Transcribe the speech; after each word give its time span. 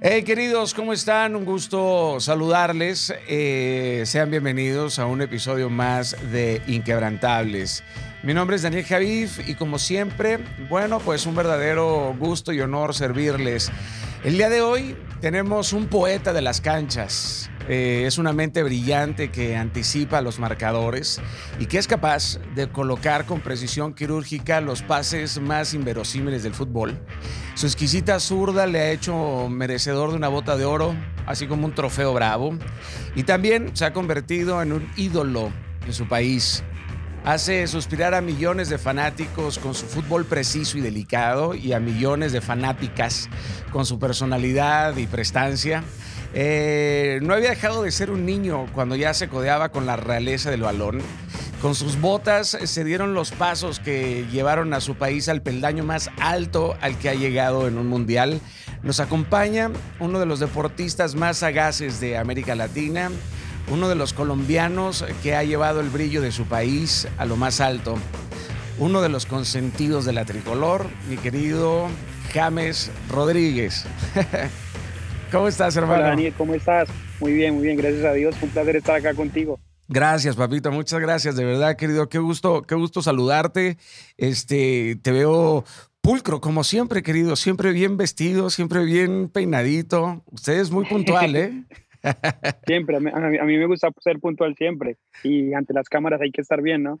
Hey 0.00 0.22
queridos, 0.22 0.74
¿cómo 0.74 0.92
están? 0.92 1.34
Un 1.34 1.44
gusto 1.44 2.20
saludarles. 2.20 3.12
Eh, 3.26 4.04
sean 4.06 4.30
bienvenidos 4.30 5.00
a 5.00 5.06
un 5.06 5.22
episodio 5.22 5.70
más 5.70 6.16
de 6.30 6.62
Inquebrantables. 6.68 7.82
Mi 8.22 8.32
nombre 8.32 8.54
es 8.54 8.62
Daniel 8.62 8.84
Javif 8.84 9.48
y 9.48 9.56
como 9.56 9.80
siempre, 9.80 10.38
bueno, 10.68 11.00
pues 11.00 11.26
un 11.26 11.34
verdadero 11.34 12.14
gusto 12.16 12.52
y 12.52 12.60
honor 12.60 12.94
servirles. 12.94 13.72
El 14.22 14.36
día 14.36 14.48
de 14.48 14.60
hoy 14.60 14.96
tenemos 15.20 15.72
un 15.72 15.88
poeta 15.88 16.32
de 16.32 16.42
las 16.42 16.60
canchas. 16.60 17.50
Eh, 17.68 18.04
es 18.06 18.16
una 18.16 18.32
mente 18.32 18.62
brillante 18.62 19.30
que 19.30 19.56
anticipa 19.56 20.22
los 20.22 20.38
marcadores 20.38 21.20
y 21.58 21.66
que 21.66 21.78
es 21.78 21.86
capaz 21.86 22.38
de 22.54 22.68
colocar 22.68 23.26
con 23.26 23.40
precisión 23.40 23.94
quirúrgica 23.94 24.62
los 24.62 24.82
pases 24.82 25.38
más 25.40 25.74
inverosímiles 25.74 26.42
del 26.42 26.54
fútbol. 26.54 26.98
Su 27.54 27.66
exquisita 27.66 28.20
zurda 28.20 28.66
le 28.66 28.80
ha 28.80 28.90
hecho 28.90 29.48
merecedor 29.50 30.10
de 30.10 30.16
una 30.16 30.28
bota 30.28 30.56
de 30.56 30.64
oro, 30.64 30.94
así 31.26 31.46
como 31.46 31.66
un 31.66 31.74
trofeo 31.74 32.14
bravo. 32.14 32.56
Y 33.14 33.24
también 33.24 33.76
se 33.76 33.84
ha 33.84 33.92
convertido 33.92 34.62
en 34.62 34.72
un 34.72 34.88
ídolo 34.96 35.52
en 35.86 35.92
su 35.92 36.08
país. 36.08 36.64
Hace 37.24 37.66
suspirar 37.66 38.14
a 38.14 38.22
millones 38.22 38.70
de 38.70 38.78
fanáticos 38.78 39.58
con 39.58 39.74
su 39.74 39.84
fútbol 39.84 40.24
preciso 40.24 40.78
y 40.78 40.80
delicado 40.80 41.54
y 41.54 41.72
a 41.74 41.80
millones 41.80 42.32
de 42.32 42.40
fanáticas 42.40 43.28
con 43.70 43.84
su 43.84 43.98
personalidad 43.98 44.96
y 44.96 45.06
prestancia. 45.06 45.84
Eh, 46.34 47.20
no 47.22 47.34
había 47.34 47.50
dejado 47.50 47.82
de 47.82 47.90
ser 47.90 48.10
un 48.10 48.26
niño 48.26 48.66
cuando 48.74 48.96
ya 48.96 49.14
se 49.14 49.28
codeaba 49.28 49.70
con 49.70 49.86
la 49.86 49.96
realeza 49.96 50.50
del 50.50 50.62
balón. 50.62 51.00
Con 51.62 51.74
sus 51.74 52.00
botas 52.00 52.56
se 52.62 52.84
dieron 52.84 53.14
los 53.14 53.32
pasos 53.32 53.80
que 53.80 54.24
llevaron 54.30 54.72
a 54.74 54.80
su 54.80 54.94
país 54.94 55.28
al 55.28 55.42
peldaño 55.42 55.82
más 55.82 56.08
alto 56.20 56.76
al 56.80 56.96
que 56.98 57.08
ha 57.08 57.14
llegado 57.14 57.66
en 57.66 57.78
un 57.78 57.88
mundial. 57.88 58.40
Nos 58.84 59.00
acompaña 59.00 59.72
uno 59.98 60.20
de 60.20 60.26
los 60.26 60.38
deportistas 60.38 61.16
más 61.16 61.38
sagaces 61.38 62.00
de 62.00 62.16
América 62.16 62.54
Latina, 62.54 63.10
uno 63.70 63.88
de 63.88 63.96
los 63.96 64.12
colombianos 64.12 65.04
que 65.22 65.34
ha 65.34 65.42
llevado 65.42 65.80
el 65.80 65.90
brillo 65.90 66.22
de 66.22 66.30
su 66.30 66.44
país 66.44 67.08
a 67.18 67.24
lo 67.24 67.36
más 67.36 67.60
alto, 67.60 67.96
uno 68.78 69.02
de 69.02 69.08
los 69.08 69.26
consentidos 69.26 70.04
de 70.04 70.12
la 70.12 70.24
tricolor, 70.24 70.86
mi 71.08 71.16
querido 71.16 71.88
James 72.32 72.92
Rodríguez. 73.10 73.84
¿Cómo 75.30 75.46
estás, 75.48 75.76
hermano? 75.76 76.00
Hola, 76.00 76.08
Daniel, 76.08 76.32
¿cómo 76.38 76.54
estás? 76.54 76.88
Muy 77.20 77.34
bien, 77.34 77.54
muy 77.54 77.64
bien, 77.64 77.76
gracias 77.76 78.04
a 78.04 78.12
Dios. 78.12 78.34
Un 78.40 78.48
placer 78.48 78.76
estar 78.76 78.96
acá 78.96 79.12
contigo. 79.12 79.60
Gracias, 79.86 80.36
papito, 80.36 80.70
muchas 80.72 81.00
gracias, 81.00 81.36
de 81.36 81.44
verdad, 81.44 81.76
querido. 81.76 82.08
Qué 82.08 82.18
gusto, 82.18 82.62
qué 82.62 82.74
gusto 82.74 83.02
saludarte. 83.02 83.76
Este, 84.16 84.98
te 85.02 85.12
veo 85.12 85.64
pulcro, 86.00 86.40
como 86.40 86.64
siempre, 86.64 87.02
querido, 87.02 87.36
siempre 87.36 87.72
bien 87.72 87.98
vestido, 87.98 88.48
siempre 88.48 88.84
bien 88.84 89.28
peinadito. 89.28 90.22
Usted 90.30 90.60
es 90.60 90.70
muy 90.70 90.86
puntual, 90.86 91.36
¿eh? 91.36 91.64
Siempre, 92.66 92.96
a 92.96 93.00
mí, 93.00 93.58
me 93.58 93.66
gusta 93.66 93.88
ser 94.00 94.18
puntual 94.20 94.54
siempre 94.56 94.96
y 95.22 95.52
ante 95.54 95.72
las 95.72 95.88
cámaras 95.88 96.20
hay 96.20 96.30
que 96.30 96.40
estar 96.40 96.62
bien, 96.62 96.82
¿no? 96.82 96.98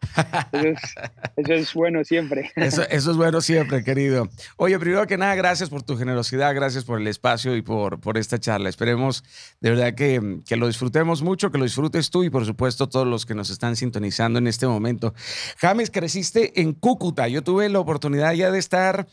Eso 1.36 1.52
es, 1.52 1.74
bueno 1.74 2.04
siempre. 2.04 2.50
Eso, 2.56 2.82
es 2.88 3.06
bueno 3.16 3.40
siempre, 3.40 3.84
querido. 3.84 4.28
Oye, 4.56 4.78
primero 4.78 5.06
que 5.06 5.16
nada, 5.16 5.34
gracias 5.34 5.70
por 5.70 5.82
tu 5.82 5.96
generosidad, 5.96 6.54
gracias 6.54 6.84
por 6.84 7.00
el 7.00 7.06
espacio 7.06 7.56
y 7.56 7.62
por, 7.62 8.00
por 8.00 8.18
esta 8.18 8.38
charla. 8.38 8.68
Esperemos 8.68 9.24
de 9.60 9.70
verdad 9.70 9.94
que, 9.94 10.40
que 10.46 10.56
lo 10.56 10.66
disfrutemos 10.66 11.22
mucho, 11.22 11.50
que 11.50 11.58
lo 11.58 11.64
disfrutes 11.64 12.10
tú 12.10 12.24
y 12.24 12.30
por 12.30 12.44
supuesto 12.44 12.88
todos 12.88 13.06
los 13.06 13.26
que 13.26 13.34
nos 13.34 13.50
están 13.50 13.76
sintonizando 13.76 14.38
en 14.38 14.46
este 14.46 14.66
momento. 14.66 15.14
James, 15.58 15.90
creciste 15.90 16.60
en 16.60 16.72
Cúcuta. 16.72 17.28
Yo 17.28 17.42
tuve 17.42 17.68
la 17.68 17.80
oportunidad 17.80 18.32
ya 18.32 18.50
de 18.50 18.58
estar 18.58 19.06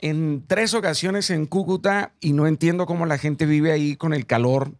en 0.00 0.44
tres 0.46 0.74
ocasiones 0.74 1.30
en 1.30 1.46
Cúcuta 1.46 2.14
y 2.20 2.32
no 2.32 2.46
entiendo 2.46 2.86
cómo 2.86 3.06
la 3.06 3.18
gente 3.18 3.46
vive 3.46 3.72
ahí 3.72 3.96
con 3.96 4.12
el 4.12 4.26
calor 4.26 4.72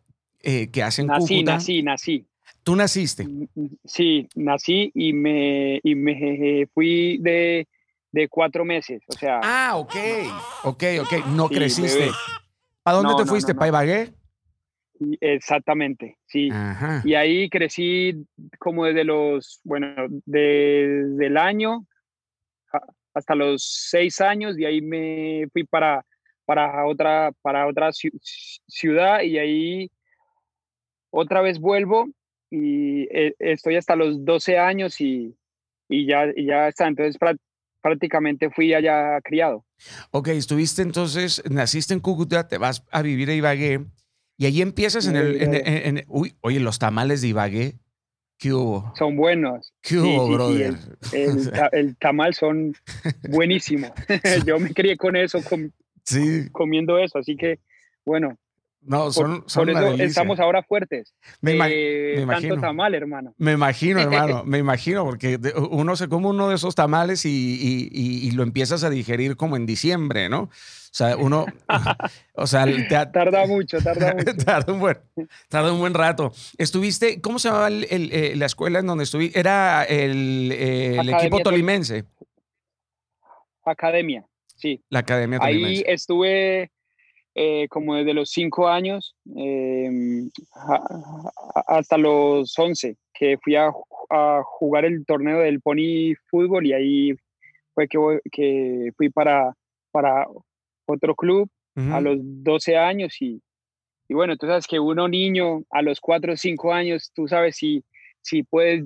eh, 0.43 0.71
que 0.71 0.83
hacen 0.83 1.07
nací, 1.07 1.43
Nací, 1.43 1.83
nací, 1.83 2.27
¿Tú 2.62 2.77
naciste? 2.77 3.25
Mm, 3.25 3.47
mm, 3.55 3.67
sí, 3.85 4.29
nací 4.35 4.91
y 4.95 5.12
me, 5.12 5.81
y 5.83 5.95
me 5.95 6.66
fui 6.72 7.19
de, 7.19 7.66
de 8.12 8.28
cuatro 8.28 8.65
meses, 8.65 9.03
o 9.06 9.12
sea. 9.12 9.41
Ah, 9.43 9.77
ok, 9.77 9.94
ok, 10.65 10.84
ok, 11.00 11.27
no 11.27 11.49
creciste. 11.49 12.11
¿A 12.84 12.93
dónde 12.93 13.15
te 13.16 13.27
fuiste? 13.27 13.55
¿Para 13.55 13.69
Ibagué? 13.69 14.12
Exactamente, 15.21 16.19
sí. 16.27 16.50
Y 17.05 17.15
ahí 17.15 17.49
crecí 17.49 18.25
como 18.59 18.84
desde 18.84 19.05
los, 19.05 19.61
bueno, 19.65 19.89
desde 20.25 21.27
el 21.27 21.37
año 21.37 21.87
hasta 23.15 23.34
los 23.34 23.62
seis 23.65 24.21
años 24.21 24.59
y 24.59 24.65
ahí 24.65 24.81
me 24.81 25.47
fui 25.53 25.65
para, 25.65 26.05
para, 26.45 26.87
otra, 26.87 27.33
para 27.43 27.66
otra 27.66 27.91
ciudad 27.93 29.22
y 29.22 29.39
ahí 29.39 29.91
otra 31.12 31.43
vez 31.43 31.61
vuelvo 31.61 32.09
y 32.50 33.03
eh, 33.17 33.34
estoy 33.39 33.77
hasta 33.77 33.95
los 33.95 34.25
12 34.25 34.59
años 34.59 35.00
y, 35.00 35.37
y 35.89 36.06
ya, 36.06 36.27
ya 36.37 36.69
está. 36.69 36.89
Entonces 36.89 37.17
prácticamente 37.81 38.50
fui 38.50 38.75
allá 38.75 39.21
criado. 39.22 39.65
Ok, 40.11 40.28
estuviste 40.28 40.83
entonces, 40.83 41.43
naciste 41.51 41.95
en 41.95 42.01
Cúcuta, 42.01 42.49
te 42.49 42.59
vas 42.59 42.84
a 42.91 43.03
vivir 43.03 43.31
a 43.31 43.34
Ibagué 43.34 43.84
y 44.39 44.47
ahí 44.47 44.62
empiezas 44.62 45.06
en 45.06 45.17
el... 45.17 45.41
En, 45.41 46.05
uy, 46.09 46.34
oye, 46.41 46.59
los 46.59 46.78
tamales 46.78 47.22
de 47.22 47.28
Ibagué. 47.28 47.75
¿Qué 48.39 48.53
hubo? 48.53 48.93
Son 48.97 49.15
buenos. 49.15 49.72
¿Qué 49.83 49.99
hubo, 49.99 50.28
brother? 50.28 50.75
el, 51.72 51.97
tamal 51.97 52.34
son 52.34 52.75
buenísimos. 53.28 53.93
Yo 54.47 54.59
me 54.59 54.75
crié 54.75 54.97
con 54.97 55.15
eso, 55.15 55.39
comiendo 56.51 56.99
eso, 56.99 57.19
así 57.19 57.37
que, 57.37 57.61
bueno, 58.05 58.37
no, 58.84 59.12
son, 59.12 59.44
son 59.47 59.66
por 59.66 59.76
eso 59.76 60.03
estamos 60.03 60.41
ahora 60.41 60.62
fuertes. 60.62 61.15
Me, 61.41 61.53
eh, 61.53 62.20
imagino. 62.20 62.54
Tanto 62.54 62.66
tamal, 62.66 62.94
hermano. 62.94 63.34
Me 63.38 63.53
imagino, 63.53 64.00
hermano. 64.00 64.43
me 64.44 64.59
imagino, 64.59 65.04
porque 65.04 65.38
uno 65.70 65.94
se 65.94 66.09
come 66.09 66.28
uno 66.28 66.48
de 66.48 66.56
esos 66.56 66.75
tamales 66.75 67.25
y, 67.25 67.88
y, 67.92 68.31
lo 68.32 68.42
empiezas 68.42 68.82
a 68.82 68.91
digerir 68.91 69.37
como 69.37 69.56
en 69.56 69.66
diciembre, 69.66 70.28
¿no? 70.28 70.42
O 70.42 70.50
sea, 70.94 71.16
uno. 71.16 71.47
o 72.34 72.47
sea, 72.47 72.66
tarda 73.12 73.47
mucho, 73.47 73.78
tarda 73.81 74.15
mucho. 74.19 74.37
tarda, 74.44 74.72
un 74.72 74.81
buen, 74.81 74.98
tarda 75.48 75.72
un 75.72 75.78
buen 75.78 75.94
rato. 75.94 76.32
Estuviste, 76.59 77.21
¿cómo 77.21 77.38
se 77.38 77.48
llamaba 77.48 77.69
el, 77.69 77.87
eh, 77.91 78.34
la 78.37 78.47
escuela 78.47 78.81
en 78.81 78.87
donde 78.87 79.04
estuviste? 79.04 79.38
Era 79.38 79.84
el, 79.84 80.50
el 80.50 81.09
equipo 81.09 81.38
tolimense. 81.41 82.04
Academia, 83.65 84.26
sí. 84.56 84.82
La 84.88 85.00
Academia 85.00 85.38
Tolimense. 85.38 85.84
Ahí 85.87 85.94
estuve 85.94 86.72
eh, 87.34 87.66
como 87.69 87.94
desde 87.94 88.12
los 88.12 88.31
cinco 88.31 88.69
años 88.69 89.16
em, 89.37 90.28
hasta 91.66 91.97
los 91.97 92.59
11, 92.59 92.97
que 93.15 93.38
fui 93.38 93.56
a, 93.56 93.72
jugar 94.44 94.84
el 94.84 95.06
torneo 95.06 95.38
del 95.38 95.62
Pony 95.62 96.15
Fútbol 96.28 96.66
y 96.66 96.75
ahí 96.75 97.12
fue 97.75 97.88
que, 97.88 97.98
que 98.31 98.91
fui 98.94 99.09
para, 99.09 99.54
para 99.91 100.26
otro 100.84 101.15
club 101.15 101.48
a 101.75 102.03
los 102.03 102.19
12 102.21 102.76
años 102.76 103.16
y, 103.22 103.41
y, 104.06 104.12
bueno, 104.12 104.37
tú 104.37 104.47
sabes 104.47 104.66
que 104.66 104.78
uno 104.78 105.09
niño 105.09 105.62
a 105.71 105.81
los 105.81 105.98
4 105.98 106.34
o 106.34 106.37
5 106.37 106.75
años, 106.75 107.10
tú 107.15 107.26
sabes 107.26 107.56
si, 107.56 107.82
si 108.21 108.42
puedes 108.42 108.84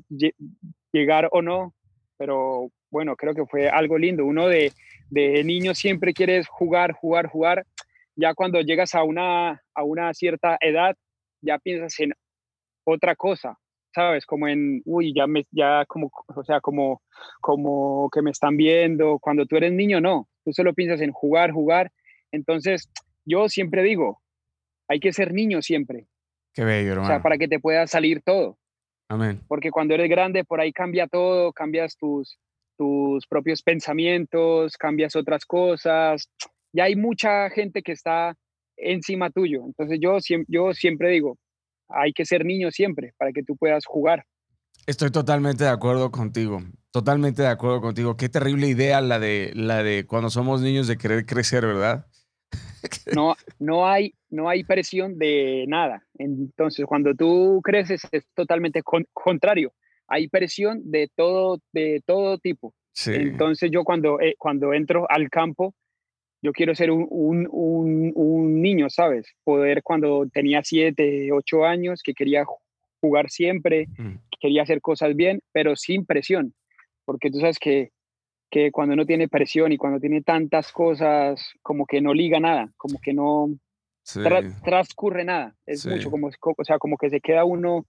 llegar 0.93 1.29
o 1.33 1.43
no, 1.43 1.75
pero 2.17 2.71
bueno, 2.93 3.17
creo 3.17 3.35
que 3.35 3.47
fue 3.47 3.69
algo 3.69 3.99
lindo. 3.99 4.25
Uno 4.25 4.47
de, 4.47 4.73
de 5.11 5.43
niño 5.43 5.75
siempre 5.75 6.13
quieres 6.13 6.47
jugar, 6.47 6.93
jugar, 6.93 7.27
jugar 7.27 7.67
ya 8.17 8.35
cuando 8.35 8.61
llegas 8.61 8.95
a 8.95 9.05
una, 9.05 9.63
a 9.75 9.85
una 9.85 10.13
cierta 10.15 10.57
edad, 10.61 10.97
ya 11.43 11.59
piensas 11.59 11.99
en 12.01 12.13
otra 12.85 13.15
cosa, 13.15 13.59
¿sabes? 13.95 14.25
Como 14.27 14.49
en, 14.49 14.83
uy, 14.85 15.13
ya 15.15 15.27
me, 15.27 15.47
ya 15.51 15.85
como, 15.87 16.11
o 16.35 16.45
sea, 16.45 16.61
como, 16.61 17.03
como 17.41 18.09
que 18.11 18.23
me 18.23 18.31
están 18.31 18.57
viendo. 18.57 19.19
Cuando 19.19 19.47
tú 19.47 19.57
eres 19.57 19.73
niño, 19.73 20.01
no, 20.01 20.29
tú 20.45 20.53
solo 20.53 20.75
piensas 20.75 21.01
en 21.03 21.13
jugar, 21.13 21.53
jugar. 21.53 21.93
Entonces, 22.33 22.91
yo 23.25 23.49
siempre 23.49 23.83
digo, 23.83 24.23
hay 24.89 24.99
que 24.99 25.13
ser 25.13 25.33
niño 25.33 25.61
siempre. 25.63 26.07
Qué 26.55 26.65
bello, 26.65 26.93
hermano. 26.93 27.09
O 27.09 27.11
sea, 27.11 27.23
para 27.23 27.37
que 27.37 27.49
te 27.49 27.61
pueda 27.61 27.87
salir 27.87 28.23
todo. 28.23 28.59
Amén. 29.09 29.43
Porque 29.47 29.71
cuando 29.71 29.95
eres 29.95 30.09
grande, 30.09 30.43
por 30.43 30.61
ahí 30.61 30.73
cambia 30.73 31.07
todo, 31.07 31.53
cambias 31.53 31.97
tus, 31.97 32.39
tus 32.79 33.27
propios 33.27 33.63
pensamientos, 33.63 34.77
cambias 34.79 35.15
otras 35.17 35.45
cosas 35.45 36.31
ya 36.77 36.85
hay 36.85 36.97
mucha 36.97 37.49
gente 37.51 37.83
que 37.83 37.93
está 37.93 38.37
encima 38.77 39.31
tuyo. 39.31 39.65
Entonces 39.65 39.99
yo, 40.01 40.19
yo 40.47 40.75
siempre 40.75 41.11
digo, 41.11 41.39
hay 41.89 42.13
que 42.13 42.25
ser 42.25 42.45
niño 42.45 42.71
siempre 42.71 43.13
para 43.17 43.33
que 43.33 43.43
tú 43.43 43.57
puedas 43.57 43.87
jugar. 43.87 44.25
Estoy 44.87 45.11
totalmente 45.11 45.65
de 45.65 45.71
acuerdo 45.71 46.11
contigo. 46.11 46.61
Totalmente 46.91 47.43
de 47.43 47.49
acuerdo 47.49 47.81
contigo. 47.81 48.17
Qué 48.17 48.29
terrible 48.29 48.69
idea 48.69 49.01
la 49.01 49.19
de, 49.19 49.53
la 49.55 49.83
de 49.83 50.07
cuando 50.07 50.31
somos 50.31 50.61
niños 50.61 50.87
de 50.87 50.97
querer 50.97 51.27
crecer, 51.27 51.67
¿verdad? 51.67 52.07
No, 53.17 53.35
no, 53.59 53.89
hay, 53.89 54.15
no 54.31 54.49
hay 54.49 54.63
presión 54.63 55.19
de 55.19 55.65
nada. 55.67 56.07
Entonces, 56.19 56.87
cuando 56.87 57.15
tú 57.15 57.61
creces 57.65 58.03
es 58.13 58.25
totalmente 58.35 58.83
contrario. 59.13 59.73
Hay 60.07 60.29
presión 60.29 60.81
de 60.85 61.11
todo, 61.17 61.59
de 61.73 62.01
todo 62.07 62.39
tipo. 62.39 62.75
Entonces, 63.07 63.71
yo 63.73 63.83
cuando, 63.83 64.21
eh, 64.21 64.37
cuando 64.39 64.73
entro 64.73 65.07
al 65.11 65.29
campo, 65.31 65.75
yo 66.47 66.53
quiero 66.53 66.77
ser 66.77 66.93
un, 66.93 67.09
un, 67.11 68.13
un, 68.15 68.63
niño, 68.63 68.89
¿sabes? 68.89 69.27
Poder 69.43 69.83
cuando 69.83 70.29
tenía 70.33 70.63
siete, 70.63 71.33
ocho 71.33 71.65
años, 71.65 72.03
que 72.05 72.15
quería 72.15 72.45
jugar 73.01 73.31
siempre, 73.31 73.89
mm. 73.99 74.15
quería 74.41 74.63
hacer 74.63 74.81
cosas 74.81 75.17
bien, 75.17 75.41
pero 75.51 75.75
sin 75.75 76.07
presión, 76.07 76.55
porque 77.05 77.33
tú 77.33 77.41
sabes 77.41 77.59
que, 77.59 77.91
que 78.49 78.71
cuando 78.71 78.95
uno 78.95 79.07
tiene 79.07 79.27
presión 79.27 79.73
y 79.73 79.77
cuando 79.77 79.99
tiene 79.99 80.23
tantas 80.23 80.71
cosas, 80.71 81.51
como 81.63 81.85
que 81.85 82.01
no 82.01 82.15
liga 82.15 82.39
nada, 82.39 82.71
como 82.77 83.01
que 83.01 83.13
no 83.13 83.49
transcurre 84.65 85.25
nada, 85.25 85.57
es 85.67 85.85
mucho 85.85 86.13
como, 86.13 86.29
o 86.29 86.65
sea, 86.65 86.79
como 86.79 86.97
que 86.97 87.11
se 87.11 87.21
queda 87.21 87.45
uno 87.45 87.87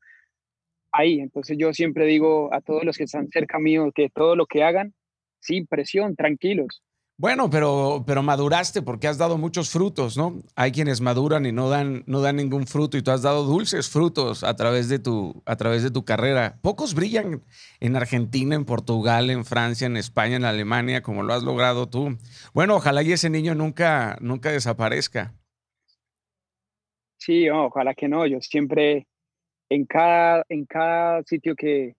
ahí. 0.92 1.20
Entonces 1.20 1.60
yo 1.60 1.74
siempre 1.74 2.08
digo 2.08 2.52
a 2.52 2.62
todos 2.62 2.84
los 2.86 2.98
que 2.98 3.04
están 3.04 3.30
cerca 3.30 3.60
mío 3.60 3.92
que 3.94 4.10
todo 4.10 4.36
lo 4.36 4.48
que 4.48 4.64
hagan, 4.64 4.96
sin 5.42 5.68
presión, 5.68 6.16
tranquilos. 6.16 6.82
Bueno, 7.20 7.50
pero, 7.50 8.04
pero 8.06 8.22
maduraste 8.22 8.84
porque 8.84 9.08
has 9.08 9.18
dado 9.18 9.40
muchos 9.40 9.72
frutos, 9.72 10.18
¿no? 10.18 10.40
Hay 10.56 10.72
quienes 10.72 11.02
maduran 11.02 11.48
y 11.48 11.52
no 11.52 11.68
dan, 11.68 12.04
no 12.06 12.22
dan 12.22 12.36
ningún 12.36 12.68
fruto 12.68 12.96
y 12.96 13.02
tú 13.02 13.10
has 13.10 13.24
dado 13.24 13.44
dulces 13.44 13.90
frutos 13.90 14.44
a 14.44 14.56
través, 14.56 14.88
de 14.88 15.00
tu, 15.00 15.42
a 15.48 15.56
través 15.56 15.82
de 15.82 15.90
tu 15.90 16.06
carrera. 16.06 16.60
Pocos 16.62 16.94
brillan 16.94 17.44
en 17.80 17.96
Argentina, 17.96 18.54
en 18.54 18.66
Portugal, 18.66 19.32
en 19.32 19.46
Francia, 19.46 19.88
en 19.88 19.98
España, 19.98 20.36
en 20.36 20.46
Alemania, 20.46 21.02
como 21.02 21.24
lo 21.24 21.34
has 21.34 21.42
logrado 21.42 21.90
tú. 21.90 22.18
Bueno, 22.54 22.76
ojalá 22.76 23.02
y 23.02 23.14
ese 23.14 23.32
niño 23.32 23.56
nunca, 23.56 24.18
nunca 24.22 24.52
desaparezca. 24.52 25.34
Sí, 27.18 27.50
ojalá 27.50 27.96
que 27.96 28.08
no. 28.08 28.28
Yo 28.28 28.42
siempre, 28.42 29.08
en 29.70 29.86
cada, 29.86 30.46
en 30.50 30.66
cada 30.66 31.24
sitio 31.24 31.56
que, 31.56 31.96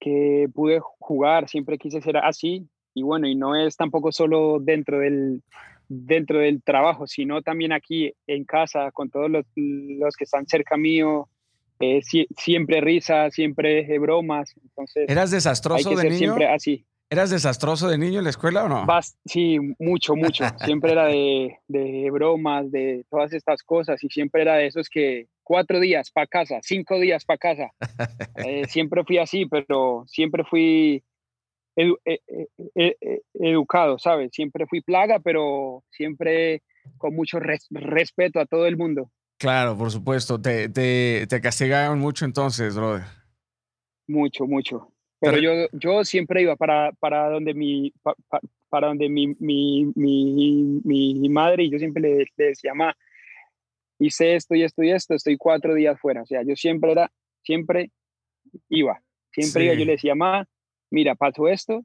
que 0.00 0.48
pude 0.52 0.80
jugar, 0.98 1.48
siempre 1.48 1.78
quise 1.78 2.00
ser 2.00 2.16
así. 2.16 2.68
Y 2.94 3.02
bueno, 3.02 3.28
y 3.28 3.34
no 3.34 3.56
es 3.56 3.76
tampoco 3.76 4.12
solo 4.12 4.58
dentro 4.60 4.98
del, 4.98 5.42
dentro 5.88 6.38
del 6.38 6.62
trabajo, 6.62 7.06
sino 7.06 7.42
también 7.42 7.72
aquí 7.72 8.12
en 8.26 8.44
casa, 8.44 8.90
con 8.92 9.10
todos 9.10 9.30
los, 9.30 9.44
los 9.56 10.16
que 10.16 10.24
están 10.24 10.46
cerca 10.46 10.76
mío. 10.76 11.28
Eh, 11.80 12.00
siempre 12.36 12.80
risa, 12.80 13.30
siempre 13.30 13.98
bromas. 13.98 14.54
Entonces, 14.62 15.08
¿Eras 15.08 15.30
desastroso 15.30 15.90
de 15.96 16.04
niño? 16.04 16.18
Siempre 16.18 16.46
así. 16.46 16.84
¿Eras 17.12 17.30
desastroso 17.30 17.88
de 17.88 17.98
niño 17.98 18.18
en 18.18 18.24
la 18.24 18.30
escuela 18.30 18.64
o 18.64 18.68
no? 18.68 18.86
sí, 19.24 19.58
mucho, 19.80 20.14
mucho. 20.14 20.44
Siempre 20.64 20.92
era 20.92 21.06
de, 21.06 21.58
de, 21.66 22.08
bromas, 22.12 22.70
de 22.70 23.04
todas 23.10 23.32
estas 23.32 23.64
cosas 23.64 24.04
y 24.04 24.08
siempre 24.08 24.42
era 24.42 24.54
de 24.54 24.68
esos 24.68 24.88
que 24.88 25.26
cuatro 25.42 25.80
días 25.80 26.12
para 26.12 26.28
casa, 26.28 26.60
cinco 26.62 27.00
días 27.00 27.24
para 27.24 27.38
casa. 27.38 27.70
Eh, 28.46 28.64
siempre 28.68 29.04
fui 29.04 29.18
así, 29.18 29.44
pero 29.44 30.04
siempre 30.06 30.44
fui 30.44 31.02
eh, 31.76 32.20
eh, 32.74 33.20
educado, 33.34 33.98
¿sabes? 33.98 34.30
Siempre 34.32 34.66
fui 34.66 34.80
plaga, 34.80 35.20
pero 35.20 35.84
siempre 35.90 36.62
con 36.98 37.14
mucho 37.14 37.38
respeto 37.40 38.40
a 38.40 38.46
todo 38.46 38.66
el 38.66 38.76
mundo. 38.76 39.10
Claro, 39.38 39.76
por 39.76 39.90
supuesto. 39.90 40.40
Te, 40.40 40.68
te, 40.68 41.26
te 41.26 41.40
castigaban 41.40 41.98
mucho 41.98 42.24
entonces, 42.24 42.76
brother. 42.76 43.04
Mucho, 44.06 44.46
mucho. 44.46 44.92
Pero 45.20 45.38
yo, 45.38 45.68
yo 45.72 46.04
siempre 46.04 46.42
iba 46.42 46.56
para, 46.56 46.92
para 46.92 47.28
donde, 47.28 47.52
mi, 47.52 47.92
para 48.70 48.88
donde 48.88 49.08
mi, 49.08 49.28
mi, 49.38 49.92
mi, 49.94 50.80
mi, 50.82 51.28
madre 51.28 51.64
y 51.64 51.70
yo 51.70 51.78
siempre 51.78 52.02
le, 52.02 52.26
decía, 52.36 52.72
ma, 52.74 52.96
hice 53.98 54.34
esto 54.34 54.54
y 54.54 54.62
esto 54.62 54.82
y 54.82 54.90
esto, 54.90 55.14
estoy 55.14 55.36
cuatro 55.36 55.74
días 55.74 56.00
fuera. 56.00 56.22
O 56.22 56.26
sea, 56.26 56.42
yo 56.42 56.56
siempre 56.56 56.92
era, 56.92 57.12
siempre 57.42 57.90
iba, 58.70 59.02
siempre 59.30 59.66
iba. 59.66 59.74
Yo 59.74 59.84
le 59.84 59.92
decía, 59.92 60.14
ma, 60.14 60.48
mira, 60.90 61.14
pasó 61.14 61.48
esto 61.48 61.84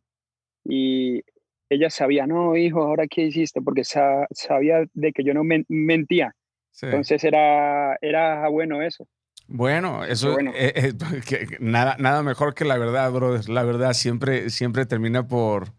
y 0.63 1.21
ella 1.69 1.89
sabía, 1.89 2.27
no, 2.27 2.55
hijo, 2.55 2.81
ahora 2.81 3.07
qué 3.07 3.23
hiciste, 3.23 3.61
porque 3.61 3.83
sabía 3.83 4.85
de 4.93 5.13
que 5.13 5.23
yo 5.23 5.33
no 5.33 5.43
mentía. 5.43 6.35
Entonces 6.81 7.23
era, 7.23 7.97
era 8.01 8.47
bueno 8.49 8.81
eso. 8.81 9.07
Bueno, 9.47 10.03
eso 10.03 10.39
eh, 10.39 10.73
eh, 10.75 10.93
nada, 11.59 11.95
nada 11.99 12.23
mejor 12.23 12.53
que 12.53 12.65
la 12.65 12.77
verdad, 12.77 13.11
brother. 13.11 13.47
La 13.49 13.63
verdad 13.63 13.93
siempre, 13.93 14.49
siempre 14.49 14.85
termina 14.85 15.27
por, 15.27 15.73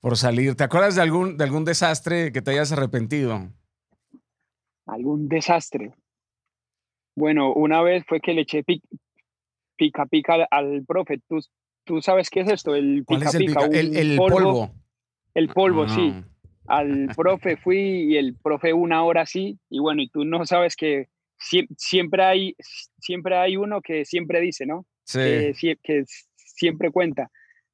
por 0.00 0.16
salir. 0.16 0.54
¿Te 0.54 0.64
acuerdas 0.64 0.94
de 0.94 1.02
algún, 1.02 1.36
de 1.36 1.44
algún 1.44 1.64
desastre 1.64 2.32
que 2.32 2.42
te 2.42 2.52
hayas 2.52 2.72
arrepentido? 2.72 3.48
¿Algún 4.86 5.28
desastre? 5.28 5.92
Bueno, 7.16 7.52
una 7.52 7.82
vez 7.82 8.04
fue 8.06 8.20
que 8.20 8.32
le 8.32 8.42
eché 8.42 8.64
pica 8.64 10.06
pica 10.06 10.46
al, 10.50 10.84
profe. 10.86 11.18
¿Tú, 11.28 11.40
¿Tú, 11.84 12.02
sabes 12.02 12.30
qué 12.30 12.40
es 12.40 12.48
esto? 12.48 12.74
El 12.74 13.04
pica 13.06 13.30
pica. 13.30 13.66
El, 13.66 14.16
polvo, 14.16 14.70
El 15.34 15.48
polvo, 15.48 15.88
sí. 15.88 16.12
Ah. 16.14 16.78
Al 16.78 17.08
profe 17.16 17.56
fui 17.56 18.12
y 18.12 18.16
el 18.16 18.36
profe 18.36 18.72
una 18.72 19.02
hora 19.02 19.26
sí. 19.26 19.58
Y 19.68 19.80
bueno, 19.80 20.02
y 20.02 20.08
tú 20.08 20.24
no 20.24 20.46
sabes 20.46 20.76
que 20.76 21.08
siempre 21.76 22.22
hay, 22.22 22.56
siempre 22.98 23.36
hay 23.36 23.56
uno 23.56 23.80
que 23.80 24.04
siempre 24.04 24.40
dice, 24.40 24.66
¿no? 24.66 24.86
Sí. 25.04 25.18
Que, 25.82 26.04
siempre 26.36 26.90
cuenta. 26.90 27.30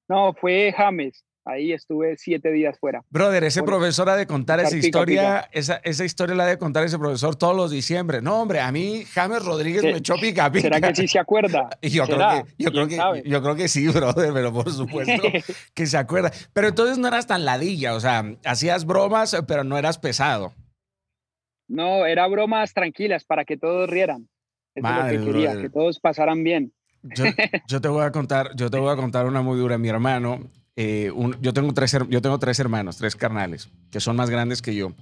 No, 0.08 0.32
fue 0.34 0.72
James. 0.74 1.24
Ahí 1.48 1.72
estuve 1.72 2.16
siete 2.16 2.50
días 2.50 2.76
fuera. 2.76 3.04
Brother, 3.08 3.44
ese 3.44 3.62
profesor 3.62 4.10
ha 4.10 4.16
de 4.16 4.26
contar 4.26 4.58
esa 4.58 4.76
historia, 4.76 5.48
Esa, 5.52 5.76
esa, 5.84 6.04
historia 6.04 6.34
la 6.34 6.42
ha 6.42 6.46
de 6.48 6.58
contar 6.58 6.82
ese 6.82 6.98
profesor 6.98 7.36
todos 7.36 7.54
los 7.54 7.70
diciembre. 7.70 8.20
No, 8.20 8.42
hombre, 8.42 8.58
a 8.58 8.72
mí 8.72 9.04
James 9.04 9.44
Rodríguez 9.44 9.84
me 9.84 9.98
echó 9.98 10.16
pica 10.16 10.50
pica. 10.50 10.62
¿Será 10.62 10.80
que 10.80 10.94
sí 10.96 11.06
se 11.06 11.20
acuerda? 11.20 11.70
yo, 11.82 12.04
creo 12.04 12.18
que, 12.18 12.44
yo, 12.58 12.72
creo 12.72 12.88
que, 12.88 13.22
yo 13.24 13.42
creo 13.42 13.54
que 13.54 13.68
sí, 13.68 13.86
brother, 13.86 14.32
pero 14.34 14.52
por 14.52 14.72
supuesto 14.72 15.22
que 15.72 15.86
se 15.86 15.96
acuerda. 15.96 16.32
Pero 16.52 16.66
entonces 16.66 16.98
no 16.98 17.06
eras 17.06 17.28
tan 17.28 17.44
ladilla, 17.44 17.94
o 17.94 18.00
sea, 18.00 18.24
hacías 18.44 18.84
bromas, 18.84 19.40
pero 19.46 19.62
no 19.62 19.78
eras 19.78 19.98
pesado. 19.98 20.52
No, 21.68 22.06
era 22.06 22.26
bromas 22.26 22.74
tranquilas 22.74 23.24
para 23.24 23.44
que 23.44 23.56
todos 23.56 23.88
rieran. 23.88 24.28
Eso 24.74 24.88
es 24.88 24.96
lo 24.96 25.08
que 25.08 25.32
quería, 25.32 25.60
que 25.60 25.70
todos 25.70 26.00
pasaran 26.00 26.42
bien. 26.42 26.72
Yo, 27.68 27.80
te 27.80 27.88
voy 27.88 28.04
a 28.04 28.10
contar, 28.10 28.50
yo 28.56 28.68
te 28.68 28.78
voy 28.78 28.92
a 28.92 28.96
contar 28.96 29.26
una 29.26 29.42
muy 29.42 29.56
dura. 29.56 29.78
Mi 29.78 29.88
hermano, 29.88 30.40
eh, 30.76 31.10
yo, 31.40 31.52
tengo 31.54 31.72
tres, 31.72 31.96
yo 32.08 32.20
tengo 32.22 32.38
tres 32.38 32.60
hermanos, 32.60 32.98
tres 32.98 33.16
carnales, 33.16 33.70
que 33.90 33.98
son 33.98 34.14
más 34.16 34.28
grandes 34.28 34.60
que 34.60 34.74
yo. 34.74 34.92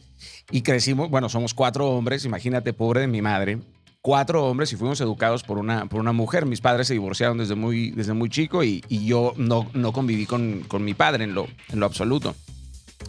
Y 0.51 0.63
crecimos, 0.63 1.11
bueno, 1.11 1.29
somos 1.29 1.53
cuatro 1.53 1.91
hombres, 1.91 2.25
imagínate, 2.25 2.73
pobre 2.73 3.01
de 3.01 3.09
mi 3.09 3.21
madre, 3.21 3.59
cuatro 4.01 4.45
hombres 4.45 4.73
y 4.73 4.77
fuimos 4.77 5.01
educados 5.01 5.43
por 5.43 5.59
una, 5.59 5.87
por 5.87 5.99
una 5.99 6.13
mujer. 6.13 6.47
Mis 6.47 6.61
padres 6.61 6.87
se 6.87 6.95
divorciaron 6.95 7.39
desde 7.39 7.57
muy, 7.57 7.91
desde 7.91 8.13
muy 8.13 8.29
chico 8.29 8.63
y, 8.63 8.83
yo 8.89 9.35
no, 9.37 9.69
no 9.75 9.93
conviví 9.93 10.27
con, 10.27 10.61
con, 10.69 10.85
mi 10.85 10.95
padre 10.95 11.25
en 11.25 11.35
lo, 11.35 11.49
en 11.71 11.81
lo 11.81 11.87
absoluto. 11.87 12.37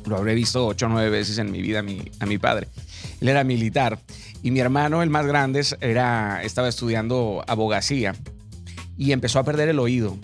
Lo 0.07 0.17
habré 0.17 0.33
visto 0.33 0.65
ocho 0.65 0.88
o 0.88 0.89
nueve 0.89 1.09
veces 1.09 1.38
en 1.38 1.51
mi 1.51 1.62
vida 1.62 1.79
a 1.79 1.83
mi, 1.83 2.12
a 2.19 2.25
mi 2.25 2.38
padre. 2.38 2.67
Él 3.21 3.29
era 3.29 3.44
militar 3.44 4.00
y 4.41 4.51
mi 4.51 4.59
hermano, 4.59 5.03
el 5.03 5.09
más 5.09 5.25
grande, 5.25 5.65
era, 5.81 6.41
estaba 6.44 6.67
estudiando 6.67 7.43
abogacía 7.48 8.15
y 8.98 9.12
empezó 9.12 9.39
a 9.39 9.43
perder 9.43 9.69
el 9.69 9.79
oído. 9.79 10.17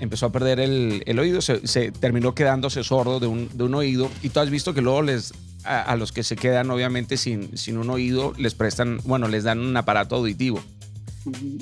Empezó 0.00 0.26
a 0.26 0.32
perder 0.32 0.58
el, 0.58 1.02
el 1.06 1.18
oído, 1.18 1.40
se, 1.40 1.92
terminó 1.92 2.34
quedándose 2.34 2.82
sordo 2.82 3.20
de 3.20 3.26
un, 3.26 3.48
de 3.52 3.64
un, 3.64 3.74
oído 3.74 4.10
y 4.22 4.30
tú 4.30 4.40
has 4.40 4.50
visto 4.50 4.74
que 4.74 4.80
luego 4.80 5.02
les, 5.02 5.32
a, 5.64 5.94
los 5.96 6.10
que 6.10 6.24
se 6.24 6.36
quedan 6.36 6.70
obviamente 6.70 7.16
sin, 7.16 7.56
sin 7.56 7.76
un 7.76 7.90
oído 7.90 8.32
les 8.38 8.54
prestan, 8.54 9.00
bueno, 9.04 9.28
les 9.28 9.44
dan 9.44 9.60
un 9.60 9.76
aparato 9.76 10.16
auditivo. 10.16 10.60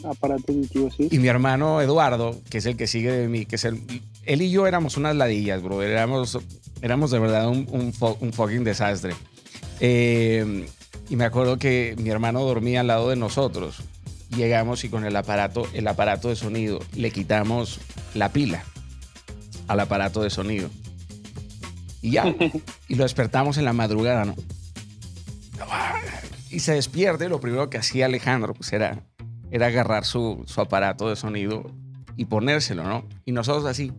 aparato 0.04 0.52
auditivo, 0.52 0.88
sí. 0.96 1.08
Y 1.10 1.18
mi 1.18 1.28
hermano 1.28 1.82
Eduardo, 1.82 2.40
que 2.48 2.58
es 2.58 2.66
el 2.66 2.76
que 2.76 2.86
sigue 2.86 3.10
de 3.10 3.28
mí, 3.28 3.44
que 3.44 3.56
es 3.56 3.64
el, 3.64 3.82
él 4.24 4.42
y 4.42 4.50
yo 4.50 4.66
éramos 4.66 4.96
unas 4.96 5.16
ladillas, 5.16 5.62
bro. 5.62 5.82
Éramos, 5.82 6.38
éramos 6.80 7.10
de 7.10 7.18
verdad 7.18 7.48
un, 7.48 7.66
un, 7.70 7.92
un 8.20 8.32
fucking 8.32 8.62
desastre. 8.62 9.14
Eh, 9.80 10.66
y 11.08 11.16
me 11.16 11.24
acuerdo 11.24 11.58
que 11.58 11.96
mi 11.98 12.10
hermano 12.10 12.42
dormía 12.42 12.80
al 12.80 12.88
lado 12.88 13.08
de 13.08 13.16
nosotros. 13.16 13.82
Llegamos 14.30 14.84
y 14.84 14.88
con 14.88 15.04
el 15.04 15.16
aparato, 15.16 15.66
el 15.72 15.86
aparato 15.88 16.28
de 16.28 16.36
sonido, 16.36 16.80
le 16.94 17.10
quitamos 17.10 17.80
la 18.14 18.30
pila 18.30 18.62
al 19.68 19.80
aparato 19.80 20.22
de 20.22 20.30
sonido. 20.30 20.70
Y 22.02 22.12
ya. 22.12 22.24
y 22.88 22.94
lo 22.94 23.04
despertamos 23.04 23.58
en 23.58 23.64
la 23.64 23.72
madrugada, 23.72 24.24
¿no? 24.24 24.34
Y 26.50 26.60
se 26.60 26.72
despierte. 26.72 27.28
Lo 27.28 27.40
primero 27.40 27.70
que 27.70 27.78
hacía 27.78 28.06
Alejandro 28.06 28.54
pues 28.54 28.72
era, 28.72 29.02
era 29.50 29.66
agarrar 29.66 30.04
su, 30.04 30.42
su 30.46 30.60
aparato 30.60 31.08
de 31.08 31.16
sonido 31.16 31.70
y 32.16 32.24
ponérselo, 32.24 32.84
¿no? 32.84 33.06
Y 33.24 33.32
nosotros 33.32 33.64
así, 33.66 33.92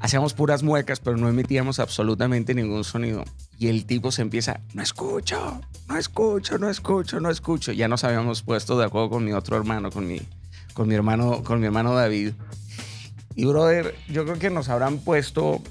hacíamos 0.00 0.34
puras 0.34 0.62
muecas, 0.62 1.00
pero 1.00 1.16
no 1.16 1.28
emitíamos 1.28 1.78
absolutamente 1.78 2.54
ningún 2.54 2.84
sonido. 2.84 3.24
Y 3.58 3.68
el 3.68 3.86
tipo 3.86 4.12
se 4.12 4.22
empieza, 4.22 4.60
no 4.74 4.82
escucho, 4.82 5.60
no 5.88 5.96
escucho, 5.96 6.58
no 6.58 6.68
escucho, 6.68 7.20
no 7.20 7.30
escucho. 7.30 7.72
Ya 7.72 7.88
nos 7.88 8.04
habíamos 8.04 8.42
puesto 8.42 8.78
de 8.78 8.86
acuerdo 8.86 9.10
con 9.10 9.24
mi 9.24 9.32
otro 9.32 9.56
hermano, 9.56 9.90
con 9.90 10.06
mi, 10.06 10.20
con 10.74 10.88
mi, 10.88 10.94
hermano, 10.94 11.42
con 11.42 11.60
mi 11.60 11.66
hermano 11.66 11.94
David. 11.94 12.32
Y 13.34 13.44
brother, 13.44 13.94
yo 14.08 14.24
creo 14.24 14.38
que 14.38 14.50
nos 14.50 14.68
habrán 14.68 14.98
puesto 14.98 15.62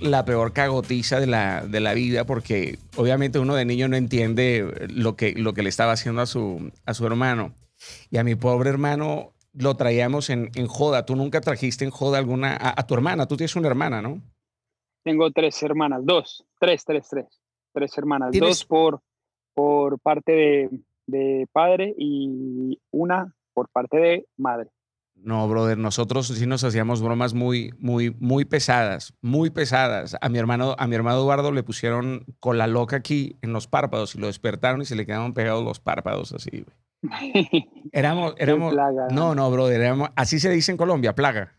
la 0.00 0.24
peor 0.24 0.52
cagotiza 0.52 1.20
de 1.20 1.26
la, 1.26 1.64
de 1.66 1.80
la 1.80 1.94
vida 1.94 2.24
porque 2.24 2.78
obviamente 2.96 3.38
uno 3.38 3.54
de 3.54 3.64
niño 3.64 3.88
no 3.88 3.96
entiende 3.96 4.88
lo 4.90 5.16
que, 5.16 5.32
lo 5.32 5.54
que 5.54 5.62
le 5.62 5.68
estaba 5.68 5.92
haciendo 5.92 6.20
a 6.20 6.26
su, 6.26 6.70
a 6.84 6.94
su 6.94 7.06
hermano. 7.06 7.54
Y 8.10 8.16
a 8.16 8.24
mi 8.24 8.34
pobre 8.34 8.70
hermano 8.70 9.33
lo 9.54 9.76
traíamos 9.76 10.30
en, 10.30 10.50
en, 10.54 10.66
joda. 10.66 11.06
Tú 11.06 11.16
nunca 11.16 11.40
trajiste 11.40 11.84
en 11.84 11.90
joda 11.90 12.18
alguna 12.18 12.56
a, 12.60 12.86
tu 12.86 12.94
hermana. 12.94 13.26
Tú 13.26 13.36
tienes 13.36 13.56
una 13.56 13.68
hermana, 13.68 14.02
¿no? 14.02 14.20
Tengo 15.02 15.30
tres 15.30 15.62
hermanas, 15.62 16.00
dos, 16.04 16.44
tres, 16.58 16.84
tres, 16.84 17.08
tres, 17.08 17.40
tres 17.72 17.98
hermanas, 17.98 18.30
dos 18.32 18.64
por, 18.64 19.00
por 19.54 19.98
parte 20.00 20.32
de, 20.32 20.70
de 21.06 21.48
padre 21.52 21.94
y 21.98 22.80
una 22.90 23.34
por 23.52 23.68
parte 23.68 23.98
de 23.98 24.26
madre. 24.36 24.70
No, 25.14 25.48
brother, 25.48 25.78
nosotros 25.78 26.26
sí 26.26 26.46
nos 26.46 26.64
hacíamos 26.64 27.00
bromas 27.00 27.34
muy, 27.34 27.72
muy, 27.78 28.14
muy 28.18 28.44
pesadas, 28.44 29.14
muy 29.22 29.50
pesadas. 29.50 30.16
A 30.20 30.28
mi 30.28 30.38
hermano, 30.38 30.74
a 30.76 30.86
mi 30.86 30.96
hermano 30.96 31.18
Eduardo 31.18 31.52
le 31.52 31.62
pusieron 31.62 32.26
con 32.40 32.58
la 32.58 32.66
loca 32.66 32.96
aquí 32.96 33.36
en 33.40 33.52
los 33.52 33.68
párpados 33.68 34.14
y 34.14 34.18
lo 34.18 34.26
despertaron 34.26 34.82
y 34.82 34.84
se 34.84 34.96
le 34.96 35.06
quedaron 35.06 35.32
pegados 35.32 35.64
los 35.64 35.80
párpados 35.80 36.32
así. 36.32 36.66
Éramos, 37.92 38.34
éramos. 38.38 38.74
No, 39.12 39.34
no, 39.34 39.50
brother, 39.50 39.80
éramos, 39.80 40.10
así 40.16 40.38
se 40.38 40.50
dice 40.50 40.72
en 40.72 40.78
Colombia, 40.78 41.14
plaga. 41.14 41.52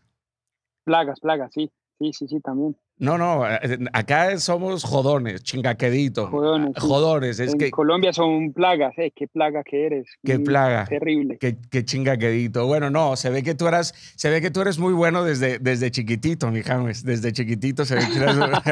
Plagas, 0.84 1.20
plagas, 1.20 1.52
sí, 1.52 1.72
sí, 1.98 2.12
sí, 2.12 2.28
sí, 2.28 2.40
también. 2.40 2.76
No, 2.98 3.18
no, 3.18 3.46
eh, 3.46 3.78
acá 3.92 4.38
somos 4.38 4.82
jodones, 4.82 5.42
chingaqueditos. 5.42 6.30
Jodones. 6.30 6.72
Jodones. 6.78 7.40
Es 7.40 7.52
en 7.52 7.70
Colombia 7.70 8.14
son 8.14 8.54
plagas, 8.54 8.94
¿eh? 8.96 9.12
Qué 9.14 9.28
plaga 9.28 9.62
que 9.62 9.84
eres. 9.84 10.06
Qué 10.24 10.38
plaga. 10.38 10.86
Terrible. 10.86 11.36
Qué, 11.38 11.58
qué 11.70 11.84
chingaquedito. 11.84 12.66
Bueno, 12.66 12.88
no, 12.88 13.14
se 13.16 13.28
ve 13.28 13.42
que 13.42 13.54
tú 13.54 13.68
eras, 13.68 13.92
se 14.16 14.30
ve 14.30 14.40
que 14.40 14.50
tú 14.50 14.62
eres 14.62 14.78
muy 14.78 14.94
bueno 14.94 15.24
desde, 15.24 15.58
desde 15.58 15.90
chiquitito, 15.90 16.50
mi 16.50 16.62
James. 16.62 17.04
Desde 17.04 17.34
chiquitito 17.34 17.84
se 17.84 17.96
ve 17.96 18.02
que 18.10 18.18
eras, 18.18 18.62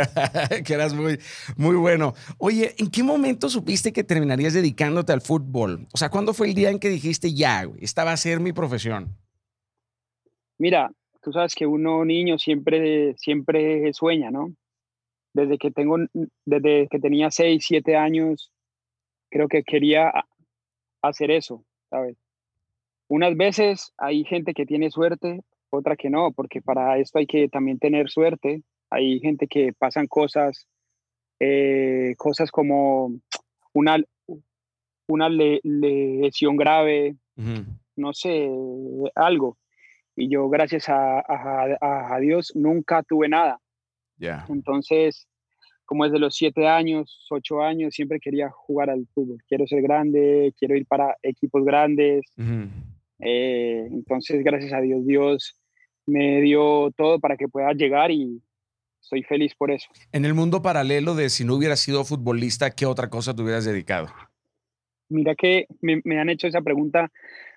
que 0.65 0.73
eras 0.73 0.95
muy, 0.95 1.19
muy 1.59 1.77
bueno. 1.77 2.15
Oye, 2.39 2.75
¿en 2.79 2.91
qué 2.91 3.03
momento 3.03 3.51
supiste 3.51 3.93
que 3.93 4.05
terminarías 4.05 4.55
dedicándote 4.55 5.13
al 5.13 5.21
fútbol? 5.21 5.87
O 5.93 5.99
sea, 5.99 6.09
¿cuándo 6.09 6.33
fue 6.33 6.49
el 6.49 6.55
día 6.55 6.71
en 6.71 6.79
que 6.79 6.89
dijiste 6.89 7.35
ya, 7.35 7.65
güey, 7.65 7.85
esta 7.85 8.05
va 8.05 8.13
a 8.13 8.17
ser 8.17 8.41
mi 8.41 8.55
profesión? 8.55 9.19
Mira, 10.57 10.91
tú 11.25 11.33
sabes 11.33 11.55
que 11.55 11.67
uno 11.67 12.05
niño 12.05 12.39
siempre, 12.39 13.15
siempre 13.17 13.93
sueña, 13.95 14.31
¿no? 14.31 14.55
Desde 15.33 15.57
que, 15.57 15.71
tengo, 15.71 15.97
desde 16.45 16.87
que 16.89 16.99
tenía 17.01 17.31
6, 17.31 17.65
7 17.67 17.97
años, 17.97 18.53
creo 19.31 19.49
que 19.49 19.65
quería 19.65 20.13
hacer 21.03 21.31
eso, 21.31 21.65
¿sabes? 21.91 22.17
Unas 23.09 23.37
veces 23.37 23.93
hay 23.97 24.25
gente 24.25 24.53
que 24.53 24.67
tiene 24.67 24.91
suerte, 24.91 25.41
otra 25.71 25.97
que 25.97 26.11
no, 26.11 26.31
porque 26.33 26.61
para 26.61 26.99
esto 26.99 27.19
hay 27.19 27.27
que 27.27 27.49
también 27.49 27.79
tener 27.79 28.11
suerte. 28.11 28.63
Hay 28.91 29.19
gente 29.21 29.49
que 29.49 29.73
pasan 29.73 30.07
cosas, 30.07 30.69
eh, 31.41 32.15
cosas 32.17 32.51
como 32.51 33.13
una, 33.73 33.97
una 35.09 35.29
lesión 35.29 36.57
grave, 36.57 37.17
no 37.97 38.13
sé, 38.13 38.49
algo 39.15 39.57
y 40.17 40.29
yo 40.29 40.49
gracias 40.49 40.89
a, 40.89 41.19
a, 41.21 42.15
a 42.15 42.21
Dios 42.21 42.53
nunca 42.55 43.03
tuve 43.03 43.29
nada. 43.29 43.61
ya 44.17 44.47
Entonces, 44.49 45.27
como 45.85 46.05
desde 46.05 46.19
los 46.19 46.35
siete 46.35 46.67
años, 46.67 47.27
ocho 47.31 47.63
años, 47.63 47.95
siempre 47.95 48.21
quería 48.21 48.51
jugar 48.51 48.91
al 48.91 49.07
fútbol. 49.15 49.39
Quiero 49.49 49.67
ser 49.67 49.83
grande, 49.83 50.55
quiero 50.59 50.77
ir 50.77 50.87
para 50.87 51.17
equipos 51.23 51.65
grandes. 51.65 52.25
Eh, 53.19 53.89
entonces, 53.91 54.43
gracias 54.43 54.73
a 54.73 54.81
Dios, 54.81 55.07
Dios 55.07 55.57
me 56.07 56.41
dio 56.41 56.91
todo 56.97 57.19
para 57.19 57.37
que 57.37 57.49
pueda 57.49 57.73
llegar 57.73 58.11
y 58.11 58.43
soy 59.01 59.23
feliz 59.23 59.55
por 59.55 59.71
eso. 59.71 59.89
En 60.13 60.25
el 60.25 60.35
mundo 60.35 60.63
paralelo 60.63 61.15
de 61.15 61.29
si 61.29 61.45
no 61.45 61.55
hubieras 61.55 61.81
sido 61.81 62.05
futbolista, 62.05 62.71
¿qué 62.71 62.87
otra 62.87 63.11
cosa 63.11 63.35
te 63.35 63.43
hubieras 63.43 63.65
dedicado? 63.65 64.09
Mira 65.09 65.35
que 65.35 65.67
me, 65.83 66.01
me 66.05 66.19
han 66.19 66.31
hecho 66.31 66.47
esa 66.47 66.63
pregunta 66.63 67.11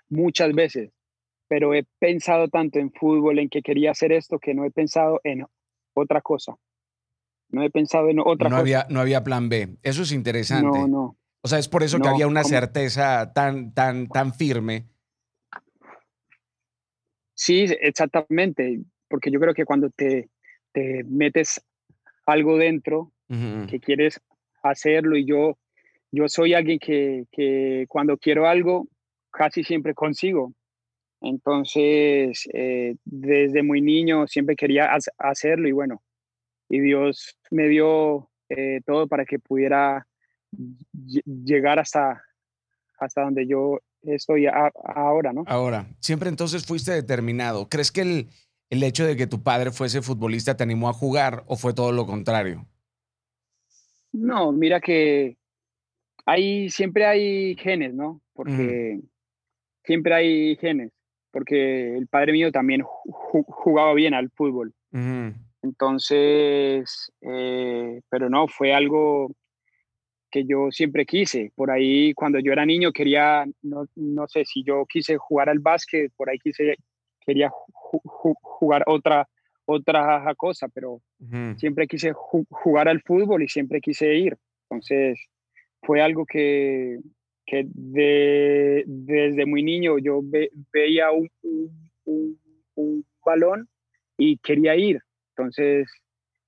muchas 0.10 0.54
veces 0.54 0.92
pero 1.48 1.74
he 1.74 1.86
pensado 2.00 2.48
tanto 2.48 2.80
en 2.80 2.92
fútbol, 2.92 3.40
en 3.40 3.50
que 3.50 3.62
quería 3.62 3.92
hacer 3.92 4.12
esto, 4.12 4.40
que 4.40 4.54
no 4.54 4.66
he 4.66 4.72
pensado 4.72 5.22
en 5.24 5.46
otra 5.94 6.22
cosa. 6.22 6.56
No 7.50 7.64
he 7.64 7.70
pensado 7.70 8.10
en 8.10 8.20
otra 8.20 8.50
no 8.50 8.56
cosa. 8.56 8.60
Había, 8.60 8.88
no 8.90 9.00
había 9.00 9.24
plan 9.24 9.50
B. 9.50 9.78
Eso 9.84 10.04
es 10.04 10.12
interesante. 10.12 10.80
No, 10.80 10.88
no. 10.88 11.18
O 11.42 11.48
sea, 11.48 11.60
es 11.60 11.70
por 11.70 11.84
eso 11.84 12.00
que 12.00 12.10
había 12.10 12.28
una 12.28 12.44
certeza 12.44 13.32
tan, 13.32 13.74
tan, 13.74 14.08
tan 14.08 14.34
firme. 14.34 14.88
Sí, 17.34 17.66
exactamente. 17.80 18.82
Porque 19.08 19.32
yo 19.32 19.40
creo 19.40 19.54
que 19.54 19.64
cuando 19.64 19.90
te, 19.90 20.30
te 20.74 21.04
metes 21.06 21.62
algo 22.26 22.58
dentro, 22.58 23.14
que 23.30 23.80
quieres 23.80 24.22
hacerlo, 24.64 25.16
y 25.16 25.26
yo, 25.26 25.58
yo 26.12 26.28
soy 26.28 26.54
alguien 26.54 26.80
que, 26.80 27.26
que 27.32 27.86
cuando 27.88 28.18
quiero 28.18 28.48
algo, 28.48 28.88
casi 29.32 29.64
siempre 29.64 29.94
consigo. 29.94 30.54
Entonces, 31.22 32.48
eh, 32.54 32.96
desde 33.06 33.64
muy 33.64 33.82
niño 33.82 34.28
siempre 34.28 34.56
quería 34.56 34.90
hacerlo 35.18 35.68
y 35.68 35.72
bueno, 35.72 36.04
y 36.70 36.80
Dios 36.80 37.38
me 37.50 37.68
dio 37.68 38.30
eh, 38.50 38.82
todo 38.86 39.08
para 39.08 39.26
que 39.26 39.40
pudiera 39.40 40.08
llegar 41.26 41.80
hasta, 41.80 42.22
hasta 43.00 43.22
donde 43.22 43.48
yo 43.48 43.80
estoy 44.04 44.48
ahora, 44.48 45.34
¿no? 45.34 45.44
Ahora, 45.48 45.88
siempre 46.00 46.30
entonces 46.30 46.66
fuiste 46.66 46.92
determinado. 46.92 47.68
¿Crees 47.68 47.92
que 47.92 48.02
el, 48.02 48.30
el 48.70 48.84
hecho 48.84 49.06
de 49.06 49.18
que 49.18 49.28
tu 49.28 49.42
padre 49.44 49.72
fuese 49.72 50.02
futbolista 50.02 50.56
te 50.56 50.64
animó 50.64 50.88
a 50.88 50.94
jugar 50.94 51.44
o 51.48 51.58
fue 51.58 51.74
todo 51.74 51.92
lo 51.92 52.06
contrario? 52.06 52.68
No, 54.12 54.52
mira 54.52 54.80
que 54.80 55.38
hay, 56.26 56.70
siempre 56.70 57.06
hay 57.06 57.56
genes, 57.56 57.94
¿no? 57.94 58.22
Porque 58.34 59.02
siempre 59.84 60.14
hay 60.14 60.56
genes 60.58 60.92
porque 61.38 61.96
el 61.96 62.08
padre 62.08 62.32
mío 62.32 62.52
también 62.52 62.82
jugaba 62.82 63.94
bien 63.94 64.16
al 64.16 64.32
fútbol. 64.32 64.74
Entonces, 65.62 67.12
eh, 67.22 68.02
pero 68.10 68.28
no, 68.28 68.48
fue 68.48 68.74
algo 68.74 69.30
que 70.32 70.46
yo 70.46 70.72
siempre 70.72 71.06
quise. 71.06 71.52
Por 71.54 71.70
ahí, 71.70 72.12
cuando 72.16 72.40
yo 72.40 72.52
era 72.52 72.66
niño, 72.66 72.92
quería, 72.92 73.46
no, 73.62 73.86
no 73.94 74.28
sé 74.28 74.46
si 74.46 74.64
yo 74.64 74.84
quise 74.90 75.18
jugar 75.18 75.50
al 75.50 75.60
básquet, 75.60 76.12
por 76.18 76.28
ahí 76.28 76.40
quise, 76.40 76.76
quería 77.24 77.52
jugar 77.52 78.84
otra, 78.88 79.30
otra 79.66 80.34
cosa, 80.38 80.68
pero 80.70 81.04
siempre 81.58 81.86
quise 81.86 82.14
jugar 82.14 82.88
al 82.88 83.04
fútbol 83.04 83.44
y 83.44 83.48
siempre 83.48 83.80
quise 83.80 84.12
ir. 84.16 84.36
Entonces, 84.72 85.20
fue 85.84 86.02
algo 86.02 86.26
que, 86.26 86.98
que 87.48 87.66
de, 87.74 88.84
desde 88.86 89.46
muy 89.46 89.64
niño 89.64 89.98
yo 89.98 90.20
veía 90.72 91.12
un, 91.12 91.32
un, 92.04 93.06
balón 93.26 93.68
y 94.18 94.38
quería 94.38 94.76
ir. 94.76 95.02
Entonces, 95.36 95.90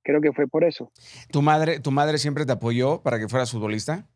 creo 0.01 0.22
que 0.22 0.32
fue 0.32 0.48
por 0.48 0.63
eso. 0.63 0.91
¿Tu 1.32 1.41
madre, 1.41 1.79
¿Tu 1.79 1.91
madre 1.91 2.18
siempre 2.18 2.46
te 2.46 2.53
apoyó 2.53 3.01
para 3.01 3.20
que 3.20 3.27
fueras 3.27 3.51
futbolista? 3.51 4.08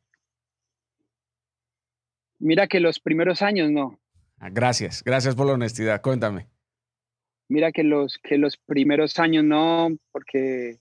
Mira 2.40 2.68
que 2.68 2.80
los 2.80 3.00
primeros 3.00 3.42
años 3.42 3.70
no. 3.70 4.00
Ah, 4.38 4.50
gracias, 4.50 5.04
gracias 5.04 5.36
por 5.36 5.48
la 5.48 5.54
honestidad. 5.54 6.02
Cuéntame. 6.02 6.48
Mira 7.50 7.72
que 7.72 7.84
los, 7.84 8.18
que 8.18 8.38
los 8.38 8.58
primeros 8.58 9.20
años 9.20 9.44
no, 9.44 9.90
porque 10.12 10.80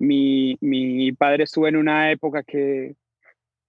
mi, 0.00 0.56
mi 0.60 1.12
padre 1.12 1.44
estuvo 1.44 1.68
en 1.68 1.76
una 1.76 2.10
época 2.10 2.42
que 2.42 2.96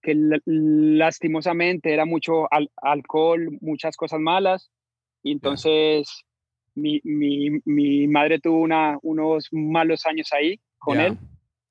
que 0.04 0.16
lastimosamente 0.46 1.94
era 1.94 2.06
mucho 2.06 2.48
alcohol, 2.76 3.58
muchas 3.62 3.96
cosas 3.96 4.20
malas. 4.20 4.70
Y 5.24 5.32
entonces 5.32 6.26
mi, 6.76 7.00
mi, 7.06 7.62
mi, 7.64 8.08
madre 8.08 8.40
tuvo 8.40 8.60
una, 8.60 9.00
unos 9.02 9.48
malos 9.52 10.06
años 10.06 10.32
ahí 10.34 10.60
con 10.78 11.00
él. 11.00 11.18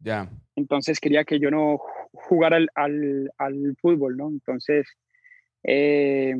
Ya. 0.00 0.30
Entonces 0.56 0.98
quería 0.98 1.24
que 1.24 1.38
yo 1.38 1.50
no 1.50 1.78
jugara 2.12 2.56
al, 2.56 2.70
al, 2.74 3.30
al 3.36 3.76
fútbol, 3.80 4.16
¿no? 4.16 4.28
Entonces, 4.30 4.88
eh, 5.62 6.34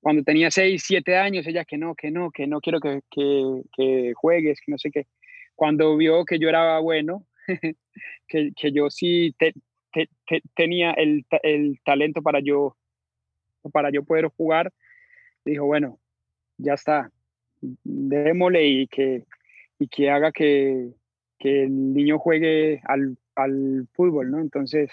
cuando 0.00 0.22
tenía 0.22 0.52
6, 0.52 0.82
7 0.86 1.16
años, 1.16 1.46
ella 1.46 1.64
que 1.64 1.76
no, 1.76 1.96
que 1.96 2.12
no, 2.12 2.30
que 2.30 2.46
no 2.46 2.60
quiero 2.60 2.78
que, 2.78 3.00
que, 3.10 3.62
que 3.76 4.12
juegues, 4.14 4.60
que 4.60 4.70
no 4.70 4.78
sé 4.78 4.90
qué. 4.92 5.06
Cuando 5.56 5.96
vio 5.96 6.24
que 6.24 6.38
yo 6.38 6.48
era 6.48 6.78
bueno, 6.78 7.26
que, 8.28 8.52
que 8.54 8.72
yo 8.72 8.88
sí 8.90 9.34
te, 9.36 9.52
tenía 10.54 10.92
el, 10.92 11.24
el, 11.42 11.80
talento 11.84 12.22
para 12.22 12.40
yo, 12.40 12.76
para 13.72 13.90
yo 13.90 14.04
poder 14.04 14.26
jugar, 14.28 14.72
dijo, 15.44 15.66
bueno, 15.66 15.98
ya 16.58 16.74
está, 16.74 17.10
démosle 17.60 18.66
y 18.66 18.86
que, 18.86 19.24
y 19.78 19.88
que 19.88 20.10
haga 20.10 20.32
que, 20.32 20.90
que 21.38 21.64
el 21.64 21.94
niño 21.94 22.18
juegue 22.18 22.80
al, 22.84 23.16
al, 23.34 23.86
fútbol, 23.92 24.30
¿no? 24.30 24.40
Entonces, 24.40 24.90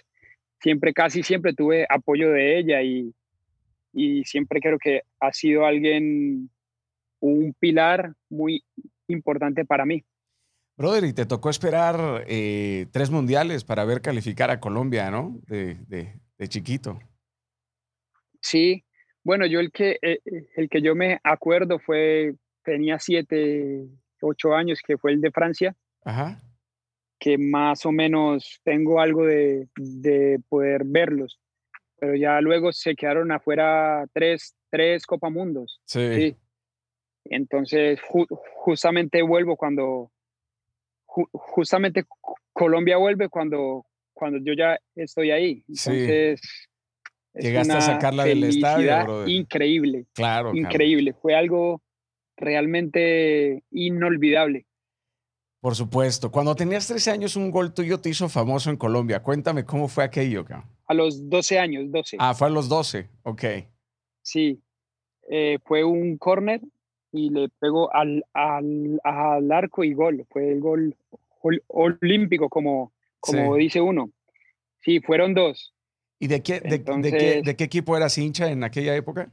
siempre, 0.60 0.93
casi 0.93 1.24
siempre 1.24 1.53
tuve 1.53 1.86
apoyo 1.89 2.31
de 2.31 2.58
ella 2.60 2.81
y, 2.81 3.13
y 3.93 4.24
siempre 4.25 4.60
creo 4.60 4.77
que 4.77 5.01
ha 5.20 5.34
sido 5.34 5.65
alguien, 5.65 6.50
un 7.20 7.53
pilar 7.60 8.13
muy 8.29 8.63
importante 9.08 9.63
para 9.65 9.86
mí. 9.86 10.03
Brother, 10.81 11.03
y 11.05 11.13
te 11.13 11.27
tocó 11.27 11.50
esperar 11.51 12.25
eh, 12.27 12.88
tres 12.91 13.11
mundiales 13.11 13.63
para 13.63 13.85
ver 13.85 14.01
calificar 14.01 14.50
a 14.50 14.59
Colombia, 14.59 15.11
¿no? 15.11 15.39
De, 15.47 15.75
de, 15.88 16.47
chiquito. 16.47 17.00
Sí, 18.41 18.83
bueno, 19.23 19.45
yo 19.45 19.59
el 19.59 19.71
que, 19.71 20.00
eh, 20.01 20.19
el 20.55 20.69
que 20.69 20.81
yo 20.81 20.95
me 20.95 21.19
acuerdo 21.23 21.77
fue, 21.77 22.33
tenía 22.63 22.97
siete, 22.97 23.85
ocho 24.21 24.55
años, 24.55 24.81
que 24.85 24.97
fue 24.97 25.11
el 25.11 25.21
de 25.21 25.31
Francia. 25.31 25.75
Ajá. 26.03 26.41
que 27.19 27.38
más 27.38 27.85
o 27.85 27.91
menos 27.91 28.59
tengo 28.63 29.00
algo 29.00 29.23
de, 29.23 29.67
poder 30.50 30.81
verlos. 30.83 31.39
Pero 32.00 32.15
ya 32.15 32.41
luego 32.41 32.71
se 32.71 32.95
quedaron 32.95 33.31
afuera 33.31 34.07
tres, 34.11 34.55
tres 34.71 35.05
Copa 35.05 35.29
Mundos. 35.29 35.79
Sí. 35.85 36.35
Entonces, 37.25 38.00
justamente 38.55 39.21
vuelvo 39.21 39.55
cuando, 39.55 40.11
justamente 41.34 42.06
Colombia 42.53 42.98
vuelve 42.98 43.30
cuando, 43.30 43.86
cuando 44.13 44.39
yo 44.39 44.53
ya 44.53 44.77
estoy 44.96 45.32
ahí. 45.32 45.63
Entonces, 45.68 46.41
Llegaste 47.34 47.74
a 47.74 47.82
sacarla 47.82 48.25
del 48.25 48.44
estadio, 48.44 49.27
Increíble. 49.27 50.06
Claro. 50.13 50.53
Increíble. 50.53 51.13
Fue 51.13 51.36
algo 51.36 51.82
realmente 52.36 53.63
inolvidable. 53.72 54.65
Por 55.62 55.75
supuesto. 55.75 56.32
Cuando 56.32 56.56
tenías 56.56 56.88
13 56.88 57.12
años, 57.12 57.36
un 57.36 57.51
gol 57.51 57.74
tuyo 57.74 58.00
te 58.00 58.10
hizo 58.10 58.27
famoso 58.27 58.70
en 58.70 58.77
Colombia. 58.77 59.22
Cuéntame 59.22 59.63
cómo 59.63 59.88
fue 59.88 60.03
aquello, 60.03 60.44
cabrón. 60.44 60.68
A 60.88 60.94
los 60.94 61.30
12 61.30 61.60
años, 61.60 61.91
12. 61.91 62.18
Ah, 62.20 62.34
fue 62.34 62.48
a 62.48 62.50
los 62.50 62.68
12, 62.68 63.08
ok. 63.24 63.44
Sí. 64.24 64.62
Eh, 65.30 65.60
fue 65.63 65.84
un 65.84 66.18
córner 66.18 66.62
y 67.12 67.30
le 67.30 67.50
pegó 67.60 67.94
al, 67.94 68.25
al, 68.34 69.00
al, 69.03 69.51
arco 69.51 69.84
y 69.84 69.94
gol. 69.94 70.25
Fue 70.30 70.51
el 70.51 70.60
gol 70.60 70.96
olímpico, 71.68 72.50
como, 72.50 72.94
como 73.20 73.56
dice 73.56 73.82
uno. 73.82 74.12
Sí, 74.80 75.00
fueron 75.00 75.34
dos. 75.34 75.74
¿Y 76.20 76.27
de 76.27 76.41
qué, 76.41 76.60
de, 76.60 76.84
qué, 76.84 77.41
de 77.44 77.56
qué 77.56 77.63
equipo 77.63 77.98
eras 77.98 78.18
hincha 78.18 78.51
en 78.51 78.63
aquella 78.63 78.96
época? 78.96 79.32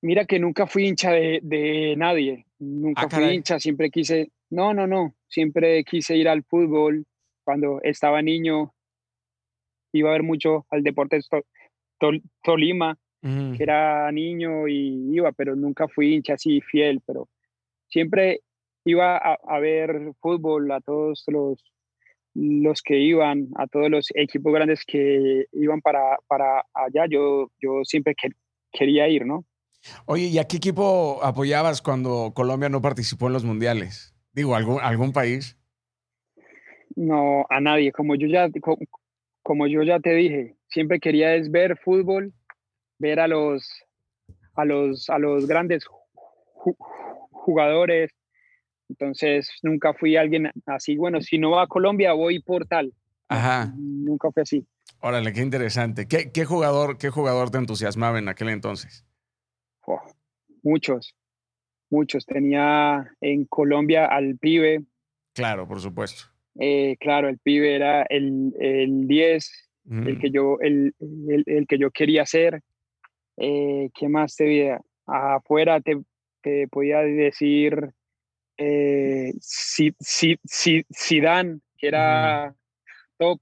Mira 0.00 0.24
que 0.24 0.38
nunca 0.38 0.66
fui 0.66 0.86
hincha 0.86 1.12
de, 1.12 1.40
de 1.42 1.94
nadie, 1.96 2.46
nunca 2.58 3.02
ah, 3.02 3.08
fui 3.08 3.24
hincha, 3.24 3.60
siempre 3.60 3.90
quise, 3.90 4.32
no, 4.50 4.74
no, 4.74 4.86
no, 4.86 5.14
siempre 5.28 5.84
quise 5.84 6.16
ir 6.16 6.28
al 6.28 6.42
fútbol. 6.44 7.06
Cuando 7.44 7.80
estaba 7.82 8.22
niño 8.22 8.72
iba 9.92 10.10
a 10.10 10.12
ver 10.12 10.22
mucho 10.22 10.66
al 10.70 10.82
Deportes 10.82 11.28
Tolima, 12.42 12.98
que 13.22 13.62
era 13.62 14.10
niño 14.10 14.66
y 14.66 15.14
iba, 15.14 15.30
pero 15.32 15.54
nunca 15.54 15.86
fui 15.88 16.14
hincha 16.14 16.34
así 16.34 16.60
fiel, 16.60 17.00
pero 17.06 17.28
siempre 17.88 18.40
iba 18.84 19.16
a, 19.16 19.38
a 19.46 19.60
ver 19.60 20.12
fútbol 20.20 20.70
a 20.72 20.80
todos 20.80 21.22
los 21.28 21.62
los 22.34 22.82
que 22.82 22.98
iban, 22.98 23.48
a 23.56 23.66
todos 23.66 23.90
los 23.90 24.06
equipos 24.14 24.52
grandes 24.52 24.84
que 24.86 25.46
iban 25.52 25.80
para, 25.80 26.18
para 26.26 26.64
allá, 26.72 27.06
yo, 27.08 27.50
yo 27.60 27.80
siempre 27.84 28.14
quería 28.72 29.08
ir, 29.08 29.26
¿no? 29.26 29.44
Oye, 30.06 30.26
¿y 30.26 30.38
a 30.38 30.44
qué 30.44 30.56
equipo 30.56 31.20
apoyabas 31.22 31.82
cuando 31.82 32.32
Colombia 32.34 32.68
no 32.68 32.80
participó 32.80 33.26
en 33.26 33.32
los 33.34 33.44
mundiales? 33.44 34.14
Digo, 34.32 34.54
¿algún, 34.54 34.80
algún 34.80 35.12
país? 35.12 35.58
No, 36.94 37.44
a 37.50 37.60
nadie. 37.60 37.92
Como 37.92 38.14
yo 38.14 38.28
ya, 38.28 38.48
como, 39.42 39.66
yo 39.66 39.82
ya 39.82 39.98
te 39.98 40.14
dije, 40.14 40.56
siempre 40.68 41.00
quería 41.00 41.34
es 41.34 41.50
ver 41.50 41.78
fútbol, 41.78 42.32
ver 43.02 43.18
a 43.20 43.26
los, 43.26 43.68
a 44.54 44.64
los, 44.64 45.10
a 45.10 45.18
los 45.18 45.46
grandes 45.46 45.84
jugadores, 47.30 48.12
entonces 48.88 49.50
nunca 49.62 49.92
fui 49.92 50.16
alguien 50.16 50.50
así, 50.66 50.96
bueno, 50.96 51.20
si 51.20 51.38
no 51.38 51.50
va 51.50 51.64
a 51.64 51.66
Colombia 51.66 52.12
voy 52.12 52.40
por 52.40 52.66
tal. 52.66 52.94
Ajá. 53.28 53.74
Nunca 53.76 54.30
fui 54.30 54.42
así. 54.42 54.66
Órale, 55.00 55.32
qué 55.32 55.40
interesante. 55.40 56.06
¿Qué, 56.06 56.30
qué 56.30 56.44
jugador, 56.44 56.96
¿Qué 56.96 57.10
jugador 57.10 57.50
te 57.50 57.58
entusiasmaba 57.58 58.18
en 58.18 58.28
aquel 58.28 58.48
entonces? 58.50 59.04
muchos, 60.62 61.16
muchos. 61.90 62.24
Tenía 62.24 63.10
en 63.20 63.46
Colombia 63.46 64.06
al 64.06 64.38
pibe. 64.38 64.84
Claro, 65.34 65.66
por 65.66 65.80
supuesto. 65.80 66.32
Eh, 66.60 66.96
claro, 67.00 67.28
el 67.28 67.38
pibe 67.38 67.74
era 67.74 68.02
el, 68.02 68.54
el 68.60 69.08
10, 69.08 69.70
el, 69.90 70.18
que 70.20 70.30
yo, 70.30 70.58
el, 70.60 70.94
el, 71.00 71.66
que 71.66 71.78
yo 71.78 71.90
quería 71.90 72.24
ser. 72.26 72.62
Eh, 73.36 73.90
¿Qué 73.94 74.08
más 74.08 74.36
te 74.36 74.44
veía? 74.44 74.80
Afuera 75.06 75.80
te, 75.80 76.00
te 76.42 76.68
podía 76.68 77.00
decir 77.00 77.92
eh, 78.56 79.32
Zidane, 80.94 81.60
que 81.76 81.88
era 81.88 82.54
top. 83.18 83.40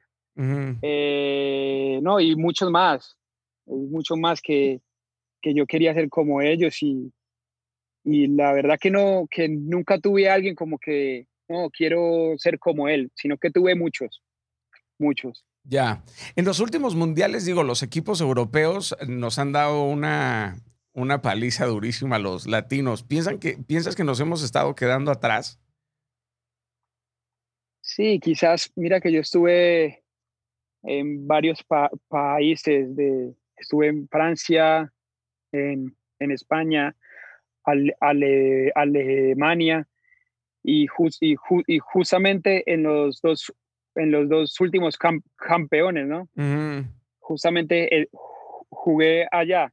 Eh, 0.83 1.99
no, 2.03 2.21
y 2.21 2.37
muchos 2.37 2.71
más, 2.71 3.17
muchos 3.67 4.19
más 4.19 4.41
que, 4.41 4.81
que 5.43 5.55
yo 5.55 5.67
quería 5.67 5.93
ser 5.93 6.09
como 6.09 6.41
ellos 6.41 6.83
y, 6.83 7.13
y 8.05 8.29
la 8.29 8.53
verdad 8.53 8.79
que 8.81 8.91
no, 8.91 9.27
que 9.31 9.49
nunca 9.49 9.99
tuve 9.99 10.31
a 10.31 10.35
alguien 10.35 10.55
como 10.55 10.79
que, 10.79 11.27
no, 11.49 11.69
quiero 11.71 12.35
ser 12.39 12.59
como 12.59 12.89
él, 12.89 13.11
sino 13.15 13.37
que 13.37 13.51
tuve 13.51 13.75
muchos, 13.75 14.23
muchos. 14.99 15.45
Ya. 15.65 16.03
En 16.37 16.45
los 16.45 16.61
últimos 16.61 16.95
mundiales, 16.95 17.45
digo, 17.45 17.63
los 17.63 17.83
equipos 17.83 18.21
europeos 18.21 18.97
nos 19.07 19.39
han 19.39 19.53
dado 19.53 19.85
una, 19.85 20.57
una 20.93 21.23
paliza 21.23 21.67
durísima 21.67 22.17
a 22.17 22.21
los 22.21 22.47
latinos. 22.47 23.03
¿Piensan 23.03 23.39
que, 23.39 23.59
¿Piensas 23.59 23.95
que 23.95 24.05
nos 24.05 24.21
hemos 24.21 24.43
estado 24.43 24.75
quedando 24.75 25.11
atrás? 25.11 25.61
Sí, 27.83 28.21
quizás, 28.21 28.73
mira 28.77 29.01
que 29.01 29.13
yo 29.13 29.21
estuve 29.21 30.05
en 30.83 31.27
varios 31.27 31.65
países, 32.09 32.95
de, 32.97 33.35
estuve 33.57 33.89
en 33.89 34.09
Francia, 34.09 34.93
en, 35.53 35.97
en 36.19 36.31
España, 36.31 36.97
Alemania, 38.01 39.89
y, 40.63 40.87
y, 41.21 41.37
y, 41.67 41.79
justamente 41.79 42.71
en 42.73 42.83
los 42.83 43.21
dos, 43.23 43.53
en 43.95 44.11
los 44.11 44.29
dos 44.29 44.59
últimos 44.61 44.99
campeones, 45.37 46.07
¿no? 46.07 46.29
Justamente 47.19 48.03
eh, 48.03 48.09
jugué 48.69 49.27
allá 49.31 49.73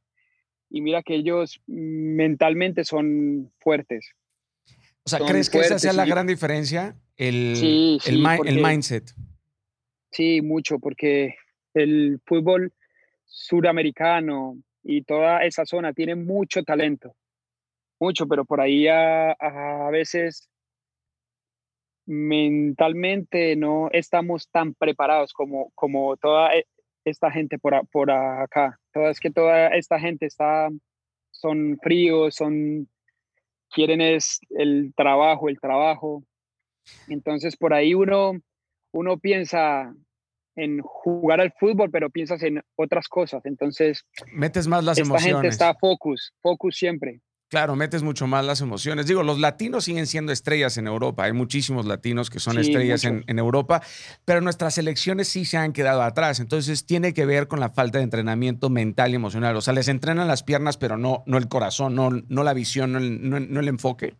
y 0.70 0.80
mira 0.80 1.02
que 1.02 1.14
ellos 1.14 1.60
mentalmente 1.66 2.84
son 2.84 3.50
fuertes. 3.60 4.10
O 5.04 5.08
sea, 5.08 5.20
¿crees 5.20 5.48
que 5.48 5.60
esa 5.60 5.78
sea 5.78 5.92
la 5.92 6.04
gran 6.04 6.26
diferencia? 6.26 6.96
El, 7.16 7.98
el, 8.06 8.26
el 8.44 8.62
mindset. 8.62 9.14
Sí, 10.10 10.42
mucho, 10.42 10.78
porque 10.78 11.36
el 11.74 12.20
fútbol 12.26 12.72
suramericano 13.24 14.58
y 14.82 15.02
toda 15.02 15.44
esa 15.44 15.64
zona 15.64 15.92
tiene 15.92 16.14
mucho 16.14 16.62
talento, 16.62 17.14
mucho, 17.98 18.26
pero 18.26 18.44
por 18.44 18.60
ahí 18.60 18.86
a, 18.88 19.32
a 19.32 19.90
veces 19.90 20.48
mentalmente 22.08 23.54
no 23.54 23.90
estamos 23.92 24.48
tan 24.48 24.72
preparados 24.72 25.34
como, 25.34 25.70
como 25.74 26.16
toda 26.16 26.56
e, 26.56 26.66
esta 27.04 27.30
gente 27.30 27.58
por, 27.58 27.86
por 27.88 28.10
acá. 28.10 28.80
Toda, 28.92 29.10
es 29.10 29.20
que 29.20 29.30
toda 29.30 29.68
esta 29.68 30.00
gente 30.00 30.24
está, 30.24 30.70
son 31.30 31.78
fríos, 31.82 32.34
son, 32.34 32.88
quieren 33.70 34.00
es 34.00 34.40
el 34.50 34.94
trabajo, 34.96 35.50
el 35.50 35.60
trabajo. 35.60 36.24
Entonces 37.08 37.56
por 37.58 37.74
ahí 37.74 37.92
uno, 37.92 38.40
uno 38.92 39.18
piensa 39.18 39.94
en 40.56 40.80
jugar 40.80 41.42
al 41.42 41.52
fútbol, 41.52 41.90
pero 41.90 42.08
piensas 42.08 42.42
en 42.42 42.62
otras 42.74 43.06
cosas. 43.06 43.44
Entonces, 43.44 44.04
metes 44.32 44.66
más 44.66 44.82
las 44.82 44.98
esta 44.98 45.20
gente 45.20 45.48
está 45.48 45.74
focus, 45.74 46.32
focus 46.40 46.76
siempre. 46.76 47.20
Claro, 47.48 47.76
metes 47.76 48.02
mucho 48.02 48.26
más 48.26 48.44
las 48.44 48.60
emociones. 48.60 49.06
Digo, 49.06 49.22
los 49.22 49.38
latinos 49.38 49.84
siguen 49.84 50.06
siendo 50.06 50.32
estrellas 50.32 50.76
en 50.76 50.86
Europa. 50.86 51.24
Hay 51.24 51.32
muchísimos 51.32 51.86
latinos 51.86 52.28
que 52.28 52.40
son 52.40 52.58
estrellas 52.58 53.04
en, 53.04 53.38
Europa, 53.38 53.80
pero 54.26 54.42
nuestras 54.42 54.76
elecciones 54.76 55.28
sí 55.28 55.46
se 55.46 55.56
han 55.56 55.72
quedado 55.72 56.02
atrás. 56.02 56.40
Entonces, 56.40 56.84
tiene 56.84 57.14
que 57.14 57.24
ver 57.24 57.48
con 57.48 57.58
la 57.58 57.70
falta 57.70 57.98
de 57.98 58.04
entrenamiento 58.04 58.68
mental 58.68 59.12
y 59.12 59.14
emocional. 59.14 59.56
O 59.56 59.62
sea, 59.62 59.72
les 59.72 59.88
entrenan 59.88 60.28
las 60.28 60.42
piernas, 60.42 60.76
pero 60.76 60.98
no, 60.98 61.22
no 61.24 61.38
el 61.38 61.48
corazón, 61.48 61.94
no, 61.94 62.10
no 62.10 62.44
la 62.44 62.52
visión, 62.52 62.92
no 62.92 62.98
el, 62.98 63.30
no 63.30 63.60
el 63.60 63.68
enfoque. 63.68 64.14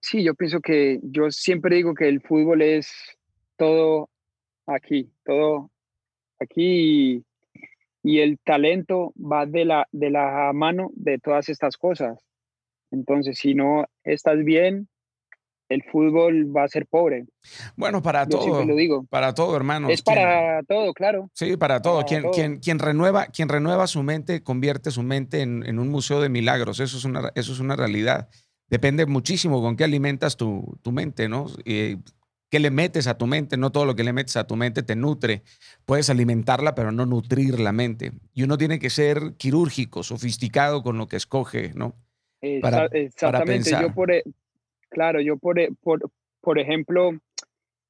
Sí, 0.00 0.22
yo 0.22 0.34
pienso 0.34 0.60
que 0.60 1.00
yo 1.02 1.32
siempre 1.32 1.74
digo 1.74 1.92
que 1.94 2.08
el 2.08 2.20
fútbol 2.20 2.62
es 2.62 2.88
todo 3.56 4.10
aquí, 4.66 5.10
todo 5.24 5.72
aquí 6.38 7.24
y 8.02 8.20
el 8.20 8.38
talento 8.38 9.12
va 9.16 9.44
de 9.44 9.64
la, 9.64 9.88
de 9.90 10.10
la 10.10 10.52
mano 10.54 10.90
de 10.94 11.18
todas 11.18 11.48
estas 11.48 11.76
cosas. 11.76 12.27
Entonces, 12.90 13.38
si 13.38 13.54
no 13.54 13.86
estás 14.04 14.44
bien, 14.44 14.88
el 15.68 15.82
fútbol 15.82 16.54
va 16.56 16.64
a 16.64 16.68
ser 16.68 16.86
pobre. 16.86 17.26
Bueno, 17.76 18.02
para 18.02 18.26
todo. 18.26 18.64
Lo 18.64 18.74
digo. 18.74 19.04
Para 19.10 19.34
todo, 19.34 19.54
hermano. 19.56 19.90
Es 19.90 20.02
para 20.02 20.62
todo, 20.62 20.92
claro. 20.94 21.30
Sí, 21.34 21.56
para 21.56 21.82
todo. 21.82 22.04
quien, 22.04 22.30
Quien, 22.30 22.58
quien, 22.58 22.78
renueva, 22.78 23.26
quien 23.26 23.48
renueva 23.48 23.86
su 23.86 24.02
mente, 24.02 24.42
convierte 24.42 24.90
su 24.90 25.02
mente 25.02 25.42
en, 25.42 25.78
un 25.78 25.88
museo 25.88 26.20
de 26.20 26.28
milagros. 26.28 26.80
Eso 26.80 26.96
es 26.96 27.04
una, 27.04 27.30
eso 27.34 27.52
es 27.52 27.60
una 27.60 27.76
realidad. 27.76 28.28
Depende 28.68 29.06
muchísimo 29.06 29.60
con 29.62 29.76
qué 29.76 29.84
alimentas 29.84 30.36
tu, 30.36 30.78
tu 30.82 30.92
mente, 30.92 31.28
¿no? 31.28 31.46
¿Qué 32.50 32.60
le 32.60 32.70
metes 32.70 33.06
a 33.06 33.18
tu 33.18 33.26
mente? 33.26 33.58
No 33.58 33.70
todo 33.70 33.84
lo 33.84 33.94
que 33.94 34.04
le 34.04 34.14
metes 34.14 34.36
a 34.36 34.46
tu 34.46 34.56
mente 34.56 34.82
te 34.82 34.96
nutre. 34.96 35.42
Puedes 35.84 36.08
alimentarla, 36.08 36.74
pero 36.74 36.92
no 36.92 37.04
nutrir 37.04 37.60
la 37.60 37.72
mente. 37.72 38.12
Y 38.32 38.42
uno 38.42 38.56
tiene 38.56 38.78
que 38.78 38.88
ser 38.88 39.34
quirúrgico, 39.36 40.02
sofisticado 40.02 40.82
con 40.82 40.96
lo 40.96 41.08
que 41.08 41.16
escoge, 41.16 41.72
¿no? 41.74 41.94
Exactamente, 42.40 43.70
yo 43.70 43.92
por, 43.94 44.10
e, 44.10 44.22
claro, 44.88 45.20
yo 45.20 45.36
por, 45.36 45.58
e, 45.58 45.70
por, 45.82 46.10
por 46.40 46.58
ejemplo, 46.58 47.10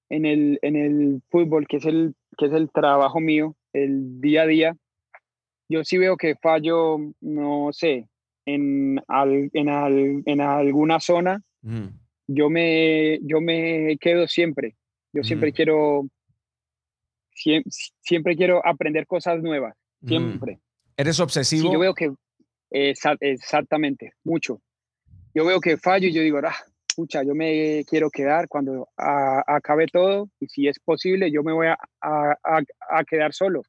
en 0.08 0.24
el, 0.24 0.58
en 0.62 0.76
el 0.76 1.22
fútbol, 1.30 1.66
que 1.66 1.78
es 1.78 1.84
el, 1.84 2.14
que 2.36 2.46
es 2.46 2.52
el 2.52 2.70
trabajo 2.70 3.20
mío, 3.20 3.54
el 3.72 4.20
día 4.20 4.42
a 4.42 4.46
día, 4.46 4.76
yo 5.68 5.84
sí 5.84 5.98
veo 5.98 6.16
que 6.16 6.34
fallo, 6.36 6.98
no 7.20 7.70
sé, 7.72 8.08
en, 8.46 9.02
en, 9.52 10.22
en 10.24 10.40
alguna 10.40 11.00
zona, 11.00 11.42
yo, 12.26 12.48
me, 12.48 13.18
yo 13.22 13.40
me 13.40 13.98
quedo 14.00 14.26
siempre. 14.26 14.76
Yo 15.12 15.24
siempre 15.24 15.52
quiero 15.52 16.06
siempre, 18.00 18.36
quiero 18.36 18.66
aprender 18.66 19.06
cosas 19.06 19.42
nuevas, 19.42 19.74
siempre. 20.04 20.58
¿Eres 20.96 21.20
obsesivo? 21.20 21.72
yo 21.72 21.78
veo 21.78 21.94
que, 21.94 22.12
exactamente, 22.70 24.12
mucho. 24.24 24.60
Yo 25.34 25.44
veo 25.44 25.60
que 25.60 25.76
fallo 25.76 26.08
y 26.08 26.12
yo 26.12 26.22
digo, 26.22 26.38
ah, 26.44 26.56
pucha, 26.96 27.22
yo 27.22 27.34
me 27.34 27.84
quiero 27.88 28.10
quedar 28.10 28.48
cuando 28.48 28.88
acabe 28.96 29.86
todo 29.86 30.28
y 30.40 30.48
si 30.48 30.66
es 30.66 30.80
posible, 30.80 31.30
yo 31.30 31.44
me 31.44 31.52
voy 31.52 31.68
a, 31.68 31.78
a, 32.00 33.04
quedar 33.04 33.32
solo, 33.32 33.62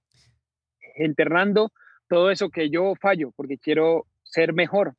enterrando 0.96 1.72
todo 2.08 2.32
eso 2.32 2.50
que 2.50 2.72
yo 2.72 2.96
fallo, 3.00 3.32
porque 3.36 3.58
quiero 3.58 4.08
ser 4.24 4.54
mejor. 4.54 4.96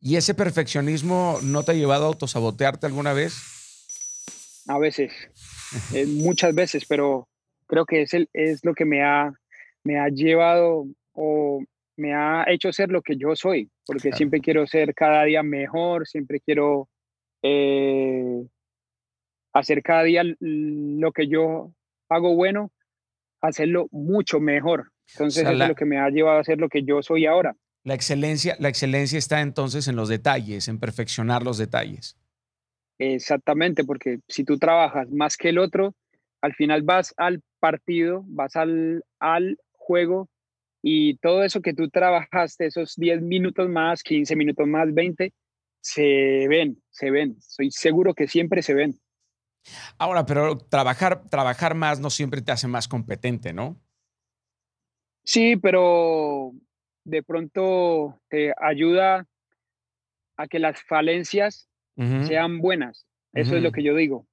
¿Y 0.00 0.16
ese 0.16 0.34
perfeccionismo 0.34 1.38
no 1.42 1.62
te 1.62 1.72
ha 1.72 1.74
llevado 1.74 2.04
a 2.04 2.08
autosabotearte 2.08 2.86
alguna 2.86 3.14
vez? 3.14 4.62
A 4.68 4.78
veces, 4.78 5.12
eh, 5.94 6.04
muchas 6.06 6.54
veces, 6.54 6.84
pero 6.86 7.26
creo 7.66 7.86
que 7.86 8.02
es, 8.02 8.12
el, 8.12 8.28
es 8.34 8.64
lo 8.64 8.74
que 8.74 8.84
me 8.84 9.02
ha, 9.02 9.32
me 9.82 9.98
ha 9.98 10.08
llevado 10.08 10.84
o 11.12 11.62
me 11.96 12.14
ha 12.14 12.44
hecho 12.48 12.72
ser 12.72 12.90
lo 12.90 13.02
que 13.02 13.16
yo 13.16 13.34
soy, 13.36 13.70
porque 13.86 14.12
siempre 14.12 14.40
quiero 14.40 14.66
ser 14.66 14.94
cada 14.94 15.24
día 15.24 15.42
mejor, 15.42 16.06
siempre 16.06 16.40
quiero 16.40 16.88
eh, 17.42 18.44
hacer 19.52 19.82
cada 19.82 20.02
día 20.02 20.22
lo 20.40 21.12
que 21.12 21.28
yo 21.28 21.72
hago 22.08 22.34
bueno, 22.34 22.72
hacerlo 23.40 23.88
mucho 23.90 24.40
mejor. 24.40 24.92
Entonces 25.12 25.48
es 25.48 25.68
lo 25.68 25.74
que 25.74 25.84
me 25.84 25.98
ha 25.98 26.10
llevado 26.10 26.40
a 26.40 26.44
ser 26.44 26.58
lo 26.58 26.68
que 26.68 26.82
yo 26.82 27.02
soy 27.02 27.26
ahora. 27.26 27.56
La 27.84 27.94
excelencia, 27.94 28.56
la 28.58 28.68
excelencia 28.68 29.18
está 29.18 29.40
entonces 29.40 29.86
en 29.86 29.96
los 29.96 30.08
detalles, 30.08 30.66
en 30.68 30.80
perfeccionar 30.80 31.42
los 31.42 31.58
detalles. 31.58 32.16
Exactamente, 32.98 33.84
porque 33.84 34.18
si 34.26 34.44
tú 34.44 34.58
trabajas 34.58 35.10
más 35.10 35.36
que 35.36 35.50
el 35.50 35.58
otro, 35.58 35.94
al 36.40 36.54
final 36.54 36.82
vas 36.82 37.14
al 37.16 37.42
partido, 37.60 38.24
vas 38.26 38.56
al, 38.56 39.04
al 39.20 39.58
juego 39.72 40.28
y 40.88 41.16
todo 41.16 41.42
eso 41.42 41.62
que 41.62 41.74
tú 41.74 41.90
trabajaste, 41.90 42.66
esos 42.66 42.94
10 42.94 43.20
minutos 43.20 43.68
más, 43.68 44.04
15 44.04 44.36
minutos 44.36 44.68
más, 44.68 44.94
20, 44.94 45.34
se 45.80 46.46
ven, 46.48 46.80
se 46.90 47.10
ven. 47.10 47.34
Soy 47.40 47.72
seguro 47.72 48.14
que 48.14 48.28
siempre 48.28 48.62
se 48.62 48.72
ven. 48.72 48.94
Ahora, 49.98 50.24
pero 50.24 50.56
trabajar, 50.58 51.28
trabajar 51.28 51.74
más 51.74 51.98
no 51.98 52.08
siempre 52.08 52.40
te 52.40 52.52
hace 52.52 52.68
más 52.68 52.86
competente, 52.86 53.52
¿no? 53.52 53.82
Sí, 55.24 55.56
pero 55.56 56.52
de 57.02 57.24
pronto 57.24 58.20
te 58.28 58.52
ayuda 58.56 59.26
a 60.36 60.46
que 60.46 60.60
las 60.60 60.80
falencias 60.82 61.68
sean 61.96 62.60
buenas. 62.60 63.08
Eso 63.32 63.56
es 63.56 63.62
lo 63.64 63.72
que 63.72 63.82
yo 63.82 63.96
digo. 63.96 64.28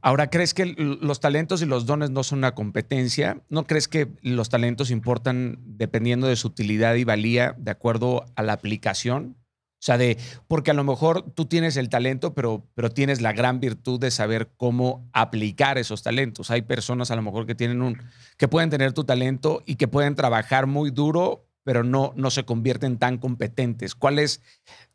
Ahora, 0.00 0.30
¿crees 0.30 0.54
que 0.54 0.66
los 0.76 1.20
talentos 1.20 1.62
y 1.62 1.66
los 1.66 1.86
dones 1.86 2.10
no 2.10 2.22
son 2.22 2.38
una 2.38 2.54
competencia? 2.54 3.42
¿No 3.48 3.66
crees 3.66 3.88
que 3.88 4.08
los 4.22 4.48
talentos 4.48 4.90
importan 4.90 5.58
dependiendo 5.64 6.26
de 6.26 6.36
su 6.36 6.48
utilidad 6.48 6.94
y 6.94 7.04
valía 7.04 7.54
de 7.58 7.70
acuerdo 7.70 8.24
a 8.36 8.42
la 8.42 8.52
aplicación? 8.52 9.36
O 9.38 9.86
sea, 9.86 9.98
de, 9.98 10.16
porque 10.48 10.70
a 10.70 10.74
lo 10.74 10.82
mejor 10.82 11.30
tú 11.32 11.44
tienes 11.44 11.76
el 11.76 11.90
talento, 11.90 12.32
pero, 12.32 12.66
pero 12.74 12.90
tienes 12.90 13.20
la 13.20 13.34
gran 13.34 13.60
virtud 13.60 14.00
de 14.00 14.10
saber 14.10 14.50
cómo 14.56 15.10
aplicar 15.12 15.76
esos 15.76 16.02
talentos. 16.02 16.50
Hay 16.50 16.62
personas 16.62 17.10
a 17.10 17.16
lo 17.16 17.22
mejor 17.22 17.44
que 17.44 17.54
tienen 17.54 17.82
un, 17.82 18.00
que 18.38 18.48
pueden 18.48 18.70
tener 18.70 18.94
tu 18.94 19.04
talento 19.04 19.62
y 19.66 19.74
que 19.74 19.86
pueden 19.86 20.14
trabajar 20.14 20.66
muy 20.66 20.90
duro, 20.90 21.50
pero 21.64 21.82
no, 21.82 22.12
no 22.14 22.30
se 22.30 22.44
convierten 22.44 22.98
tan 22.98 23.18
competentes. 23.18 23.94
¿Cuál 23.94 24.18
es 24.18 24.42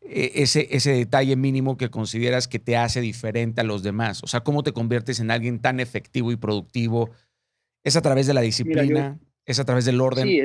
eh, 0.01 0.31
ese, 0.35 0.67
ese 0.71 0.91
detalle 0.91 1.35
mínimo 1.35 1.75
que 1.77 1.89
consideras 1.89 2.47
que 2.47 2.59
te 2.59 2.77
hace 2.77 3.01
diferente 3.01 3.61
a 3.61 3.65
los 3.65 3.83
demás? 3.83 4.23
O 4.23 4.27
sea, 4.27 4.41
¿cómo 4.41 4.63
te 4.63 4.71
conviertes 4.71 5.19
en 5.19 5.31
alguien 5.31 5.59
tan 5.59 5.79
efectivo 5.79 6.31
y 6.31 6.37
productivo? 6.37 7.09
¿Es 7.83 7.97
a 7.97 8.01
través 8.01 8.27
de 8.27 8.33
la 8.35 8.41
disciplina? 8.41 9.19
¿Es 9.45 9.59
a 9.59 9.65
través 9.65 9.85
del 9.85 9.99
orden? 9.99 10.27
Sí, 10.27 10.41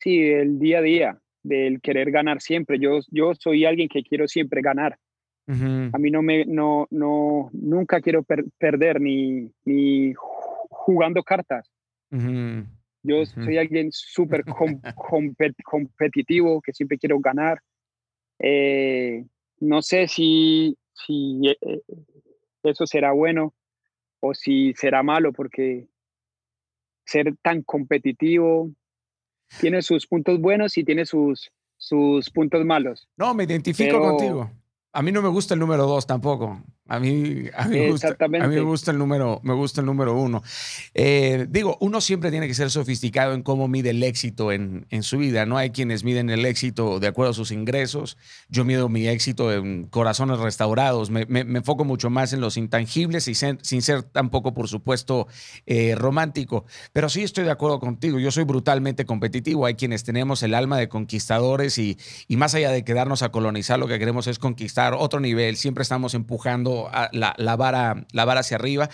sí, 0.00 0.20
el 0.20 0.58
día 0.58 0.78
a 0.78 0.82
día 0.82 1.18
del 1.42 1.80
querer 1.80 2.10
ganar 2.10 2.40
siempre. 2.40 2.78
Yo, 2.78 3.00
yo 3.10 3.32
soy 3.34 3.64
alguien 3.64 3.88
que 3.88 4.02
quiero 4.02 4.28
siempre 4.28 4.60
ganar. 4.60 4.98
A 5.48 5.98
mí 5.98 6.10
no 6.10 6.22
me, 6.22 6.46
no, 6.46 6.86
no, 6.90 7.50
nunca 7.52 8.00
quiero 8.00 8.24
perder 8.58 9.00
ni, 9.00 9.50
ni 9.64 10.14
jugando 10.70 11.22
cartas. 11.22 11.70
Yo 13.02 13.26
soy 13.26 13.58
alguien 13.58 13.90
súper 13.90 14.44
competitivo, 15.64 16.62
que 16.62 16.72
siempre 16.72 16.98
quiero 16.98 17.18
ganar. 17.18 17.60
Eh, 18.38 19.24
no 19.60 19.82
sé 19.82 20.08
si, 20.08 20.76
si 20.92 21.48
eh, 21.48 21.58
eh, 21.60 21.82
eso 22.62 22.86
será 22.86 23.12
bueno 23.12 23.54
o 24.20 24.34
si 24.34 24.72
será 24.74 25.02
malo, 25.02 25.32
porque 25.32 25.88
ser 27.04 27.34
tan 27.42 27.62
competitivo 27.62 28.70
tiene 29.60 29.82
sus 29.82 30.06
puntos 30.06 30.40
buenos 30.40 30.78
y 30.78 30.84
tiene 30.84 31.04
sus, 31.04 31.50
sus 31.76 32.30
puntos 32.30 32.64
malos. 32.64 33.08
No, 33.16 33.34
me 33.34 33.44
identifico 33.44 34.00
contigo. 34.00 34.50
A 34.92 35.02
mí 35.02 35.10
no 35.10 35.22
me 35.22 35.28
gusta 35.28 35.54
el 35.54 35.60
número 35.60 35.86
dos 35.86 36.06
tampoco. 36.06 36.62
A 36.88 36.98
mí, 36.98 37.44
a 37.56 37.68
mí, 37.68 37.78
me, 37.78 37.90
gusta, 37.90 38.16
a 38.18 38.28
mí 38.28 38.38
me 38.38 38.60
gusta 38.60 38.90
el 38.90 38.98
número, 38.98 39.40
me 39.44 39.54
gusta 39.54 39.80
el 39.80 39.86
número 39.86 40.18
uno. 40.18 40.42
Eh, 40.94 41.46
digo, 41.48 41.78
uno 41.80 42.00
siempre 42.00 42.32
tiene 42.32 42.48
que 42.48 42.54
ser 42.54 42.72
sofisticado 42.72 43.34
en 43.34 43.42
cómo 43.42 43.68
mide 43.68 43.90
el 43.90 44.02
éxito 44.02 44.50
en, 44.50 44.86
en, 44.90 45.04
su 45.04 45.16
vida. 45.18 45.46
No 45.46 45.56
hay 45.56 45.70
quienes 45.70 46.02
miden 46.02 46.28
el 46.28 46.44
éxito 46.44 46.98
de 46.98 47.06
acuerdo 47.06 47.30
a 47.30 47.34
sus 47.34 47.52
ingresos. 47.52 48.18
Yo 48.48 48.64
mido 48.64 48.88
mi 48.88 49.06
éxito 49.06 49.52
en 49.52 49.84
corazones 49.84 50.40
restaurados. 50.40 51.08
Me, 51.08 51.24
me, 51.24 51.40
enfoco 51.40 51.84
mucho 51.84 52.10
más 52.10 52.32
en 52.32 52.40
los 52.40 52.56
intangibles 52.56 53.28
y 53.28 53.36
sin 53.36 53.82
ser 53.82 54.02
tampoco, 54.02 54.52
por 54.52 54.66
supuesto, 54.66 55.28
eh, 55.66 55.94
romántico. 55.96 56.66
Pero 56.92 57.08
sí 57.08 57.22
estoy 57.22 57.44
de 57.44 57.52
acuerdo 57.52 57.78
contigo. 57.78 58.18
Yo 58.18 58.32
soy 58.32 58.42
brutalmente 58.42 59.06
competitivo. 59.06 59.66
Hay 59.66 59.76
quienes 59.76 60.02
tenemos 60.02 60.42
el 60.42 60.52
alma 60.52 60.78
de 60.78 60.88
conquistadores 60.88 61.78
y, 61.78 61.96
y 62.26 62.36
más 62.36 62.56
allá 62.56 62.72
de 62.72 62.84
quedarnos 62.84 63.22
a 63.22 63.30
colonizar, 63.30 63.78
lo 63.78 63.86
que 63.86 64.00
queremos 64.00 64.26
es 64.26 64.40
conquistar 64.40 64.94
otro 64.94 65.20
nivel. 65.20 65.56
Siempre 65.56 65.82
estamos 65.82 66.14
empujando 66.14 66.71
la, 67.12 67.56
vara, 67.56 68.06
la 68.12 68.24
vara 68.24 68.40
hacia 68.40 68.56
arriba, 68.56 68.88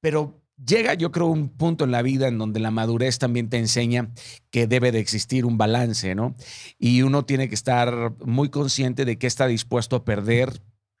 pero 0.00 0.40
llega 0.64 0.94
yo 0.94 1.10
creo 1.10 1.26
un 1.26 1.48
punto 1.48 1.84
en 1.84 1.90
la 1.90 2.02
vida 2.02 2.28
en 2.28 2.38
donde 2.38 2.60
la 2.60 2.70
madurez 2.70 3.18
también 3.18 3.48
te 3.48 3.58
enseña 3.58 4.10
que 4.50 4.66
debe 4.66 4.92
de 4.92 5.00
existir 5.00 5.44
un 5.44 5.58
balance, 5.58 6.14
¿no? 6.14 6.34
Y 6.78 7.02
uno 7.02 7.24
tiene 7.24 7.48
que 7.48 7.54
estar 7.54 8.12
muy 8.24 8.50
consciente 8.50 9.04
de 9.04 9.18
que 9.18 9.26
está 9.26 9.46
dispuesto 9.46 9.96
a 9.96 10.04
perder 10.04 10.50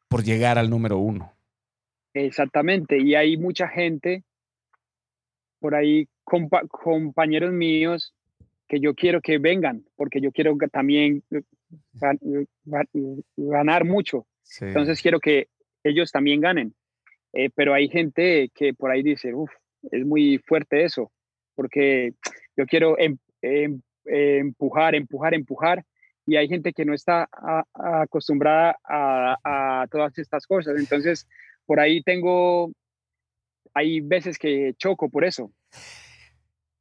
por 0.08 0.24
llegar 0.24 0.58
al 0.58 0.70
número 0.70 0.98
uno. 0.98 1.32
Exactamente, 2.14 3.00
y 3.00 3.14
hay 3.14 3.36
mucha 3.36 3.68
gente 3.68 4.22
por 5.58 5.74
ahí, 5.74 6.06
compañeros 6.24 7.52
míos, 7.52 8.14
que 8.68 8.80
yo 8.80 8.94
quiero 8.94 9.20
que 9.20 9.38
vengan, 9.38 9.84
porque 9.96 10.20
yo 10.20 10.30
quiero 10.30 10.56
también 10.70 11.22
ganar 13.36 13.84
mucho. 13.84 14.26
Entonces 14.60 15.00
quiero 15.00 15.20
que 15.20 15.48
ellos 15.84 16.10
también 16.10 16.40
ganen. 16.40 16.74
Eh, 17.32 17.50
pero 17.54 17.74
hay 17.74 17.88
gente 17.88 18.50
que 18.54 18.74
por 18.74 18.90
ahí 18.90 19.02
dice, 19.02 19.34
uff, 19.34 19.50
es 19.90 20.04
muy 20.04 20.38
fuerte 20.38 20.84
eso, 20.84 21.10
porque 21.54 22.12
yo 22.56 22.66
quiero 22.66 22.98
em, 22.98 23.18
em, 23.42 23.80
empujar, 24.06 24.94
empujar, 24.94 25.34
empujar, 25.34 25.84
y 26.26 26.36
hay 26.36 26.48
gente 26.48 26.72
que 26.72 26.84
no 26.84 26.94
está 26.94 27.28
acostumbrada 27.74 28.78
a, 28.82 29.86
todas 29.90 30.16
estas 30.16 30.46
cosas. 30.46 30.78
Entonces, 30.78 31.26
por 31.66 31.80
ahí 31.80 32.02
tengo, 32.02 32.72
hay 33.74 34.00
veces 34.00 34.38
que 34.38 34.72
choco 34.78 35.10
por 35.10 35.24
eso. 35.24 35.52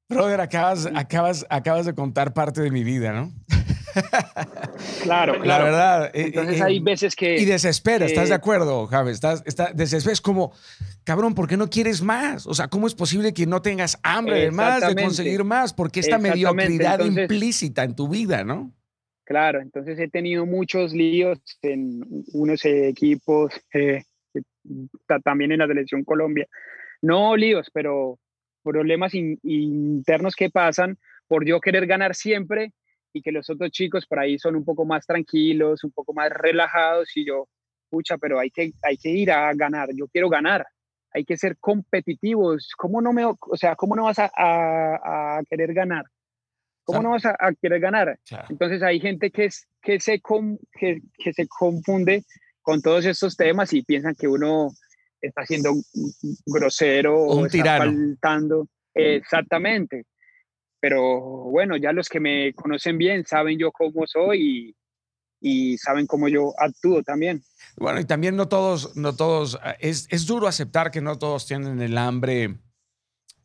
Brother, 0.07 0.39
acabas, 0.39 0.85
acabas, 0.95 1.45
acabas 1.49 1.85
de 1.85 1.93
contar 1.93 2.33
parte 2.33 2.61
de 2.61 2.71
mi 2.71 2.85
vida, 2.85 3.11
¿no? 3.11 3.33
Claro, 5.03 5.39
claro. 5.39 5.45
La 5.45 5.63
verdad. 5.63 6.11
Eh, 6.13 6.25
Entonces 6.27 6.59
eh, 6.59 6.63
hay 6.63 6.79
veces 6.79 7.15
que. 7.15 7.37
Y 7.37 7.45
desespera, 7.45 8.05
¿estás 8.05 8.29
de 8.29 8.35
acuerdo, 8.35 8.87
Javes? 8.87 9.15
Estás, 9.15 9.43
está, 9.45 9.71
desesperas 9.73 10.21
como, 10.21 10.53
cabrón, 11.03 11.35
¿por 11.35 11.47
qué 11.47 11.57
no 11.57 11.69
quieres 11.69 12.01
más? 12.01 12.47
O 12.47 12.53
sea, 12.53 12.67
¿cómo 12.67 12.87
es 12.87 12.95
posible 12.95 13.33
que 13.33 13.45
no 13.45 13.61
tengas 13.61 13.99
hambre 14.03 14.39
de 14.39 14.51
más, 14.51 14.87
de 14.87 15.01
conseguir 15.01 15.43
más? 15.43 15.73
Porque 15.73 15.99
esta 15.99 16.17
mediocridad 16.17 16.99
implícita 17.03 17.83
en 17.83 17.95
tu 17.95 18.07
vida, 18.07 18.43
¿no? 18.43 18.73
Claro, 19.25 19.61
entonces 19.61 19.97
he 19.99 20.09
tenido 20.09 20.45
muchos 20.45 20.93
líos 20.93 21.39
en 21.61 22.03
unos 22.33 22.65
equipos, 22.65 23.53
eh, 23.73 24.03
también 25.23 25.53
en 25.53 25.59
la 25.59 25.67
selección 25.67 26.03
Colombia. 26.03 26.47
No 27.01 27.35
líos, 27.37 27.69
pero 27.73 28.19
problemas 28.63 29.13
internos 29.13 30.35
que 30.35 30.49
pasan 30.49 30.97
por 31.27 31.45
yo 31.45 31.59
querer 31.61 31.85
ganar 31.85 32.15
siempre 32.15 32.73
y 33.13 33.21
que 33.21 33.31
los 33.31 33.49
otros 33.49 33.71
chicos 33.71 34.05
por 34.05 34.19
ahí 34.19 34.37
son 34.39 34.55
un 34.55 34.65
poco 34.65 34.85
más 34.85 35.05
tranquilos, 35.05 35.83
un 35.83 35.91
poco 35.91 36.13
más 36.13 36.31
relajados 36.31 37.15
y 37.15 37.25
yo, 37.25 37.47
pucha, 37.89 38.17
pero 38.17 38.39
hay 38.39 38.49
que, 38.49 38.73
hay 38.81 38.97
que 38.97 39.09
ir 39.09 39.31
a 39.31 39.53
ganar, 39.53 39.89
yo 39.95 40.07
quiero 40.07 40.29
ganar. 40.29 40.65
hay 41.15 41.25
que 41.25 41.37
ser 41.37 41.57
competitivos. 41.59 42.71
¿Cómo 42.75 42.99
no, 42.99 43.13
me, 43.13 43.23
o 43.23 43.37
sea, 43.55 43.75
¿cómo 43.75 43.95
no 43.95 44.05
vas 44.05 44.17
a, 44.17 44.31
a, 44.35 45.43
querer 45.47 45.71
ganar? 45.73 46.05
¿Cómo 46.85 47.03
no 47.03 47.11
vas 47.11 47.25
a, 47.25 47.53
querer 47.61 47.79
ganar? 47.79 48.19
Entonces 48.49 48.81
hay 48.81 48.99
gente 48.99 49.29
que, 49.29 49.45
es, 49.45 49.67
que, 49.81 49.99
se 49.99 50.19
que, 50.19 51.01
que, 51.17 51.33
se 51.33 51.47
confunde 51.47 52.23
con 52.63 52.81
todos 52.81 53.05
estos 53.05 53.37
temas 53.37 53.71
y 53.73 53.83
piensan 53.83 54.15
que 54.15 54.27
uno 54.27 54.71
está 55.21 55.45
siendo 55.45 55.73
grosero 56.47 57.15
o, 57.15 57.45
está 57.45 57.77
faltando. 57.77 58.67
Exactamente. 58.95 60.05
Pero 60.83 61.21
bueno, 61.21 61.77
ya 61.77 61.93
los 61.93 62.09
que 62.09 62.19
me 62.19 62.51
conocen 62.55 62.97
bien 62.97 63.25
saben 63.25 63.57
yo 63.57 63.71
cómo 63.71 64.05
soy 64.05 64.75
y, 65.39 65.69
y 65.71 65.77
saben 65.77 66.05
cómo 66.05 66.27
yo 66.27 66.53
actúo 66.57 67.01
también. 67.03 67.41
Bueno, 67.77 68.01
y 68.01 68.05
también 68.05 68.35
no 68.35 68.49
todos, 68.49 68.93
no 68.97 69.15
todos, 69.15 69.57
ah, 69.63 69.77
es, 69.79 70.07
es 70.11 70.25
duro 70.25 70.45
aceptar 70.45 70.91
que 70.91 70.99
no 70.99 71.17
todos 71.17 71.47
tienen 71.47 71.81
el 71.81 71.97
hambre 71.97 72.57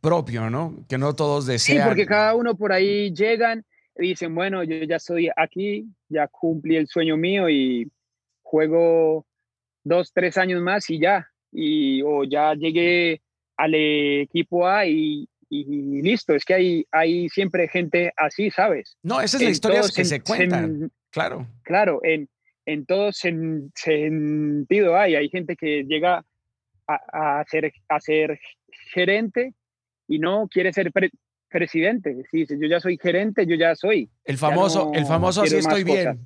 propio, 0.00 0.50
¿no? 0.50 0.84
Que 0.88 0.98
no 0.98 1.14
todos 1.14 1.46
desean. 1.46 1.78
Sí, 1.78 1.84
porque 1.86 2.06
cada 2.06 2.34
uno 2.34 2.56
por 2.56 2.72
ahí 2.72 3.14
llegan 3.14 3.64
y 3.96 4.08
dicen, 4.08 4.34
bueno, 4.34 4.64
yo 4.64 4.74
ya 4.82 4.96
estoy 4.96 5.30
aquí, 5.36 5.86
ya 6.08 6.26
cumplí 6.26 6.74
el 6.74 6.88
sueño 6.88 7.16
mío 7.16 7.48
y 7.48 7.88
juego 8.42 9.24
dos, 9.84 10.10
tres 10.12 10.36
años 10.38 10.60
más 10.60 10.90
y 10.90 10.98
ya, 10.98 11.28
y 11.52 12.02
o 12.02 12.24
ya 12.24 12.54
llegué 12.54 13.22
al 13.56 13.76
equipo 13.76 14.66
A 14.66 14.86
y, 14.86 15.28
y 15.50 16.02
listo, 16.02 16.34
es 16.34 16.44
que 16.44 16.54
hay, 16.54 16.86
hay 16.90 17.28
siempre 17.28 17.68
gente 17.68 18.12
así, 18.16 18.50
¿sabes? 18.50 18.96
No, 19.02 19.20
esa 19.20 19.36
es 19.38 19.42
la 19.42 19.50
historia 19.50 19.80
que 19.94 20.04
se 20.04 20.20
cuentan, 20.20 20.90
claro. 21.10 21.46
Claro, 21.62 22.00
en, 22.02 22.28
en 22.66 22.86
todo 22.86 23.10
sentido 23.12 24.96
hay, 24.96 25.14
hay 25.14 25.28
gente 25.28 25.56
que 25.56 25.84
llega 25.84 26.24
a, 26.86 27.40
a, 27.40 27.44
ser, 27.44 27.72
a 27.88 28.00
ser 28.00 28.38
gerente 28.92 29.54
y 30.06 30.18
no 30.18 30.48
quiere 30.48 30.72
ser 30.72 30.92
presidente. 31.48 32.24
Si 32.30 32.46
yo 32.46 32.66
ya 32.68 32.80
soy 32.80 32.98
gerente, 32.98 33.46
yo 33.46 33.56
ya 33.56 33.74
soy. 33.74 34.10
El 34.24 34.38
famoso, 34.38 34.92
el 34.94 35.06
famoso 35.06 35.42
así 35.42 35.56
estoy 35.56 35.84
bien 35.84 36.18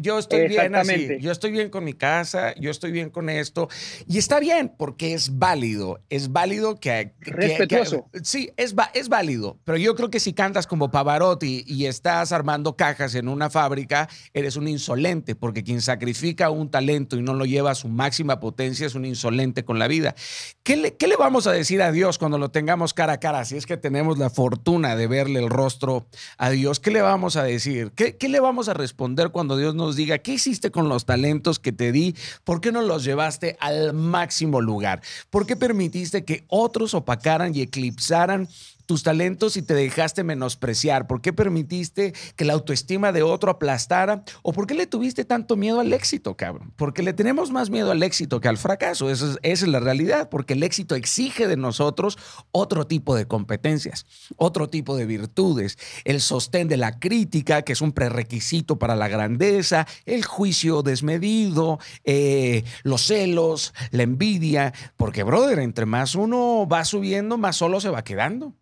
yo 0.00 0.18
estoy 0.18 0.48
bien 0.48 0.74
así, 0.74 1.18
yo 1.20 1.32
estoy 1.32 1.50
bien 1.50 1.70
con 1.70 1.84
mi 1.84 1.94
casa, 1.94 2.54
yo 2.56 2.70
estoy 2.70 2.92
bien 2.92 3.10
con 3.10 3.28
esto. 3.28 3.68
Y 4.06 4.18
está 4.18 4.40
bien 4.40 4.72
porque 4.76 5.14
es 5.14 5.38
válido, 5.38 6.00
es 6.10 6.32
válido 6.32 6.78
que... 6.78 7.12
Respetuoso. 7.20 8.08
sí, 8.22 8.50
es, 8.56 8.74
es 8.94 9.08
válido, 9.08 9.58
pero 9.64 9.78
yo 9.78 9.94
creo 9.94 10.10
que 10.10 10.20
si 10.20 10.32
cantas 10.32 10.66
como 10.66 10.90
Pavarotti 10.90 11.64
y 11.66 11.86
estás 11.86 12.32
armando 12.32 12.76
cajas 12.76 13.14
en 13.14 13.28
una 13.28 13.50
fábrica, 13.50 14.08
eres 14.34 14.56
un 14.56 14.68
insolente, 14.68 15.34
porque 15.34 15.62
quien 15.62 15.80
sacrifica 15.80 16.50
un 16.50 16.70
talento 16.70 17.16
y 17.16 17.22
no 17.22 17.34
lo 17.34 17.44
lleva 17.44 17.70
a 17.72 17.74
su 17.74 17.88
máxima 17.88 18.40
potencia 18.40 18.86
es 18.86 18.94
un 18.94 19.04
insolente 19.04 19.64
con 19.64 19.78
la 19.78 19.88
vida. 19.88 20.14
¿Qué 20.62 20.76
le, 20.76 20.94
qué 20.96 21.06
le 21.06 21.16
vamos 21.16 21.46
a 21.46 21.52
decir 21.52 21.82
a 21.82 21.92
Dios 21.92 22.18
cuando 22.18 22.38
lo 22.38 22.50
tengamos 22.50 22.94
cara 22.94 23.14
a 23.14 23.20
cara? 23.20 23.44
Si 23.44 23.56
es 23.56 23.66
que 23.66 23.76
tenemos 23.76 24.18
la 24.18 24.30
fortuna 24.30 24.96
de 24.96 25.06
verle 25.06 25.40
el 25.40 25.50
rostro 25.50 26.06
a 26.38 26.50
Dios, 26.50 26.80
¿qué 26.80 26.90
le 26.90 27.02
vamos 27.02 27.36
a 27.36 27.44
decir? 27.44 27.92
¿Qué, 27.94 28.16
qué 28.16 28.28
le 28.28 28.40
vamos 28.40 28.68
a 28.68 28.74
responder 28.74 29.30
cuando 29.30 29.56
Dios 29.56 29.71
nos 29.74 29.96
diga, 29.96 30.18
¿qué 30.18 30.34
hiciste 30.34 30.70
con 30.70 30.88
los 30.88 31.04
talentos 31.04 31.58
que 31.58 31.72
te 31.72 31.92
di? 31.92 32.14
¿Por 32.44 32.60
qué 32.60 32.72
no 32.72 32.82
los 32.82 33.04
llevaste 33.04 33.56
al 33.60 33.92
máximo 33.92 34.60
lugar? 34.60 35.02
¿Por 35.30 35.46
qué 35.46 35.56
permitiste 35.56 36.24
que 36.24 36.44
otros 36.48 36.94
opacaran 36.94 37.54
y 37.54 37.62
eclipsaran 37.62 38.48
tus 38.86 39.02
talentos 39.02 39.56
y 39.56 39.62
te 39.62 39.74
dejaste 39.74 40.24
menospreciar? 40.24 41.06
¿Por 41.06 41.20
qué 41.20 41.32
permitiste 41.32 42.12
que 42.36 42.44
la 42.44 42.52
autoestima 42.52 43.12
de 43.12 43.22
otro 43.22 43.50
aplastara? 43.50 44.24
¿O 44.42 44.52
por 44.52 44.66
qué 44.66 44.74
le 44.74 44.86
tuviste 44.86 45.24
tanto 45.24 45.56
miedo 45.56 45.80
al 45.80 45.92
éxito, 45.92 46.36
cabrón? 46.36 46.72
Porque 46.76 47.02
le 47.02 47.12
tenemos 47.12 47.50
más 47.50 47.70
miedo 47.70 47.90
al 47.90 48.02
éxito 48.02 48.40
que 48.40 48.48
al 48.48 48.58
fracaso. 48.58 49.10
Esa 49.10 49.36
es, 49.42 49.66
la 49.66 49.80
realidad, 49.80 50.28
porque 50.28 50.54
el 50.54 50.62
éxito 50.62 50.94
exige 50.94 51.46
de 51.46 51.56
nosotros 51.56 52.18
otro 52.50 52.86
tipo 52.86 53.14
de 53.14 53.26
competencias, 53.26 54.06
otro 54.36 54.68
tipo 54.68 54.96
de 54.96 55.06
virtudes, 55.06 55.78
el 56.04 56.20
sostén 56.20 56.68
de 56.68 56.76
la 56.76 56.98
crítica, 56.98 57.62
que 57.62 57.72
es 57.72 57.80
un 57.80 57.92
prerequisito 57.92 58.78
para 58.78 58.96
la 58.96 59.08
grandeza, 59.08 59.86
el 60.04 60.24
juicio 60.24 60.82
desmedido, 60.82 61.78
eh, 62.04 62.64
los 62.82 63.06
celos, 63.06 63.72
la 63.90 64.02
envidia, 64.02 64.72
porque, 64.96 65.22
brother, 65.22 65.58
entre 65.60 65.86
más 65.86 66.14
uno 66.14 66.66
va 66.70 66.84
subiendo, 66.84 67.38
más 67.38 67.56
solo 67.56 67.80
se 67.80 67.90
va 67.90 68.04
quedando. 68.04 68.54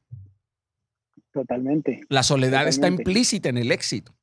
Totalmente. 1.33 2.01
La 2.09 2.23
soledad 2.23 2.67
está 2.67 2.89
implícita 2.89 3.49
en 3.49 3.59
el 3.59 3.71
éxito. 3.71 4.15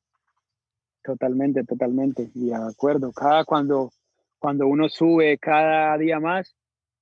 Totalmente, 1.02 1.64
totalmente. 1.64 2.30
Y 2.34 2.48
de 2.48 2.54
acuerdo. 2.54 3.12
Cada 3.12 3.44
cuando, 3.44 3.90
cuando 4.38 4.66
uno 4.66 4.88
sube 4.88 5.38
cada 5.38 5.96
día 5.96 6.20
más, 6.20 6.54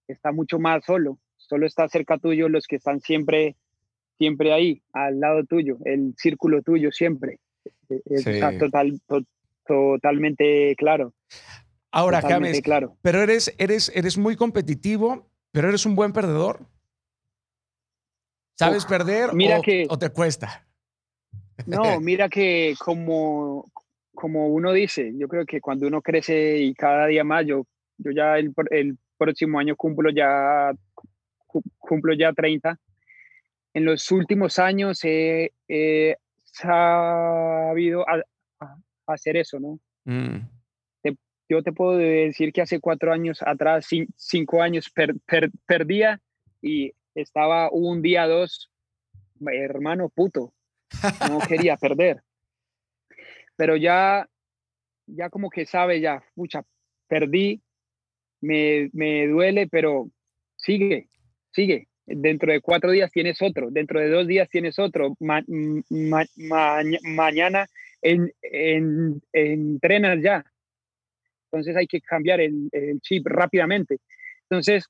está 0.06 0.32
mucho 0.32 0.58
más 0.58 0.84
solo. 0.84 1.18
Solo 1.36 1.66
está 1.66 1.88
cerca 1.88 2.18
tuyo 2.18 2.48
los 2.48 2.66
que 2.66 2.76
están 2.76 3.00
siempre, 3.00 3.56
siempre 4.18 4.52
ahí, 4.52 4.82
al 4.92 5.20
lado 5.20 5.44
tuyo, 5.44 5.78
el 5.84 6.14
círculo 6.16 6.62
tuyo 6.62 6.90
siempre. 6.90 7.38
E, 7.88 7.94
e, 7.94 8.14
está 8.14 8.56
total, 8.58 9.00
totalmente 9.66 10.74
claro. 10.76 11.12
Ahora, 11.90 12.20
James, 12.20 12.60
claro. 12.62 12.96
pero 13.00 13.22
eres, 13.22 13.54
eres, 13.58 13.90
eres 13.94 14.18
muy 14.18 14.36
competitivo, 14.36 15.28
pero 15.52 15.68
eres 15.68 15.86
un 15.86 15.94
buen 15.94 16.12
perdedor. 16.12 16.66
¿Sabes 18.58 18.86
perder 18.86 19.34
mira 19.34 19.58
o, 19.58 19.62
que, 19.62 19.86
o 19.88 19.98
te 19.98 20.10
cuesta? 20.10 20.66
No, 21.66 22.00
mira 22.00 22.28
que 22.28 22.74
como, 22.78 23.70
como 24.14 24.48
uno 24.48 24.72
dice, 24.72 25.12
yo 25.16 25.28
creo 25.28 25.46
que 25.46 25.60
cuando 25.60 25.86
uno 25.86 26.02
crece 26.02 26.58
y 26.58 26.74
cada 26.74 27.06
día 27.06 27.24
más, 27.24 27.46
yo, 27.46 27.66
yo 27.98 28.10
ya 28.10 28.38
el, 28.38 28.52
el 28.70 28.98
próximo 29.16 29.58
año 29.58 29.76
cumplo 29.76 30.10
ya, 30.10 30.72
cumplo 31.78 32.14
ya 32.14 32.32
30. 32.32 32.78
En 33.74 33.84
los 33.84 34.10
últimos 34.10 34.58
años 34.58 35.00
he, 35.04 35.52
sabido 36.44 38.04
hacer 39.06 39.36
eso, 39.36 39.60
¿no? 39.60 39.78
Mm. 40.04 40.38
yo 41.48 41.62
te 41.62 41.72
puedo 41.72 41.98
decir 41.98 42.52
que 42.52 42.62
hace 42.62 42.80
cuatro 42.80 43.12
años 43.12 43.42
atrás, 43.42 43.86
cinco 44.16 44.62
años, 44.62 44.90
perdía 45.66 46.20
y 46.62 46.92
estaba 47.16 47.70
un 47.70 48.02
día, 48.02 48.26
dos, 48.26 48.70
hermano 49.40 50.08
puto, 50.10 50.52
no 51.28 51.40
quería 51.40 51.76
perder. 51.80 52.22
Pero 53.56 53.76
ya, 53.76 54.28
ya 55.06 55.30
como 55.30 55.50
que 55.50 55.66
sabe, 55.66 56.00
ya, 56.00 56.22
pucha, 56.34 56.62
perdí, 57.08 57.62
me, 58.40 58.90
me 58.92 59.26
duele, 59.26 59.66
pero 59.66 60.10
sigue, 60.56 61.08
sigue. 61.52 61.88
Dentro 62.04 62.52
de 62.52 62.60
cuatro 62.60 62.92
días 62.92 63.10
tienes 63.10 63.42
otro, 63.42 63.70
dentro 63.70 63.98
de 63.98 64.10
dos 64.10 64.26
días 64.26 64.48
tienes 64.48 64.78
otro. 64.78 65.16
mañana 66.38 67.66
en, 68.02 68.32
en, 68.42 69.22
entrenas 69.32 70.22
ya. 70.22 70.44
Entonces 71.50 71.74
hay 71.76 71.86
que 71.86 72.00
cambiar 72.00 72.40
el, 72.40 72.68
el 72.72 73.00
chip 73.00 73.26
rápidamente. 73.26 73.98
Entonces, 74.48 74.84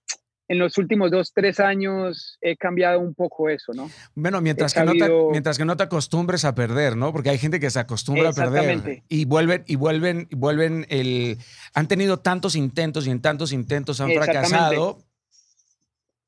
en 0.49 0.59
los 0.59 0.79
últimos 0.79 1.11
dos, 1.11 1.33
tres 1.33 1.59
años 1.59 2.39
he 2.41 2.57
cambiado 2.57 3.01
un 3.01 3.15
poco 3.15 3.49
eso, 3.49 3.73
¿no? 3.73 3.91
Bueno, 4.15 4.41
mientras, 4.41 4.73
que, 4.73 4.85
no 4.85 4.93
te, 4.93 5.11
mientras 5.31 5.59
que 5.59 5.65
no 5.65 5.77
te 5.77 5.83
acostumbres 5.83 6.45
a 6.45 6.55
perder, 6.55 6.97
¿no? 6.97 7.13
Porque 7.13 7.31
hay 7.31 7.39
gente 7.39 7.59
que 7.59 7.71
se 7.71 7.81
acostumbra 7.81 8.29
a 8.29 8.33
perder 8.33 9.03
y 9.09 9.25
vuelven, 9.25 9.65
y 9.67 9.77
vuelven, 9.77 10.29
y 10.31 10.37
vuelven 10.37 10.87
el... 10.89 11.39
Han 11.75 11.89
tenido 11.89 12.21
tantos 12.21 12.55
intentos 12.55 13.07
y 13.07 13.11
en 13.11 13.21
tantos 13.21 13.53
intentos 13.53 14.01
han 14.01 14.13
fracasado 14.13 14.99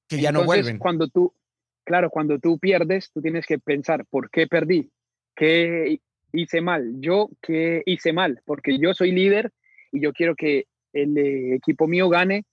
que 0.09 0.21
ya 0.21 0.33
no 0.33 0.45
vuelven. 0.45 0.79
Cuando 0.79 1.07
tú, 1.09 1.33
claro, 1.85 2.11
cuando 2.11 2.39
tú 2.39 2.59
pierdes, 2.59 3.11
tú 3.13 3.23
tienes 3.23 3.47
que 3.47 3.59
pensar, 3.59 4.05
¿por 4.07 4.31
qué 4.31 4.49
perdí? 4.49 4.91
¿Qué 5.37 6.01
hice 6.33 6.61
mal? 6.61 6.95
¿Yo 7.01 7.31
qué 7.41 7.83
hice 7.87 8.13
mal? 8.13 8.41
Porque 8.45 8.79
yo 8.79 8.95
soy 8.95 9.13
líder 9.13 9.53
y 9.93 10.01
yo 10.01 10.13
quiero 10.13 10.35
que 10.35 10.67
el 10.93 11.17
equipo 11.55 11.87
mío 11.87 12.09
gane 12.09 12.45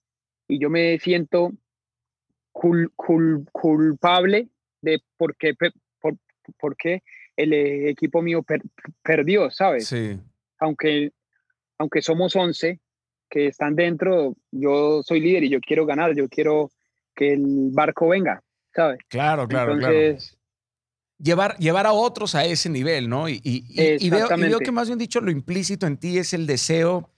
y 0.48 0.58
yo 0.58 0.70
me 0.70 0.98
siento 0.98 1.52
culpable 3.52 4.48
de 4.80 5.02
por 5.16 5.36
qué, 5.36 5.54
por, 6.00 6.76
el 7.36 7.52
equipo 7.88 8.22
mío 8.22 8.44
perdió, 9.02 9.50
¿sabes? 9.50 9.88
Sí. 9.88 10.18
Aunque, 10.58 11.12
aunque 11.78 12.00
somos 12.00 12.34
11 12.34 12.80
que 13.28 13.48
están 13.48 13.74
dentro, 13.74 14.36
yo 14.50 15.02
soy 15.02 15.20
líder 15.20 15.44
y 15.44 15.50
yo 15.50 15.60
quiero 15.60 15.84
ganar, 15.84 16.14
yo 16.14 16.28
quiero 16.28 16.70
que 17.14 17.34
el 17.34 17.70
barco 17.72 18.08
venga, 18.08 18.42
¿sabes? 18.74 19.00
Claro, 19.08 19.46
claro, 19.48 19.74
Entonces, 19.74 20.30
claro. 20.30 20.36
Llevar, 21.18 21.56
llevar 21.56 21.86
a 21.86 21.92
otros 21.92 22.34
a 22.34 22.44
ese 22.44 22.68
nivel, 22.68 23.08
¿no? 23.08 23.28
Y, 23.28 23.40
y, 23.42 23.64
y, 23.74 24.10
veo, 24.10 24.28
y, 24.36 24.40
veo, 24.42 24.58
que 24.58 24.70
más 24.70 24.88
bien 24.88 24.98
dicho, 24.98 25.20
lo 25.20 25.30
implícito 25.30 25.86
en 25.86 25.96
ti 25.96 26.18
es 26.18 26.34
el 26.34 26.46
deseo 26.46 27.10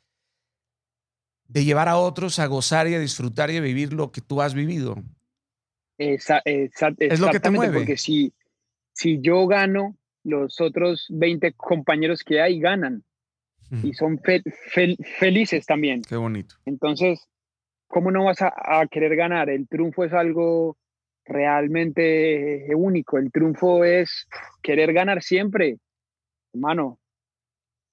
de 1.48 1.64
llevar 1.64 1.88
a 1.88 1.96
otros 1.96 2.38
a 2.38 2.46
gozar 2.46 2.86
y 2.88 2.94
a 2.94 3.00
disfrutar 3.00 3.50
y 3.50 3.56
a 3.56 3.60
vivir 3.60 3.92
lo 3.92 4.12
que 4.12 4.20
tú 4.20 4.40
has 4.40 4.54
vivido. 4.54 5.02
es 5.96 7.20
lo 7.20 7.30
que 7.30 7.40
te 7.40 7.50
mueve. 7.50 7.78
Porque 7.78 7.96
si, 7.96 8.32
si 8.92 9.20
yo 9.20 9.46
gano, 9.46 9.96
los 10.22 10.60
otros 10.60 11.06
20 11.10 11.54
compañeros 11.54 12.22
que 12.22 12.40
hay 12.40 12.60
ganan 12.60 13.02
y 13.82 13.92
son 13.92 14.20
felices 15.18 15.66
también. 15.66 16.02
Qué 16.02 16.16
bonito. 16.16 16.54
Entonces, 16.64 17.28
¿cómo 17.86 18.10
no 18.10 18.24
vas 18.24 18.40
a, 18.40 18.86
querer 18.90 19.14
ganar? 19.16 19.50
El 19.50 19.68
triunfo 19.68 20.04
es 20.04 20.12
algo 20.12 20.76
realmente 21.24 22.66
único. 22.74 23.18
El 23.18 23.30
triunfo 23.30 23.84
es 23.84 24.26
querer 24.62 24.92
ganar 24.92 25.22
siempre. 25.22 25.78
Hermano, 26.54 26.98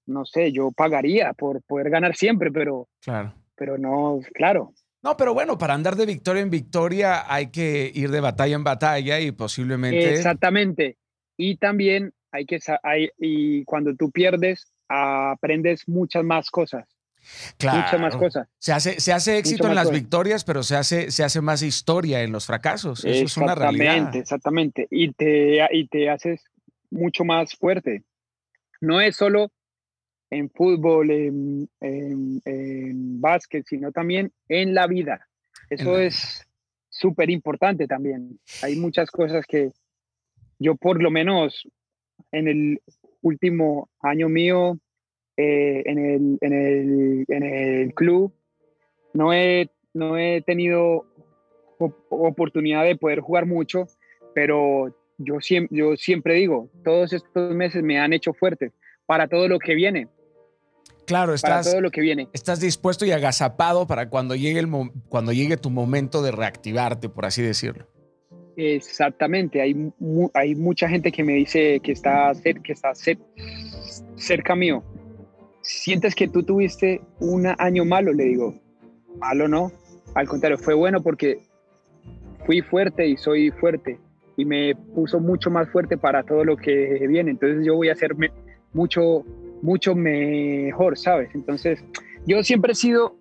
no 0.06 0.26
sé, 0.26 0.52
yo 0.54 0.72
pagaría 0.72 1.34
por 1.34 1.62
poder 1.64 1.90
ganar 1.90 2.16
siempre, 2.16 2.52
pero, 2.52 2.88
claro. 3.02 3.34
Pero 3.56 3.78
no, 3.78 4.20
claro. 4.34 4.74
No, 5.04 5.16
pero 5.18 5.34
bueno, 5.34 5.58
para 5.58 5.76
andar 5.76 5.96
de 5.96 6.06
victoria 6.06 6.42
en 6.42 6.50
victoria 6.50 7.32
hay 7.32 7.52
que 7.52 7.92
ir 7.94 8.10
de 8.10 8.22
batalla 8.22 8.56
en 8.56 8.64
batalla 8.64 9.20
y 9.20 9.32
posiblemente. 9.32 10.16
Exactamente. 10.16 10.98
Y 11.38 11.58
también 11.58 12.14
hay 12.32 12.46
que, 12.46 12.60
hay, 12.82 13.10
y 13.18 13.64
cuando 13.66 13.96
tú 13.96 14.10
pierdes, 14.12 14.72
aprendes 14.90 15.88
muchas 15.88 16.24
más 16.24 16.50
cosas. 16.50 16.88
Claro. 17.58 17.84
Muchas 17.84 18.00
más 18.00 18.16
cosas. 18.16 18.48
Se 18.60 18.72
hace, 18.72 19.00
se 19.00 19.14
hace 19.14 19.38
éxito 19.38 19.68
en 19.68 19.76
las 19.76 19.92
victorias, 19.92 20.44
pero 20.44 20.64
se 20.64 20.76
hace, 20.76 21.12
se 21.12 21.24
hace 21.24 21.42
más 21.42 21.62
historia 21.62 22.22
en 22.24 22.32
los 22.32 22.46
fracasos. 22.46 23.04
Eso 23.06 23.26
es 23.26 23.38
una 23.38 23.56
realidad. 23.56 23.86
Exactamente, 23.86 24.20
exactamente. 24.20 24.88
Y 24.92 25.12
te, 25.14 25.68
y 25.72 25.88
te 25.88 26.10
haces 26.10 26.44
mucho 26.90 27.24
más 27.26 27.56
fuerte. 27.56 28.04
No 28.82 29.02
es 29.02 29.16
solo 29.16 29.52
en 30.30 30.50
fútbol, 30.50 31.12
en, 31.12 31.70
en, 31.82 33.22
básquet, 33.22 33.66
sino 33.68 33.92
también 33.92 34.32
en 34.50 34.74
la 34.74 34.88
vida. 34.88 35.28
Eso 35.70 36.00
es 36.00 36.46
súper 36.90 37.30
importante 37.30 37.88
también. 37.88 38.40
Hay 38.62 38.76
muchas 38.76 39.10
cosas 39.10 39.46
que 39.46 39.72
yo 40.60 40.76
por 40.76 41.02
lo 41.02 41.12
menos 41.12 41.68
en 42.32 42.48
el 42.48 42.82
último 43.22 43.90
año 44.00 44.30
mío 44.30 44.80
eh, 45.38 45.84
en, 45.86 45.98
el, 45.98 46.38
en, 46.42 46.54
el, 46.54 47.26
en, 47.28 47.44
el, 47.44 47.94
club 47.94 48.34
no 49.14 49.34
he, 49.34 49.70
no 49.94 50.18
he 50.18 50.42
tenido 50.42 51.06
oportunidad 52.10 52.86
de 52.86 52.96
poder 52.96 53.20
jugar 53.20 53.46
mucho, 53.46 53.88
pero 54.34 54.96
yo 55.18 55.42
siempre, 55.42 55.78
yo 55.78 55.98
siempre 55.98 56.36
digo, 56.36 56.70
todos 56.84 57.12
estos 57.12 57.54
meses 57.54 57.84
me 57.84 58.00
han 58.00 58.14
hecho 58.14 58.34
fuerte 58.34 58.72
para 59.06 59.28
todo 59.28 59.48
lo 59.48 59.60
que 59.60 59.76
viene. 59.76 60.08
Claro, 61.06 61.34
estás, 61.34 61.70
todo 61.70 61.82
lo 61.82 61.92
que 61.92 62.02
viene. 62.02 62.28
estás 62.34 62.60
dispuesto 62.60 63.06
y 63.06 63.12
agazapado 63.12 63.88
para 63.88 64.10
cuando 64.10 64.36
llegue, 64.36 64.60
el 64.60 64.70
cuando 65.10 65.32
llegue 65.32 65.58
tu 65.58 65.70
momento 65.70 66.22
de 66.22 66.32
reactivarte, 66.32 67.10
por 67.10 67.26
así 67.26 67.42
decirlo. 67.42 67.88
Exactamente, 68.58 69.62
hay, 69.62 69.92
hay 70.34 70.56
mucha 70.56 70.88
gente 70.88 71.12
que 71.12 71.24
me 71.24 71.34
dice 71.34 71.80
que 71.82 71.92
está, 71.92 72.32
que 72.64 72.72
está 72.72 72.94
cerca 74.16 74.56
mío. 74.56 74.84
¿Sientes 75.62 76.16
que 76.16 76.28
tú 76.28 76.44
tuviste 76.44 77.02
un 77.20 77.48
año 77.58 77.86
malo? 77.86 78.14
Le 78.14 78.24
digo, 78.24 78.56
malo 79.20 79.48
no, 79.48 79.72
al 80.14 80.28
contrario, 80.28 80.58
fue 80.58 80.74
bueno 80.74 81.04
porque 81.04 81.40
fui 82.46 82.62
fuerte 82.62 83.08
y 83.08 83.18
soy 83.18 83.52
fuerte 83.52 84.00
y 84.38 84.46
me 84.46 84.76
puso 84.76 85.20
mucho 85.20 85.50
más 85.50 85.70
fuerte 85.70 85.98
para 85.98 86.24
todo 86.24 86.46
lo 86.46 86.56
que 86.56 87.06
viene. 87.08 87.32
Entonces 87.32 87.66
yo 87.66 87.76
voy 87.76 87.90
a 87.90 87.94
hacerme 87.94 88.32
mucho 88.74 89.26
mucho 89.62 89.96
mejor, 89.96 90.98
¿sabes? 90.98 91.30
Entonces, 91.34 91.84
yo 92.26 92.44
siempre 92.44 92.74
he 92.74 92.76
sido 92.76 93.18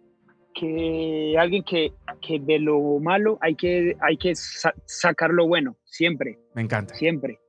que 0.54 1.36
alguien 1.38 1.64
que, 1.64 1.92
que 2.20 2.38
de 2.38 2.58
lo 2.58 2.98
malo 3.00 3.38
hay 3.40 3.54
que, 3.56 3.96
hay 4.00 4.16
que 4.16 4.34
sacar 4.34 5.30
lo 5.30 5.46
bueno, 5.46 5.76
siempre. 5.84 6.38
Me 6.54 6.62
encanta. 6.62 6.94
Siempre. 6.94 7.40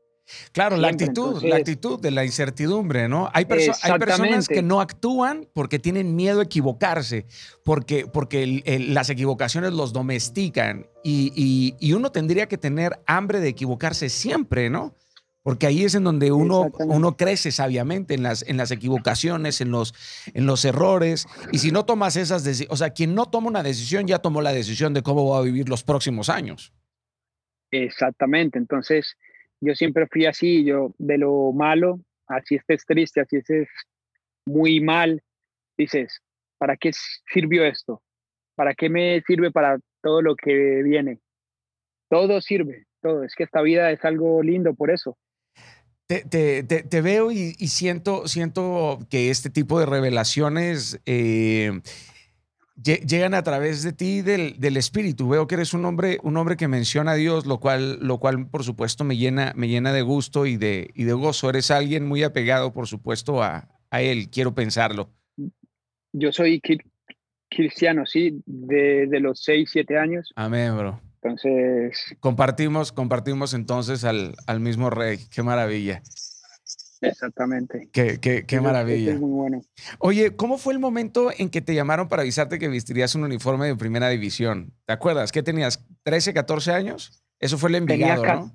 Claro, 0.52 0.76
la 0.78 0.88
actitud, 0.88 1.43
la 1.43 1.58
actitud 1.58 2.00
de 2.00 2.10
la 2.10 2.26
incertidumbre, 2.26 3.08
¿no? 3.08 3.30
Hay, 3.32 3.45
hay, 3.48 4.00
personas 4.00 4.48
que 4.48 4.63
no 4.63 4.82
actúan 4.82 5.48
porque 5.54 5.78
tienen 5.78 6.15
miedo 6.15 6.39
a 6.39 6.43
equivocarse, 6.43 7.28
porque, 7.63 8.08
porque 8.08 8.63
las 8.89 9.12
equivocaciones 9.12 9.74
los 9.74 9.93
domestican 9.93 10.88
y, 11.04 11.32
y, 11.36 11.76
y, 11.80 11.93
uno 11.93 12.12
tendría 12.12 12.48
que 12.48 12.58
tener 12.58 13.00
hambre 13.06 13.39
de 13.39 13.50
equivocarse 13.50 14.10
siempre, 14.10 14.71
¿no? 14.71 14.95
Porque 15.45 15.67
ahí 15.67 15.84
es 15.84 15.93
en 15.93 16.03
donde 16.03 16.31
uno, 16.31 16.71
uno 16.79 17.17
crece 17.17 17.51
sabiamente 17.51 18.15
en 18.15 18.23
las, 18.23 18.41
en 18.49 18.58
las 18.58 18.71
equivocaciones, 18.71 19.62
en 19.62 19.69
los, 19.69 19.93
en 20.34 20.47
los 20.47 20.65
errores. 20.65 21.27
Y 21.51 21.60
si 21.60 21.71
no 21.71 21.86
tomas 21.86 22.15
esas 22.15 22.43
decisiones, 22.43 22.73
o 22.73 22.77
sea, 22.77 22.89
quien 22.89 23.13
no 23.13 23.29
toma 23.29 23.49
una 23.49 23.62
decisión 23.62 24.08
ya 24.08 24.17
tomó 24.17 24.41
la 24.41 24.53
decisión 24.53 24.95
de 24.95 25.03
cómo 25.03 25.29
va 25.29 25.38
a 25.38 25.43
vivir 25.43 25.69
los 25.69 25.84
próximos 25.84 26.29
años. 26.29 26.73
Exactamente. 27.69 28.58
Entonces, 28.58 29.17
yo 29.62 29.75
siempre 29.75 30.08
fui 30.08 30.25
así, 30.25 30.65
yo 30.65 30.95
de 30.97 31.19
lo 31.19 31.51
malo, 31.51 31.99
así 32.25 32.55
estés 32.55 32.84
triste, 32.84 33.21
así 33.21 33.36
estés 33.36 33.69
muy 34.47 34.81
mal, 34.81 35.21
dices, 35.77 36.23
¿para 36.58 36.75
qué 36.75 36.89
sirvió 37.31 37.65
esto? 37.65 38.01
¿Para 38.55 38.73
qué 38.73 38.89
me 38.89 39.21
sirve 39.27 39.51
para 39.51 39.77
todo 40.01 40.23
lo 40.23 40.36
que 40.36 40.81
viene? 40.81 41.19
Todo 42.10 42.41
sirve, 42.41 42.88
todo. 42.99 43.23
Es 43.23 43.36
que 43.36 43.43
esta 43.43 43.62
vida 43.62 43.91
es 43.91 44.03
algo 44.03 44.41
lindo 44.41 44.73
por 44.73 44.89
eso 44.89 45.15
te, 46.07 47.01
veo 47.01 47.31
y, 47.31 47.53
siento, 47.67 48.27
siento 48.27 48.99
que 49.09 49.29
este 49.29 49.49
tipo 49.49 49.79
de 49.79 49.85
revelaciones 49.85 50.99
eh, 51.05 51.81
llegan 52.83 53.33
a 53.33 53.43
través 53.43 53.83
de 53.83 53.93
ti 53.93 54.21
del, 54.21 54.77
espíritu. 54.77 55.29
Veo 55.29 55.47
que 55.47 55.55
eres 55.55 55.73
un 55.73 55.85
hombre, 55.85 56.19
un 56.23 56.37
hombre 56.37 56.57
que 56.57 56.67
menciona 56.67 57.11
a 57.11 57.15
Dios, 57.15 57.45
lo 57.45 57.59
cual, 57.59 57.99
lo 58.01 58.19
cual 58.19 58.47
por 58.49 58.63
supuesto 58.63 59.03
me 59.03 59.17
llena, 59.17 59.53
me 59.55 59.67
llena 59.67 59.93
de 59.93 60.01
gusto 60.01 60.45
y 60.45 60.57
de, 60.57 60.91
y 60.93 61.05
de 61.05 61.13
gozo. 61.13 61.49
Eres 61.49 61.71
alguien 61.71 62.05
muy 62.05 62.23
apegado, 62.23 62.73
por 62.73 62.87
supuesto, 62.87 63.41
a, 63.41 63.67
Él. 63.91 64.29
Quiero 64.29 64.53
pensarlo. 64.53 65.09
Yo 66.11 66.31
soy 66.31 66.61
cristiano, 67.49 68.05
sí, 68.05 68.41
de, 68.45 69.07
de 69.07 69.19
los 69.19 69.41
6, 69.43 69.69
7 69.71 69.97
años. 69.97 70.33
Amén, 70.35 70.77
bro. 70.77 71.04
Entonces. 71.25 72.15
Compartimos, 72.19 72.91
compartimos 72.91 73.53
entonces 73.53 74.03
al, 74.03 74.35
al 74.45 74.59
mismo 74.59 74.89
rey. 74.91 75.17
Qué 75.31 75.41
maravilla. 75.41 76.03
Exactamente. 77.01 77.89
Qué, 77.91 78.19
qué, 78.21 78.45
qué 78.45 78.61
maravilla. 78.61 79.13
Es 79.13 79.19
muy 79.19 79.31
bueno. 79.31 79.61
Oye, 79.99 80.35
¿cómo 80.35 80.57
fue 80.57 80.73
el 80.73 80.79
momento 80.79 81.31
en 81.35 81.49
que 81.49 81.61
te 81.61 81.73
llamaron 81.73 82.07
para 82.07 82.21
avisarte 82.21 82.59
que 82.59 82.67
vestirías 82.67 83.15
un 83.15 83.23
uniforme 83.23 83.67
de 83.67 83.75
primera 83.75 84.09
división? 84.09 84.73
¿Te 84.85 84.93
acuerdas? 84.93 85.31
¿Qué 85.31 85.43
tenías? 85.43 85.83
¿13, 86.03 86.33
14 86.33 86.71
años? 86.71 87.23
Eso 87.39 87.57
fue 87.57 87.69
el 87.69 87.75
Envigado, 87.75 88.21
tenía 88.21 88.35
¿no? 88.35 88.51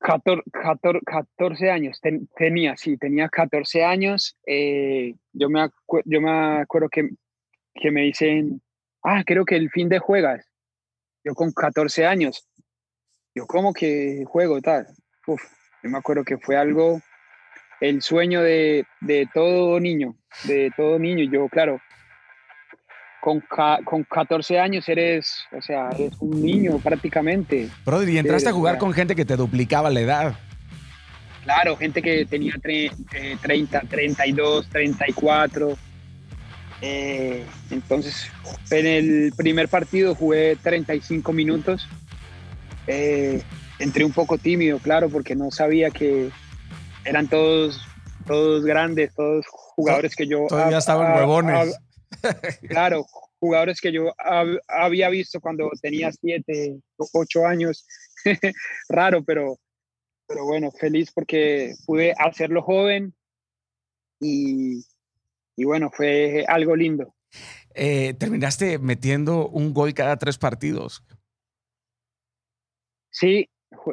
14, 0.00 1.70
años, 1.70 2.00
tenía, 2.36 2.76
sí, 2.76 2.96
tenía 2.96 3.28
14 3.28 3.84
años. 3.84 4.36
Eh, 4.44 5.14
yo, 5.32 5.48
me 5.48 5.68
yo 6.04 6.20
me 6.20 6.60
acuerdo 6.60 6.88
que, 6.88 7.10
que 7.74 7.90
me 7.92 8.02
dicen, 8.02 8.60
ah, 9.04 9.22
creo 9.24 9.44
que 9.44 9.54
el 9.54 9.70
fin 9.70 9.88
de 9.88 10.00
juegas. 10.00 10.51
Yo 11.24 11.34
con 11.34 11.52
14 11.52 12.06
años, 12.06 12.48
yo 13.34 13.46
como 13.46 13.72
que 13.72 14.24
juego 14.26 14.60
tal. 14.60 14.86
Uf, 15.26 15.42
yo 15.82 15.90
me 15.90 15.98
acuerdo 15.98 16.24
que 16.24 16.38
fue 16.38 16.56
algo, 16.56 17.00
el 17.80 18.02
sueño 18.02 18.42
de, 18.42 18.86
de 19.00 19.28
todo 19.32 19.78
niño, 19.80 20.16
de 20.44 20.72
todo 20.76 20.98
niño. 20.98 21.30
Yo, 21.30 21.48
claro, 21.48 21.80
con, 23.20 23.42
con 23.84 24.02
14 24.02 24.58
años 24.58 24.88
eres, 24.88 25.44
o 25.52 25.62
sea, 25.62 25.90
eres 25.90 26.14
un 26.18 26.42
niño 26.42 26.78
prácticamente. 26.78 27.70
Brother, 27.84 28.08
y 28.08 28.18
entraste 28.18 28.48
a 28.48 28.52
jugar 28.52 28.78
con 28.78 28.92
gente 28.92 29.14
que 29.14 29.24
te 29.24 29.36
duplicaba 29.36 29.90
la 29.90 30.00
edad. 30.00 30.34
Claro, 31.44 31.76
gente 31.76 32.02
que 32.02 32.24
tenía 32.24 32.54
30, 32.60 33.80
32, 33.88 34.68
34. 34.68 35.78
Eh, 36.82 37.46
entonces, 37.70 38.26
en 38.70 38.86
el 38.86 39.32
primer 39.36 39.68
partido 39.68 40.16
jugué 40.16 40.56
35 40.56 41.32
minutos. 41.32 41.88
Eh, 42.88 43.40
entré 43.78 44.04
un 44.04 44.12
poco 44.12 44.36
tímido, 44.36 44.80
claro, 44.80 45.08
porque 45.08 45.36
no 45.36 45.52
sabía 45.52 45.90
que 45.90 46.30
eran 47.04 47.28
todos, 47.28 47.80
todos 48.26 48.64
grandes, 48.64 49.14
todos 49.14 49.46
jugadores 49.48 50.16
que 50.16 50.26
yo... 50.26 50.46
Todavía 50.48 50.78
estaban 50.78 51.16
huevones. 51.16 51.78
claro, 52.68 53.06
jugadores 53.38 53.80
que 53.80 53.92
yo 53.92 54.12
había 54.66 55.08
visto 55.08 55.40
cuando 55.40 55.70
tenía 55.80 56.10
7, 56.10 56.80
8 56.96 57.46
años. 57.46 57.86
Raro, 58.88 59.22
pero, 59.24 59.56
pero 60.26 60.44
bueno, 60.46 60.72
feliz 60.72 61.12
porque 61.14 61.74
pude 61.86 62.12
hacerlo 62.18 62.62
joven 62.62 63.14
y, 64.20 64.84
y 65.56 65.64
bueno, 65.64 65.90
fue 65.90 66.44
algo 66.48 66.76
lindo. 66.76 67.14
Eh, 67.74 68.14
terminaste 68.14 68.78
metiendo 68.78 69.48
un 69.48 69.72
gol 69.72 69.94
cada 69.94 70.16
tres 70.16 70.38
partidos. 70.38 71.02
Sí, 73.10 73.48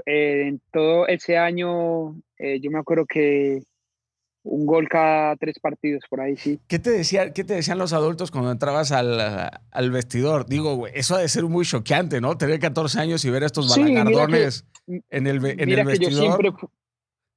eh, 0.06 0.48
en 0.48 0.62
todo 0.72 1.08
ese 1.08 1.38
año 1.38 2.16
eh, 2.38 2.60
yo 2.62 2.72
me 2.72 2.80
acuerdo 2.80 3.06
que 3.06 3.64
un 4.44 4.66
gol 4.66 4.88
cada 4.88 5.36
tres 5.36 5.60
partidos 5.60 6.04
por 6.10 6.22
ahí, 6.22 6.38
sí. 6.38 6.60
¿Qué 6.68 6.80
te, 6.80 6.92
decía, 6.92 7.34
qué 7.34 7.44
te 7.44 7.56
decían 7.56 7.78
los 7.78 7.94
adultos 7.94 8.32
cuando 8.32 8.52
entrabas 8.52 8.92
al, 8.92 9.20
al 9.20 9.92
vestidor? 9.92 10.48
Digo, 10.48 10.88
eso 10.88 11.16
ha 11.16 11.20
de 11.20 11.28
ser 11.28 11.44
muy 11.44 11.66
choqueante, 11.66 12.22
¿no? 12.22 12.38
Tener 12.38 12.60
14 12.60 13.00
años 13.00 13.26
y 13.26 13.30
ver 13.30 13.44
estos 13.44 13.70
balagardones 13.70 14.66
en 14.88 15.28
el, 15.28 15.46
en 15.46 15.70
el 15.70 15.86
vestidor. 15.86 16.56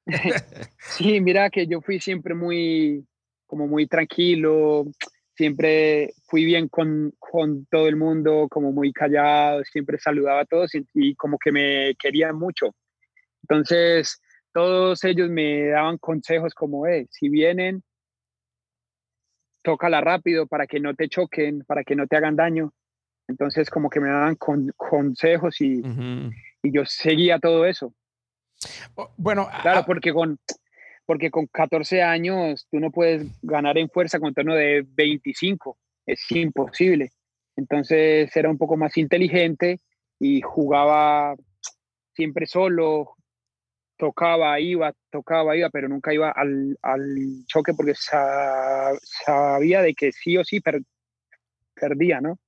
sí, 0.79 1.21
mira 1.21 1.51
que 1.51 1.67
yo 1.67 1.81
fui 1.81 2.01
siempre 2.01 2.35
muy, 2.35 3.05
como 3.53 3.69
muy 3.69 3.87
tranquilo, 3.87 4.87
siempre 5.37 6.15
fui 6.25 6.47
bien 6.47 6.69
con, 6.69 7.13
con, 7.19 7.67
todo 7.67 7.87
el 7.87 7.97
mundo, 7.97 8.47
como 8.51 8.73
muy 8.73 8.95
callado, 8.95 9.63
siempre 9.65 9.99
saludaba 9.99 10.41
a 10.41 10.45
todos 10.47 10.71
y, 10.95 11.15
como 11.17 11.37
que 11.37 11.53
me 11.53 11.95
querían 11.99 12.35
mucho. 12.35 12.75
Entonces, 13.43 14.23
todos 14.55 15.05
ellos 15.05 15.29
me 15.29 15.67
daban 15.67 15.99
consejos 15.99 16.55
como, 16.55 16.87
eh, 16.87 17.07
si 17.11 17.29
vienen, 17.29 17.83
tócala 19.63 20.01
rápido 20.01 20.47
para 20.47 20.67
que 20.67 20.81
no 20.81 20.95
te 20.95 21.11
choquen, 21.11 21.63
para 21.67 21.85
que 21.85 21.95
no 21.95 22.07
te 22.07 22.17
hagan 22.17 22.37
daño. 22.37 22.73
Entonces, 23.29 23.69
como 23.69 23.91
que 23.91 24.01
me 24.01 24.09
daban 24.09 24.35
consejos 24.79 25.61
y, 25.61 25.83
y 26.63 26.73
yo 26.73 26.87
seguía 26.87 27.39
todo 27.39 27.67
eso. 27.67 27.93
Bueno, 29.19 29.47
claro, 29.61 29.85
porque 29.85 30.11
con, 30.11 30.39
porque 31.07 31.31
con 31.31 31.47
14 31.47 32.03
años 32.03 32.67
tú 32.71 32.81
no 32.81 32.91
puedes 32.91 33.27
ganar 33.43 33.79
en 33.79 33.89
fuerza 33.89 34.21
contra 34.21 34.45
uno 34.45 34.55
de 34.55 34.87
25, 34.87 35.79
es 36.07 36.31
imposible. 36.31 37.11
Entonces 37.57 38.35
era 38.37 38.49
un 38.49 38.59
poco 38.59 38.77
más 38.77 38.97
inteligente 38.97 39.81
y 40.19 40.41
jugaba 40.41 41.35
siempre 42.15 42.47
solo, 42.47 43.15
tocaba, 43.97 44.59
iba, 44.61 44.93
tocaba, 45.11 45.57
iba, 45.57 45.71
pero 45.71 45.89
nunca 45.89 46.13
iba 46.13 46.31
al, 46.31 46.79
al 46.83 47.01
choque 47.47 47.75
porque 47.75 47.95
sabía 47.95 49.83
de 49.83 49.95
que 49.95 50.13
sí 50.13 50.37
o 50.37 50.45
sí 50.45 50.61
perdía, 51.75 52.21
¿no? 52.21 52.39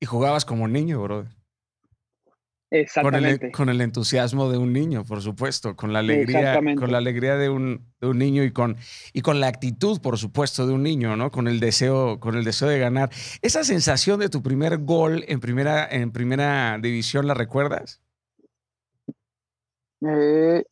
Y 0.00 0.06
jugabas 0.06 0.44
como 0.44 0.68
niño, 0.68 1.02
brother. 1.02 1.39
Exactamente. 2.70 3.50
Con 3.50 3.68
el, 3.68 3.80
entusiasmo 3.80 4.48
de 4.48 4.56
un 4.56 4.72
niño, 4.72 5.04
por 5.04 5.22
supuesto, 5.22 5.74
con 5.74 5.92
la 5.92 5.98
alegría, 5.98 6.60
con 6.76 6.92
la 6.92 6.98
alegría 6.98 7.36
de 7.36 7.48
un, 7.48 7.84
de 8.00 8.06
un, 8.06 8.18
niño 8.18 8.44
y 8.44 8.52
con, 8.52 8.76
y 9.12 9.22
con 9.22 9.40
la 9.40 9.48
actitud, 9.48 10.00
por 10.00 10.18
supuesto, 10.18 10.68
de 10.68 10.72
un 10.72 10.84
niño, 10.84 11.16
¿no? 11.16 11.32
Con 11.32 11.48
el 11.48 11.58
deseo, 11.58 12.20
con 12.20 12.36
el 12.36 12.44
deseo 12.44 12.68
de 12.68 12.78
ganar. 12.78 13.10
Esa 13.42 13.64
sensación 13.64 14.20
de 14.20 14.28
tu 14.28 14.40
primer 14.40 14.78
gol 14.78 15.24
en 15.26 15.40
primera, 15.40 15.84
en 15.90 16.12
primera 16.12 16.78
división, 16.80 17.26
¿la 17.26 17.34
recuerdas? 17.34 18.00
Eh, 20.06 20.64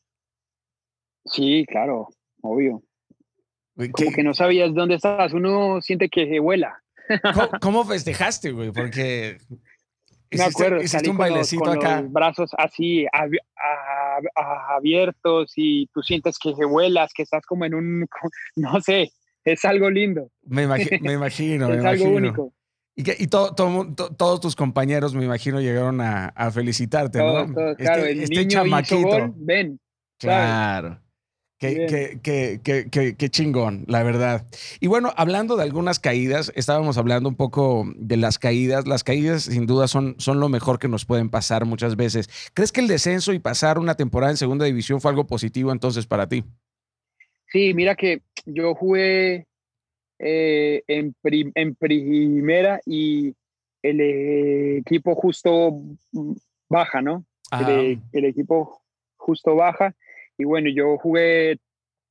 sí, 1.25 1.65
claro, 1.67 2.09
obvio. 2.43 2.81
Como 3.75 4.13
que 4.13 4.23
no 4.23 4.35
sabías 4.35 4.73
dónde 4.73 4.95
estabas, 4.95 5.33
uno 5.33 5.81
siente 5.83 6.09
que 6.09 6.29
se 6.29 6.39
vuela. 6.39 6.81
¿Cómo, 7.35 7.49
¿Cómo, 7.61 7.85
festejaste, 7.85 8.53
güey? 8.53 8.71
Porque 8.71 9.39
me 10.31 10.45
acuerdo, 10.45 10.83
hiciste 10.83 11.11
un 11.11 11.17
bailecito 11.17 11.65
con 11.65 11.79
acá. 11.79 12.03
Los 12.03 12.13
brazos 12.13 12.51
así 12.59 13.07
abiertos 14.75 15.53
y 15.57 15.87
tú 15.89 16.03
sientes 16.03 16.39
que 16.39 16.53
vuelas, 16.65 17.13
que 17.15 17.23
estás 17.23 17.45
como 17.47 17.65
en 17.65 17.75
un, 17.75 18.07
no 18.57 18.81
sé, 18.81 19.13
es 19.45 19.65
algo 19.65 19.91
lindo. 19.91 20.31
Me, 20.43 20.67
me 20.67 21.13
imagino, 21.13 21.73
es 21.73 21.85
algo 21.85 22.05
único. 22.07 22.53
Y, 22.95 23.23
y 23.23 23.27
todos 23.29 24.41
tus 24.41 24.57
compañeros, 24.57 25.15
me 25.15 25.25
imagino, 25.25 25.61
llegaron 25.61 26.01
a, 26.01 26.51
felicitarte, 26.51 27.19
¿no? 27.19 27.53
Todos, 27.53 27.77
claro, 27.77 28.03
este, 28.03 28.13
el 28.13 28.23
este 28.25 28.35
niño 28.35 28.49
chamaquito. 28.49 29.09
Gol, 29.09 29.33
ven. 29.37 29.81
Claro. 30.19 31.01
Qué, 31.59 32.21
qué, 32.23 32.61
qué, 32.63 33.17
qué, 33.17 33.29
chingón, 33.31 33.85
la 33.89 34.05
verdad. 34.05 34.47
Y 34.79 34.87
bueno, 34.87 35.13
hablando 35.17 35.57
de 35.57 35.65
algunas 35.65 35.99
caídas, 35.99 36.53
estábamos 36.55 36.99
hablando 36.99 37.29
un 37.29 37.35
poco 37.35 37.85
de 37.97 38.17
las 38.17 38.39
caídas. 38.39 38.87
Las 38.87 39.03
caídas, 39.03 39.43
sin 39.43 39.67
duda, 39.67 39.89
son, 39.89 40.15
son 40.19 40.39
lo 40.39 40.49
mejor 40.49 40.79
que 40.79 40.87
nos 40.87 41.05
pueden 41.05 41.31
pasar 41.31 41.65
muchas 41.65 41.97
veces. 41.97 42.31
¿Crees 42.55 42.71
que 42.71 42.81
el 42.81 42.87
descenso 42.87 43.33
y 43.33 43.41
pasar 43.41 43.81
una 43.81 43.97
temporada 43.97 44.31
en 44.31 44.37
segunda 44.37 44.67
división 44.67 45.01
fue 45.01 45.11
algo 45.11 45.27
positivo 45.27 45.73
entonces 45.73 46.07
para 46.07 46.29
ti? 46.29 46.45
Sí, 47.51 47.75
mira 47.75 47.97
que 47.97 48.23
yo 48.47 48.77
jugué 48.77 49.49
eh, 50.21 50.85
en, 50.87 51.13
en 51.25 51.75
primera 51.75 52.81
y 52.87 53.35
el 53.83 54.01
equipo 54.79 55.17
justo 55.17 55.83
baja, 56.69 57.03
¿no? 57.03 57.25
El, 57.51 58.01
el 58.13 58.25
equipo 58.27 58.81
justo 59.17 59.57
baja 59.57 59.97
y 60.39 60.45
bueno, 60.45 60.71
yo 60.71 60.97
jugué 60.99 61.59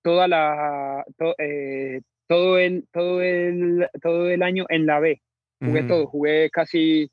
toda 0.04 0.28
la, 0.28 1.06
eh, 1.38 2.02
todo, 2.28 2.60
el, 2.60 2.86
todo, 2.92 3.22
el, 3.22 3.90
todo 4.02 4.30
el 4.30 4.44
año 4.44 4.66
en 4.70 4.86
la 4.86 5.00
B. 5.00 5.22
Jugué 5.60 5.84
todo, 5.84 6.06
jugué 6.06 6.52
casi 6.52 7.10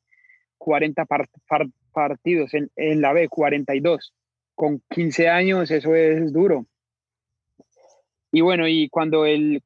40 0.58 1.06
partidos 1.92 2.52
en, 2.52 2.70
en 2.76 3.00
la 3.00 3.12
B, 3.12 3.28
42. 3.28 4.12
Con 4.54 4.82
15 4.90 5.28
años 5.28 5.70
eso 5.70 5.94
es 5.94 6.32
duro. 6.32 6.66
Y 8.32 8.40
bueno, 8.40 8.66
y 8.66 8.88
cuando 8.88 9.24
el, 9.24 9.62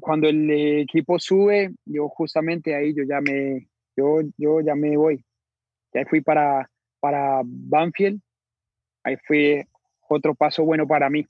cuando 0.00 0.28
el 0.28 0.50
equipo 0.80 1.18
sube, 1.18 1.70
yo 1.86 2.08
justamente 2.08 2.74
ahí 2.74 2.92
yo 2.92 3.04
ya 3.04 3.20
me, 3.20 3.68
yo, 3.96 4.20
yo 4.36 4.60
ya 4.60 4.74
me 4.74 4.96
voy. 4.96 5.24
Ya 5.94 6.04
fui 6.04 6.20
para, 6.20 6.68
para 7.00 7.40
Banfield. 7.44 8.20
Ahí 9.04 9.16
fui 9.26 9.64
otro 10.08 10.34
paso 10.34 10.64
bueno 10.64 10.86
para 10.86 11.10
mí. 11.10 11.26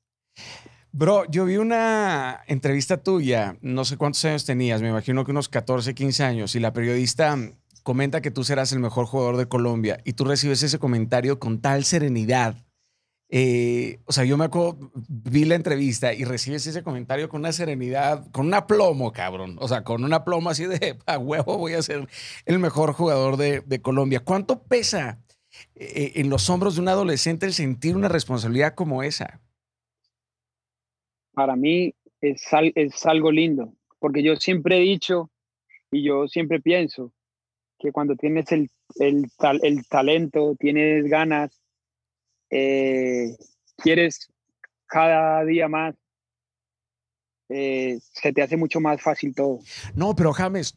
Bro, 0.90 1.26
yo 1.30 1.44
vi 1.44 1.58
una 1.58 2.40
entrevista 2.46 2.96
tuya, 2.96 3.56
no 3.60 3.84
sé 3.84 3.96
cuántos 3.96 4.24
años 4.24 4.46
tenías, 4.46 4.80
me 4.80 4.88
imagino 4.88 5.24
que 5.24 5.32
unos 5.32 5.48
14, 5.48 5.94
15 5.94 6.24
años, 6.24 6.54
y 6.54 6.60
la 6.60 6.72
periodista 6.72 7.36
comenta 7.82 8.20
que 8.20 8.30
tú 8.30 8.42
serás 8.42 8.72
el 8.72 8.80
mejor 8.80 9.06
jugador 9.06 9.36
de 9.36 9.46
Colombia 9.46 10.00
y 10.04 10.14
tú 10.14 10.24
recibes 10.24 10.62
ese 10.62 10.78
comentario 10.78 11.38
con 11.38 11.60
tal 11.60 11.84
serenidad. 11.84 12.56
Eh, 13.30 14.00
o 14.06 14.12
sea, 14.12 14.24
yo 14.24 14.38
me 14.38 14.46
acuerdo, 14.46 14.90
vi 14.94 15.44
la 15.44 15.54
entrevista 15.54 16.14
y 16.14 16.24
recibes 16.24 16.66
ese 16.66 16.82
comentario 16.82 17.28
con 17.28 17.40
una 17.40 17.52
serenidad, 17.52 18.30
con 18.30 18.46
un 18.46 18.54
aplomo, 18.54 19.12
cabrón. 19.12 19.56
O 19.60 19.68
sea, 19.68 19.84
con 19.84 20.02
un 20.04 20.12
aplomo 20.12 20.50
así 20.50 20.64
de, 20.64 20.98
a 21.06 21.18
huevo, 21.18 21.58
voy 21.58 21.74
a 21.74 21.82
ser 21.82 22.08
el 22.46 22.58
mejor 22.58 22.92
jugador 22.92 23.36
de, 23.36 23.60
de 23.60 23.80
Colombia. 23.80 24.20
¿Cuánto 24.20 24.62
pesa 24.62 25.18
eh, 25.74 26.12
en 26.16 26.30
los 26.30 26.48
hombros 26.50 26.74
de 26.74 26.82
un 26.82 26.88
adolescente 26.88 27.46
el 27.46 27.52
sentir 27.52 27.96
una 27.96 28.08
responsabilidad 28.08 28.74
como 28.74 29.02
esa? 29.02 29.40
Para 31.32 31.56
mí 31.56 31.94
es, 32.20 32.42
es 32.74 33.06
algo 33.06 33.30
lindo, 33.30 33.72
porque 33.98 34.22
yo 34.22 34.36
siempre 34.36 34.78
he 34.78 34.80
dicho 34.80 35.30
y 35.90 36.04
yo 36.04 36.28
siempre 36.28 36.60
pienso 36.60 37.12
que 37.78 37.92
cuando 37.92 38.16
tienes 38.16 38.50
el, 38.52 38.70
el, 38.96 39.30
el 39.62 39.86
talento, 39.86 40.56
tienes 40.58 41.04
ganas, 41.04 41.60
eh, 42.50 43.36
quieres 43.76 44.28
cada 44.86 45.44
día 45.44 45.68
más, 45.68 45.94
eh, 47.50 47.98
se 48.00 48.32
te 48.32 48.42
hace 48.42 48.56
mucho 48.56 48.80
más 48.80 49.00
fácil 49.00 49.34
todo. 49.34 49.60
No, 49.94 50.14
pero 50.14 50.32
James, 50.32 50.76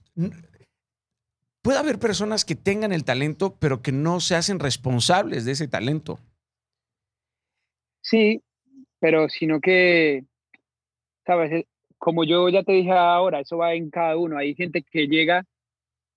puede 1.62 1.80
haber 1.80 1.99
personas 1.99 2.45
que 2.45 2.55
tengan 2.55 2.91
el 2.91 3.03
talento, 3.03 3.55
pero 3.59 3.82
que 3.82 3.91
no 3.91 4.20
se 4.20 4.36
hacen 4.36 4.59
responsables 4.59 5.45
de 5.45 5.53
ese 5.53 5.68
talento. 5.68 6.20
Sí, 8.01 8.41
pero 8.99 9.30
sino 9.30 9.59
que, 9.59 10.26
sabes, 11.26 11.51
eh, 11.51 11.68
como 11.97 12.24
yo 12.24 12.49
ya 12.49 12.64
te 12.64 12.72
dije 12.72 12.91
ahora, 12.91 13.41
eso 13.41 13.57
va 13.57 13.74
en 13.74 13.89
cada 13.89 14.18
uno. 14.18 14.38
Hay 14.38 14.55
gente 14.55 14.84
que 14.84 15.07
llega 15.07 15.45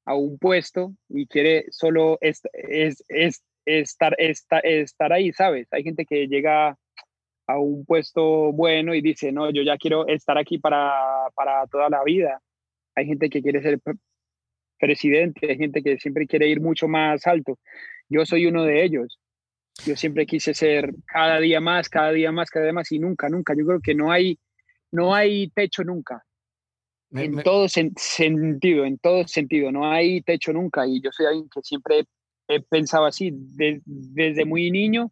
a 0.07 0.15
un 0.15 0.39
puesto 0.39 0.93
y 1.09 1.27
quiere 1.27 1.67
solo 1.71 2.19
es, 2.21 2.43
es, 2.53 3.05
estar, 3.67 4.17
estar 4.19 5.13
ahí, 5.13 5.33
¿sabes? 5.33 5.69
Hay 5.73 5.83
gente 5.83 6.05
que 6.05 6.27
llega 6.27 6.77
a 7.47 7.59
un 7.59 7.85
puesto 7.85 8.53
bueno 8.53 8.95
y 8.95 9.03
dice, 9.03 9.33
no, 9.33 9.51
yo 9.51 9.63
ya 9.63 9.77
quiero 9.77 10.07
estar 10.07 10.39
aquí 10.39 10.59
para, 10.59 11.31
para 11.35 11.67
toda 11.67 11.91
la 11.91 12.03
vida. 12.03 12.41
Hay 12.95 13.07
gente 13.07 13.29
que 13.29 13.43
quiere 13.43 13.63
ser 13.63 13.81
presidente, 14.85 15.51
hay 15.51 15.57
gente 15.57 15.83
que 15.83 15.97
siempre 15.99 16.27
quiere 16.27 16.47
ir 16.47 16.61
mucho 16.61 16.89
más 16.89 17.27
alto. 17.27 17.59
Yo 18.09 18.27
soy 18.27 18.47
uno 18.47 18.65
de 18.65 18.85
ellos. 18.85 19.19
Yo 19.87 19.97
siempre 19.97 20.27
quise 20.27 20.53
ser 20.53 20.95
cada 21.07 21.41
día 21.41 21.61
más, 21.61 21.89
cada 21.89 22.13
día 22.13 22.31
más, 22.31 22.51
cada 22.51 22.67
día 22.67 22.75
más 22.75 22.93
y 22.93 22.99
nunca, 22.99 23.29
nunca. 23.31 23.55
Yo 23.57 23.65
creo 23.65 23.81
que 23.81 23.95
no 23.95 24.13
hay, 24.13 24.39
no 24.93 25.15
hay 25.15 25.49
techo 25.51 25.85
nunca. 25.85 26.23
en 27.13 27.43
todo 27.43 27.67
sentido, 27.69 28.85
en 28.85 28.99
todo 28.99 29.27
sentido, 29.27 29.73
no 29.73 29.91
hay 29.91 30.21
techo 30.21 30.53
nunca. 30.53 30.87
Y 30.87 31.01
yo 31.01 31.11
soy 31.13 31.27
alguien 31.27 31.49
que 31.49 31.63
siempre 31.63 32.05
he 32.49 32.61
pensado 32.61 33.07
así, 33.07 33.33
desde 33.33 34.45
muy 34.45 34.71
niño 34.71 35.11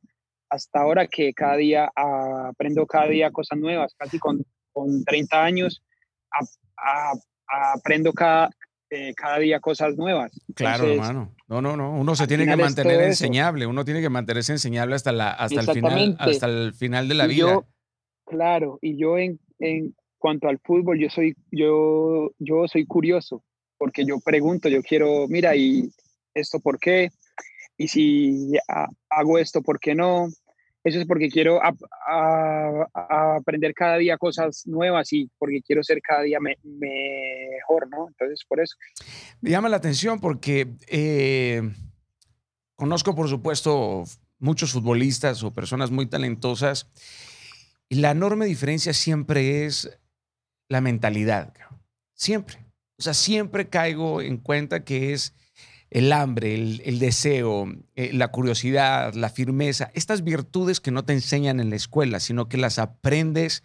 hasta 0.51 0.81
ahora 0.81 1.07
que 1.07 1.33
cada 1.33 1.57
día 1.57 1.91
aprendo 1.97 2.87
cada 2.87 3.07
día 3.07 3.31
cosas 3.31 3.59
nuevas, 3.59 3.95
casi 3.97 4.19
con, 4.19 4.45
con 4.71 5.03
30 5.03 5.43
años 5.43 5.83
aprendo 7.47 8.13
cada, 8.13 8.51
eh, 8.95 9.15
cada 9.17 9.39
día 9.39 9.59
cosas 9.59 9.97
nuevas. 9.97 10.31
claro, 10.55 10.87
hermano. 10.87 11.35
No, 11.49 11.63
no, 11.63 11.79
no. 11.79 11.99
Uno 11.99 12.15
se 12.15 12.27
tiene 12.27 12.45
que 12.45 12.57
mantener 12.57 13.01
enseñable. 13.01 13.67
Uno 13.67 13.87
tiene 13.87 14.03
que 14.03 14.11
mantenerse 14.11 14.53
enseñable 14.53 14.95
hasta, 14.95 15.13
la, 15.13 15.31
hasta, 15.31 15.61
el, 15.61 15.71
final, 15.71 16.17
hasta 16.19 16.47
el 16.47 16.75
final 16.75 17.09
de 17.09 17.15
la 17.15 17.27
vida. 17.27 17.63
claro, 18.27 18.79
y 18.83 18.99
yo 18.99 19.17
en, 19.17 19.41
en 19.61 19.95
cuanto 20.19 20.47
al 20.47 20.59
fútbol, 20.59 20.99
yo 20.99 21.09
soy, 21.09 21.35
yo, 21.51 22.33
yo 22.39 22.69
soy 22.69 22.85
curioso, 22.85 23.43
porque 23.79 24.05
yo 24.05 24.21
pregunto, 24.21 24.69
yo 24.69 24.83
quiero, 24.83 25.27
mira, 25.27 25.57
¿y 25.57 25.91
esto 26.35 26.61
por 26.61 26.79
qué? 26.79 27.13
Y 27.79 27.89
si 27.89 28.53
hago 29.09 29.39
esto, 29.39 29.63
¿por 29.63 29.81
qué 29.81 29.95
no? 29.95 30.29
Eso 30.85 30.99
es 30.99 31.07
porque 31.07 31.29
quiero 31.29 31.61
aprender 32.95 33.73
cada 33.75 33.99
día 33.99 34.19
cosas 34.19 34.67
nuevas 34.67 35.13
y 35.13 35.31
porque 35.39 35.63
quiero 35.63 35.83
ser 35.85 36.01
cada 36.03 36.23
día 36.23 36.39
mejor, 36.41 37.89
¿no? 37.89 38.09
Entonces, 38.09 38.45
por 38.49 38.61
eso. 38.61 38.77
Me 39.41 39.51
llama 39.51 39.69
la 39.69 39.77
atención 39.77 40.21
porque 40.21 40.75
eh, 40.89 41.63
conozco, 42.75 43.15
por 43.15 43.29
supuesto, 43.29 44.05
muchos 44.39 44.73
futbolistas 44.73 45.45
o 45.45 45.55
personas 45.55 45.93
muy 45.93 46.07
talentosas 46.07 46.91
y 47.89 47.97
la 47.97 48.11
enorme 48.11 48.47
diferencia 48.47 48.93
siempre 48.93 49.65
es 49.65 49.99
la 50.69 50.81
mentalidad, 50.81 51.53
siempre. 52.15 52.59
O 52.99 53.03
sea, 53.03 53.15
siempre 53.15 53.69
caigo 53.69 54.21
en 54.21 54.39
cuenta 54.39 54.85
que 54.85 55.13
es 55.13 55.35
el 55.93 56.11
hambre, 56.11 56.55
el, 56.55 56.99
deseo, 56.99 57.67
eh, 57.97 58.15
la 58.15 58.29
curiosidad, 58.29 59.13
la 59.13 59.29
firmeza, 59.29 59.91
estas 59.93 60.25
virtudes 60.25 60.81
que 60.81 60.91
no 60.91 61.05
te 61.05 61.13
enseñan 61.13 61.61
en 61.61 61.69
la 61.69 61.77
escuela, 61.77 62.19
sino 62.19 62.49
que 62.49 62.57
las 62.57 62.79
aprendes 62.79 63.63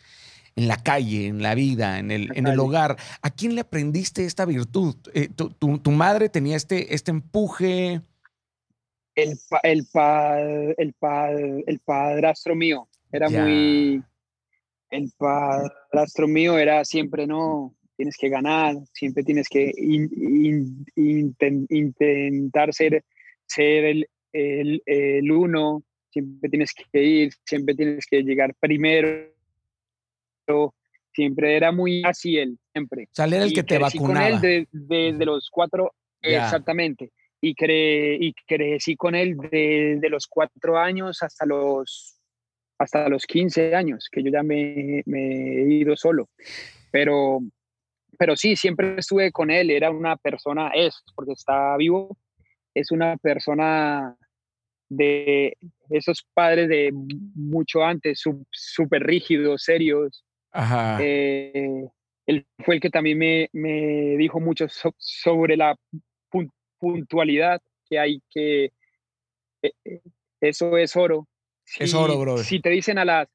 en 0.57 0.67
la 0.67 0.75
calle, 0.75 1.27
en 1.27 1.41
la 1.41 1.55
vida, 1.55 1.99
en 1.99 2.11
el, 2.11 2.35
en 2.35 2.47
el 2.47 2.59
hogar. 2.59 2.97
¿A 3.21 3.29
quién 3.29 3.55
le 3.55 3.61
aprendiste 3.61 4.25
esta 4.25 4.43
virtud? 4.43 4.97
Eh, 5.13 5.29
tu, 5.29 5.91
madre 5.91 6.27
tenía 6.27 6.57
este, 6.57 6.93
este 6.93 7.11
empuje? 7.11 8.01
El, 9.15 9.39
el, 9.63 9.87
el, 10.77 10.95
el 11.65 11.79
padrastro 11.79 12.55
mío 12.55 12.89
era 13.09 13.29
muy... 13.29 14.03
El 14.89 15.11
padrastro 15.17 16.27
mío 16.27 16.57
era 16.57 16.83
siempre, 16.83 17.25
no, 17.25 17.76
tienes 17.97 18.15
que 18.15 18.29
ganar, 18.29 18.75
siempre 18.93 19.23
tienes 19.23 19.49
que 19.49 19.73
intentar 20.95 22.73
ser, 22.73 23.03
ser 23.45 23.85
el, 23.85 24.07
el, 24.31 24.81
el, 24.85 25.31
uno, 25.31 25.83
siempre 26.09 26.49
tienes 26.49 26.73
que 26.73 27.03
ir, 27.03 27.31
siempre 27.43 27.75
tienes 27.75 28.05
que 28.05 28.21
llegar 28.21 28.55
primero. 28.59 29.33
Siempre 31.13 31.57
era 31.57 31.71
muy 31.71 32.03
así 32.05 32.37
él, 32.37 32.57
siempre. 32.71 33.09
O 33.17 33.23
el 33.23 33.51
que 33.51 33.63
te 33.63 33.79
vacunaba. 33.79 34.39
con 34.39 34.45
él 34.45 34.67
desde 34.71 35.25
los 35.25 35.49
cuatro, 35.49 35.93
exactamente. 36.21 37.11
Y, 37.41 37.55
cre, 37.55 38.15
y 38.15 38.33
crecí 38.45 38.95
con 38.95 39.15
él 39.15 39.35
desde 39.51 40.09
los 40.09 40.27
cuatro 40.27 40.77
años 40.77 41.21
hasta 41.23 41.45
los 41.45 42.17
hasta 42.79 43.09
los 43.09 43.25
15 43.25 43.75
años, 43.75 44.07
que 44.11 44.21
yo 44.21 44.31
ya 44.31 44.43
me, 44.43 45.01
me 45.05 45.63
he 45.63 45.73
ido 45.73 45.95
solo. 45.95 46.29
Pero, 46.91 47.39
pero 48.17 48.35
sí, 48.35 48.55
siempre 48.55 48.95
estuve 48.97 49.31
con 49.31 49.51
él, 49.51 49.69
era 49.69 49.91
una 49.91 50.17
persona, 50.17 50.71
es, 50.73 51.03
porque 51.15 51.33
está 51.33 51.77
vivo, 51.77 52.17
es 52.73 52.91
una 52.91 53.17
persona 53.17 54.15
de 54.89 55.57
esos 55.89 56.25
padres 56.33 56.69
de 56.69 56.91
mucho 56.93 57.83
antes, 57.83 58.21
súper 58.51 59.03
rígidos, 59.03 59.63
serios. 59.63 60.25
Ajá. 60.51 60.97
Eh, 61.01 61.87
él 62.25 62.45
fue 62.63 62.75
el 62.75 62.81
que 62.81 62.89
también 62.89 63.17
me, 63.17 63.49
me 63.53 64.17
dijo 64.17 64.39
mucho 64.39 64.67
sobre 64.97 65.57
la 65.57 65.75
puntualidad 66.79 67.61
que 67.89 67.99
hay 67.99 68.21
que... 68.29 68.65
Eh, 69.61 69.71
eh, 69.85 70.01
eso 70.39 70.77
es 70.77 70.95
oro. 70.95 71.27
es 71.79 71.93
oro, 71.93 72.19
bro. 72.19 72.37
Si 72.37 72.59
te 72.61 72.69
dicen 72.69 72.97
a 72.99 73.05
las, 73.05 73.27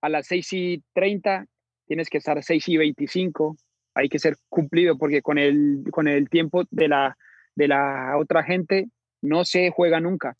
a 0.00 0.08
las 0.08 0.26
6 0.26 0.52
y 0.52 0.82
30, 0.94 1.46
tienes 1.86 2.08
que 2.08 2.18
estar 2.18 2.42
6 2.42 2.68
y 2.68 2.76
25 2.76 3.56
hay 3.94 4.08
que 4.08 4.18
ser 4.18 4.36
cumplido 4.48 4.96
porque 4.98 5.22
con 5.22 5.38
el, 5.38 5.84
con 5.90 6.08
el 6.08 6.28
tiempo 6.28 6.64
de 6.70 6.88
la, 6.88 7.16
de 7.54 7.68
la 7.68 8.16
otra 8.18 8.42
gente 8.42 8.88
no 9.22 9.44
se 9.44 9.70
juega 9.70 10.00
nunca. 10.00 10.36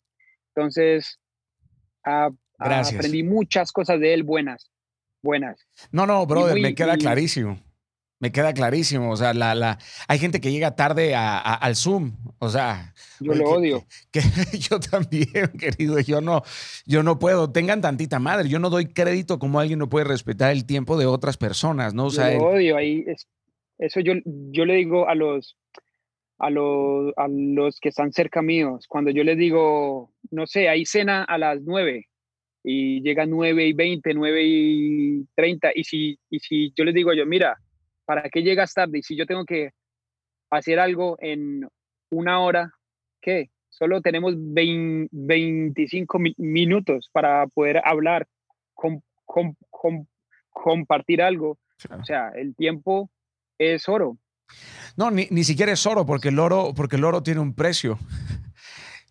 Entonces, 0.55 1.19
aprendí 2.03 3.23
muchas 3.23 3.71
cosas 3.71 3.99
de 3.99 4.13
él 4.13 4.23
buenas, 4.23 4.71
buenas. 5.21 5.67
No, 5.91 6.05
no, 6.05 6.25
brother, 6.25 6.59
me 6.59 6.75
queda 6.75 6.97
clarísimo. 6.97 7.59
Me 8.21 8.31
queda 8.31 8.53
clarísimo. 8.53 9.09
O 9.11 9.17
sea, 9.17 9.33
la, 9.33 9.55
la, 9.55 9.79
hay 10.07 10.19
gente 10.19 10.39
que 10.39 10.51
llega 10.51 10.75
tarde 10.75 11.15
al 11.15 11.75
Zoom. 11.75 12.15
O 12.37 12.49
sea. 12.49 12.93
Yo 13.19 13.33
lo 13.33 13.49
odio. 13.49 13.83
Que, 14.11 14.21
yo 14.59 14.79
también, 14.79 15.47
querido. 15.59 15.99
Yo 15.99 16.21
no, 16.21 16.43
yo 16.85 17.01
no 17.01 17.17
puedo. 17.17 17.51
Tengan 17.51 17.81
tantita 17.81 18.19
madre. 18.19 18.47
Yo 18.47 18.59
no 18.59 18.69
doy 18.69 18.85
crédito 18.85 19.39
como 19.39 19.59
alguien 19.59 19.79
no 19.79 19.89
puede 19.89 20.05
respetar 20.05 20.51
el 20.51 20.65
tiempo 20.65 20.97
de 20.97 21.07
otras 21.07 21.37
personas, 21.37 21.95
¿no? 21.95 22.05
O 22.05 22.11
sea, 22.11 22.31
yo 22.31 22.37
lo 22.37 22.49
odio. 22.49 22.77
Ahí 22.77 23.03
es, 23.07 23.27
eso 23.81 23.99
yo, 23.99 24.13
yo 24.25 24.65
le 24.65 24.75
digo 24.75 25.09
a 25.09 25.15
los, 25.15 25.57
a 26.37 26.49
los, 26.51 27.13
a 27.17 27.27
los 27.27 27.79
que 27.79 27.89
están 27.89 28.13
cerca 28.13 28.41
míos, 28.43 28.85
cuando 28.87 29.09
yo 29.09 29.23
les 29.23 29.37
digo, 29.37 30.13
no 30.29 30.45
sé, 30.45 30.69
hay 30.69 30.85
cena 30.85 31.23
a 31.23 31.37
las 31.39 31.61
nueve 31.61 32.07
y 32.63 33.01
llega 33.01 33.25
nueve 33.25 33.65
y 33.65 33.73
veinte, 33.73 34.13
nueve 34.13 34.43
y 34.45 35.25
treinta, 35.35 35.71
y 35.73 35.83
si, 35.83 36.19
y 36.29 36.39
si 36.39 36.71
yo 36.75 36.83
les 36.83 36.93
digo 36.93 37.11
yo, 37.13 37.25
mira, 37.25 37.57
¿para 38.05 38.29
qué 38.29 38.43
llegas 38.43 38.73
tarde? 38.73 38.99
Y 38.99 39.03
si 39.03 39.15
yo 39.15 39.25
tengo 39.25 39.45
que 39.45 39.71
hacer 40.51 40.79
algo 40.79 41.17
en 41.19 41.67
una 42.11 42.39
hora, 42.39 42.71
¿qué? 43.19 43.49
Solo 43.69 44.01
tenemos 44.01 44.35
25 44.37 46.19
minutos 46.37 47.09
para 47.11 47.47
poder 47.47 47.81
hablar, 47.83 48.27
compartir 50.51 51.23
algo. 51.23 51.57
O 51.89 52.03
sea, 52.03 52.29
el 52.35 52.53
tiempo 52.55 53.09
es 53.61 53.87
oro. 53.87 54.17
No, 54.97 55.11
ni, 55.11 55.27
ni 55.29 55.43
siquiera 55.43 55.71
es 55.71 55.85
oro, 55.85 56.05
porque 56.05 56.29
el 56.29 56.39
oro, 56.39 56.73
porque 56.75 56.95
el 56.97 57.03
oro 57.05 57.23
tiene 57.23 57.39
un 57.39 57.53
precio. 57.53 57.97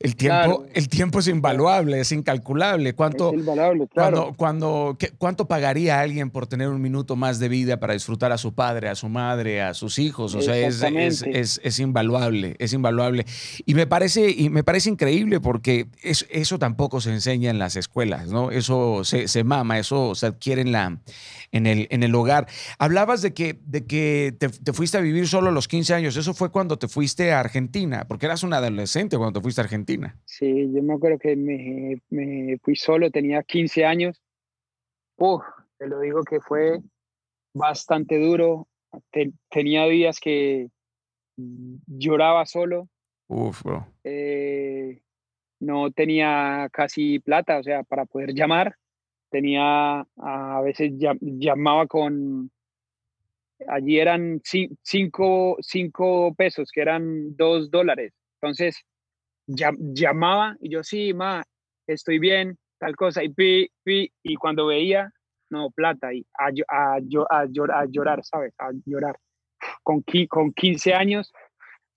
El 0.03 0.17
tiempo, 0.17 0.65
el 0.73 0.89
tiempo 0.89 1.19
es 1.19 1.29
invaluable, 1.29 2.01
es 2.01 2.11
incalculable. 2.11 2.95
¿Cuánto, 2.95 3.35
es 3.35 3.41
invaluable, 3.41 3.87
claro. 3.87 4.33
cuando, 4.35 4.97
¿Cuánto 5.19 5.47
pagaría 5.47 6.01
alguien 6.01 6.31
por 6.31 6.47
tener 6.47 6.69
un 6.69 6.81
minuto 6.81 7.17
más 7.17 7.39
de 7.39 7.51
vida 7.51 7.79
para 7.79 7.93
disfrutar 7.93 8.33
a 8.33 8.39
su 8.39 8.55
padre, 8.55 8.89
a 8.89 8.95
su 8.95 9.11
madre, 9.11 9.61
a 9.61 9.75
sus 9.75 9.99
hijos? 9.99 10.35
O 10.35 10.41
sea, 10.41 10.57
es, 10.57 10.83
es, 10.83 11.61
es, 11.63 11.79
invaluable, 11.81 12.57
es 12.59 12.73
invaluable. 12.73 13.27
Y 13.67 13.75
me 13.75 13.87
parece, 13.87 14.31
y 14.31 14.49
me 14.49 14.65
parece 14.65 14.89
increíble 14.89 15.39
porque 15.39 15.87
eso 16.03 16.59
tampoco 16.59 17.03
se 17.03 17.13
enseña 17.13 17.51
en 17.51 17.59
las 17.59 17.77
escuelas, 17.77 18.29
¿no? 18.29 18.51
Eso 18.51 19.05
se, 19.05 19.29
se 19.29 19.45
mama, 19.45 19.79
eso 19.79 20.15
se 20.15 20.25
adquiere 20.25 20.63
en, 20.63 20.73
la, 20.73 20.99
en, 21.53 21.67
el, 21.67 21.89
en 21.91 22.03
el 22.05 22.15
hogar. 22.15 22.47
Hablabas 22.79 23.21
de 23.21 23.35
que, 23.35 23.61
de 23.67 23.85
que 23.85 24.35
te, 24.39 24.49
te 24.49 24.73
fuiste 24.73 24.97
a 24.97 25.03
vivir 25.03 25.29
solo 25.29 25.51
a 25.51 25.53
los 25.53 25.69
15 25.69 25.93
años. 25.93 26.17
Eso 26.17 26.33
fue 26.33 26.51
cuando 26.51 26.79
te 26.79 26.89
fuiste 26.89 27.35
a 27.35 27.41
Argentina, 27.41 28.07
porque 28.09 28.25
eras 28.25 28.43
un 28.43 28.55
adolescente 28.55 29.19
cuando 29.19 29.39
te 29.39 29.43
fuiste 29.43 29.61
a 29.61 29.65
Argentina. 29.65 29.90
Sí, 30.25 30.71
yo 30.73 30.83
me 30.83 30.95
acuerdo 30.95 31.19
que 31.19 31.37
me, 31.37 32.01
me 32.11 32.59
fui 32.59 32.77
solo, 32.77 33.11
tenía 33.11 33.43
15 33.43 33.85
años. 33.85 34.21
Uf, 35.17 35.43
te 35.79 35.87
lo 35.87 36.01
digo 36.01 36.23
que 36.23 36.41
fue 36.41 36.81
bastante 37.55 38.19
duro. 38.19 38.69
tenía 39.51 39.85
días 39.87 40.21
que 40.21 40.69
lloraba 41.37 42.47
solo. 42.47 42.89
Uf, 43.29 43.63
bro. 43.63 43.87
Eh, 44.05 45.03
no 45.61 45.91
tenía 45.91 46.69
casi 46.73 47.19
plata, 47.19 47.59
o 47.59 47.63
sea, 47.63 47.83
para 47.83 48.07
poder 48.07 48.35
llamar. 48.35 48.77
Tenía, 49.31 50.07
a 50.17 50.61
veces 50.63 50.93
llamaba 51.21 51.87
con, 51.87 52.51
allí 53.69 53.99
eran 53.99 54.41
cinco, 54.83 55.57
cinco 55.61 56.35
pesos, 56.35 56.71
que 56.73 56.81
eran 56.81 57.37
dos 57.37 57.71
dólares. 57.71 58.13
Entonces, 58.41 58.85
llamaba 59.57 60.57
y 60.61 60.71
yo, 60.71 60.83
sí, 60.83 61.15
ma, 61.15 61.43
estoy 61.87 62.19
bien, 62.19 62.59
tal 62.79 62.97
cosa, 62.97 63.23
y 63.23 63.29
pi, 63.31 63.71
pi, 63.85 64.13
y 64.23 64.37
cuando 64.37 64.67
veía, 64.67 65.13
no, 65.51 65.71
plata, 65.71 66.13
y 66.13 66.27
a, 66.39 66.51
a, 66.69 66.97
a, 66.97 67.41
a 67.41 67.85
llorar, 67.87 68.25
¿sabes? 68.25 68.55
A 68.59 68.71
llorar. 68.87 69.17
Con, 69.83 70.03
con 70.29 70.53
15 70.53 70.95
años, 70.95 71.33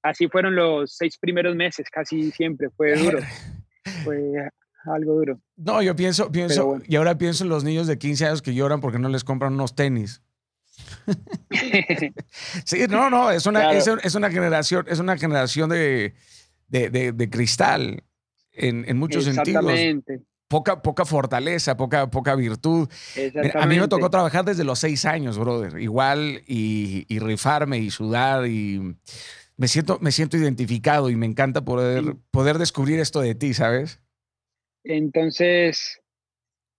así 0.02 0.28
fueron 0.28 0.56
los 0.56 0.96
seis 0.96 1.18
primeros 1.18 1.56
meses, 1.56 1.90
casi 1.90 2.32
siempre, 2.32 2.70
fue 2.70 2.96
duro. 2.96 3.20
Fue 4.06 4.50
algo 4.86 5.14
duro. 5.14 5.40
No, 5.58 5.82
yo 5.82 5.94
pienso, 5.94 6.32
pienso, 6.32 6.82
y 6.88 6.96
ahora 6.96 7.18
pienso 7.18 7.44
en 7.44 7.50
los 7.50 7.66
niños 7.66 7.86
de 7.86 7.98
15 7.98 8.26
años 8.26 8.42
que 8.42 8.54
lloran 8.54 8.80
porque 8.80 8.98
no 8.98 9.10
les 9.10 9.26
compran 9.26 9.54
unos 9.54 9.76
tenis. 9.76 10.22
sí, 12.66 12.86
no, 12.90 13.10
no, 13.10 13.30
es 13.30 13.46
una, 13.46 13.74
es 13.74 14.16
una 14.16 14.32
generación, 14.32 14.86
es 14.88 15.00
una 15.00 15.18
generación 15.18 15.70
de, 15.70 16.16
de, 16.74 17.30
cristal 17.30 18.04
en, 18.52 18.98
muchos 18.98 19.26
sentidos. 19.26 19.66
Poca, 20.48 20.84
poca 20.84 21.06
fortaleza, 21.06 21.78
poca, 21.78 22.12
poca 22.12 22.36
virtud. 22.36 22.88
A 23.56 23.66
mí 23.66 23.80
me 23.80 23.88
tocó 23.88 24.10
trabajar 24.10 24.46
desde 24.46 24.64
los 24.64 24.78
seis 24.78 25.06
años, 25.06 25.40
brother. 25.40 25.80
Igual 25.80 26.44
y, 26.46 27.06
rifarme 27.20 27.80
y 27.80 27.90
sudar 27.90 28.46
y 28.48 28.96
me 29.58 29.68
siento, 29.68 29.98
me 30.00 30.12
siento 30.12 30.38
identificado 30.38 31.10
y 31.10 31.16
me 31.16 31.26
encanta 31.26 31.64
poder, 31.64 32.16
poder 32.30 32.58
descubrir 32.58 33.00
esto 33.00 33.22
de 33.22 33.34
ti, 33.34 33.54
¿sabes? 33.54 34.00
Entonces, 34.84 36.02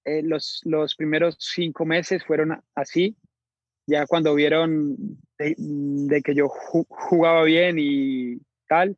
eh, 0.05 0.23
los, 0.23 0.61
los 0.65 0.95
primeros 0.95 1.37
cinco 1.41 1.85
meses 1.85 2.23
fueron 2.25 2.63
así. 2.75 3.17
Ya 3.87 4.07
cuando 4.07 4.35
vieron 4.35 4.97
de, 5.39 5.55
de 5.59 6.23
que 6.23 6.35
yo 6.35 6.49
jugaba 6.49 7.43
bien 7.43 7.77
y 7.79 8.39
tal, 8.69 8.97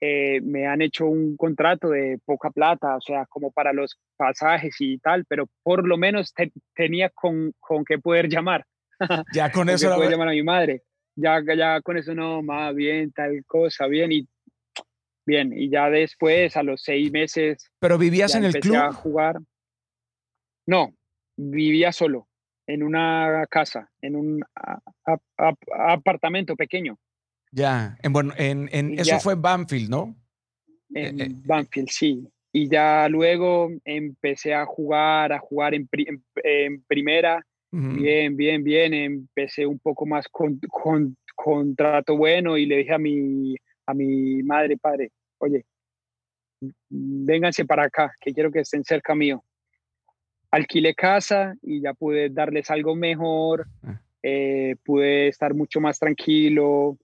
eh, 0.00 0.40
me 0.42 0.66
han 0.66 0.80
hecho 0.80 1.06
un 1.06 1.36
contrato 1.36 1.88
de 1.88 2.20
poca 2.24 2.50
plata, 2.50 2.96
o 2.96 3.00
sea, 3.00 3.26
como 3.26 3.50
para 3.50 3.72
los 3.72 3.98
pasajes 4.16 4.76
y 4.80 4.98
tal, 4.98 5.24
pero 5.24 5.48
por 5.62 5.86
lo 5.86 5.96
menos 5.96 6.32
tenía 6.74 7.10
con, 7.10 7.52
con 7.58 7.84
qué 7.84 7.98
poder 7.98 8.28
llamar. 8.28 8.64
Ya 9.32 9.52
con 9.52 9.68
eso. 9.68 9.94
Poder 9.94 10.10
llamar 10.10 10.28
a 10.28 10.32
mi 10.32 10.42
madre. 10.42 10.82
Ya, 11.14 11.40
ya 11.56 11.80
con 11.82 11.96
eso 11.96 12.14
no, 12.14 12.42
más 12.42 12.74
bien, 12.74 13.12
tal 13.12 13.44
cosa, 13.46 13.86
bien. 13.86 14.12
Y 14.12 14.28
bien, 15.26 15.52
y 15.52 15.68
ya 15.68 15.90
después, 15.90 16.56
a 16.56 16.62
los 16.62 16.82
seis 16.82 17.10
meses. 17.12 17.70
¿Pero 17.80 17.98
vivías 17.98 18.34
en 18.34 18.44
el 18.44 18.54
club? 18.54 18.76
a 18.76 18.92
jugar. 18.92 19.38
No, 20.66 20.94
vivía 21.36 21.92
solo, 21.92 22.28
en 22.66 22.82
una 22.82 23.46
casa, 23.48 23.90
en 24.00 24.16
un 24.16 24.44
apartamento 25.76 26.56
pequeño. 26.56 26.98
Ya, 27.50 27.96
en, 28.02 28.12
bueno, 28.12 28.32
en, 28.36 28.68
en 28.72 28.98
eso 28.98 29.18
fue 29.20 29.34
Banfield, 29.34 29.88
¿no? 29.88 30.16
En 30.94 31.20
eh, 31.20 31.24
eh. 31.24 31.30
Banfield, 31.44 31.88
sí. 31.90 32.28
Y 32.52 32.68
ya 32.68 33.08
luego 33.08 33.70
empecé 33.84 34.54
a 34.54 34.64
jugar, 34.64 35.32
a 35.32 35.38
jugar 35.38 35.74
en, 35.74 35.88
en, 36.42 36.82
primera. 36.82 37.44
Bien, 37.70 38.34
bien, 38.36 38.64
bien. 38.64 38.94
Empecé 38.94 39.66
un 39.66 39.78
poco 39.78 40.06
más 40.06 40.26
con, 40.28 40.58
con, 40.70 41.14
contrato 41.38 42.16
bueno 42.16 42.58
y 42.58 42.66
le 42.66 42.78
dije 42.78 42.94
a 42.94 42.98
mi, 42.98 43.54
a 43.86 43.94
mi 43.94 44.42
madre, 44.42 44.76
padre, 44.76 45.12
oye, 45.38 45.64
vénganse 46.88 47.64
para 47.64 47.84
acá, 47.84 48.12
que 48.20 48.32
quiero 48.32 48.50
que 48.50 48.60
estén 48.60 48.82
cerca 48.82 49.14
mío. 49.14 49.44
Alquilé 50.50 50.94
casa 50.94 51.54
y 51.62 51.80
ya 51.80 51.94
pude 51.94 52.28
darles 52.30 52.70
algo 52.72 52.96
mejor, 52.96 53.68
ah. 53.84 54.00
eh, 54.22 54.74
pude 54.84 55.28
estar 55.28 55.54
mucho 55.54 55.80
más 55.80 56.00
tranquilo, 56.00 56.98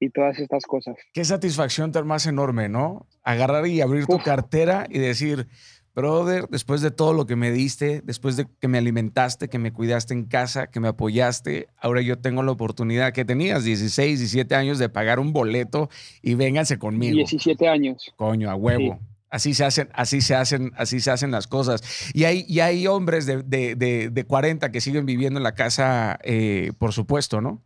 y 0.00 0.10
todas 0.10 0.38
estas 0.38 0.64
cosas. 0.64 0.96
Qué 1.12 1.24
satisfacción 1.24 1.92
tan 1.92 2.06
más 2.06 2.26
enorme, 2.26 2.68
¿no? 2.68 3.06
Agarrar 3.22 3.66
y 3.66 3.80
abrir 3.80 4.06
tu 4.06 4.18
cartera 4.18 4.86
y 4.88 4.98
decir, 4.98 5.48
brother, 5.94 6.46
después 6.48 6.80
de 6.80 6.90
todo 6.90 7.12
lo 7.12 7.26
que 7.26 7.36
me 7.36 7.50
diste, 7.50 8.02
después 8.04 8.36
de 8.36 8.46
que 8.60 8.68
me 8.68 8.78
alimentaste, 8.78 9.48
que 9.48 9.58
me 9.58 9.72
cuidaste 9.72 10.14
en 10.14 10.26
casa, 10.26 10.68
que 10.68 10.80
me 10.80 10.88
apoyaste, 10.88 11.68
ahora 11.76 12.00
yo 12.00 12.18
tengo 12.18 12.42
la 12.42 12.52
oportunidad 12.52 13.12
que 13.12 13.24
tenías 13.24 13.64
16, 13.64 14.20
17 14.20 14.54
años 14.54 14.78
de 14.78 14.88
pagar 14.88 15.18
un 15.18 15.32
boleto 15.32 15.88
y 16.22 16.34
vénganse 16.34 16.78
conmigo. 16.78 17.16
17 17.16 17.68
años. 17.68 18.12
Coño, 18.16 18.50
a 18.50 18.54
huevo. 18.54 19.00
Así 19.30 19.52
se 19.52 19.64
hacen, 19.64 19.90
así 19.92 20.22
se 20.22 20.34
hacen, 20.34 20.72
así 20.76 21.00
se 21.00 21.10
hacen 21.10 21.30
las 21.30 21.46
cosas. 21.46 21.82
Y 22.14 22.24
hay, 22.24 22.46
y 22.48 22.60
hay 22.60 22.86
hombres 22.86 23.26
de, 23.26 23.42
de, 23.42 23.74
de, 24.10 24.24
40 24.24 24.70
que 24.72 24.80
siguen 24.80 25.04
viviendo 25.04 25.38
en 25.38 25.44
la 25.44 25.54
casa, 25.54 26.18
eh, 26.22 26.72
por 26.78 26.94
supuesto, 26.94 27.42
¿no? 27.42 27.62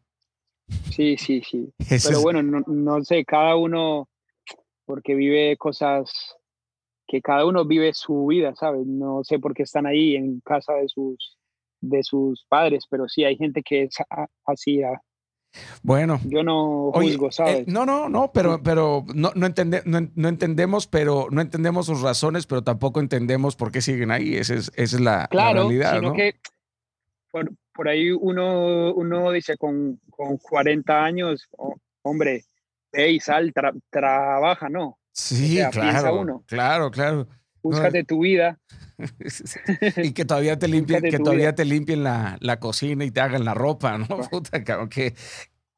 Sí, 0.91 1.17
sí, 1.17 1.43
sí. 1.43 1.73
Pero 2.09 2.21
bueno, 2.21 2.43
no, 2.43 2.61
no, 2.67 3.05
sé, 3.05 3.25
cada 3.25 3.57
uno, 3.57 4.09
porque 4.85 5.15
vive 5.15 5.57
cosas 5.57 6.37
que 7.07 7.21
cada 7.21 7.45
uno 7.45 7.65
vive 7.65 7.93
su 7.95 8.27
vida, 8.27 8.55
¿sabes? 8.55 8.87
No 8.87 9.23
sé 9.25 9.39
por 9.39 9.55
qué 9.55 9.65
están 9.65 9.87
ahí 9.87 10.17
en 10.17 10.41
casa 10.41 10.75
de 10.75 10.89
sus, 10.89 11.37
de 11.81 12.03
sus 12.03 12.45
padres, 12.49 12.87
pero 12.89 13.09
sí 13.09 13.25
hay 13.25 13.37
gente 13.37 13.63
que 13.63 13.83
es 13.83 13.97
así. 14.47 14.81
Bueno. 15.83 16.21
Yo 16.25 16.43
no 16.43 16.91
juzgo, 16.95 17.29
eh, 17.29 17.33
¿sabes? 17.33 17.69
no, 17.69 17.85
no, 17.85 18.09
no, 18.09 18.33
pero, 18.33 18.63
pero 18.63 19.05
no, 19.15 19.33
no, 19.35 19.47
entende, 19.47 19.83
no, 19.85 20.29
entendemos, 20.29 20.87
pero 20.87 21.27
no 21.31 21.43
entendemos 21.43 21.87
sus 21.87 22.01
razones, 22.01 22.47
pero 22.47 22.63
tampoco 22.65 23.01
entendemos 23.01 23.57
por 23.57 23.73
qué 23.73 23.83
siguen 23.83 24.11
ahí. 24.11 24.37
Esa 24.37 24.55
es, 24.55 24.73
esa 24.77 24.97
es 24.97 25.03
la, 25.03 25.29
claro, 25.29 25.65
realidad. 25.65 25.97
Sino 25.97 26.15
que 26.15 26.37
por, 27.31 27.53
por 27.73 27.89
ahí 27.89 28.11
uno, 28.11 28.93
uno 28.95 29.31
dice 29.31 29.57
con, 29.57 30.01
con 30.11 30.37
40 30.37 31.05
años, 31.05 31.49
hombre, 32.03 32.45
hey, 32.93 33.19
sal, 33.21 33.53
trabaja, 33.91 34.69
¿no? 34.69 34.99
Sí, 35.13 35.59
claro, 35.71 36.21
uno. 36.21 36.45
claro, 36.47 36.91
claro. 36.91 37.29
Búscate 37.63 38.05
tu 38.05 38.21
vida. 38.21 38.59
y 39.97 40.13
que 40.13 40.25
todavía 40.25 40.59
te 40.59 40.69
limpien, 40.69 41.03
que 41.03 41.19
todavía 41.19 41.55
te 41.55 41.65
limpien 41.65 42.03
la, 42.03 42.37
la, 42.41 42.59
cocina 42.59 43.05
y 43.05 43.11
te 43.11 43.21
hagan 43.21 43.45
la 43.45 43.55
ropa, 43.55 43.99
¿no? 43.99 44.07
Puta, 44.31 44.65
que, 44.65 44.89
que, 44.89 45.15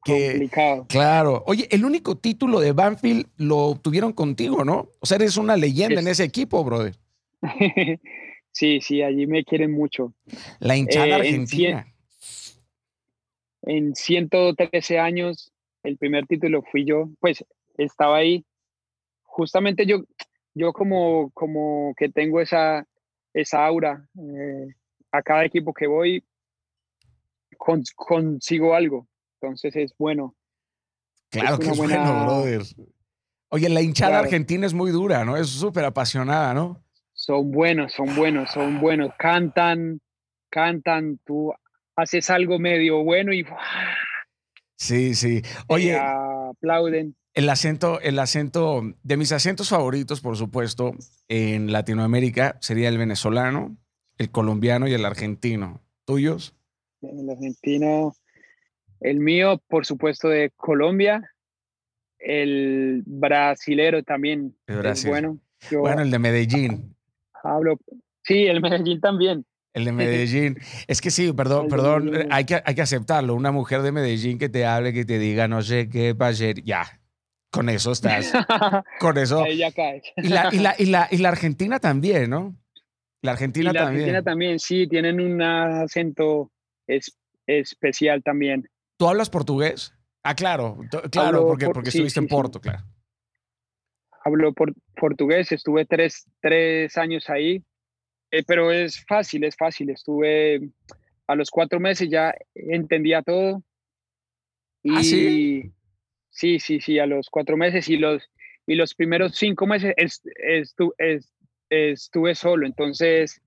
Complicado. 0.05 0.87
Claro. 0.89 1.43
Oye, 1.47 1.67
el 1.71 1.85
único 1.85 2.17
título 2.17 2.61
de 2.61 2.73
Banfield 2.73 3.27
lo 3.37 3.59
obtuvieron 3.59 4.13
contigo, 4.13 4.65
¿no? 4.65 4.91
O 5.01 5.07
sea, 5.07 5.17
eres 5.17 5.37
una 5.37 5.57
leyenda 5.57 6.01
en 6.01 6.09
ese 6.09 6.25
equipo, 6.25 6.63
brother. 6.65 6.97
Sí, 8.55 8.81
sí, 8.81 9.03
allí 9.03 9.27
me 9.27 9.45
quieren 9.45 9.73
mucho. 9.73 10.15
La 10.61 10.77
hinchada 10.77 11.09
eh, 11.09 11.15
argentina. 11.15 11.93
En, 13.63 13.97
113 13.97 14.99
años, 15.01 15.53
el 15.83 15.99
primer 15.99 16.27
título 16.27 16.63
fui 16.63 16.85
yo, 16.85 17.09
pues 17.19 17.45
estaba 17.77 18.19
ahí. 18.19 18.45
Justamente 19.25 19.87
yo, 19.87 20.05
yo 20.55 20.73
como, 20.73 21.33
como 21.33 21.95
que 21.97 22.09
tengo 22.09 22.41
esa, 22.41 22.87
esa 23.33 23.67
aura. 23.67 24.09
Eh, 24.17 24.69
a 25.11 25.23
cada 25.23 25.45
equipo 25.45 25.75
que 25.75 25.89
voy, 25.89 26.25
consigo 27.97 28.75
algo. 28.75 29.09
Entonces 29.41 29.75
es 29.75 29.95
bueno. 29.99 30.37
Claro 31.31 31.59
que 31.59 31.71
es 31.71 31.77
bueno, 31.77 32.25
brother. 32.25 32.63
Oye, 33.49 33.69
la 33.69 33.83
hinchada 33.83 34.21
argentina 34.21 34.65
es 34.65 34.75
muy 34.75 34.93
dura, 34.93 35.25
¿no? 35.25 35.37
Es 35.37 35.49
súper 35.49 35.85
apasionada, 35.85 36.55
¿no? 36.55 36.84
Son 37.25 37.51
buenos, 37.51 37.93
son 37.95 38.15
buenos, 38.17 38.51
son 38.51 38.81
buenos. 38.81 39.13
Cantan, 39.19 40.01
cantan, 40.51 41.19
tú 41.25 41.55
haces 41.97 42.29
algo 42.29 42.59
medio 42.59 43.03
bueno 43.03 43.33
y 43.33 43.47
Sí, 44.77 45.15
sí. 45.15 45.41
Oye, 45.69 45.97
aplauden. 45.97 47.17
El 47.33 47.49
acento, 47.49 47.99
el 48.01 48.19
acento 48.19 48.83
de 49.03 49.17
mis 49.17 49.33
acentos 49.33 49.71
favoritos, 49.71 50.21
por 50.21 50.37
supuesto, 50.37 50.93
en 51.29 51.73
Latinoamérica 51.73 52.59
sería 52.61 52.91
el 52.91 52.99
venezolano, 52.99 53.77
el 54.19 54.31
colombiano 54.31 54.87
y 54.87 54.93
el 54.93 55.05
argentino. 55.05 55.81
¿Tuyos? 56.05 56.55
El 57.01 57.31
argentino, 57.31 58.15
el 59.01 59.21
mío, 59.21 59.63
por 59.69 59.87
supuesto, 59.87 60.29
de 60.29 60.53
Colombia. 60.57 61.31
El 62.19 63.03
brasilero 63.07 64.03
también. 64.03 64.57
Es 64.67 65.07
bueno. 65.07 65.41
bueno, 65.73 66.03
el 66.03 66.11
de 66.11 66.19
Medellín. 66.19 66.94
Hablo, 67.45 67.79
sí, 68.23 68.47
el 68.47 68.61
Medellín 68.61 69.01
también. 69.01 69.45
El 69.75 69.85
de 69.85 69.93
Medellín. 69.93 70.59
Es 70.87 71.01
que 71.01 71.11
sí, 71.11 71.33
perdón, 71.33 71.69
perdón, 71.69 72.29
hay 72.31 72.45
que, 72.45 72.63
hay 72.65 72.75
que 72.75 72.83
aceptarlo. 72.83 73.35
Una 73.35 73.51
mujer 73.51 73.83
de 73.83 73.93
Medellín 73.93 74.39
que 74.39 74.49
te 74.49 74.65
hable, 74.65 74.93
que 74.93 75.05
te 75.05 75.19
diga 75.19 75.49
no 75.49 75.63
sé 75.63 75.89
qué 75.89 76.13
va 76.13 76.31
ya. 76.31 77.01
Con 77.51 77.69
eso 77.69 77.93
estás. 77.93 78.33
con 79.01 79.19
eso. 79.19 79.43
Ahí 79.43 79.59
ya 79.59 79.73
caes. 79.73 80.05
y, 80.17 80.29
la, 80.29 80.49
y, 80.53 80.59
la, 80.59 80.75
y, 80.79 80.87
la, 80.87 81.09
y 81.11 81.19
la 81.19 81.29
Argentina 81.29 81.81
también, 81.81 82.31
¿no? 82.31 82.57
La 83.21 83.33
Argentina 83.33 83.73
la 83.73 83.81
también. 83.81 84.03
Argentina 84.03 84.23
también, 84.23 84.59
sí, 84.59 84.87
tienen 84.87 85.21
un 85.21 85.43
acento 85.43 86.53
es, 86.87 87.17
especial 87.47 88.23
también. 88.23 88.69
¿Tú 88.97 89.09
hablas 89.09 89.29
portugués? 89.29 89.93
Ah, 90.23 90.35
claro, 90.35 90.79
claro, 91.11 91.47
porque, 91.47 91.69
porque 91.71 91.91
estuviste 91.91 92.21
en 92.21 92.29
Porto, 92.29 92.61
claro 92.61 92.85
hablo 94.25 94.53
por, 94.55 94.75
portugués, 94.97 95.53
estuve 95.53 95.85
tres, 95.85 96.27
tres 96.41 96.97
años 96.97 97.29
ahí, 97.29 97.63
eh, 98.31 98.43
pero 98.47 98.73
es 98.73 99.05
fácil, 99.07 99.45
es 99.45 99.55
fácil. 99.57 99.91
Estuve 99.91 100.61
a 101.27 101.35
los 101.35 101.51
cuatro 101.51 101.79
meses 101.79 102.09
ya 102.09 102.35
entendía 102.55 103.23
todo. 103.23 103.63
¿Ah, 104.89 105.01
y, 105.01 105.05
sí? 105.05 105.73
Sí, 106.31 106.59
sí, 106.59 106.81
sí, 106.81 106.99
a 106.99 107.07
los 107.07 107.29
cuatro 107.31 107.57
meses 107.57 107.89
y 107.89 107.97
los, 107.97 108.29
y 108.67 108.75
los 108.75 108.95
primeros 108.95 109.37
cinco 109.37 109.67
meses 109.67 109.95
estuve 111.69 112.35
solo. 112.35 112.67
Entonces, 112.67 113.41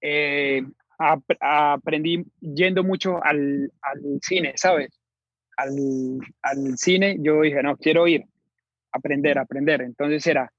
eh, 0.00 0.64
aprendí 0.98 2.24
yendo 2.40 2.82
mucho 2.82 3.22
al, 3.22 3.70
al 3.82 4.18
cine, 4.22 4.54
¿sabes? 4.56 4.98
Al, 5.56 5.72
al, 6.42 6.78
cine, 6.78 7.16
yo 7.20 7.42
dije, 7.42 7.62
no, 7.62 7.76
quiero 7.76 8.08
ir 8.08 8.24
aprender, 8.92 9.38
aprender. 9.38 9.82
Entonces 9.82 10.26
era 10.26 10.52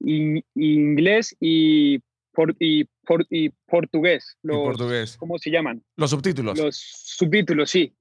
inglés 0.00 1.36
y, 1.40 2.00
por, 2.32 2.54
y, 2.58 2.84
por, 3.06 3.26
y 3.30 3.50
portugués. 3.66 4.36
Los, 4.42 4.58
portugués. 4.58 5.16
¿Cómo 5.16 5.38
se 5.38 5.50
llaman? 5.50 5.82
Los 5.96 6.10
subtítulos. 6.10 6.58
Los 6.58 6.76
subtítulos, 6.76 7.70
sí. 7.70 7.94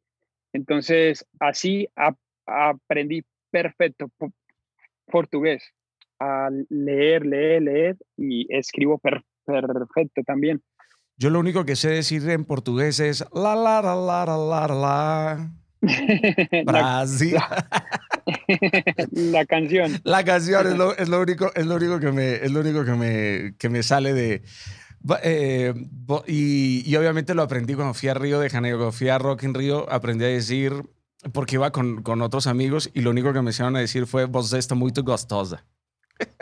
Entonces 0.54 1.26
así 1.40 1.88
aprendí 2.46 3.24
perfecto 3.50 4.10
portugués. 5.06 5.64
A 6.20 6.50
leer, 6.70 7.26
leer, 7.26 7.64
leer 7.64 7.98
y 8.16 8.46
escribo 8.56 9.00
perfecto 9.00 10.22
también. 10.24 10.62
Yo 11.18 11.30
lo 11.30 11.40
único 11.40 11.66
que 11.66 11.76
sé 11.76 11.90
decir 11.90 12.28
en 12.30 12.46
portugués 12.46 13.00
es 13.00 13.26
la 13.34 13.56
la 13.56 13.82
la 13.82 13.96
la 13.96 14.26
la 14.26 14.38
la 14.38 14.68
la. 16.62 16.64
Brasil. 16.66 17.34
La, 17.34 17.68
canción. 19.48 20.00
La 20.04 20.24
canción 20.24 20.68
es 20.68 20.78
lo, 20.78 20.96
es 20.96 21.10
lo, 21.10 21.22
único, 21.22 21.52
es 21.56 21.66
lo 21.66 21.76
único 21.76 22.00
que 22.00 22.12
me, 22.12 22.36
es 22.36 22.52
lo 22.52 22.62
único 22.62 22.86
que 22.86 22.94
me, 22.94 23.56
que 23.58 23.70
me 23.70 23.84
sale 23.84 24.14
de. 24.14 24.44
Eh, 25.24 25.74
y, 26.28 26.84
y, 26.86 26.96
obviamente 26.96 27.34
lo 27.34 27.42
aprendí 27.42 27.74
cuando 27.74 27.94
fui 27.94 28.10
a 28.10 28.14
Río 28.14 28.40
de 28.40 28.50
Janeiro, 28.50 28.78
cuando 28.78 28.92
fui 28.92 29.10
a 29.10 29.18
Rock 29.18 29.44
in 29.44 29.54
Río, 29.54 29.92
aprendí 29.92 30.26
a 30.26 30.28
decir 30.28 30.74
porque 31.34 31.56
iba 31.56 31.72
con, 31.72 32.02
con, 32.02 32.22
otros 32.22 32.48
amigos 32.48 32.90
y 32.94 33.02
lo 33.02 33.12
único 33.12 33.34
que 33.34 33.42
me 33.42 33.52
hicieron 33.52 33.76
a 33.76 33.80
decir 33.80 34.08
fue, 34.08 34.26
vos 34.26 34.54
esto 34.54 34.76
muy 34.76 34.92
gostosa. 34.92 35.66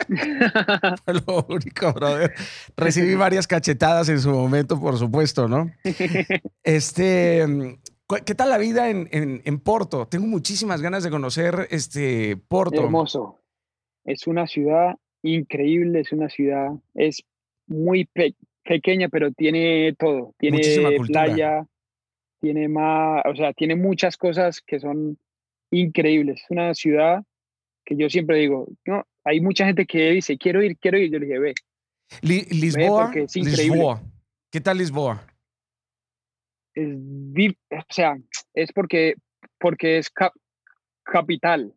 fue 1.04 1.14
lo 1.14 1.46
único, 1.48 1.92
brother. 1.92 2.34
Recibí 2.76 3.14
varias 3.14 3.46
cachetadas 3.46 4.08
en 4.08 4.20
su 4.20 4.30
momento, 4.30 4.80
por 4.80 4.98
supuesto, 4.98 5.48
¿no? 5.48 5.70
Este, 6.62 7.78
¿qué 8.24 8.34
tal 8.34 8.50
la 8.50 8.58
vida 8.58 8.90
en, 8.90 9.08
en, 9.12 9.42
en 9.44 9.60
Porto? 9.60 10.06
Tengo 10.06 10.26
muchísimas 10.26 10.82
ganas 10.82 11.02
de 11.02 11.10
conocer 11.10 11.68
este 11.70 12.36
Porto. 12.36 12.82
Hermoso. 12.82 13.38
Es 14.04 14.26
una 14.26 14.46
ciudad 14.46 14.96
increíble, 15.22 16.00
es 16.00 16.12
una 16.12 16.28
ciudad, 16.28 16.70
es 16.94 17.22
muy 17.66 18.08
pequeña, 18.64 19.08
pero 19.08 19.30
tiene 19.32 19.94
todo. 19.98 20.34
Tiene 20.38 20.60
playa, 21.06 21.66
tiene 22.40 22.68
más, 22.68 23.22
o 23.26 23.36
sea, 23.36 23.52
tiene 23.52 23.76
muchas 23.76 24.16
cosas 24.16 24.60
que 24.60 24.80
son 24.80 25.18
increíbles. 25.70 26.40
Es 26.42 26.50
una 26.50 26.74
ciudad 26.74 27.22
que 27.84 27.96
yo 27.96 28.08
siempre 28.08 28.38
digo, 28.38 28.68
no, 28.86 29.04
hay 29.24 29.40
mucha 29.40 29.66
gente 29.66 29.86
que 29.86 30.10
dice, 30.10 30.36
quiero 30.38 30.62
ir, 30.62 30.76
quiero 30.78 30.98
ir. 30.98 31.10
Yo 31.10 31.18
le 31.18 31.26
dije, 31.26 31.38
ve. 31.38 31.54
Lisboa, 32.22 33.12
Lisboa. 33.34 34.02
¿Qué 34.50 34.60
tal 34.60 34.78
Lisboa? 34.78 35.24
Es, 36.74 36.96
o 37.70 37.92
sea, 37.92 38.16
es 38.54 38.72
porque, 38.72 39.14
porque 39.58 39.98
es 39.98 40.10
capital 41.04 41.74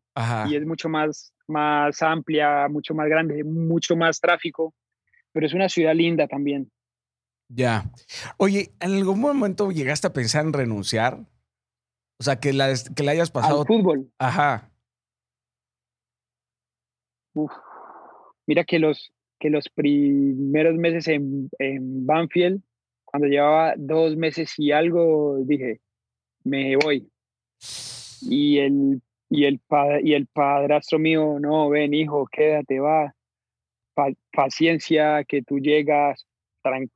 y 0.48 0.56
es 0.56 0.66
mucho 0.66 0.90
más, 0.90 1.34
más 1.48 2.02
amplia, 2.02 2.68
mucho 2.70 2.94
más 2.94 3.08
grande, 3.08 3.44
mucho 3.44 3.96
más 3.96 4.20
tráfico, 4.20 4.74
pero 5.32 5.46
es 5.46 5.54
una 5.54 5.70
ciudad 5.70 5.96
linda 5.96 6.28
también. 6.28 6.72
Ya. 7.50 7.92
Oye, 8.38 8.74
¿en 8.80 8.94
algún 8.94 9.20
momento 9.20 9.72
llegaste 9.72 10.08
a 10.08 10.14
pensar 10.14 10.46
en 10.46 10.54
renunciar? 10.54 11.26
O 12.20 12.24
sea, 12.24 12.40
que 12.40 12.54
la, 12.54 12.74
que 12.96 13.10
hayas 13.10 13.32
pasado. 13.32 13.62
Al 13.62 13.68
fútbol. 13.68 14.12
Ajá. 14.18 14.72
Mira 18.46 18.64
que 18.64 18.80
los, 18.80 19.12
que 19.40 19.50
los 19.50 19.70
primeros 19.70 20.76
meses 20.76 21.08
en, 21.08 21.50
en 21.60 22.06
Banfield, 22.06 22.62
cuando 23.14 23.28
llevaba 23.28 23.76
dos 23.78 24.16
meses 24.18 24.56
y 24.58 24.72
algo, 24.72 25.38
dije, 25.46 25.82
me 26.44 26.76
voy. 26.78 27.08
Y 28.22 28.58
el, 28.58 29.04
y 29.30 29.46
el, 29.46 29.62
y 30.02 30.14
el 30.14 30.26
padrastro 30.26 30.98
mío, 30.98 31.38
no, 31.40 31.70
ven 31.70 31.94
hijo, 31.94 32.26
quédate, 32.26 32.80
va. 32.80 33.14
paciencia, 34.32 35.24
que 35.26 35.44
tú 35.44 35.60
llegas, 35.60 36.26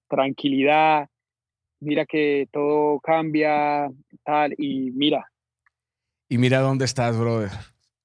tranquilidad, 0.07 1.07
mira 1.81 2.07
que 2.07 2.49
todo 2.51 2.99
cambia, 2.99 3.87
tal, 4.23 4.55
y 4.57 4.89
mira. 4.93 5.31
Y 6.29 6.39
mira 6.39 6.61
dónde 6.61 6.85
estás, 6.85 7.15
brother. 7.15 7.51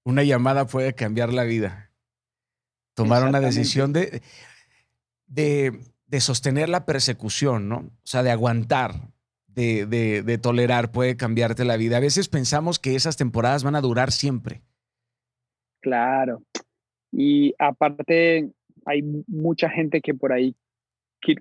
Una 0.05 0.23
llamada 0.23 0.67
puede 0.67 0.93
cambiar 0.93 1.33
la 1.33 1.45
vida. 1.45 1.91
Tomar 2.93 3.25
una 3.27 3.41
decisión 3.41 3.95
de, 3.95 4.21
de, 5.29 5.81
de, 6.13 6.21
sostener 6.21 6.69
la 6.69 6.87
persecución, 6.87 7.69
¿no? 7.69 7.79
O 7.79 8.05
sea, 8.05 8.23
de 8.23 8.31
aguantar, 8.31 8.93
de, 9.47 9.87
de, 9.87 10.23
de 10.23 10.39
tolerar, 10.39 10.93
puede 10.93 11.17
cambiarte 11.17 11.65
la 11.65 11.77
vida. 11.77 11.97
A 11.97 12.01
veces 12.01 12.29
pensamos 12.29 12.79
que 12.79 12.95
esas 12.95 13.17
temporadas 13.17 13.65
van 13.65 13.75
a 13.75 13.81
durar 13.81 14.13
siempre. 14.13 14.63
Claro. 15.81 16.43
Y 17.11 17.55
aparte, 17.59 18.51
hay 18.87 19.03
mucha 19.27 19.69
gente 19.69 20.01
que 20.01 20.15
por 20.15 20.33
ahí 20.33 20.55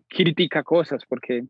critica 0.10 0.64
cosas, 0.64 1.04
porque 1.08 1.46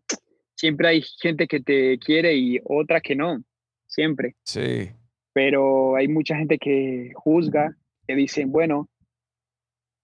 siempre 0.55 0.87
hay 0.87 1.01
gente 1.19 1.47
que 1.47 1.59
te 1.59 1.97
quiere 1.97 2.35
y 2.35 2.59
otra 2.63 3.01
que 3.01 3.15
no, 3.15 3.43
siempre. 3.87 4.35
Sí. 4.43 4.91
Pero 5.33 5.95
hay 5.95 6.07
mucha 6.07 6.35
gente 6.35 6.57
que 6.57 7.11
juzga, 7.15 7.75
que 8.07 8.15
dicen, 8.15 8.51
bueno, 8.51 8.89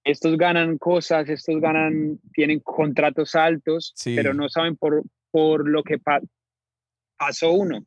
estos 0.08 0.38
ganan 0.38 0.78
cosas, 0.78 1.28
estos 1.30 1.60
ganan, 1.60 2.20
tienen 2.34 2.60
contratos 2.60 3.36
altos, 3.36 3.93
pero 4.03 4.34
no 4.34 4.49
saben 4.49 4.76
por, 4.76 5.03
por 5.32 5.68
lo 5.68 5.84
que 5.84 5.99
pasó 7.18 7.51
uno. 7.51 7.86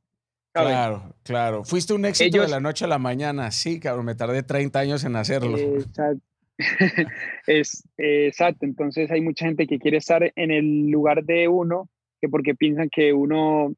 Claro, 0.52 1.14
claro. 1.22 1.64
Fuiste 1.64 1.94
un 1.94 2.04
éxito 2.04 2.42
de 2.42 2.48
la 2.48 2.60
noche 2.60 2.84
a 2.84 2.88
la 2.88 2.98
mañana. 2.98 3.50
Sí, 3.50 3.78
cabrón, 3.78 4.06
me 4.06 4.14
tardé 4.14 4.42
30 4.42 4.78
años 4.78 5.04
en 5.04 5.16
hacerlo. 5.16 5.56
Exacto. 5.56 6.24
es, 7.46 7.88
exacto, 7.96 8.66
entonces 8.66 9.10
hay 9.10 9.22
mucha 9.22 9.46
gente 9.46 9.66
que 9.66 9.78
quiere 9.78 9.96
estar 9.96 10.30
en 10.36 10.50
el 10.50 10.90
lugar 10.90 11.24
de 11.24 11.48
uno, 11.48 11.88
que 12.20 12.28
porque 12.28 12.54
piensan 12.54 12.90
que 12.90 13.14
uno 13.14 13.72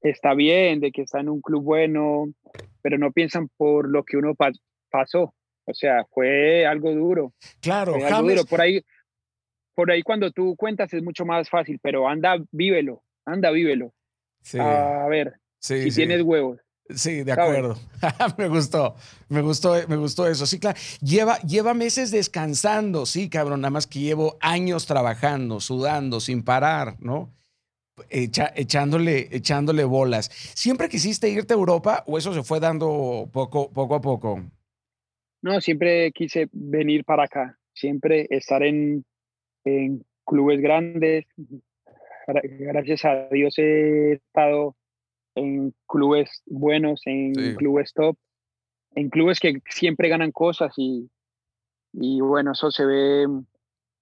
está 0.00 0.34
bien, 0.34 0.80
de 0.80 0.92
que 0.92 1.02
está 1.02 1.20
en 1.20 1.28
un 1.28 1.40
club 1.40 1.64
bueno, 1.64 2.26
pero 2.82 2.98
no 2.98 3.10
piensan 3.10 3.48
por 3.56 3.88
lo 3.88 4.04
que 4.04 4.16
uno 4.16 4.34
pasó. 4.90 5.34
O 5.64 5.74
sea, 5.74 6.04
fue 6.12 6.66
algo 6.66 6.92
duro. 6.92 7.32
Claro, 7.60 7.94
algo 7.94 8.28
duro. 8.28 8.44
Por 8.44 8.60
ahí, 8.60 8.84
por 9.74 9.90
ahí 9.90 10.02
cuando 10.02 10.30
tú 10.30 10.56
cuentas 10.56 10.92
es 10.92 11.02
mucho 11.02 11.24
más 11.24 11.48
fácil, 11.48 11.78
pero 11.82 12.08
anda, 12.08 12.36
vívelo, 12.50 13.02
anda, 13.24 13.50
vívelo. 13.50 13.92
A 14.58 15.06
ver, 15.08 15.34
si 15.58 15.90
tienes 15.90 16.22
huevos. 16.22 16.58
Sí, 16.94 17.22
de 17.22 17.32
acuerdo. 17.32 17.78
me 18.38 18.48
gustó, 18.48 18.96
me 19.28 19.40
gustó, 19.40 19.74
me 19.88 19.96
gustó 19.96 20.26
eso. 20.26 20.46
Sí, 20.46 20.58
claro. 20.58 20.78
Lleva, 21.00 21.38
lleva 21.38 21.74
meses 21.74 22.10
descansando, 22.10 23.06
sí, 23.06 23.30
cabrón. 23.30 23.60
Nada 23.60 23.70
más 23.70 23.86
que 23.86 24.00
llevo 24.00 24.36
años 24.40 24.86
trabajando, 24.86 25.60
sudando, 25.60 26.20
sin 26.20 26.42
parar, 26.42 26.96
¿no? 26.98 27.32
echándole, 28.10 29.28
echándole 29.30 29.84
bolas. 29.84 30.30
¿Siempre 30.54 30.88
quisiste 30.88 31.28
irte 31.28 31.54
a 31.54 31.56
Europa 31.56 32.04
o 32.06 32.18
eso 32.18 32.34
se 32.34 32.42
fue 32.42 32.60
dando 32.60 33.28
poco, 33.32 33.70
poco 33.70 33.94
a 33.94 34.00
poco? 34.00 34.42
No, 35.42 35.60
siempre 35.60 36.12
quise 36.12 36.48
venir 36.52 37.04
para 37.04 37.24
acá. 37.24 37.58
Siempre 37.74 38.26
estar 38.30 38.62
en, 38.62 39.04
en 39.64 40.04
clubes 40.24 40.60
grandes. 40.60 41.26
Gracias 42.26 43.04
a 43.04 43.28
Dios 43.28 43.58
he 43.58 44.12
estado 44.12 44.76
en 45.34 45.74
clubes 45.88 46.42
buenos, 46.46 47.02
en 47.06 47.32
clubes 47.56 47.92
top, 47.92 48.16
en 48.94 49.10
clubes 49.10 49.40
que 49.40 49.60
siempre 49.68 50.08
ganan 50.08 50.30
cosas 50.30 50.72
y, 50.76 51.10
y 51.92 52.20
bueno, 52.20 52.52
eso 52.52 52.70
se 52.70 52.84
ve 52.84 53.22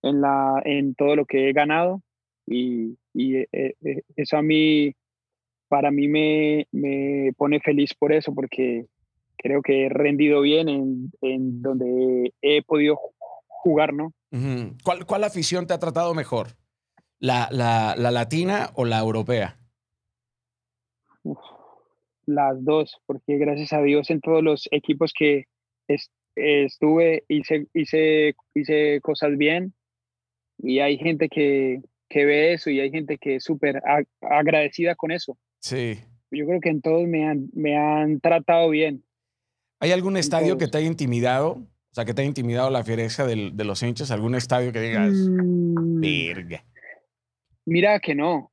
en, 0.03 0.21
la, 0.21 0.61
en 0.65 0.95
todo 0.95 1.17
lo 1.17 1.25
que 1.25 1.49
he 1.49 1.53
ganado 1.53 2.03
y, 2.47 2.99
y 3.15 3.37
eh, 3.37 3.49
eh, 3.53 4.03
eso 4.17 4.37
a 4.37 4.43
mí, 4.43 4.95
para 5.69 5.91
mí 5.91 6.09
me, 6.09 6.67
me, 6.73 7.33
pone 7.37 7.61
feliz 7.61 7.95
por 7.95 8.13
eso, 8.13 8.35
porque 8.35 8.87
creo 9.43 9.63
que 9.63 9.87
he 9.87 9.89
rendido 9.89 10.41
bien 10.41 10.69
en, 10.69 11.11
en 11.21 11.63
donde 11.63 12.33
he 12.43 12.63
podido 12.63 12.99
jugar, 13.47 13.93
¿no? 13.93 14.13
¿Cuál, 14.85 15.07
¿Cuál 15.07 15.25
afición 15.25 15.67
te 15.67 15.75
ha 15.75 15.79
tratado 15.79 16.15
mejor? 16.15 16.49
¿La, 17.19 17.49
la, 17.51 17.95
la 17.97 18.11
latina 18.11 18.71
o 18.75 18.85
la 18.85 18.99
europea? 18.99 19.57
las 22.27 22.65
dos, 22.65 23.01
porque 23.07 23.37
gracias 23.39 23.73
a 23.73 23.83
Dios 23.83 24.11
en 24.11 24.21
todos 24.21 24.43
los 24.43 24.69
equipos 24.71 25.13
que 25.13 25.45
estuve 26.37 27.25
hice, 27.29 27.67
hice, 27.75 28.35
hice 28.55 29.01
cosas 29.03 29.37
bien 29.37 29.75
y 30.59 30.79
hay 30.79 30.97
gente 30.97 31.29
que, 31.29 31.83
que 32.09 32.25
ve 32.25 32.53
eso 32.53 32.71
y 32.71 32.81
hay 32.81 32.91
gente 32.91 33.19
que 33.19 33.37
es 33.37 33.45
súper 33.45 33.83
agradecida 34.21 34.95
con 34.95 35.11
eso. 35.11 35.37
Sí. 35.61 35.99
Yo 36.31 36.47
creo 36.47 36.61
que 36.61 36.69
en 36.69 36.81
todos 36.81 37.07
me 37.09 37.27
han, 37.27 37.49
me 37.53 37.77
han 37.77 38.21
tratado 38.21 38.71
bien. 38.71 39.03
¿Hay 39.81 39.93
algún 39.93 40.17
estadio 40.17 40.59
que 40.59 40.69
te 40.69 40.79
haya 40.79 40.87
intimidado? 40.87 41.53
O 41.53 41.95
sea, 41.95 42.05
que 42.05 42.15
te 42.15 42.23
haya 42.23 42.29
intimidado 42.29 42.71
la 42.71 42.85
fiereza 42.85 43.27
de, 43.27 43.51
de 43.53 43.65
los 43.65 43.83
hinchas, 43.83 44.11
algún 44.11 44.35
estadio 44.35 44.73
que 44.73 44.81
digas, 44.81 45.13
mm. 45.13 46.01
Mira 47.67 47.99
que 47.99 48.15
no, 48.15 48.53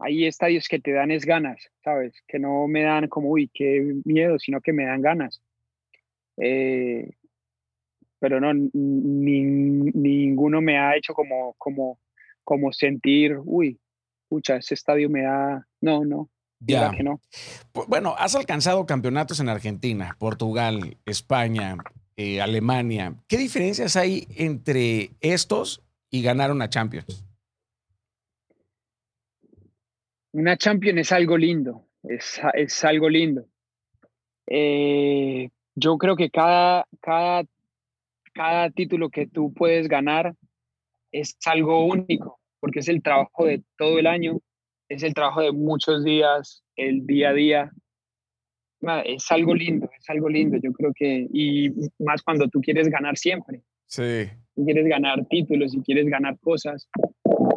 hay 0.00 0.26
estadios 0.26 0.68
que 0.68 0.80
te 0.80 0.92
dan 0.92 1.10
es 1.10 1.24
ganas, 1.24 1.70
¿sabes? 1.84 2.14
Que 2.26 2.38
no 2.38 2.66
me 2.66 2.82
dan 2.82 3.08
como, 3.08 3.30
uy, 3.30 3.50
qué 3.52 3.94
miedo, 4.04 4.38
sino 4.38 4.60
que 4.60 4.72
me 4.72 4.84
dan 4.84 5.02
ganas. 5.02 5.42
Eh, 6.38 7.10
pero 8.18 8.40
no, 8.40 8.52
ninguno 8.54 10.60
me 10.60 10.78
ha 10.78 10.96
hecho 10.96 11.12
como, 11.12 11.54
como, 11.58 11.98
como 12.44 12.72
sentir, 12.72 13.36
uy, 13.44 13.78
pucha, 14.28 14.56
ese 14.56 14.74
estadio 14.74 15.10
me 15.10 15.22
da, 15.22 15.66
no, 15.80 16.04
no. 16.04 16.30
Ya. 16.66 16.90
Que 16.90 17.02
no. 17.02 17.20
Bueno, 17.88 18.14
has 18.18 18.34
alcanzado 18.34 18.86
campeonatos 18.86 19.40
en 19.40 19.48
Argentina, 19.48 20.16
Portugal, 20.18 20.96
España, 21.04 21.76
eh, 22.16 22.40
Alemania. 22.40 23.14
¿Qué 23.28 23.36
diferencias 23.36 23.96
hay 23.96 24.26
entre 24.36 25.10
estos 25.20 25.82
y 26.10 26.22
ganar 26.22 26.52
una 26.52 26.68
Champions? 26.68 27.24
una 30.32 30.56
champion 30.56 30.98
es 30.98 31.12
algo 31.12 31.36
lindo, 31.36 31.86
es, 32.02 32.40
es 32.54 32.84
algo 32.84 33.08
lindo. 33.08 33.46
Eh, 34.46 35.50
yo 35.74 35.98
creo 35.98 36.16
que 36.16 36.30
cada, 36.30 36.86
cada, 37.00 37.44
cada 38.32 38.70
título 38.70 39.10
que 39.10 39.26
tú 39.26 39.52
puedes 39.52 39.88
ganar 39.88 40.34
es 41.12 41.36
algo 41.44 41.84
único, 41.84 42.40
porque 42.60 42.80
es 42.80 42.88
el 42.88 43.02
trabajo 43.02 43.44
de 43.44 43.62
todo 43.76 43.98
el 43.98 44.06
año, 44.06 44.40
es 44.92 45.02
el 45.02 45.14
trabajo 45.14 45.40
de 45.40 45.52
muchos 45.52 46.04
días, 46.04 46.62
el 46.76 47.06
día 47.06 47.30
a 47.30 47.32
día. 47.32 47.72
es 49.04 49.30
algo 49.30 49.54
lindo, 49.54 49.88
es 49.98 50.10
algo 50.10 50.28
lindo, 50.28 50.58
yo 50.62 50.72
creo 50.72 50.92
que, 50.94 51.26
y 51.32 51.70
más 51.98 52.22
cuando 52.22 52.48
tú 52.48 52.60
quieres 52.60 52.88
ganar 52.88 53.16
siempre. 53.16 53.62
Sí. 53.86 54.28
Tú 54.54 54.64
quieres 54.64 54.86
ganar 54.86 55.24
títulos 55.26 55.74
y 55.74 55.82
quieres 55.82 56.06
ganar 56.06 56.38
cosas. 56.40 56.88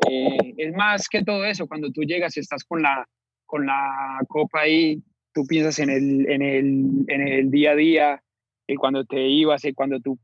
Eh, 0.09 0.53
es 0.57 0.73
más 0.73 1.09
que 1.09 1.23
todo 1.23 1.45
eso, 1.45 1.67
cuando 1.67 1.91
tú 1.91 2.03
llegas 2.03 2.37
y 2.37 2.39
estás 2.39 2.63
con 2.63 2.81
la, 2.81 3.07
con 3.45 3.65
la 3.65 4.19
copa 4.27 4.61
ahí, 4.61 5.01
tú 5.33 5.45
piensas 5.45 5.79
en 5.79 5.89
el, 5.89 6.29
en 6.29 6.41
el, 6.41 6.85
en 7.07 7.27
el 7.27 7.51
día 7.51 7.71
a 7.71 7.75
día, 7.75 8.23
y 8.67 8.75
cuando 8.75 9.05
te 9.05 9.27
ibas 9.27 9.65
y 9.65 9.73
cuando 9.73 9.99
tú 9.99 10.17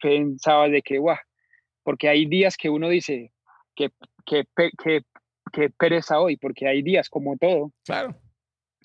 pensabas 0.00 0.70
de 0.70 0.82
que, 0.82 0.98
guau, 0.98 1.16
porque 1.82 2.08
hay 2.08 2.26
días 2.26 2.56
que 2.56 2.68
uno 2.68 2.88
dice 2.88 3.32
que, 3.74 3.90
que, 4.26 4.44
que, 4.82 5.02
que 5.50 5.70
pereza 5.70 6.20
hoy, 6.20 6.36
porque 6.36 6.68
hay 6.68 6.82
días 6.82 7.08
como 7.08 7.36
todo. 7.36 7.72
Claro, 7.84 8.14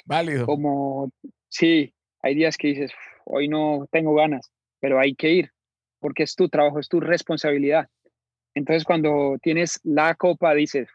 válido. 0.05 0.45
Como, 0.45 1.11
sí, 1.49 1.93
hay 2.21 2.35
días 2.35 2.57
que 2.57 2.69
dices, 2.69 2.91
hoy 3.25 3.47
no 3.47 3.87
tengo 3.91 4.15
ganas, 4.15 4.51
pero 4.79 4.99
hay 4.99 5.15
que 5.15 5.31
ir, 5.31 5.51
porque 5.99 6.23
es 6.23 6.35
tu 6.35 6.49
trabajo, 6.49 6.79
es 6.79 6.89
tu 6.89 6.99
responsabilidad. 6.99 7.87
Entonces 8.55 8.83
cuando 8.83 9.37
tienes 9.41 9.79
la 9.83 10.15
copa 10.15 10.53
dices, 10.53 10.87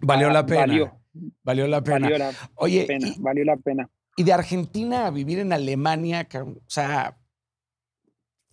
valió 0.00 0.30
la 0.30 0.46
pena. 0.46 0.60
Valió, 0.60 1.00
valió 1.42 1.66
la 1.66 1.82
pena. 1.82 1.98
Valió 2.00 2.18
la 2.18 2.32
Oye, 2.54 2.84
pena, 2.86 3.08
valió 3.18 3.44
la 3.44 3.56
pena. 3.56 3.90
Y 4.16 4.24
de 4.24 4.32
Argentina 4.32 5.06
a 5.06 5.10
vivir 5.10 5.38
en 5.38 5.52
Alemania, 5.52 6.28
o 6.34 6.60
sea, 6.66 7.16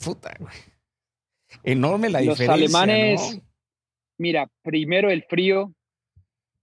puta, 0.03 0.35
güey. 0.39 0.55
Enorme 1.63 2.09
la 2.09 2.19
diferencia. 2.19 2.57
Los 2.57 2.75
alemanes, 2.75 3.41
mira, 4.17 4.49
primero 4.61 5.09
el 5.09 5.23
frío, 5.23 5.73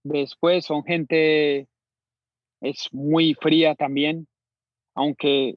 después 0.07 0.65
son 0.65 0.83
gente, 0.83 1.67
es 2.61 2.89
muy 2.91 3.35
fría 3.35 3.75
también, 3.75 4.27
aunque 4.95 5.55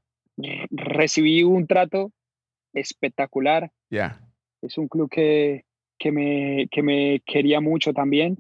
recibí 0.71 1.43
un 1.43 1.67
trato 1.67 2.13
espectacular. 2.73 3.71
Ya. 3.91 4.21
Es 4.63 4.79
un 4.79 4.89
club 4.89 5.11
que, 5.11 5.65
que, 5.99 6.13
me, 6.13 6.69
que 6.71 6.83
me 6.83 7.21
quería 7.25 7.61
mucho 7.61 7.93
también. 7.93 8.39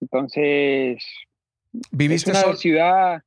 Entonces, 0.00 1.04
¿Viviste 1.92 2.30
es 2.30 2.44
una 2.44 2.56
ciudad 2.56 3.22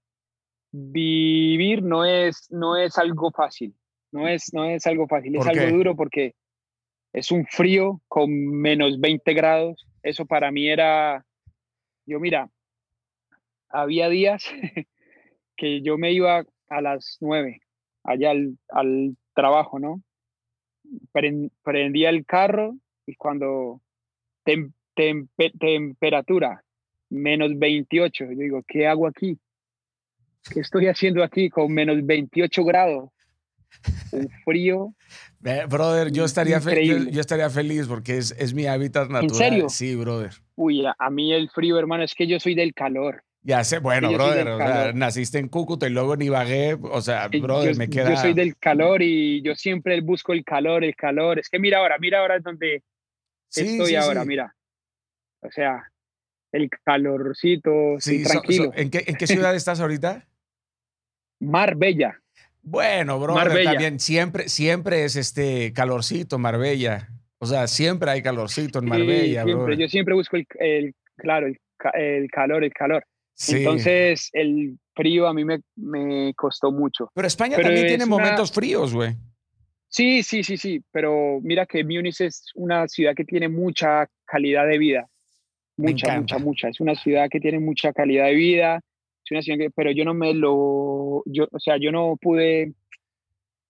vivir 0.73 1.83
no 1.83 2.03
es, 2.03 2.51
no 2.51 2.75
es 2.75 2.97
algo 2.97 3.31
fácil, 3.31 3.75
no 4.11 4.27
es, 4.27 4.51
no 4.53 4.65
es 4.65 4.85
algo 4.87 5.07
fácil, 5.07 5.35
es 5.35 5.45
algo 5.45 5.77
duro 5.77 5.95
porque 5.95 6.33
es 7.13 7.31
un 7.31 7.45
frío 7.45 8.01
con 8.07 8.31
menos 8.31 8.99
20 8.99 9.33
grados. 9.33 9.87
Eso 10.01 10.25
para 10.25 10.51
mí 10.51 10.67
era, 10.67 11.23
yo 12.05 12.19
mira, 12.19 12.49
había 13.69 14.09
días 14.09 14.45
que 15.55 15.81
yo 15.81 15.97
me 15.97 16.11
iba 16.11 16.45
a 16.69 16.81
las 16.81 17.17
9 17.21 17.61
allá 18.03 18.31
al, 18.69 19.17
trabajo, 19.33 19.79
¿no? 19.79 20.03
Prendía 21.63 22.09
el 22.09 22.23
carro 22.23 22.75
y 23.07 23.15
cuando 23.15 23.81
temperatura 24.93 26.63
menos 27.09 27.57
28, 27.57 28.25
yo 28.25 28.29
digo, 28.29 28.63
¿qué 28.67 28.85
hago 28.85 29.07
aquí? 29.07 29.39
¿Qué 30.53 30.59
estoy 30.59 30.87
haciendo 30.87 31.23
aquí 31.23 31.49
con 31.49 31.73
menos 31.73 32.05
28 32.05 32.63
grados? 32.63 33.09
Un 34.11 34.29
frío. 34.45 34.93
brother, 35.39 36.11
yo 36.11 36.25
estaría, 36.25 36.61
feliz, 36.61 37.09
yo, 37.11 37.19
estaría 37.19 37.49
feliz 37.49 37.87
porque 37.87 38.17
es, 38.17 38.31
es, 38.37 38.53
mi 38.53 38.65
hábitat 38.65 39.09
natural. 39.09 39.23
¿En 39.23 39.35
serio? 39.35 39.69
Sí, 39.69 39.95
brother. 39.95 40.31
Uy, 40.55 40.85
a, 40.85 41.09
mí 41.09 41.33
el 41.33 41.49
frío, 41.49 41.77
hermano, 41.77 42.03
es 42.03 42.13
que 42.13 42.27
yo 42.27 42.39
soy 42.39 42.55
del 42.55 42.73
calor. 42.73 43.23
Ya 43.41 43.63
sé, 43.65 43.79
bueno, 43.79 44.09
brother, 44.13 44.47
o 44.47 44.57
sea, 44.57 44.93
naciste 44.93 45.37
en 45.37 45.49
Cúcuta 45.49 45.85
y 45.85 45.89
luego 45.89 46.13
en 46.13 46.21
Ibagué, 46.21 46.77
o 46.81 47.01
sea, 47.01 47.27
brother, 47.27 47.75
me 47.75 47.89
queda... 47.89 48.11
Yo 48.11 48.17
soy 48.17 48.33
del 48.33 48.55
calor 48.57 49.01
y 49.01 49.41
yo 49.41 49.53
siempre 49.55 49.99
busco 49.99 50.31
el 50.31 50.45
calor, 50.45 50.85
el 50.85 50.95
calor. 50.95 51.39
Es 51.39 51.49
que 51.49 51.59
mira 51.59 51.79
ahora, 51.79 51.97
mira 51.99 52.19
ahora 52.19 52.37
es 52.37 52.43
donde 52.43 52.83
estoy 53.53 53.95
ahora, 53.95 54.23
mira. 54.23 54.55
O 55.41 55.51
sea, 55.51 55.83
el 56.53 56.69
calorcito, 56.69 57.95
sí, 57.99 58.23
tranquilo. 58.23 58.71
¿en, 58.75 58.89
qué, 58.89 59.03
¿En 59.07 59.15
qué 59.15 59.27
ciudad 59.27 59.53
estás 59.55 59.81
ahorita? 59.81 60.25
Marbella. 61.39 62.22
Bueno, 62.63 63.19
bro, 63.19 63.35
también 63.35 63.99
siempre, 63.99 64.47
siempre 64.47 65.03
es 65.03 65.17
este 65.17 65.73
calorcito, 65.73 66.39
Marbella. 66.39 67.09
O 67.37 67.45
sea, 67.45 67.67
siempre 67.67 68.09
hay 68.09 68.21
calorcito 68.21 68.79
en 68.79 68.85
Marbella, 68.85 69.43
siempre, 69.43 69.77
Yo 69.77 69.89
siempre 69.89 70.13
busco 70.13 70.37
el, 70.37 70.95
claro, 71.17 71.47
el, 71.47 72.29
calor, 72.31 72.63
el 72.63 72.73
calor. 72.73 73.05
Entonces, 73.49 74.29
el 74.31 74.77
frío 74.95 75.27
a 75.27 75.33
mí 75.33 75.43
me, 75.43 75.59
me 75.75 76.33
costó 76.35 76.71
mucho. 76.71 77.11
Pero 77.13 77.27
España 77.27 77.57
también 77.57 77.87
tiene 77.87 78.05
momentos 78.05 78.51
fríos, 78.51 78.93
güey. 78.93 79.13
Sí, 79.89 80.23
sí, 80.23 80.43
sí, 80.43 80.55
sí. 80.55 80.81
Pero 80.91 81.39
mira 81.43 81.65
que 81.65 81.83
Múnich 81.83 82.21
es 82.21 82.45
una 82.55 82.87
ciudad 82.87 83.13
que 83.13 83.25
tiene 83.25 83.49
mucha 83.49 84.07
calidad 84.25 84.65
de 84.65 84.77
vida. 84.77 85.07
Mucha, 85.75 86.19
mucha, 86.19 86.37
mucha. 86.39 86.69
Es 86.69 86.79
una 86.79 86.95
ciudad 86.95 87.27
que 87.29 87.39
tiene 87.39 87.59
mucha 87.59 87.91
calidad 87.91 88.25
de 88.25 88.35
vida 88.35 88.81
pero 89.75 89.91
yo 89.91 90.05
no 90.05 90.13
me 90.13 90.33
lo, 90.33 91.23
yo, 91.25 91.47
o 91.51 91.59
sea, 91.59 91.77
yo 91.77 91.91
no 91.91 92.17
pude 92.21 92.73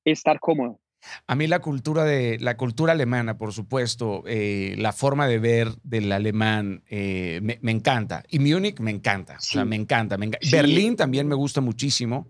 estar 0.04 0.40
cómodo. 0.40 0.80
A 1.28 1.36
mí 1.36 1.48
la 1.48 1.60
cultura 1.60 2.06
de 2.06 2.40
la 2.40 2.56
cultura 2.56 2.94
alemana, 2.94 3.38
por 3.38 3.52
supuesto, 3.52 4.24
eh, 4.26 4.76
la 4.78 4.94
forma 4.94 5.28
de 5.28 5.40
ver 5.40 5.68
del 5.84 6.12
alemán 6.12 6.84
eh, 6.90 7.42
me, 7.42 7.72
encanta 7.72 8.24
y 8.30 8.40
Múnich 8.40 8.80
me 8.80 8.92
encanta, 8.92 9.36
o 9.36 9.42
sea, 9.42 9.66
me 9.66 9.76
encanta, 9.76 10.18
Berlín 10.50 10.96
también 10.96 11.28
me 11.28 11.36
gusta 11.36 11.60
muchísimo. 11.62 12.28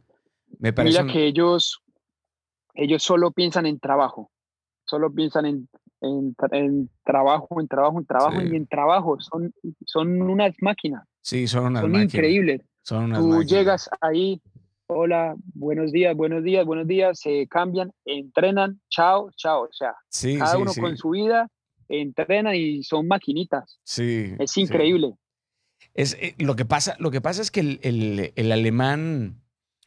Me 0.60 0.74
parece 0.74 1.04
Mira 1.04 1.14
que 1.14 1.26
ellos 1.28 1.84
ellos 2.76 3.04
solo 3.04 3.32
piensan 3.32 3.66
en 3.66 3.80
trabajo, 3.80 4.32
solo 4.86 5.14
piensan 5.14 5.46
en, 5.46 5.70
en, 6.02 6.36
trabajo, 7.04 7.62
en 7.62 7.68
trabajo, 7.68 8.00
en 8.00 8.06
trabajo 8.06 8.42
y 8.42 8.56
en 8.56 8.68
trabajo. 8.68 9.20
Son, 9.20 9.54
son 9.86 10.22
unas 10.22 10.56
máquinas. 10.60 11.04
Sí, 11.22 11.48
son 11.48 11.66
unas 11.66 11.84
son 11.84 11.96
increíbles. 11.96 12.62
Tú 12.86 13.44
llegas 13.44 13.90
ahí, 14.02 14.42
hola, 14.88 15.36
buenos 15.54 15.92
días, 15.94 16.16
buenos 16.16 16.44
días, 16.44 16.66
buenos 16.66 16.86
días, 16.86 17.18
se 17.18 17.48
cambian, 17.48 17.94
entrenan, 18.04 18.82
chao, 18.90 19.32
chao. 19.38 19.64
O 19.64 19.70
sea, 19.72 19.94
cada 20.38 20.58
uno 20.58 20.74
con 20.78 20.98
su 20.98 21.12
vida 21.12 21.48
entrenan 21.88 22.56
y 22.56 22.84
son 22.84 23.08
maquinitas. 23.08 23.80
Sí. 23.84 24.34
Es 24.38 24.58
increíble. 24.58 25.14
Es, 25.94 26.18
eh, 26.20 26.36
lo, 26.40 26.56
que 26.56 26.66
pasa, 26.66 26.96
lo 27.00 27.10
que 27.10 27.22
pasa 27.22 27.42
es 27.42 27.52
que 27.52 27.62
el, 27.62 28.34
el, 28.36 28.52
alemán, 28.52 29.42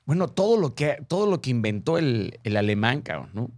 bueno, 0.06 0.28
todo 0.28 0.58
lo 0.58 0.74
que, 0.74 0.98
todo 1.06 1.26
lo 1.26 1.40
que 1.42 1.50
inventó 1.50 1.98
el, 1.98 2.38
el 2.44 2.56
alemán, 2.56 3.02
cabrón, 3.02 3.30
¿no? 3.34 3.50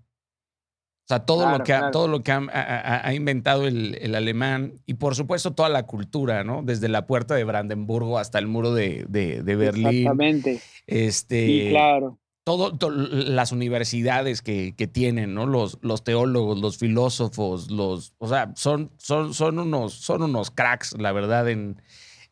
O 1.09 1.15
sea, 1.15 1.21
todo 1.21 1.49
lo 1.49 1.65
que, 1.65 1.73
ha, 1.73 1.91
todo 1.91 2.07
lo 2.07 2.23
que 2.23 2.33
ha, 2.33 3.15
inventado 3.15 3.67
el, 3.67 4.15
alemán 4.15 4.75
y 4.85 4.93
por 4.95 5.15
supuesto 5.15 5.55
toda 5.55 5.71
la 5.71 5.85
cultura, 5.85 6.45
¿no? 6.45 6.61
Desde 6.63 6.91
la 6.91 7.07
puerta 7.07 7.35
de 7.35 7.45
Brandenburgo 7.45 8.19
hasta 8.19 8.39
el 8.39 8.47
muro 8.47 8.75
de, 8.75 9.07
de, 9.09 9.57
Berlín. 9.57 9.87
Exactamente. 9.87 10.61
Este, 10.87 11.71
claro. 11.71 12.19
Todo, 12.45 12.77
las 12.91 13.53
universidades 13.53 14.43
que, 14.43 14.75
que, 14.77 14.87
tienen, 14.87 15.33
¿no? 15.33 15.47
Los, 15.47 15.79
los 15.81 16.05
teólogos, 16.05 16.59
los 16.59 16.77
filósofos, 16.77 17.71
los, 17.71 18.13
o 18.19 18.29
sea, 18.29 18.53
son, 18.55 18.91
son, 18.99 19.33
son, 19.33 19.59
unos, 19.59 19.95
son 19.95 20.23
unos 20.23 20.51
cracks, 20.51 20.95
la 20.99 21.13
verdad, 21.13 21.49
en, 21.49 21.81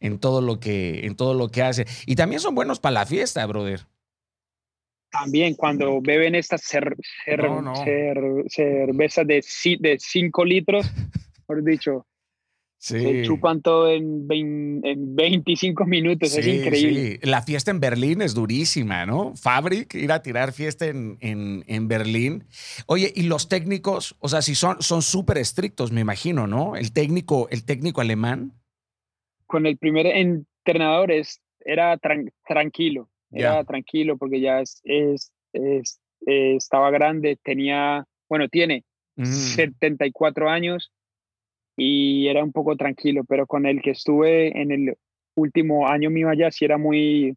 en, 0.01 0.19
todo 0.19 0.43
lo 0.43 0.61
que, 0.61 1.07
en 1.07 1.17
todo 1.17 1.33
lo 1.33 1.49
que 1.49 1.63
hace. 1.63 1.87
Y 2.05 2.15
también 2.15 2.43
son 2.43 2.55
buenos 2.55 2.79
para 2.79 2.93
la 2.93 3.07
fiesta, 3.07 3.47
brother. 3.47 3.87
También 5.19 5.55
cuando 5.55 6.01
beben 6.01 6.35
estas 6.35 6.63
cer, 6.63 6.97
cervezas 8.49 9.27
de 9.27 9.99
5 9.99 10.45
litros, 10.45 10.91
por 11.47 11.63
dicho, 11.65 12.07
se 12.79 13.23
chupan 13.23 13.63
todo 13.63 13.91
en, 13.91 14.29
25 14.29 15.87
minutos, 15.87 16.37
es 16.37 16.47
increíble. 16.47 17.19
La 17.23 17.43
fiesta 17.43 17.71
en 17.71 17.81
Berlín 17.81 18.21
es 18.21 18.35
durísima, 18.35 19.07
¿no? 19.07 19.35
Fabric, 19.35 19.95
ir 19.95 20.13
a 20.13 20.23
tirar 20.23 20.53
fiesta 20.53 20.87
en, 20.87 21.17
en, 21.21 21.89
Berlín. 21.89 22.45
Oye, 22.87 23.13
y 23.15 23.23
los 23.23 23.49
técnicos, 23.49 24.17
o 24.21 24.29
sea, 24.29 24.43
si 24.43 24.55
son 24.55 24.83
súper 24.83 25.39
estrictos, 25.39 25.93
me 25.93 26.03
imagino, 26.03 26.47
¿no? 26.47 26.77
El 26.77 26.93
técnico, 26.93 27.49
el 27.51 27.65
técnico 27.65 28.03
alemán. 28.03 28.53
Con 29.47 29.67
el 29.67 29.79
primer 29.79 30.07
entrenador 30.07 31.11
es, 31.11 31.41
era 31.65 31.99
tranquilo 32.47 33.09
era 33.37 33.65
tranquilo 33.65 34.17
porque 34.17 34.41
ya 34.41 34.61
es, 34.61 34.81
es, 34.85 35.33
eh, 35.53 36.57
estaba 36.57 36.91
grande, 36.91 37.39
tenía, 37.43 38.07
bueno, 38.29 38.49
tiene 38.49 38.85
74 39.17 40.49
años 40.49 40.93
y 41.77 42.29
era 42.29 42.43
un 42.43 42.53
poco 42.53 42.77
tranquilo, 42.77 43.25
pero 43.25 43.47
con 43.47 43.67
el 43.67 43.83
que 43.83 43.91
estuve 43.91 44.61
en 44.61 44.73
el 44.73 44.99
último 45.35 45.89
año 45.89 46.11
mío 46.11 46.29
allá 46.29 46.51
sí 46.51 46.65
era 46.65 46.79
muy, 46.79 47.37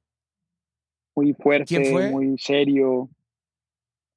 muy 1.16 1.34
fuerte, 1.34 2.10
muy 2.12 2.38
serio. 2.38 3.10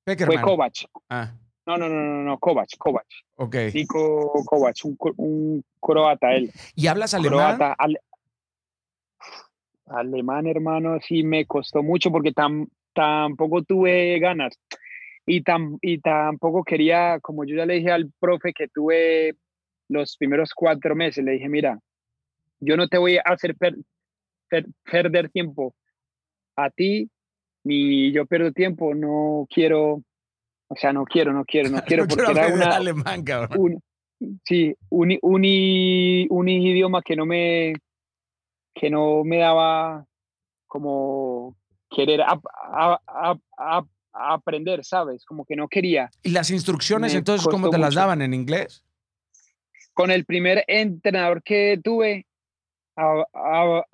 Fue 0.04 0.16
Kovac. 0.16 0.74
Ah. 1.08 1.34
No, 1.66 1.76
no, 1.76 1.88
no, 1.88 1.94
no, 1.94 2.22
no, 2.22 2.38
Kovac, 2.38 2.76
Kovac. 2.76 3.06
Ok. 3.36 3.56
Nico 3.72 4.32
Kovac, 4.44 4.76
un, 5.16 5.64
croata 5.80 6.34
él. 6.34 6.50
¿Y 6.74 6.88
hablas 6.88 7.14
alemán? 7.14 7.58
Alemán, 9.98 10.46
hermano, 10.46 10.98
sí 11.00 11.22
me 11.22 11.46
costó 11.46 11.82
mucho 11.82 12.10
porque 12.10 12.32
tam, 12.32 12.66
tampoco 12.94 13.62
tuve 13.62 14.18
ganas. 14.18 14.58
Y, 15.26 15.42
y 15.82 15.98
tampoco 15.98 16.64
quería, 16.64 17.20
como 17.20 17.44
yo 17.44 17.56
ya 17.56 17.66
le 17.66 17.74
dije 17.74 17.92
al 17.92 18.10
profe 18.18 18.52
que 18.52 18.68
tuve 18.68 19.36
los 19.88 20.16
primeros 20.16 20.52
cuatro 20.54 20.96
meses, 20.96 21.24
le 21.24 21.32
dije, 21.32 21.48
mira, 21.48 21.78
yo 22.60 22.76
no 22.76 22.88
te 22.88 22.98
voy 22.98 23.18
a 23.18 23.22
hacer 23.22 23.56
perder 24.84 25.30
tiempo 25.30 25.74
a 26.56 26.70
ti, 26.70 27.10
ni 27.64 28.12
yo 28.12 28.26
pierdo 28.26 28.52
tiempo, 28.52 28.94
no 28.94 29.46
quiero, 29.48 30.02
o 30.68 30.76
sea, 30.76 30.92
no 30.92 31.04
quiero, 31.04 31.32
no 31.32 31.44
quiero, 31.44 31.70
no 31.70 31.78
quiero, 31.86 32.06
porque 32.06 32.30
era 32.30 32.48
una, 32.48 32.76
alemán, 32.76 33.22
cabrón. 33.22 33.80
sí, 34.44 34.74
un, 34.90 35.18
un, 35.22 35.42
un, 36.30 36.48
idioma 36.48 37.02
que 37.02 37.16
no 37.16 37.26
me, 37.26 37.74
que 38.74 38.90
no 38.90 39.24
me 39.24 39.38
daba 39.38 40.06
como 40.66 41.56
querer 41.90 42.22
aprender, 44.12 44.84
¿sabes? 44.84 45.24
Como 45.24 45.44
que 45.44 45.56
no 45.56 45.68
quería. 45.68 46.10
¿Y 46.22 46.30
las 46.30 46.50
instrucciones 46.50 47.14
entonces 47.14 47.46
cómo 47.48 47.70
te 47.70 47.78
las 47.78 47.94
daban 47.94 48.22
en 48.22 48.34
inglés? 48.34 48.84
Con 49.94 50.10
el 50.10 50.24
primer 50.24 50.64
entrenador 50.68 51.42
que 51.42 51.78
tuve, 51.82 52.26
hablaba 52.96 53.84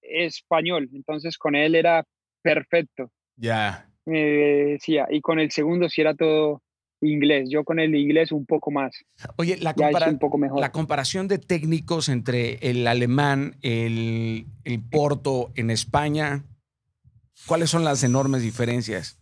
español, 0.00 0.88
entonces 0.92 1.36
con 1.36 1.56
él 1.56 1.74
era 1.74 2.04
perfecto. 2.42 3.10
Ya. 3.36 3.88
Me 4.06 4.22
decía, 4.22 5.06
y 5.10 5.20
con 5.20 5.38
el 5.40 5.50
segundo 5.50 5.88
sí 5.88 6.00
era 6.00 6.14
todo 6.14 6.62
inglés. 7.00 7.48
Yo 7.50 7.64
con 7.64 7.78
el 7.78 7.94
inglés 7.94 8.32
un 8.32 8.46
poco 8.46 8.70
más. 8.70 9.04
Oye, 9.36 9.56
la, 9.58 9.74
un 10.08 10.18
poco 10.18 10.38
mejor. 10.38 10.60
la 10.60 10.72
comparación 10.72 11.28
de 11.28 11.38
técnicos 11.38 12.08
entre 12.08 12.54
el 12.68 12.86
alemán, 12.86 13.56
el, 13.62 14.46
el 14.64 14.82
porto 14.82 15.52
en 15.54 15.70
España, 15.70 16.44
¿cuáles 17.46 17.70
son 17.70 17.84
las 17.84 18.02
enormes 18.04 18.42
diferencias? 18.42 19.20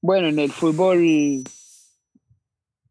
Bueno, 0.00 0.28
en 0.28 0.38
el 0.38 0.52
fútbol 0.52 0.98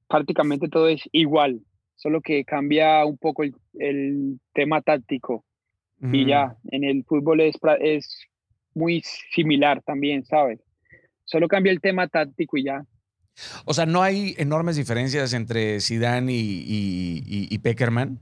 prácticamente 0.07 0.67
todo 0.69 0.87
es 0.87 1.01
igual, 1.11 1.61
solo 1.95 2.21
que 2.21 2.43
cambia 2.43 3.05
un 3.05 3.17
poco 3.17 3.43
el, 3.43 4.39
tema 4.53 4.81
táctico. 4.81 5.43
Y 5.99 6.27
ya, 6.27 6.55
en 6.65 6.83
el 6.83 7.03
fútbol 7.05 7.41
es, 7.41 7.55
es 7.79 8.27
muy 8.75 9.01
similar 9.33 9.81
también, 9.81 10.23
¿sabes? 10.25 10.59
Solo 11.27 11.47
cambia 11.49 11.73
el 11.73 11.81
tema 11.81 12.07
táctico 12.07 12.57
y 12.57 12.63
ya. 12.63 12.85
O 13.65 13.73
sea, 13.73 13.85
¿no 13.85 14.01
hay 14.01 14.33
enormes 14.37 14.77
diferencias 14.77 15.33
entre 15.33 15.79
Zidane 15.81 16.31
y, 16.33 17.23
y, 17.51 17.57
Peckerman? 17.59 18.19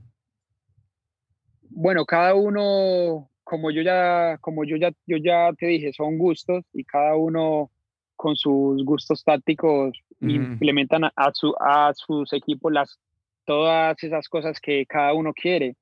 Bueno, 1.70 2.04
cada 2.04 2.34
uno, 2.34 3.30
como 3.44 3.70
yo 3.70 3.82
ya, 3.82 4.38
como 4.40 4.64
yo 4.64 4.76
ya, 4.76 4.90
yo 5.06 5.16
ya 5.18 5.52
te 5.56 5.66
dije, 5.66 5.92
son 5.92 6.18
gustos 6.18 6.64
y 6.72 6.84
cada 6.84 7.16
uno 7.16 7.70
con 8.16 8.34
sus 8.34 8.84
gustos 8.84 9.22
tácticos 9.22 9.96
implementan 10.20 11.04
a, 11.04 11.30
su, 11.32 11.54
a 11.60 11.92
sus 11.94 12.32
equipos 12.32 12.72
las, 12.72 12.98
todas 13.44 14.02
esas 14.02 14.28
cosas 14.28 14.60
que 14.60 14.84
cada 14.86 15.14
uno 15.14 15.32
quiere. 15.32 15.76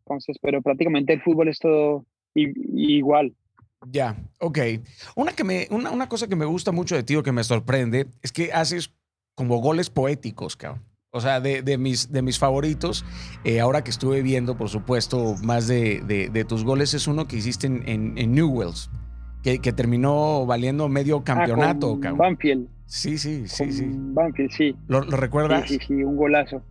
Entonces, 0.00 0.36
pero 0.42 0.62
prácticamente 0.62 1.12
el 1.12 1.22
fútbol 1.22 1.48
es 1.48 1.60
todo 1.60 2.04
igual. 2.34 3.34
Ya, 3.90 4.16
ok. 4.40 4.58
Una, 5.14 5.32
que 5.32 5.44
me, 5.44 5.68
una, 5.70 5.90
una, 5.90 6.08
cosa 6.08 6.26
que 6.26 6.36
me 6.36 6.44
gusta 6.44 6.72
mucho 6.72 6.94
de 6.96 7.02
ti 7.02 7.16
o 7.16 7.22
que 7.22 7.32
me 7.32 7.44
sorprende 7.44 8.08
es 8.22 8.32
que 8.32 8.52
haces 8.52 8.92
como 9.34 9.58
goles 9.58 9.90
poéticos, 9.90 10.56
cabrón. 10.56 10.82
O 11.10 11.20
sea, 11.20 11.40
de, 11.40 11.62
de 11.62 11.78
mis, 11.78 12.12
de 12.12 12.20
mis 12.20 12.38
favoritos, 12.38 13.04
eh, 13.44 13.60
ahora 13.60 13.82
que 13.82 13.90
estuve 13.90 14.20
viendo, 14.20 14.58
por 14.58 14.68
supuesto, 14.68 15.34
más 15.42 15.66
de, 15.66 16.00
de, 16.30 16.44
tus 16.44 16.62
goles, 16.62 16.92
es 16.92 17.06
uno 17.06 17.26
que 17.26 17.36
hiciste 17.36 17.66
en, 17.66 17.88
en, 17.88 18.18
en 18.18 18.34
Newells 18.34 18.90
que, 19.42 19.72
terminó 19.72 20.44
valiendo 20.44 20.88
medio 20.88 21.18
ah, 21.18 21.24
campeonato, 21.24 21.98
ah, 22.04 22.12
Banfield. 22.12 22.68
Sí, 22.86 23.16
sí, 23.18 23.46
sí, 23.46 23.72
sí. 23.72 23.86
Banfield, 23.88 24.50
sí. 24.50 24.76
¿Lo, 24.88 25.00
recuerdas? 25.02 25.68
Sí, 25.68 25.78
sí, 25.78 25.86
sí, 25.86 26.04
un 26.04 26.16
golazo. 26.16 26.62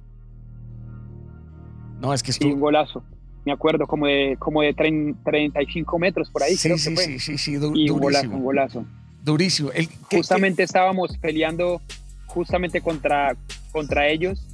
No, 2.02 2.14
es 2.14 2.22
que 2.22 2.32
estuvo... 2.32 2.50
Sí, 2.50 2.54
un 2.54 2.60
golazo. 2.60 3.04
Me 3.46 3.52
acuerdo, 3.52 3.86
como 3.86 4.08
de, 4.08 4.36
como 4.40 4.62
de 4.62 4.74
35 4.74 6.00
metros 6.00 6.30
por 6.32 6.44
ahí. 6.44 6.56
Sí, 6.56 6.78
sí, 6.78 6.96
sí, 6.98 7.20
sí, 7.20 7.38
sí, 7.38 7.52
y 7.52 7.56
durísimo. 7.58 7.96
un 7.96 8.02
golazo, 8.02 8.30
un 8.30 8.44
golazo. 8.44 8.86
Durísimo. 9.24 9.70
justamente 10.12 10.64
estábamos 10.64 11.18
peleando 11.18 11.82
justamente 12.26 12.82
contra, 12.82 13.36
contra 13.72 14.08
ellos. 14.08 14.46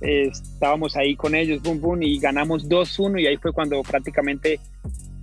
estábamos 0.00 0.96
ahí 0.96 1.14
con 1.16 1.34
ellos, 1.34 1.62
boom, 1.62 1.80
boom, 1.80 2.02
y 2.02 2.18
ganamos 2.18 2.68
2-1 2.68 3.20
y 3.22 3.26
ahí 3.26 3.36
fue 3.36 3.52
cuando 3.52 3.82
prácticamente 3.82 4.60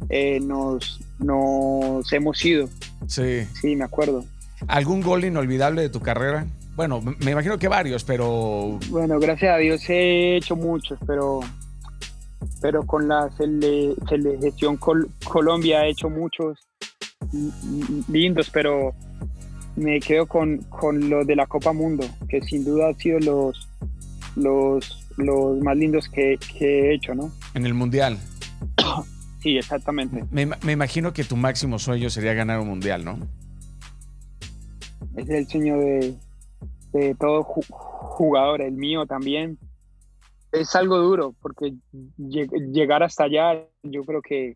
eh, 0.10 0.40
nos, 0.40 1.00
nos 1.20 2.12
hemos 2.14 2.44
ido. 2.46 2.70
Sí. 3.08 3.46
Sí, 3.60 3.76
me 3.76 3.84
acuerdo. 3.84 4.24
¿Algún 4.68 5.02
gol 5.02 5.26
inolvidable 5.26 5.82
de 5.82 5.90
tu 5.90 6.00
carrera? 6.00 6.48
Bueno, 6.76 7.02
me 7.02 7.32
imagino 7.32 7.58
que 7.58 7.68
varios, 7.68 8.04
pero... 8.04 8.80
Bueno, 8.90 9.20
gracias 9.20 9.56
a 9.56 9.58
Dios 9.58 9.82
he 9.90 10.38
hecho 10.38 10.56
muchos, 10.56 11.00
pero, 11.08 11.40
pero 12.62 12.86
con 12.86 13.08
la 13.08 13.30
selección 13.38 14.78
Colombia 14.78 15.86
he 15.86 15.92
hecho 15.92 16.10
muchos 16.10 16.58
lindos, 18.08 18.50
pero 18.52 18.94
me 19.76 20.00
quedo 20.00 20.26
con, 20.26 20.58
con 20.70 21.10
lo 21.10 21.24
de 21.24 21.36
la 21.36 21.46
Copa 21.46 21.72
Mundo, 21.74 22.06
que 22.28 22.42
sin 22.42 22.66
duda 22.66 22.88
han 22.88 22.98
sido 22.98 23.20
los, 23.20 23.70
los, 24.36 25.08
los 25.18 25.58
más 25.60 25.78
lindos 25.78 26.10
que, 26.10 26.38
que 26.58 26.66
he 26.66 26.94
hecho, 26.96 27.14
¿no? 27.14 27.32
En 27.54 27.66
el 27.66 27.74
Mundial. 27.74 28.18
Sí, 29.40 29.56
exactamente. 29.56 30.26
Me, 30.32 30.72
imagino 30.72 31.14
que 31.14 31.24
tu 31.24 31.38
máximo 31.38 31.78
sueño 31.78 32.10
sería 32.10 32.34
ganar 32.34 32.60
un 32.60 32.68
mundial, 32.68 33.06
¿no? 33.06 33.20
Es 35.16 35.30
el 35.30 35.48
sueño 35.48 35.78
de, 35.78 36.16
de 36.92 37.16
todo 37.16 37.44
jugador, 37.44 38.62
el 38.62 38.74
mío 38.74 39.06
también. 39.06 39.60
Es 40.60 40.76
algo 40.76 40.98
duro 40.98 41.36
porque 41.42 41.74
llegar 42.18 43.04
hasta 43.04 43.26
allá, 43.26 43.66
yo 43.84 44.04
creo 44.04 44.22
que 44.22 44.56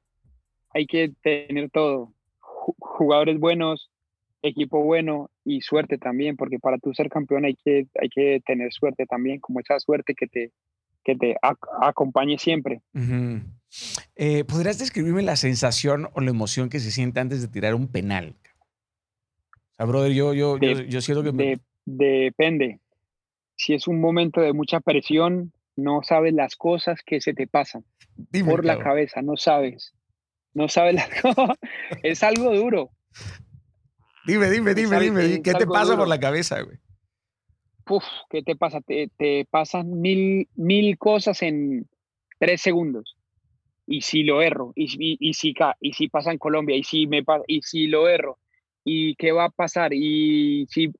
hay 0.74 0.86
que 0.86 1.12
tener 1.22 1.70
todo. 1.70 2.14
Jugadores 2.78 3.39
buenos, 3.39 3.89
equipo 4.41 4.84
bueno 4.84 5.30
y 5.43 5.62
suerte 5.62 5.97
también, 5.97 6.36
porque 6.36 6.60
para 6.60 6.78
tú 6.78 6.93
ser 6.93 7.10
campeón 7.10 7.45
hay 7.45 7.56
que, 7.56 7.88
hay 7.99 8.10
que 8.10 8.41
tener 8.45 8.72
suerte 8.72 9.06
también, 9.06 9.39
como 9.39 9.60
esa 9.60 9.80
suerte 9.80 10.14
que 10.16 10.28
te, 10.28 10.52
que 11.04 11.16
te 11.16 11.36
acompañe 11.82 12.38
siempre. 12.38 12.82
Eh, 14.16 14.43
¿Podrías 14.43 14.80
describirme 14.80 15.24
la 15.24 15.36
sensación 15.36 16.10
o 16.14 16.22
la 16.22 16.30
emoción 16.30 16.70
que 16.70 16.80
se 16.80 16.91
siente 16.91 17.20
antes 17.20 17.41
de 17.41 17.47
tirar 17.47 17.76
un 17.76 17.88
penal? 17.88 18.36
O 19.54 19.76
sea, 19.78 19.86
brother, 19.86 20.12
yo, 20.14 20.34
yo, 20.34 20.58
yo, 20.58 21.02
siento 21.02 21.24
que... 21.24 21.60
depende. 21.86 22.80
Si 23.56 23.74
es 23.74 23.88
un 23.88 23.99
momento 23.99 24.41
de 24.41 24.54
mucha 24.54 24.80
presión, 24.80 25.52
no 25.76 26.01
sabes 26.03 26.34
las 26.34 26.55
cosas 26.55 27.01
que 27.05 27.22
se 27.22 27.34
te 27.34 27.47
pasan 27.47 27.86
por 28.45 28.65
la 28.65 28.80
cabeza, 28.80 29.22
no 29.22 29.38
sabes. 29.38 29.93
No 30.53 30.67
sabes 30.67 30.95
las 30.95 31.09
cosas. 31.22 31.57
es 32.03 32.24
algo 32.24 32.53
duro. 32.55 32.91
Dime, 34.26 34.49
dime, 34.49 34.74
dime, 34.74 34.99
dime. 34.99 35.41
¿Qué 35.41 35.53
te 35.53 35.65
pasa 35.65 35.97
por 35.97 36.07
la 36.07 36.19
cabeza, 36.19 36.61
güey? 36.61 36.78
Uf, 37.89 38.03
¿qué 38.30 38.43
te 38.43 38.55
pasa? 38.55 38.80
Te, 38.82 39.09
te 39.17 39.45
pasan 39.49 39.99
mil, 39.99 40.47
mil 40.55 40.97
cosas 40.97 41.41
en 41.41 41.89
tres 42.39 42.61
segundos 42.61 43.17
y 43.91 44.01
si 44.01 44.24
lo 44.24 44.41
erro, 44.41 44.72
y, 44.76 44.86
y, 44.86 45.17
y, 45.19 45.34
si, 45.34 45.53
y 45.82 45.93
si 45.93 46.07
pasa 46.07 46.32
en 46.32 46.38
Colombia, 46.38 46.78
y 46.78 46.84
si, 46.84 47.07
me, 47.07 47.24
y 47.47 47.61
si 47.61 47.88
lo 47.88 48.07
erro, 48.07 48.39
y 48.86 49.15
qué 49.15 49.34
va 49.34 49.45
a 49.45 49.49
pasar, 49.49 49.93
y 49.93 50.65
si, 50.69 50.91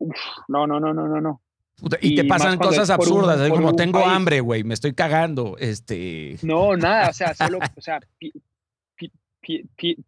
no, 0.47 0.67
no, 0.67 0.80
no, 0.80 0.93
no, 0.93 1.07
no, 1.07 1.22
no. 1.22 1.41
Y, 2.02 2.16
te 2.16 2.26
pasan 2.26 2.58
cosas 2.58 2.90
absurdas, 2.90 3.50
como 3.50 3.76
tengo 3.76 4.06
hambre, 4.06 4.40
güey, 4.40 4.64
me 4.64 4.74
estoy 4.74 4.94
cagando, 4.94 5.58
este... 5.60 6.38
No, 6.42 6.76
nada, 6.78 7.10
o 7.10 7.14
sea, 7.14 7.34
solo, 7.34 7.60
o 7.76 7.82
sea, 7.82 8.00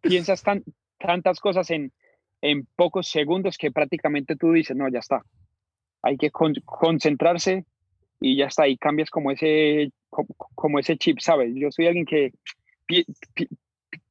piensas 0.00 0.42
tan, 0.42 0.62
tantas 0.98 1.40
cosas 1.40 1.70
en, 1.70 1.92
en 2.40 2.66
pocos 2.76 3.08
segundos 3.08 3.58
que 3.58 3.72
prácticamente 3.72 4.36
tú 4.36 4.52
dices, 4.52 4.76
no, 4.76 4.88
ya 4.88 5.00
está. 5.00 5.22
Hay 6.02 6.16
que 6.16 6.30
concentrarse 6.30 7.64
y 8.20 8.36
ya 8.36 8.46
está, 8.46 8.68
y 8.68 8.76
cambias 8.76 9.10
como 9.10 9.30
ese, 9.30 9.90
como 10.54 10.78
ese 10.78 10.96
chip, 10.96 11.18
¿sabes? 11.20 11.52
Yo 11.54 11.70
soy 11.70 11.86
alguien 11.86 12.06
que 12.06 12.32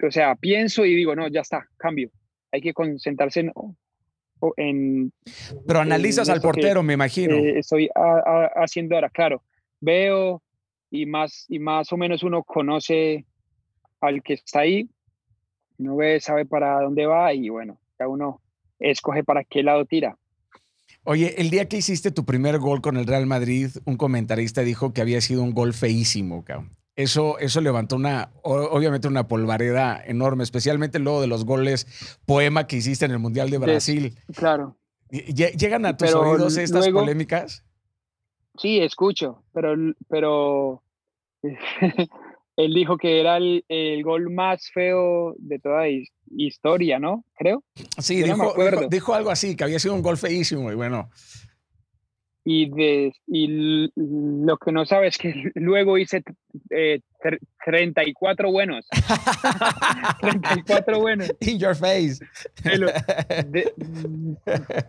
o 0.01 0.11
sea, 0.11 0.35
pienso 0.35 0.85
y 0.85 0.95
digo, 0.95 1.15
no, 1.15 1.27
ya 1.27 1.41
está, 1.41 1.67
cambio. 1.77 2.11
Hay 2.51 2.61
que 2.61 2.73
concentrarse 2.73 3.41
en... 3.41 3.51
en 4.57 5.11
Pero 5.65 5.79
analizas 5.79 6.29
al 6.29 6.41
portero, 6.41 6.83
me 6.83 6.93
imagino. 6.93 7.35
Eh, 7.35 7.59
estoy 7.59 7.89
haciendo 8.55 8.95
ahora, 8.95 9.09
claro. 9.09 9.43
Veo 9.79 10.41
y 10.91 11.05
más, 11.05 11.45
y 11.49 11.59
más 11.59 11.91
o 11.91 11.97
menos 11.97 12.23
uno 12.23 12.43
conoce 12.43 13.25
al 14.01 14.21
que 14.21 14.33
está 14.33 14.61
ahí, 14.61 14.89
no 15.77 15.95
ve, 15.95 16.19
sabe 16.19 16.45
para 16.45 16.81
dónde 16.81 17.05
va 17.05 17.33
y 17.33 17.49
bueno, 17.49 17.79
cada 17.97 18.09
uno 18.09 18.41
escoge 18.79 19.23
para 19.23 19.43
qué 19.43 19.63
lado 19.63 19.85
tira. 19.85 20.17
Oye, 21.05 21.35
el 21.41 21.49
día 21.49 21.67
que 21.67 21.77
hiciste 21.77 22.11
tu 22.11 22.25
primer 22.25 22.59
gol 22.59 22.81
con 22.81 22.97
el 22.97 23.07
Real 23.07 23.25
Madrid, 23.25 23.69
un 23.85 23.97
comentarista 23.97 24.61
dijo 24.61 24.93
que 24.93 25.01
había 25.01 25.21
sido 25.21 25.43
un 25.43 25.53
gol 25.53 25.73
feísimo, 25.73 26.43
cabrón 26.43 26.71
eso, 26.95 27.39
eso 27.39 27.61
levantó 27.61 27.95
una, 27.95 28.31
obviamente 28.43 29.07
una 29.07 29.27
polvareda 29.27 30.01
enorme, 30.05 30.43
especialmente 30.43 30.99
luego 30.99 31.21
de 31.21 31.27
los 31.27 31.45
goles 31.45 31.87
poema 32.25 32.67
que 32.67 32.77
hiciste 32.77 33.05
en 33.05 33.11
el 33.11 33.19
Mundial 33.19 33.49
de 33.49 33.57
Brasil. 33.57 34.17
claro. 34.35 34.77
¿Llegan 35.09 35.85
a 35.85 35.95
tus 35.95 36.11
oídos 36.15 36.57
estas 36.57 36.89
polémicas? 36.89 37.63
Sí, 38.57 38.79
escucho, 38.79 39.43
pero, 39.53 39.75
pero 40.09 40.81
él 42.55 42.73
dijo 42.73 42.97
que 42.97 43.19
era 43.19 43.37
el, 43.37 44.03
gol 44.03 44.31
más 44.31 44.71
feo 44.71 45.35
de 45.37 45.59
toda 45.59 45.85
historia, 46.35 46.97
¿no? 46.97 47.25
Creo. 47.35 47.63
Sí, 47.99 48.23
dijo, 48.23 48.55
dijo, 48.89 49.13
algo 49.13 49.29
así, 49.29 49.55
que 49.55 49.63
había 49.63 49.79
sido 49.79 49.93
un 49.93 50.01
gol 50.01 50.17
feísimo 50.17 50.71
y 50.71 50.75
bueno. 50.75 51.09
Y, 52.45 52.69
de, 52.71 53.13
y 53.25 53.89
lo 53.95 54.57
que 54.57 54.71
no 54.73 54.85
sabes 54.85 55.15
es 55.15 55.17
que 55.17 55.51
luego 55.55 55.97
hice 55.97 56.23
eh, 56.69 56.99
34 57.65 58.51
buenos. 58.51 58.85
34 60.21 60.99
buenos. 60.99 61.31
In 61.39 61.57
your 61.57 61.75
face. 61.75 62.19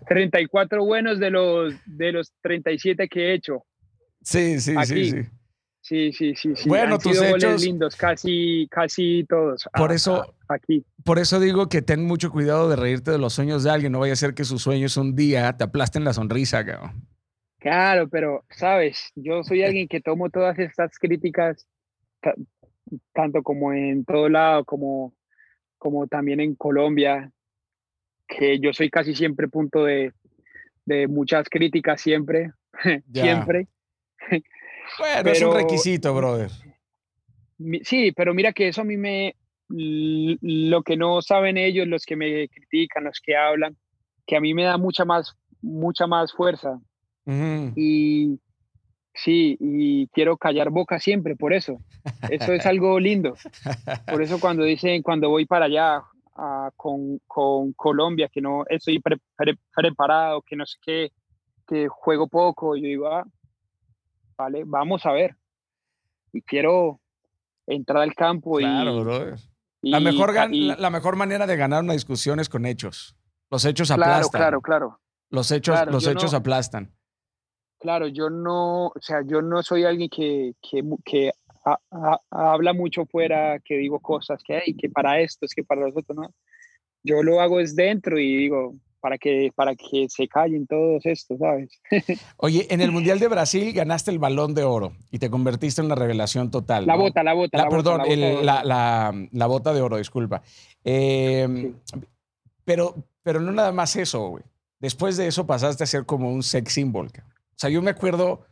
34 0.08 0.84
buenos 0.84 1.20
de 1.20 1.30
los, 1.30 1.74
de 1.86 2.12
los 2.12 2.32
37 2.42 3.08
que 3.08 3.20
he 3.20 3.34
hecho. 3.34 3.64
Sí, 4.22 4.60
sí, 4.60 4.74
sí, 4.84 5.10
sí. 5.10 5.22
Sí, 5.84 6.12
sí, 6.14 6.34
sí, 6.34 6.54
Bueno, 6.64 6.96
tus 6.98 7.20
hechos 7.20 7.62
lindos, 7.62 7.94
casi, 7.94 8.66
casi 8.70 9.26
todos. 9.28 9.68
Por 9.76 9.92
eso, 9.92 10.34
aquí. 10.48 10.82
Por 11.04 11.18
eso 11.18 11.38
digo 11.38 11.68
que 11.68 11.82
ten 11.82 12.06
mucho 12.06 12.30
cuidado 12.30 12.70
de 12.70 12.76
reírte 12.76 13.10
de 13.10 13.18
los 13.18 13.34
sueños 13.34 13.64
de 13.64 13.70
alguien. 13.70 13.92
No 13.92 13.98
vaya 13.98 14.14
a 14.14 14.16
ser 14.16 14.32
que 14.32 14.44
sus 14.44 14.62
sueños 14.62 14.96
un 14.96 15.14
día 15.14 15.54
te 15.58 15.64
aplasten 15.64 16.02
la 16.02 16.14
sonrisa, 16.14 16.64
cabrón. 16.64 17.06
Claro, 17.64 18.10
pero 18.10 18.44
sabes, 18.50 19.10
yo 19.14 19.42
soy 19.42 19.62
alguien 19.62 19.88
que 19.88 20.02
tomo 20.02 20.28
todas 20.28 20.58
estas 20.58 20.98
críticas 20.98 21.66
tanto 23.14 23.42
como 23.42 23.72
en 23.72 24.04
todo 24.04 24.28
lado, 24.28 24.66
como, 24.66 25.14
como 25.78 26.06
también 26.06 26.40
en 26.40 26.56
Colombia, 26.56 27.32
que 28.28 28.60
yo 28.60 28.74
soy 28.74 28.90
casi 28.90 29.14
siempre 29.14 29.48
punto 29.48 29.82
de, 29.82 30.12
de 30.84 31.08
muchas 31.08 31.48
críticas, 31.48 32.02
siempre, 32.02 32.52
siempre. 33.10 33.68
Bueno, 34.98 35.30
es 35.30 35.40
un 35.40 35.54
requisito, 35.54 36.14
brother. 36.14 36.50
Sí, 37.84 38.12
pero 38.12 38.34
mira 38.34 38.52
que 38.52 38.68
eso 38.68 38.82
a 38.82 38.84
mí 38.84 38.98
me, 38.98 39.34
lo 39.70 40.82
que 40.82 40.98
no 40.98 41.22
saben 41.22 41.56
ellos, 41.56 41.88
los 41.88 42.04
que 42.04 42.14
me 42.14 42.46
critican, 42.50 43.04
los 43.04 43.18
que 43.24 43.34
hablan, 43.34 43.74
que 44.26 44.36
a 44.36 44.40
mí 44.42 44.52
me 44.52 44.64
da 44.64 44.76
mucha 44.76 45.06
más, 45.06 45.34
mucha 45.62 46.06
más 46.06 46.34
fuerza. 46.34 46.78
Y 47.26 48.38
Sí, 49.14 49.56
y 49.60 50.08
quiero 50.08 50.36
callar 50.36 50.70
boca 50.70 50.98
siempre, 50.98 51.36
por 51.36 51.52
eso. 51.52 51.78
Eso 52.28 52.52
es 52.52 52.66
algo 52.66 52.98
lindo. 52.98 53.36
Por 54.10 54.22
eso 54.22 54.40
cuando 54.40 54.64
dicen, 54.64 55.02
cuando 55.02 55.28
voy 55.30 55.46
para 55.46 55.66
allá 55.66 56.02
con, 56.76 57.20
con, 57.26 57.72
Colombia, 57.74 58.28
que 58.28 58.40
no 58.40 58.64
estoy 58.68 59.00
preparado, 59.74 60.42
que 60.42 60.56
no 60.56 60.66
sé 60.66 60.78
qué, 60.84 61.12
que 61.66 61.86
juego 61.88 62.26
poco, 62.26 62.74
yo 62.74 62.82
digo, 62.82 63.06
ah, 63.06 63.24
vale, 64.36 64.64
vamos 64.66 65.06
a 65.06 65.12
ver. 65.12 65.36
Y 66.32 66.42
quiero 66.42 67.00
entrar 67.68 68.02
al 68.02 68.14
campo 68.14 68.56
claro, 68.56 69.36
y... 69.80 69.90
la, 69.90 70.00
mejor 70.00 70.34
la, 70.34 70.90
mejor 70.90 71.14
manera 71.14 71.46
de 71.46 71.56
ganar 71.56 71.84
una 71.84 71.92
discusión 71.92 72.40
es 72.40 72.48
con 72.48 72.66
hechos. 72.66 73.16
Los 73.48 73.64
hechos 73.64 73.92
aplastan. 73.92 74.30
Claro, 74.40 74.60
claro, 74.60 74.60
claro. 74.60 75.00
Los 75.30 75.52
hechos, 75.52 75.78
los 75.86 76.04
hechos 76.08 76.34
aplastan. 76.34 76.92
Claro, 77.84 78.08
yo 78.08 78.30
no, 78.30 78.86
o 78.86 79.00
sea, 79.02 79.20
yo 79.26 79.42
no 79.42 79.62
soy 79.62 79.84
alguien 79.84 80.08
que, 80.08 80.54
que, 80.62 80.82
que 81.04 81.32
habla 82.30 82.72
mucho 82.72 83.04
fuera, 83.04 83.58
que 83.62 83.76
digo 83.76 84.00
cosas 84.00 84.42
que 84.42 84.56
hay, 84.56 84.74
que 84.74 84.88
para 84.88 85.20
esto, 85.20 85.44
es 85.44 85.52
que 85.54 85.62
para 85.62 85.82
los 85.82 85.94
otros, 85.94 86.16
¿no? 86.16 86.34
Yo 87.02 87.22
lo 87.22 87.42
hago 87.42 87.60
es 87.60 87.76
dentro 87.76 88.18
y 88.18 88.36
digo, 88.36 88.74
para 89.00 89.18
que, 89.18 89.50
para 89.54 89.74
que 89.74 90.06
se 90.08 90.26
callen 90.28 90.66
todos 90.66 91.04
estos, 91.04 91.38
¿sabes? 91.38 91.78
Oye, 92.38 92.66
en 92.70 92.80
el 92.80 92.90
Mundial 92.90 93.18
de 93.18 93.28
Brasil 93.28 93.70
ganaste 93.74 94.10
el 94.10 94.18
balón 94.18 94.54
de 94.54 94.64
oro 94.64 94.94
y 95.10 95.18
te 95.18 95.28
convertiste 95.28 95.82
en 95.82 95.88
una 95.88 95.94
revelación 95.94 96.50
total. 96.50 96.86
La 96.86 96.96
bota, 96.96 97.22
la 97.22 97.34
bota. 97.34 97.58
La, 97.58 97.68
perdón, 97.68 98.00
la, 98.42 99.46
bota 99.46 99.74
de 99.74 99.82
oro, 99.82 99.98
disculpa. 99.98 100.40
Em, 100.82 101.74
pero, 102.64 102.94
pero 103.22 103.40
no 103.40 103.52
nada 103.52 103.72
más 103.72 103.94
eso, 103.96 104.26
güey. 104.28 104.44
Después 104.80 105.18
de 105.18 105.26
eso 105.26 105.46
pasaste 105.46 105.84
a 105.84 105.86
ser 105.86 106.06
como 106.06 106.32
un 106.32 106.42
sex 106.42 106.72
symbol. 106.72 107.10
O 107.54 107.58
sea, 107.58 107.70
yo 107.70 107.82
me 107.82 107.90
acuerdo 107.90 108.46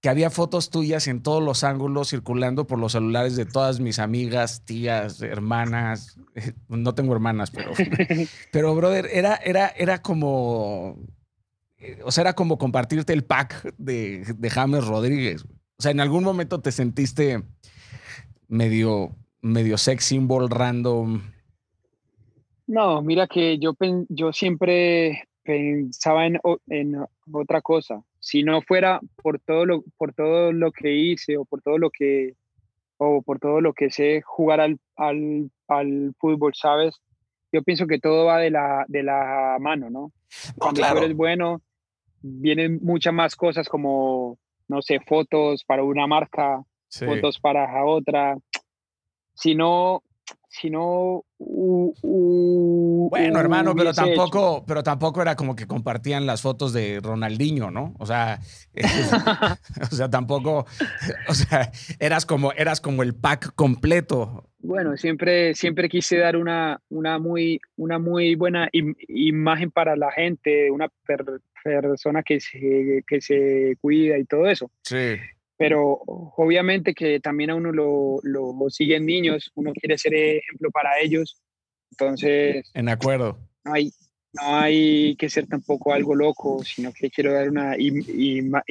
que 0.00 0.08
había 0.08 0.30
fotos 0.30 0.70
tuyas 0.70 1.08
en 1.08 1.22
todos 1.22 1.42
los 1.42 1.64
ángulos 1.64 2.10
circulando 2.10 2.66
por 2.66 2.78
los 2.78 2.92
celulares 2.92 3.34
de 3.34 3.46
todas 3.46 3.80
mis 3.80 3.98
amigas, 3.98 4.64
tías, 4.64 5.22
hermanas. 5.22 6.18
No 6.68 6.94
tengo 6.94 7.14
hermanas, 7.14 7.50
pero, 7.50 7.72
pero 8.52 8.74
brother, 8.74 9.08
era, 9.12 9.36
era, 9.36 9.68
era 9.68 10.02
como, 10.02 10.98
o 12.04 12.10
sea, 12.10 12.22
era 12.22 12.34
como 12.34 12.58
compartirte 12.58 13.12
el 13.12 13.24
pack 13.24 13.74
de, 13.78 14.24
de 14.36 14.50
James 14.50 14.86
Rodríguez. 14.86 15.44
O 15.78 15.82
sea, 15.82 15.90
en 15.90 16.00
algún 16.00 16.24
momento 16.24 16.60
te 16.60 16.72
sentiste 16.72 17.42
medio, 18.48 19.16
medio 19.40 19.78
sex 19.78 20.04
symbol 20.04 20.48
random. 20.50 21.22
No, 22.66 23.02
mira 23.02 23.26
que 23.26 23.58
yo, 23.58 23.76
yo 24.08 24.32
siempre 24.32 25.28
pensaba 25.46 26.26
en, 26.26 26.40
en 26.68 26.96
otra 27.32 27.62
cosa 27.62 28.02
si 28.26 28.42
no 28.42 28.60
fuera 28.60 28.98
por 29.22 29.38
todo 29.38 29.64
lo, 29.64 29.84
por 29.96 30.12
todo 30.12 30.50
lo 30.50 30.72
que 30.72 30.92
hice 30.92 31.36
o 31.36 31.44
por 31.44 31.62
todo 31.62 31.78
lo 31.78 31.90
que, 31.90 32.34
o 32.96 33.22
por 33.22 33.38
todo 33.38 33.60
lo 33.60 33.72
que 33.72 33.88
sé 33.88 34.20
jugar 34.20 34.60
al, 34.60 34.80
al, 34.96 35.48
al 35.68 36.12
fútbol, 36.18 36.52
¿sabes? 36.56 36.96
Yo 37.52 37.62
pienso 37.62 37.86
que 37.86 38.00
todo 38.00 38.24
va 38.24 38.38
de 38.38 38.50
la, 38.50 38.84
de 38.88 39.04
la 39.04 39.58
mano, 39.60 39.90
¿no? 39.90 40.10
Cuando 40.58 40.80
tú 40.82 40.98
eres 40.98 41.14
bueno, 41.14 41.62
vienen 42.20 42.80
muchas 42.82 43.14
más 43.14 43.36
cosas 43.36 43.68
como, 43.68 44.38
no 44.66 44.82
sé, 44.82 44.98
fotos 44.98 45.62
para 45.64 45.84
una 45.84 46.08
marca, 46.08 46.64
fotos 46.88 47.38
para 47.38 47.84
otra. 47.84 48.36
Si 49.34 49.54
no, 49.54 50.02
si 50.48 50.68
no 50.68 51.22
bueno, 53.08 53.40
hermano, 53.40 53.74
pero 53.74 53.92
tampoco, 53.92 54.64
pero 54.66 54.82
tampoco 54.82 55.22
era 55.22 55.36
como 55.36 55.54
que 55.54 55.66
compartían 55.66 56.26
las 56.26 56.42
fotos 56.42 56.72
de 56.72 57.00
Ronaldinho, 57.02 57.70
¿no? 57.70 57.94
O 57.98 58.06
sea, 58.06 58.40
o 59.90 59.94
sea, 59.94 60.10
tampoco, 60.10 60.66
o 61.28 61.34
sea, 61.34 61.70
eras 61.98 62.26
como, 62.26 62.52
eras 62.52 62.80
como 62.80 63.02
el 63.02 63.14
pack 63.14 63.54
completo. 63.54 64.50
Bueno, 64.58 64.96
siempre, 64.96 65.54
siempre 65.54 65.88
quise 65.88 66.18
dar 66.18 66.36
una, 66.36 66.80
una, 66.88 67.18
muy, 67.18 67.60
una 67.76 67.98
muy 67.98 68.34
buena 68.34 68.68
imagen 68.72 69.70
para 69.70 69.96
la 69.96 70.10
gente, 70.10 70.70
una 70.70 70.88
persona 71.62 72.22
que 72.22 72.40
se, 72.40 73.04
que 73.06 73.20
se 73.20 73.76
cuida 73.80 74.18
y 74.18 74.24
todo 74.24 74.48
eso. 74.48 74.70
Sí 74.82 75.16
pero 75.56 76.00
obviamente 76.36 76.94
que 76.94 77.20
también 77.20 77.50
a 77.50 77.54
uno 77.54 77.72
lo, 77.72 78.18
lo, 78.22 78.54
siguen 78.68 79.06
niños, 79.06 79.50
uno 79.54 79.72
quiere 79.72 79.96
ser 79.96 80.14
ejemplo 80.14 80.70
para 80.70 81.00
ellos, 81.00 81.40
entonces... 81.98 82.70
En 82.74 82.88
acuerdo. 82.88 83.38
No 83.64 83.72
hay, 83.72 83.90
no 84.34 84.56
hay 84.56 85.16
que 85.16 85.30
ser 85.30 85.46
tampoco 85.46 85.94
algo 85.94 86.14
loco, 86.14 86.62
sino 86.62 86.92
que 86.92 87.10
quiero 87.10 87.32
dar 87.32 87.48
una 87.48 87.74
imagen 87.78 88.62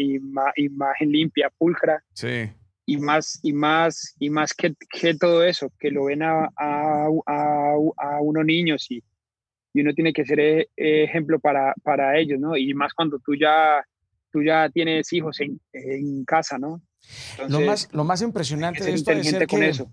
limpia, 1.11 1.51
pulcra. 1.57 2.03
Sí. 2.13 2.49
Y 2.85 2.97
más, 2.97 3.39
y 3.41 3.51
más, 3.51 4.15
y 4.19 4.29
más 4.29 4.53
que, 4.53 4.75
que 4.89 5.15
todo 5.15 5.43
eso, 5.43 5.71
que 5.79 5.89
lo 5.89 6.05
ven 6.05 6.21
a, 6.21 6.51
a, 6.55 7.07
a, 7.25 8.21
uno 8.21 8.43
niños 8.43 8.85
y, 8.91 9.03
y, 9.73 9.81
uno 9.81 9.91
tiene 9.95 10.13
que 10.13 10.23
ser 10.23 10.39
e, 10.39 10.69
ejemplo 10.75 11.39
para, 11.39 11.73
para 11.81 12.19
ellos, 12.19 12.39
¿no? 12.39 12.55
Y 12.55 12.75
más 12.75 12.93
cuando 12.93 13.17
tú 13.17 13.35
ya 13.35 13.83
tú 14.31 14.43
ya 14.43 14.69
tienes 14.69 15.11
hijos 15.13 15.39
en, 15.39 15.59
en 15.71 16.25
casa, 16.25 16.59
¿no? 16.59 16.81
lo, 17.47 17.61
más, 17.61 17.89
lo 17.93 18.03
más 18.03 18.21
impresionante 18.21 18.83
de 18.83 18.93
esto 18.93 19.11
es 19.13 19.29
ser 19.29 19.47
con 19.47 19.63
eso. 19.63 19.89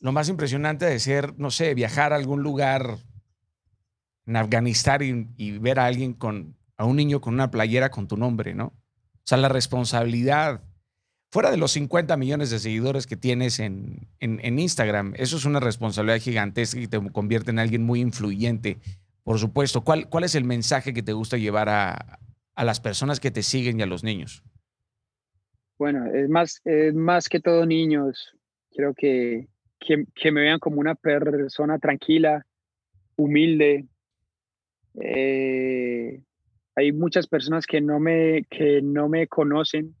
Lo 0.00 0.12
más 0.12 0.28
impresionante 0.28 0.86
de 0.86 0.98
ser, 0.98 1.38
no 1.38 1.50
sé, 1.50 1.74
viajar 1.74 2.12
a 2.12 2.16
algún 2.16 2.42
lugar 2.42 2.98
en 4.26 4.36
Afganistán 4.36 5.34
y, 5.36 5.58
ver 5.58 5.80
a 5.80 5.86
alguien 5.86 6.12
con, 6.12 6.56
a 6.76 6.84
un 6.84 6.96
niño 6.96 7.20
con 7.20 7.34
una 7.34 7.50
playera 7.50 7.90
con 7.90 8.06
tu 8.06 8.16
nombre, 8.16 8.54
¿no? 8.54 8.66
O 8.66 9.24
sea, 9.24 9.38
la 9.38 9.48
responsabilidad, 9.48 10.62
fuera 11.30 11.50
de 11.50 11.56
los 11.56 11.72
50 11.72 12.16
millones 12.16 12.50
de 12.50 12.58
seguidores 12.58 13.06
que 13.06 13.16
tienes 13.16 13.58
en, 13.58 14.08
en, 14.20 14.38
en 14.42 14.58
Instagram, 14.58 15.14
eso 15.16 15.36
es 15.36 15.44
una 15.44 15.60
responsabilidad 15.60 16.20
gigantesca 16.20 16.80
y 16.80 16.86
te 16.86 17.00
convierte 17.10 17.50
en 17.50 17.58
alguien 17.58 17.84
muy 17.84 18.00
influyente. 18.00 18.78
Por 19.24 19.38
supuesto, 19.38 19.82
¿cuál, 19.82 20.08
cuál 20.08 20.24
es 20.24 20.34
el 20.34 20.44
mensaje 20.44 20.94
que 20.94 21.02
te 21.02 21.12
gusta 21.12 21.36
llevar 21.36 21.68
a, 21.68 22.18
a 22.54 22.64
las 22.64 22.80
personas 22.80 23.20
que 23.20 23.30
te 23.30 23.42
siguen 23.42 23.78
y 23.78 23.82
a 23.82 23.86
los 23.86 24.02
niños? 24.02 24.42
Bueno, 25.78 26.06
es 26.12 26.28
más, 26.28 26.60
es 26.64 26.92
más 26.92 27.28
que 27.28 27.38
todo 27.38 27.64
niños. 27.64 28.34
Quiero 28.72 28.94
que, 28.94 29.48
que, 29.78 30.32
me 30.32 30.40
vean 30.42 30.58
como 30.58 30.80
una 30.80 30.94
persona 30.94 31.78
tranquila, 31.78 32.44
humilde. 33.16 33.86
Eh, 35.00 36.20
hay 36.74 36.92
muchas 36.92 37.26
personas 37.26 37.66
que 37.66 37.80
no 37.80 37.98
me, 37.98 38.44
que 38.50 38.82
no 38.82 39.08
me 39.08 39.26
conocen 39.26 39.94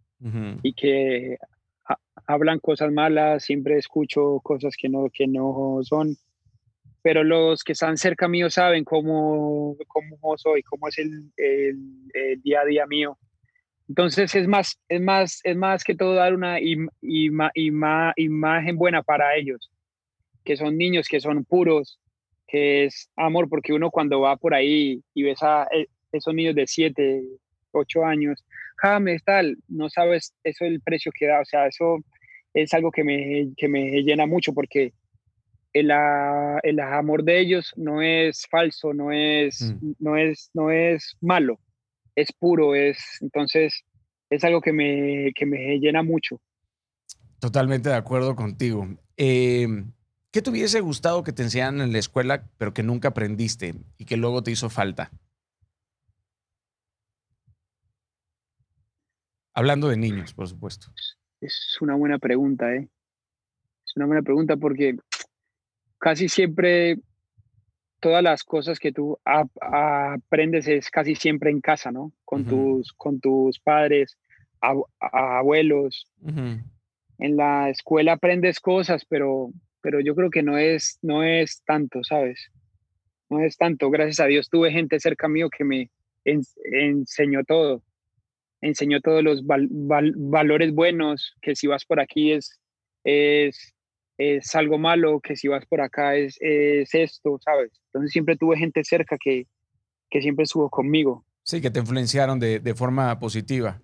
y 0.62 0.72
que 0.72 1.38
hablan 2.26 2.58
cosas 2.58 2.92
malas, 2.92 3.44
siempre 3.44 3.78
escucho 3.78 4.40
cosas 4.42 4.74
que 4.76 4.88
no, 4.88 5.08
que 5.12 5.26
no 5.26 5.78
son, 5.82 6.16
pero 7.02 7.24
los 7.24 7.62
que 7.62 7.72
están 7.72 7.96
cerca 7.96 8.28
mío 8.28 8.50
saben 8.50 8.84
cómo, 8.84 9.76
cómo 9.86 10.36
soy, 10.36 10.62
cómo 10.62 10.88
es 10.88 10.98
el, 10.98 11.32
el, 11.36 12.42
día 12.42 12.60
a 12.60 12.64
día 12.64 12.86
mío. 12.86 13.16
Entonces 13.88 14.34
es 14.34 14.46
más, 14.46 14.78
es 14.88 15.00
más, 15.00 15.40
es 15.44 15.56
más 15.56 15.82
que 15.82 15.94
todo 15.94 16.14
dar 16.14 16.34
una 16.34 16.58
imagen 16.60 18.76
buena 18.76 19.02
para 19.02 19.34
ellos, 19.36 19.70
que 20.44 20.56
son 20.56 20.76
niños, 20.76 21.08
que 21.08 21.20
son 21.20 21.44
puros, 21.44 21.98
que 22.46 22.84
es 22.84 23.10
amor, 23.16 23.48
porque 23.48 23.72
uno 23.72 23.90
cuando 23.90 24.20
va 24.20 24.36
por 24.36 24.54
ahí 24.54 25.02
y 25.14 25.22
ves 25.22 25.42
a 25.42 25.66
eh, 25.72 25.86
esos 26.12 26.34
niños 26.34 26.54
de 26.54 26.66
7, 26.66 27.22
8 27.72 28.04
años, 28.04 28.44
James, 28.76 29.24
tal, 29.24 29.56
no 29.68 29.88
sabes 29.88 30.34
eso 30.44 30.64
el 30.64 30.80
precio 30.80 31.10
que 31.12 31.26
da, 31.26 31.40
o 31.40 31.44
sea, 31.44 31.66
eso 31.66 31.98
es 32.54 32.72
algo 32.74 32.90
que 32.90 33.04
me, 33.04 33.48
que 33.56 33.68
me 33.68 34.02
llena 34.02 34.26
mucho 34.26 34.52
porque 34.52 34.92
el, 35.72 35.90
el, 36.62 36.80
amor 36.80 37.24
de 37.24 37.40
ellos 37.40 37.72
no 37.76 38.02
es 38.02 38.46
falso, 38.50 38.92
no 38.92 39.12
es, 39.12 39.60
mm. 39.60 39.92
no 39.98 40.16
es, 40.16 40.50
no 40.54 40.70
es 40.70 41.16
malo, 41.20 41.58
es 42.20 42.32
puro, 42.32 42.74
es, 42.74 42.98
entonces 43.20 43.84
es 44.28 44.42
algo 44.44 44.60
que 44.60 44.72
me, 44.72 45.32
que 45.34 45.46
me 45.46 45.78
llena 45.78 46.02
mucho. 46.02 46.40
Totalmente 47.38 47.88
de 47.88 47.94
acuerdo 47.94 48.34
contigo. 48.34 48.88
Em, 49.16 49.92
¿Qué 50.32 50.42
te 50.42 50.50
hubiese 50.50 50.80
gustado 50.80 51.22
que 51.22 51.32
te 51.32 51.44
enseñaran 51.44 51.80
en 51.80 51.92
la 51.92 51.98
escuela, 51.98 52.44
pero 52.58 52.74
que 52.74 52.82
nunca 52.82 53.08
aprendiste 53.08 53.76
y 53.96 54.04
que 54.04 54.16
luego 54.16 54.42
te 54.42 54.50
hizo 54.50 54.68
falta? 54.68 55.12
Hablando 59.54 59.88
de 59.88 59.96
niños, 59.96 60.34
por 60.34 60.48
supuesto. 60.48 60.92
Es 61.40 61.78
una 61.80 61.94
buena 61.94 62.18
pregunta, 62.18 62.74
¿eh? 62.74 62.88
Es 63.86 63.96
una 63.96 64.06
buena 64.06 64.22
pregunta 64.22 64.56
porque 64.56 64.96
casi 65.98 66.28
siempre 66.28 66.98
todas 68.00 68.22
las 68.22 68.44
cosas 68.44 68.78
que 68.78 68.92
tú 68.92 69.18
aprendes 69.24 70.68
es 70.68 70.90
casi 70.90 71.14
siempre 71.14 71.50
en 71.50 71.60
casa, 71.60 71.90
¿no? 71.90 72.12
Con, 72.24 72.44
tus, 72.44 72.92
con 72.92 73.20
tus 73.20 73.58
padres, 73.60 74.18
abuelos. 74.60 76.10
En 76.24 77.36
la 77.36 77.70
escuela 77.70 78.12
aprendes 78.12 78.60
cosas, 78.60 79.04
pero, 79.08 79.50
pero 79.80 80.00
yo 80.00 80.14
creo 80.14 80.30
que 80.30 80.42
no 80.42 80.56
es, 80.56 80.98
no 81.02 81.22
es 81.24 81.62
tanto, 81.64 82.04
¿sabes? 82.04 82.50
No 83.28 83.40
es 83.40 83.56
tanto. 83.56 83.90
Gracias 83.90 84.20
a 84.20 84.26
Dios 84.26 84.48
tuve 84.48 84.70
gente 84.70 85.00
cerca 85.00 85.28
mío 85.28 85.50
que 85.50 85.64
me 85.64 85.90
enseñó 86.24 87.44
todo 87.44 87.82
enseñó 88.60 89.00
todos 89.00 89.22
los 89.22 89.42
valores 89.46 90.72
buenos, 90.72 91.34
que 91.40 91.54
si 91.54 91.66
vas 91.66 91.84
por 91.84 92.00
aquí 92.00 92.32
es, 92.32 92.60
es, 93.04 93.74
es 94.18 94.54
algo 94.54 94.78
malo, 94.78 95.20
que 95.20 95.36
si 95.36 95.48
vas 95.48 95.64
por 95.66 95.80
acá 95.80 96.16
es, 96.16 96.36
es 96.40 96.94
esto, 96.94 97.38
¿sabes? 97.42 97.70
Entonces 97.86 98.12
siempre 98.12 98.36
tuve 98.36 98.56
gente 98.56 98.84
cerca 98.84 99.16
que, 99.18 99.46
que 100.10 100.20
siempre 100.20 100.42
estuvo 100.42 100.68
conmigo. 100.68 101.24
Sí, 101.44 101.60
que 101.60 101.70
te 101.70 101.80
influenciaron 101.80 102.38
de, 102.38 102.60
de 102.60 102.74
forma 102.74 103.18
positiva. 103.18 103.80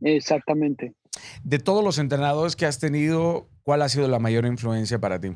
Exactamente. 0.00 0.94
De 1.42 1.58
todos 1.58 1.82
los 1.82 1.98
entrenadores 1.98 2.56
que 2.56 2.66
has 2.66 2.78
tenido, 2.78 3.48
¿cuál 3.62 3.82
ha 3.82 3.88
sido 3.88 4.08
la 4.08 4.18
mayor 4.18 4.44
influencia 4.44 4.98
para 4.98 5.20
ti? 5.20 5.34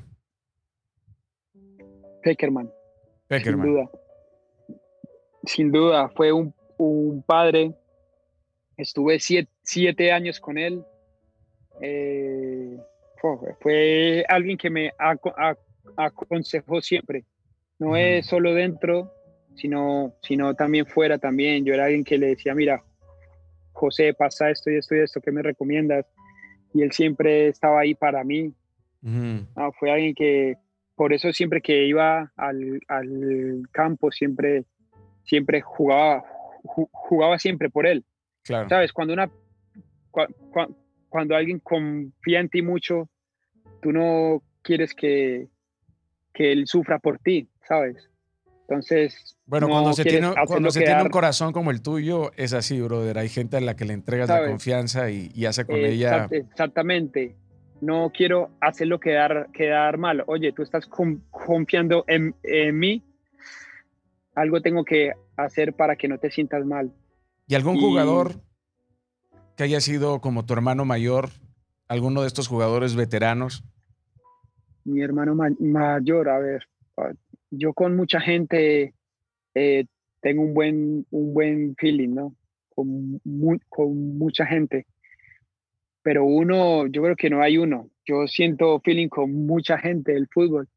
Peckerman. 2.23 2.71
Peckerman. 3.29 3.67
Sin 3.67 3.75
duda. 3.75 3.91
Sin 5.45 5.73
duda, 5.73 6.09
fue 6.11 6.33
un, 6.33 6.55
un 6.77 7.23
padre, 7.23 7.75
Estuve 8.77 9.19
siete, 9.21 10.13
años 10.13 10.41
con 10.41 10.59
él. 10.59 10.85
Eh, 11.81 12.79
fue 13.61 14.25
alguien 14.29 14.59
que 14.59 14.71
me 14.71 14.93
aconsejó 15.97 16.81
siempre. 16.81 17.25
No 17.79 17.97
es 17.97 18.27
solo 18.27 18.55
dentro, 18.55 19.13
sino, 19.55 20.15
sino 20.23 20.55
también 20.55 20.87
fuera 20.87 21.19
también. 21.19 21.65
Yo 21.65 21.75
era 21.75 21.85
alguien 21.85 22.05
que 22.05 22.19
le 22.19 22.29
decía, 22.29 22.55
mira, 22.55 22.83
José, 23.73 24.15
pasa 24.15 24.51
esto 24.51 24.71
y 24.71 24.77
esto 24.77 24.95
y 24.95 25.01
esto, 25.01 25.21
¿qué 25.21 25.33
me 25.33 25.43
recomiendas? 25.43 26.07
Y 26.75 26.83
él 26.83 26.93
siempre 26.93 27.49
estaba 27.49 27.81
ahí 27.81 27.95
para 27.95 28.25
mí. 28.25 28.53
fue 29.79 29.91
alguien 29.91 30.15
que, 30.15 30.57
por 30.95 31.13
eso 31.13 31.33
siempre 31.33 31.61
que 31.61 31.85
iba 31.87 32.33
al, 32.37 32.81
al 32.89 33.63
campo, 33.73 34.13
siempre, 34.13 34.65
siempre 35.25 35.61
jugaba, 35.61 36.25
jugaba 36.63 37.39
siempre 37.39 37.71
por 37.71 37.87
él. 37.87 38.05
¿Sabes? 38.45 38.93
Cuando, 38.93 39.15
una, 39.15 39.31
cuando 41.13 41.37
alguien 41.37 41.59
confía 41.59 42.41
en 42.41 42.49
ti 42.49 42.63
mucho, 42.63 43.11
tú 43.83 43.93
no 43.93 44.43
quieres 44.63 44.95
que, 44.95 45.49
que 46.33 46.53
él 46.53 46.67
sufra 46.67 46.99
por 47.01 47.19
ti, 47.19 47.51
¿sabes? 47.69 48.09
Entonces. 48.63 49.37
Bueno, 49.45 49.69
cuando 49.69 49.93
se, 49.93 50.05
tiene, 50.05 50.33
cuando 50.47 50.71
se 50.71 50.81
tiene 50.81 51.03
un 51.03 51.11
corazón 51.11 51.53
como 51.53 51.71
el 51.71 51.83
tuyo, 51.83 52.33
es 52.39 52.55
así, 52.55 52.81
brother. 52.81 53.19
Hay 53.19 53.29
gente 53.29 53.59
a 53.59 53.61
la 53.61 53.77
que 53.77 53.85
le 53.85 53.93
entregas 53.93 54.27
la 54.31 54.47
confianza 54.47 55.11
y, 55.11 55.45
hace 55.45 55.67
con 55.67 55.77
ella. 55.77 56.29
Exactamente. 56.31 57.37
No 57.83 58.11
quiero 58.17 58.49
hacerlo 58.63 58.99
quedar, 58.99 59.51
quedar 59.53 59.99
mal. 59.99 60.25
Oye, 60.29 60.53
tú 60.53 60.63
estás 60.63 60.87
confiando 60.87 62.05
en, 62.07 62.35
en 62.43 62.79
mí. 62.79 63.05
Algo 64.35 64.63
tengo 64.63 64.83
que 64.83 65.13
hacer 65.37 65.75
para 65.75 65.97
que 65.97 66.09
no 66.09 66.17
te 66.17 66.31
sientas 66.31 66.65
mal. 66.65 66.91
¿Y 67.49 67.55
algún 67.55 67.79
jugador 67.79 68.41
que 69.57 69.65
haya 69.65 69.81
sido 69.81 70.21
como 70.21 70.45
tu 70.45 70.53
hermano 70.55 70.85
mayor, 70.85 71.31
alguno 71.89 72.23
de 72.23 72.29
estos 72.29 72.49
jugadores 72.49 72.95
veteranos? 72.95 73.65
Mi 74.85 75.03
hermano 75.03 75.37
mayor, 75.61 76.29
a 76.29 76.39
ver, 76.39 76.67
yo 77.51 77.73
con 77.73 77.97
mucha 77.97 78.21
gente 78.21 78.95
eh, 79.55 79.85
tengo 80.21 80.43
un 80.43 80.55
buen, 80.55 81.07
un 81.11 81.35
buen 81.35 81.77
feeling, 81.77 82.15
¿no? 82.15 82.35
Con, 82.75 83.21
con 83.69 84.19
mucha 84.19 84.47
gente. 84.47 84.87
Pero 86.03 86.25
uno, 86.25 86.87
yo 86.87 87.03
creo 87.03 87.17
que 87.17 87.31
no 87.31 87.43
hay 87.43 87.59
uno. 87.59 87.89
Yo 88.05 88.27
siento 88.27 88.81
feeling 88.81 89.09
con 89.09 89.47
mucha 89.47 89.79
gente 89.79 90.13
del 90.13 90.27
fútbol, 90.29 90.69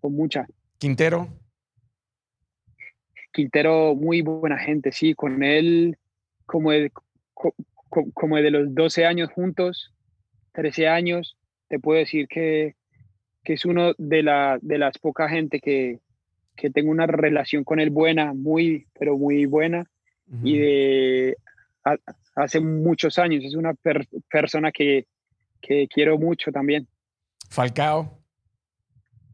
con 0.00 0.14
mucha. 0.14 0.46
Quintero. 0.78 1.28
Quintero, 3.32 3.94
muy 3.94 4.22
buena 4.22 4.58
gente, 4.58 4.90
sí, 4.92 5.14
con 5.14 5.42
él 5.42 5.96
como 6.46 6.70
de, 6.70 6.90
como 7.88 8.36
de 8.36 8.50
los 8.50 8.74
12 8.74 9.06
años 9.06 9.30
juntos, 9.30 9.94
13 10.52 10.88
años, 10.88 11.36
te 11.68 11.78
puedo 11.78 11.98
decir 11.98 12.28
que, 12.28 12.74
que 13.44 13.54
es 13.54 13.64
uno 13.64 13.94
de, 13.98 14.22
la, 14.22 14.58
de 14.60 14.78
las 14.78 14.98
pocas 14.98 15.30
gente 15.30 15.60
que, 15.60 16.00
que 16.56 16.70
tengo 16.70 16.90
una 16.90 17.06
relación 17.06 17.64
con 17.64 17.80
él 17.80 17.90
buena, 17.90 18.34
muy, 18.34 18.86
pero 18.98 19.16
muy 19.16 19.46
buena, 19.46 19.86
y 20.42 20.58
de 20.58 21.36
hace 22.34 22.60
muchos 22.60 23.18
años, 23.18 23.44
es 23.44 23.54
una 23.54 23.74
persona 24.30 24.70
que, 24.70 25.06
que 25.60 25.88
quiero 25.88 26.18
mucho 26.18 26.52
también. 26.52 26.86
Falcao. 27.48 28.18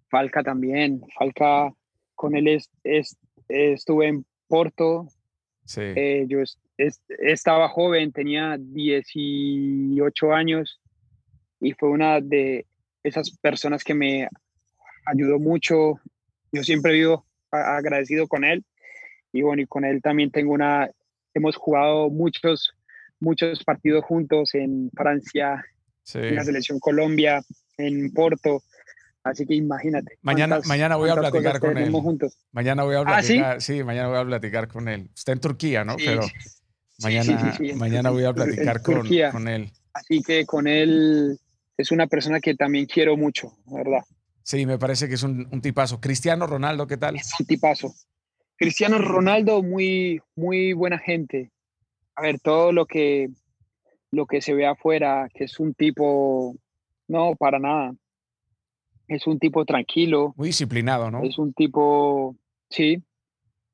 Falca 0.09 0.45
también, 0.45 1.03
Falca, 1.19 1.73
con 2.15 2.37
él 2.37 2.47
es, 2.47 2.71
es 2.85 3.17
estuve 3.49 4.09
en 4.09 4.25
Porto. 4.47 5.09
Eh, 5.77 6.27
yo 6.29 6.39
estaba 6.77 7.69
joven, 7.69 8.13
tenía 8.13 8.57
18 8.59 10.33
años 10.33 10.81
y 11.61 11.73
fue 11.73 11.91
una 11.91 12.21
de 12.21 12.67
esas 13.03 13.31
personas 13.39 13.85
que 13.85 13.95
me 13.95 14.29
ayudó 15.07 15.39
mucho. 15.39 16.01
Yo 16.53 16.63
siempre 16.63 16.93
vivo 16.93 17.27
agradecido 17.51 18.27
con 18.27 18.45
él 18.45 18.65
y 19.33 19.43
bueno, 19.43 19.63
y 19.63 19.67
con 19.67 19.85
él 19.85 20.01
también 20.01 20.31
tengo 20.31 20.53
una, 20.53 20.89
hemos 21.35 21.57
jugado 21.57 22.09
muchos, 22.09 22.73
muchos 23.21 23.65
partidos 23.65 24.05
juntos 24.05 24.55
en 24.55 24.91
Francia, 24.97 25.65
en 26.15 26.37
la 26.37 26.45
selección 26.45 26.79
Colombia, 26.79 27.43
en 27.77 28.13
Porto. 28.13 28.63
Así 29.25 29.47
que 29.47 29.55
imagínate. 29.55 30.19
Mañana, 30.23 30.61
mañana 30.67 30.97
voy 30.97 31.11
a 31.11 31.17
platicar 31.17 31.59
con 31.59 31.79
él. 31.79 31.91
Juntos. 31.91 32.39
Mañana 32.53 32.85
voy 32.85 32.95
a 32.95 33.01
¿Ah, 33.01 33.05
platicar. 33.05 33.61
sí? 33.61 33.83
mañana 33.83 34.09
voy 34.09 34.19
a 34.19 34.25
platicar 34.25 34.69
con 34.69 34.87
él. 34.89 35.09
Está 35.15 35.33
en 35.33 35.41
Turquía, 35.41 35.83
¿no? 35.83 35.97
Pero 35.97 36.21
mañana, 37.03 37.59
mañana 37.77 38.11
voy 38.11 38.25
a 38.25 38.33
platicar 38.33 38.83
con, 38.83 39.09
con, 39.33 39.49
él. 39.49 39.71
Así 39.93 40.23
que 40.23 40.45
con 40.47 40.67
él 40.67 41.39
es 41.77 41.91
una 41.91 42.07
persona 42.07 42.41
que 42.41 42.55
también 42.55 42.87
quiero 42.87 43.17
mucho, 43.17 43.53
¿verdad? 43.67 44.03
Sí, 44.43 44.67
me 44.67 44.79
parece 44.79 45.09
que 45.09 45.15
es 45.15 45.23
un, 45.23 45.49
un 45.51 45.61
tipazo. 45.61 46.01
Cristiano 46.01 46.47
Ronaldo, 46.47 46.87
¿qué 46.87 46.97
tal? 46.97 47.17
Es 47.17 47.33
un 47.39 47.47
tipazo. 47.47 47.95
Cristiano 48.57 48.99
Ronaldo, 48.99 49.63
muy, 49.63 50.21
muy 50.37 50.73
buena 50.73 50.99
gente. 50.99 51.51
A 52.15 52.23
ver, 52.23 52.39
todo 52.41 52.71
lo 52.73 52.87
que, 52.87 53.31
lo 54.11 54.27
que 54.27 54.41
se 54.41 54.55
ve 54.55 54.67
afuera, 54.67 55.29
que 55.35 55.45
es 55.45 55.59
un 55.59 55.75
tipo, 55.75 56.55
no, 57.09 57.35
para 57.37 57.59
nada 57.59 57.93
es 59.09 59.27
un 59.27 59.39
tipo 59.39 59.65
tranquilo. 59.65 60.35
Muy 60.37 60.49
disciplinado, 60.49 61.11
¿no? 61.11 61.23
Es 61.23 61.39
un 61.39 61.53
tipo, 61.53 62.37
sí, 62.71 63.03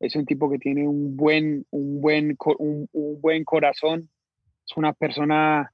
es 0.00 0.16
un 0.16 0.24
tipo 0.24 0.50
que 0.50 0.58
tiene 0.58 0.88
un 0.88 1.14
buen, 1.16 1.66
un 1.70 2.00
buen, 2.00 2.36
un, 2.58 2.88
buen 3.20 3.44
corazón. 3.44 4.08
Es 4.66 4.76
una 4.76 4.94
persona 4.94 5.70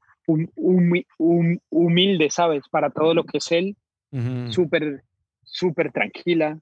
humilde, 1.70 2.30
¿sabes? 2.30 2.64
Para 2.68 2.90
todo 2.90 3.14
lo 3.14 3.24
que 3.24 3.38
es 3.38 3.52
él, 3.52 3.76
súper, 4.50 5.04
súper 5.44 5.92
tranquila. 5.92 6.58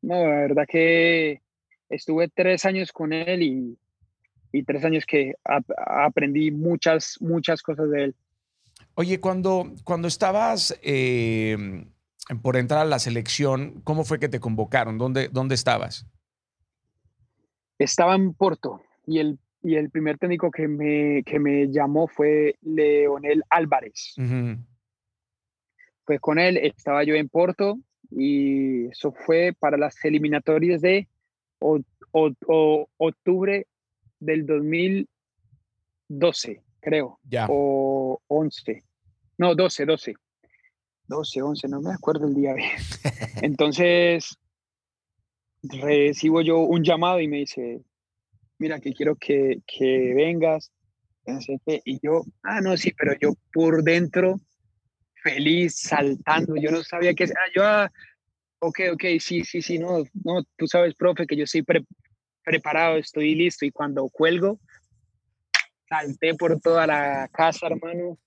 No, 0.00 0.14
la 0.22 0.36
verdad 0.36 0.66
que 0.68 1.42
estuve 1.88 2.28
tres 2.28 2.64
años 2.64 2.92
con 2.92 3.12
él 3.12 3.42
y, 3.42 3.78
y 4.52 4.62
tres 4.62 4.84
años 4.84 5.04
que 5.04 5.34
aprendí 5.44 6.52
muchas, 6.52 7.16
muchas 7.20 7.60
cosas 7.62 7.90
de 7.90 8.04
él. 8.04 8.14
Oye, 8.94 9.18
cuando, 9.18 9.72
cuando 9.82 10.06
estabas 10.06 10.78
em, 10.82 11.90
por 12.42 12.56
entrar 12.56 12.82
a 12.82 12.84
la 12.84 13.00
selección, 13.00 13.80
¿cómo 13.82 14.04
fue 14.04 14.20
que 14.20 14.28
te 14.28 14.38
convocaron? 14.38 14.98
¿Dónde, 14.98 15.28
dónde 15.28 15.56
estabas? 15.56 16.06
Estaba 17.78 18.14
en 18.14 18.34
Porto 18.34 18.82
y 19.06 19.20
el, 19.20 19.38
y 19.62 19.76
el 19.76 19.90
primer 19.90 20.18
técnico 20.18 20.50
que 20.50 20.68
me, 20.68 21.22
que 21.24 21.38
me 21.38 21.68
llamó 21.68 22.08
fue 22.08 22.56
Leonel 22.62 23.42
Álvarez. 23.50 24.14
Pues 26.04 26.20
con 26.20 26.38
él 26.38 26.56
estaba 26.56 27.04
yo 27.04 27.14
en 27.14 27.28
Porto 27.28 27.78
y 28.10 28.86
eso 28.86 29.12
fue 29.12 29.54
para 29.58 29.76
las 29.76 30.02
eliminatorias 30.04 30.80
de 30.80 31.08
octubre 32.98 33.66
del 34.18 34.46
2012, 34.46 36.62
creo. 36.80 37.20
Ya. 37.28 37.46
O 37.48 38.20
11. 38.28 38.84
No, 39.38 39.54
12, 39.54 39.86
12. 39.86 40.14
12, 41.06 41.42
11, 41.42 41.68
no 41.68 41.80
me 41.80 41.92
acuerdo 41.92 42.26
el 42.26 42.34
día 42.34 42.54
bien. 42.54 42.72
Entonces, 43.42 44.36
recibo 45.70 46.40
yo 46.42 46.58
un 46.58 46.82
llamado 46.82 47.20
y 47.20 47.28
me 47.28 47.38
dice, 47.38 47.82
mira, 48.58 48.80
que 48.80 48.92
quiero 48.92 49.16
que, 49.16 49.60
que 49.66 50.14
vengas. 50.14 50.72
Y 51.84 52.00
yo, 52.02 52.24
ah, 52.42 52.60
no, 52.60 52.76
sí, 52.76 52.92
pero 52.96 53.12
yo 53.20 53.34
por 53.52 53.82
dentro, 53.82 54.40
feliz, 55.22 55.78
saltando, 55.78 56.56
yo 56.56 56.70
no 56.70 56.82
sabía 56.82 57.12
qué, 57.14 57.24
ah, 57.24 57.50
yo, 57.54 57.62
ah, 57.64 57.92
ok, 58.60 58.80
ok, 58.92 59.04
sí, 59.20 59.44
sí, 59.44 59.60
sí, 59.60 59.78
no, 59.78 60.04
no, 60.24 60.42
tú 60.56 60.66
sabes, 60.66 60.94
profe, 60.94 61.26
que 61.26 61.36
yo 61.36 61.44
estoy 61.44 61.64
preparado, 62.42 62.96
estoy 62.96 63.34
listo, 63.34 63.66
y 63.66 63.70
cuando 63.70 64.08
cuelgo, 64.08 64.58
salté 65.88 66.34
por 66.34 66.60
toda 66.60 66.86
la 66.86 67.28
casa, 67.32 67.66
hermano. 67.66 68.18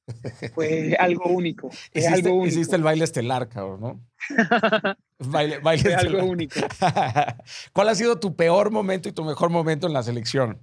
Fue 0.54 0.96
algo 1.00 1.30
único. 1.30 1.70
Fue 1.70 2.02
hiciste, 2.02 2.14
algo 2.14 2.36
único. 2.36 2.48
hiciste 2.48 2.76
el 2.76 2.84
baile 2.84 3.04
estelar, 3.04 3.48
cabrón, 3.48 3.82
¿no? 3.82 4.02
baile, 5.20 5.60
baile 5.60 5.84
fue 5.84 5.96
algo 5.96 6.26
único. 6.26 6.60
¿Cuál 7.74 7.90
ha 7.90 7.96
sido 7.96 8.20
tu 8.20 8.36
peor 8.36 8.72
momento 8.72 9.10
y 9.10 9.12
tu 9.12 9.24
mejor 9.24 9.50
momento 9.50 9.88
en 9.88 9.94
la 9.94 10.04
selección? 10.04 10.60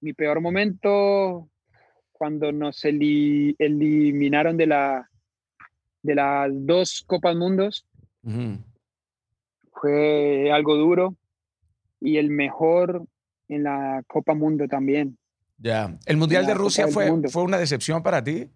Mi 0.00 0.12
peor 0.12 0.40
momento 0.40 1.48
cuando 2.12 2.52
nos 2.52 2.84
eliminaron 2.84 4.56
de, 4.56 4.66
la, 4.66 5.10
de 6.02 6.14
las 6.14 6.50
dos 6.52 7.04
Copas 7.06 7.36
Mundos. 7.36 7.86
Fue 9.72 10.50
algo 10.50 10.76
duro. 10.76 11.14
Y 12.00 12.18
el 12.18 12.30
mejor 12.30 13.06
en 13.48 13.64
la 13.64 14.02
Copa 14.06 14.34
Mundo 14.34 14.66
también. 14.68 15.18
Ya. 15.58 15.98
¿El 16.06 16.16
Mundial 16.16 16.46
de 16.46 16.54
Rusia 16.54 16.88
fue, 16.88 17.10
fue 17.28 17.42
una 17.42 17.58
decepción 17.58 18.02
para 18.02 18.22
ti? 18.22 18.50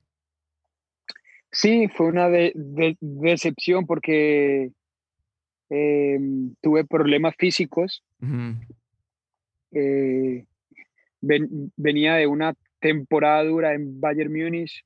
Sí, 1.53 1.89
fue 1.89 2.09
una 2.09 2.29
decepción 2.29 3.87
porque 3.87 4.71
em, 5.69 6.55
tuve 6.61 6.85
problemas 6.85 7.35
físicos. 7.37 8.05
Eh, 9.73 10.45
venía 11.21 12.15
de 12.15 12.27
una 12.27 12.55
temporada 12.81 13.45
dura 13.45 13.75
en 13.75 14.01
Bayern 14.01 14.33
Múnich. 14.33 14.85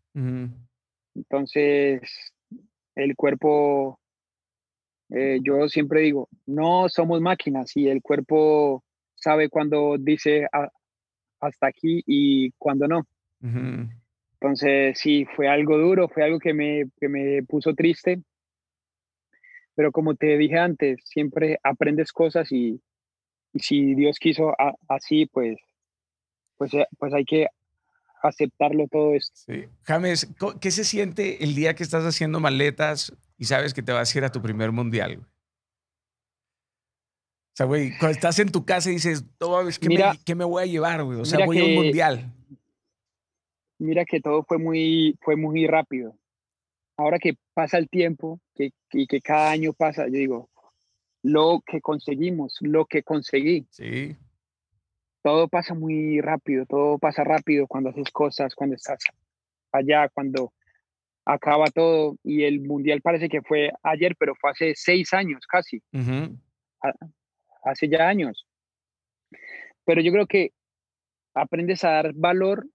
Entonces, 1.15 2.01
el 2.95 3.15
cuerpo, 3.15 4.01
eh, 5.11 5.39
yo 5.43 5.69
siempre 5.69 6.01
digo, 6.01 6.28
no 6.47 6.89
somos 6.89 7.20
máquinas 7.20 7.77
y 7.77 7.89
el 7.89 8.01
cuerpo 8.01 8.82
sabe 9.15 9.49
cuando 9.49 9.97
dice 9.99 10.47
hasta 11.45 11.66
aquí 11.66 12.03
y 12.07 12.51
cuando 12.53 12.89
no. 12.89 13.07
Entonces, 14.41 14.99
sí, 14.99 15.27
fue 15.37 15.49
algo 15.49 15.79
duro, 15.79 16.09
fue 16.09 16.25
algo 16.25 16.39
que 16.39 16.55
me, 16.55 16.85
que 16.99 17.09
me 17.09 17.43
puso 17.43 17.75
triste. 17.75 18.23
Pero 19.75 19.91
como 19.91 20.15
te 20.15 20.39
dije 20.39 20.59
antes, 20.59 21.01
siempre 21.05 21.59
aprendes 21.62 22.12
cosas 22.12 22.51
y, 22.53 22.81
si 23.55 23.95
Dios 23.95 24.19
quiso 24.19 24.53
así, 24.89 25.27
pues, 25.27 25.57
pues, 26.57 26.75
eh, 26.75 26.87
pues 26.99 27.12
hay 27.12 27.25
que 27.25 27.47
aceptarlo 28.23 28.87
todo 28.91 29.15
esto. 29.15 29.33
Sí. 29.35 29.65
James, 29.83 30.29
¿qué 30.61 30.71
se 30.71 30.85
siente 30.85 31.45
el 31.45 31.55
día 31.55 31.75
que 31.75 31.83
estás 31.83 32.05
haciendo 32.05 32.41
maletas 32.41 33.12
y 33.37 33.45
sabes 33.45 33.75
que 33.75 33.83
te 33.83 33.93
vas 33.93 34.15
a 34.15 34.19
ir 34.19 34.25
a 34.25 34.33
tu 34.33 34.41
primer 34.41 34.73
mundial? 34.73 35.27
O 37.55 37.56
sea, 37.56 37.66
güey, 37.66 37.90
cuando 37.98 38.16
estás 38.16 38.40
en 38.40 38.51
tu 38.51 38.64
casa 38.64 38.90
y 38.90 38.94
dices, 38.94 39.24
¿qué, 39.81 39.89
me, 39.89 40.02
¿qué 40.26 40.35
me 40.35 40.44
voy 40.44 40.64
a 40.64 40.66
llevar, 40.66 41.05
güey? 41.05 41.20
O 41.20 41.24
sea, 41.24 41.47
voy 41.47 41.60
a 41.60 41.64
un 41.64 41.74
mundial. 41.85 42.32
Mira 43.78 44.05
que 44.05 44.20
todo 44.20 44.43
fue 44.43 44.59
muy, 44.59 45.16
fue 45.20 45.36
muy 45.36 45.64
rápido. 45.68 46.18
Ahora 46.97 47.20
que 47.20 47.36
pasa 47.55 47.78
el 47.78 47.89
tiempo 47.89 48.40
que, 48.56 48.72
y 48.90 49.06
que 49.06 49.20
cada 49.20 49.52
año 49.52 49.72
pasa, 49.72 50.06
yo 50.06 50.14
digo, 50.14 50.51
lo 51.22 51.62
que 51.64 51.81
conseguimos, 51.81 52.56
lo 52.60 52.86
que 52.86 53.05
conseguí. 53.05 53.68
Sí. 53.70 54.16
Todo 55.22 55.47
pasa 55.47 55.74
muy 55.74 56.20
rápido, 56.20 56.66
todo 56.66 56.98
pasa 56.98 57.22
rápido 57.22 57.68
cuando 57.68 57.90
haces 57.90 58.10
cosas, 58.10 58.56
cuando 58.56 58.74
estás 58.74 58.98
allá, 59.70 60.09
cuando 60.09 60.52
acaba 61.24 61.66
todo. 61.66 62.16
Y 62.24 62.43
el 62.43 62.62
mundial 62.62 63.01
parece 63.01 63.28
que 63.28 63.43
fue 63.43 63.70
ayer, 63.85 64.16
pero 64.18 64.35
fue 64.35 64.51
hace 64.51 64.72
seis 64.74 65.12
años 65.12 65.47
casi 65.47 65.81
hace 67.65 67.89
ya 67.89 68.09
años. 68.09 68.47
Pero 69.85 70.01
yo 70.01 70.12
creo 70.12 70.27
que 70.27 70.53
aprendes 71.35 71.85
a 71.85 71.91
dar 71.91 72.12
valor 72.15 72.66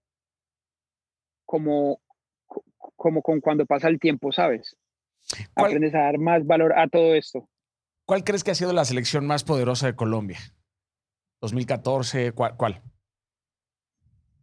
como, 1.44 2.00
como 2.96 3.22
con 3.22 3.40
cuando 3.40 3.66
pasa 3.66 3.88
el 3.88 3.98
tiempo, 3.98 4.32
¿sabes? 4.32 4.76
Aprendes 5.54 5.94
a 5.94 6.00
dar 6.00 6.18
más 6.18 6.46
valor 6.46 6.78
a 6.78 6.88
todo 6.88 7.14
esto. 7.14 7.48
¿Cuál 8.04 8.24
crees 8.24 8.44
que 8.44 8.50
ha 8.50 8.54
sido 8.54 8.72
la 8.72 8.84
selección 8.84 9.26
más 9.26 9.44
poderosa 9.44 9.86
de 9.86 9.94
Colombia? 9.94 10.38
2014, 11.40 12.32
¿cuál? 12.32 12.82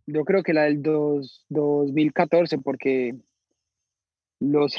Yo 0.06 0.24
creo 0.24 0.42
que 0.42 0.54
la 0.54 0.64
del 0.64 0.82
2014, 0.82 2.60
porque 2.60 3.16
los, 4.40 4.76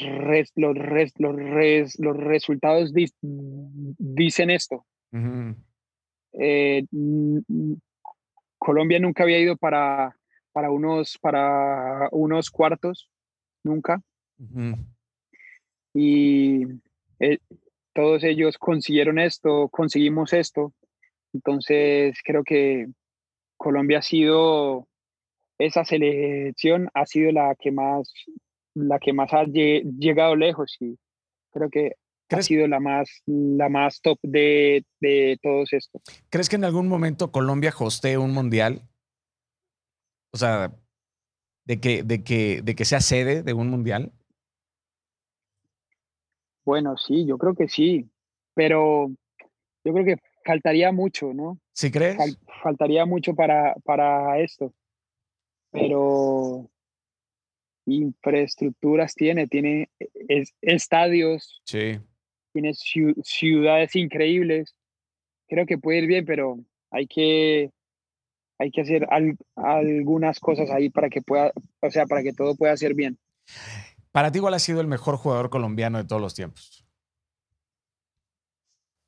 los, 0.55 0.77
los, 1.17 2.17
resultados 2.17 2.93
dicen 3.21 4.49
esto. 4.49 4.85
Eh, 6.33 6.85
Colombia 8.57 8.99
nunca 8.99 9.23
había 9.23 9.39
ido 9.39 9.57
para, 9.57 10.15
para, 10.51 10.71
unos, 10.71 11.17
para 11.17 12.09
unos 12.11 12.49
cuartos, 12.49 13.09
nunca. 13.63 14.01
Y 15.93 16.63
eh, 17.19 17.39
todos 17.93 18.23
ellos 18.23 18.57
consiguieron 18.57 19.19
esto, 19.19 19.69
conseguimos 19.69 20.33
esto. 20.33 20.73
Entonces 21.33 22.17
creo 22.23 22.43
que 22.43 22.87
Colombia 23.57 23.99
ha 23.99 24.01
sido, 24.01 24.87
esa 25.57 25.83
selección 25.83 26.89
ha 26.93 27.05
sido 27.05 27.31
la 27.31 27.55
que 27.55 27.71
más, 27.71 28.11
la 28.73 28.99
que 28.99 29.13
más 29.13 29.33
ha 29.33 29.43
llegado 29.43 30.35
lejos 30.35 30.77
y 30.79 30.97
creo 31.51 31.69
que 31.69 31.93
ha 32.35 32.41
sido 32.41 32.67
la 32.67 32.79
más, 32.79 33.09
la 33.25 33.69
más 33.69 34.01
top 34.01 34.19
de, 34.21 34.85
de 34.99 35.39
todos 35.41 35.73
estos. 35.73 36.01
¿Crees 36.29 36.49
que 36.49 36.55
en 36.55 36.63
algún 36.63 36.87
momento 36.87 37.31
Colombia 37.31 37.73
hostee 37.77 38.17
un 38.17 38.31
mundial? 38.31 38.81
O 40.31 40.37
sea, 40.37 40.71
de 41.65 41.79
que, 41.79 42.03
de 42.03 42.23
que, 42.23 42.61
de 42.61 42.75
que 42.75 42.85
sea 42.85 43.01
sede 43.01 43.43
de 43.43 43.53
un 43.53 43.69
mundial. 43.69 44.11
Bueno, 46.65 46.97
sí, 46.97 47.25
yo 47.25 47.37
creo 47.37 47.55
que 47.55 47.67
sí, 47.67 48.09
pero 48.53 49.09
yo 49.83 49.93
creo 49.93 50.05
que 50.05 50.17
faltaría 50.45 50.91
mucho, 50.91 51.33
¿no? 51.33 51.59
¿Sí 51.73 51.91
crees? 51.91 52.17
faltaría 52.61 53.05
mucho 53.05 53.33
para, 53.33 53.73
para 53.85 54.39
esto, 54.39 54.73
pero 55.71 56.69
infraestructuras 57.85 59.15
tiene, 59.15 59.47
tiene 59.47 59.89
estadios, 60.61 61.61
sí 61.65 61.99
tiene 62.53 62.73
ciudades 62.73 63.95
increíbles. 63.95 64.75
Creo 65.47 65.65
que 65.65 65.77
puede 65.77 65.99
ir 65.99 66.07
bien, 66.07 66.25
pero 66.25 66.59
hay 66.91 67.07
que, 67.07 67.71
hay 68.57 68.71
que 68.71 68.81
hacer 68.81 69.07
algunas 69.55 70.39
cosas 70.39 70.69
ahí 70.69 70.89
para 70.89 71.09
que 71.09 71.21
pueda, 71.21 71.51
o 71.81 71.91
sea, 71.91 72.05
para 72.05 72.23
que 72.23 72.33
todo 72.33 72.55
pueda 72.55 72.75
ser 72.77 72.93
bien. 72.93 73.17
Para 74.11 74.31
ti, 74.31 74.39
¿cuál 74.39 74.53
ha 74.53 74.59
sido 74.59 74.81
el 74.81 74.87
mejor 74.87 75.17
jugador 75.17 75.49
colombiano 75.49 75.97
de 75.97 76.05
todos 76.05 76.21
los 76.21 76.33
tiempos? 76.33 76.85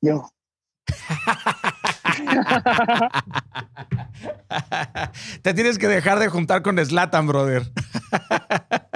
Yo. 0.00 0.28
Te 5.42 5.54
tienes 5.54 5.78
que 5.78 5.88
dejar 5.88 6.18
de 6.18 6.28
juntar 6.28 6.62
con 6.62 6.78
Slatan, 6.84 7.26
brother. 7.26 7.62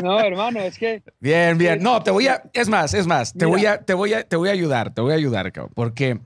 No, 0.02 0.20
hermano, 0.20 0.60
es 0.60 0.78
que. 0.78 1.02
Bien, 1.20 1.56
bien. 1.58 1.82
No, 1.82 2.02
te 2.02 2.10
voy 2.10 2.28
a. 2.28 2.42
Es 2.52 2.68
más, 2.68 2.94
es 2.94 3.06
más. 3.06 3.32
Te 3.32 3.46
voy 3.46 3.66
a, 3.66 3.78
te 3.78 3.94
voy 3.94 4.12
a, 4.14 4.22
te 4.22 4.36
voy 4.36 4.48
a 4.50 4.52
ayudar, 4.52 4.92
te 4.94 5.00
voy 5.00 5.12
a 5.12 5.16
ayudar, 5.16 5.50
cabrón. 5.52 5.72
Porque, 5.74 6.20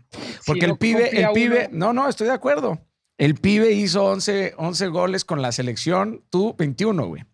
porque 0.47 0.67
el 0.67 0.77
pibe, 0.77 1.21
el 1.21 1.31
pibe. 1.33 1.69
No, 1.73 1.93
no, 1.93 2.09
estoy 2.09 2.27
de 2.27 2.35
acuerdo. 2.35 2.81
El 3.19 3.35
pibe 3.35 3.73
hizo 3.73 4.05
11, 4.07 4.55
11 4.57 4.87
goles 4.89 5.25
con 5.25 5.43
la 5.43 5.53
selección, 5.53 6.25
tú 6.31 6.55
21, 6.59 7.07
güey. 7.07 7.25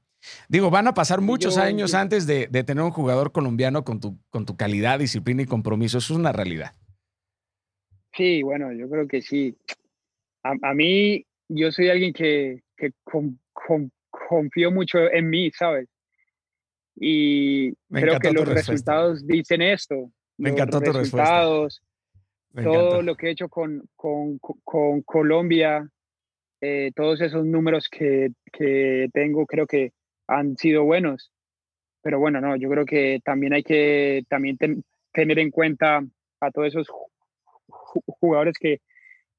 Digo, 0.49 0.71
van 0.71 0.89
a 0.89 0.95
pasar 0.95 1.21
muchos 1.21 1.57
años 1.59 1.95
antes 1.95 2.27
de, 2.27 2.49
tener 2.49 2.83
un 2.83 2.91
jugador 2.91 3.33
colombiano 3.33 3.85
con 3.85 4.01
tu, 4.01 4.19
con 4.31 4.45
tu 4.47 4.57
calidad, 4.57 4.99
disciplina 4.99 5.43
y 5.43 5.47
compromiso. 5.47 5.99
Eso 5.99 6.15
es 6.15 6.19
una 6.19 6.33
realidad. 6.33 6.73
Sí, 8.17 8.43
bueno, 8.43 8.73
yo 8.73 8.89
creo 8.89 9.07
que 9.07 9.21
sí. 9.21 9.57
A, 10.43 10.75
mí, 10.75 11.25
yo 11.49 11.71
soy 11.73 11.91
alguien 11.91 12.13
que, 12.13 12.63
que 12.77 12.93
confío 14.11 14.71
mucho 14.71 14.99
en 15.11 15.29
mí, 15.29 15.51
¿sabes? 15.51 15.89
Y 16.95 17.75
creo 17.91 18.19
que 18.19 18.33
los 18.33 18.49
resultados 18.49 19.27
dicen 19.27 19.61
esto. 19.61 20.11
Me 20.39 20.51
encantó 20.51 20.81
tu 20.81 20.93
resultados, 20.93 21.83
todo 22.55 23.03
lo 23.03 23.17
que 23.17 23.27
he 23.27 23.31
hecho 23.31 23.49
con, 23.49 23.87
con, 23.97 24.39
con 24.39 25.03
Colombia, 25.03 25.87
eh, 26.61 26.93
todos 26.95 27.21
esos 27.21 27.45
números 27.45 27.89
que, 27.91 28.31
que, 28.53 29.09
tengo, 29.13 29.47
creo 29.47 29.67
que 29.67 29.93
han 30.27 30.57
sido 30.57 30.85
buenos. 30.85 31.33
Pero 32.03 32.19
bueno, 32.19 32.41
no, 32.41 32.57
yo 32.57 32.71
creo 32.71 32.87
que 32.87 33.21
también 33.25 33.53
hay 33.53 33.63
que 33.63 34.23
también 34.29 34.57
tener 35.13 35.39
en 35.39 35.51
cuenta 35.51 36.03
a 36.41 36.51
todos 36.51 36.69
esos 36.69 36.89
jugadores 38.07 38.55
que, 38.59 38.81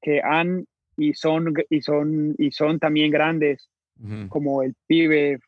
que 0.00 0.20
han 0.22 0.66
y 0.96 1.14
son, 1.14 1.54
y 1.70 1.80
son, 1.80 2.34
y 2.38 2.50
son 2.50 2.78
también 2.78 3.10
grandes, 3.10 3.68
como 4.28 4.62
el 4.62 4.74
pibe 4.86 5.38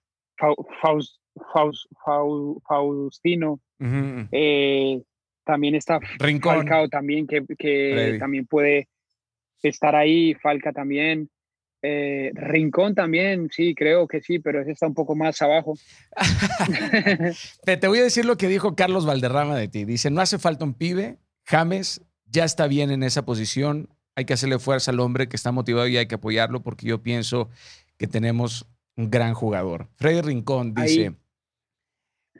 Faustino. 2.68 3.60
Eh, 4.32 5.02
también 5.44 5.74
está 5.74 5.98
Rincón. 6.18 6.56
Falcao 6.56 6.88
también, 6.88 7.26
que, 7.26 7.44
que 7.58 8.16
también 8.18 8.46
puede 8.46 8.88
estar 9.62 9.94
ahí, 9.96 10.34
Falca 10.34 10.72
también. 10.72 11.28
Eh, 11.82 12.30
Rincón 12.34 12.94
también, 12.94 13.48
sí, 13.50 13.74
creo 13.74 14.06
que 14.06 14.20
sí, 14.20 14.38
pero 14.38 14.60
ese 14.60 14.72
está 14.72 14.86
un 14.86 14.94
poco 14.94 15.16
más 15.16 15.40
abajo. 15.40 15.74
Te 17.64 17.88
voy 17.88 17.98
a 17.98 18.04
decir 18.04 18.26
lo 18.26 18.36
que 18.36 18.48
dijo 18.48 18.76
Carlos 18.76 19.06
Valderrama 19.06 19.56
de 19.56 19.68
ti. 19.68 19.84
Dice, 19.84 20.10
no 20.10 20.20
hace 20.20 20.38
falta 20.38 20.64
un 20.64 20.74
pibe, 20.74 21.16
James 21.46 22.02
ya 22.30 22.44
está 22.44 22.66
bien 22.66 22.90
en 22.90 23.02
esa 23.02 23.24
posición, 23.24 23.88
hay 24.14 24.24
que 24.24 24.34
hacerle 24.34 24.58
fuerza 24.58 24.90
al 24.90 25.00
hombre 25.00 25.28
que 25.28 25.36
está 25.36 25.52
motivado 25.52 25.86
y 25.88 25.96
hay 25.96 26.06
que 26.06 26.16
apoyarlo 26.16 26.62
porque 26.62 26.86
yo 26.86 27.02
pienso 27.02 27.48
que 27.96 28.06
tenemos 28.06 28.66
un 28.96 29.10
gran 29.10 29.34
jugador. 29.34 29.88
Freddy 29.96 30.20
Rincón 30.20 30.74
dice, 30.74 31.14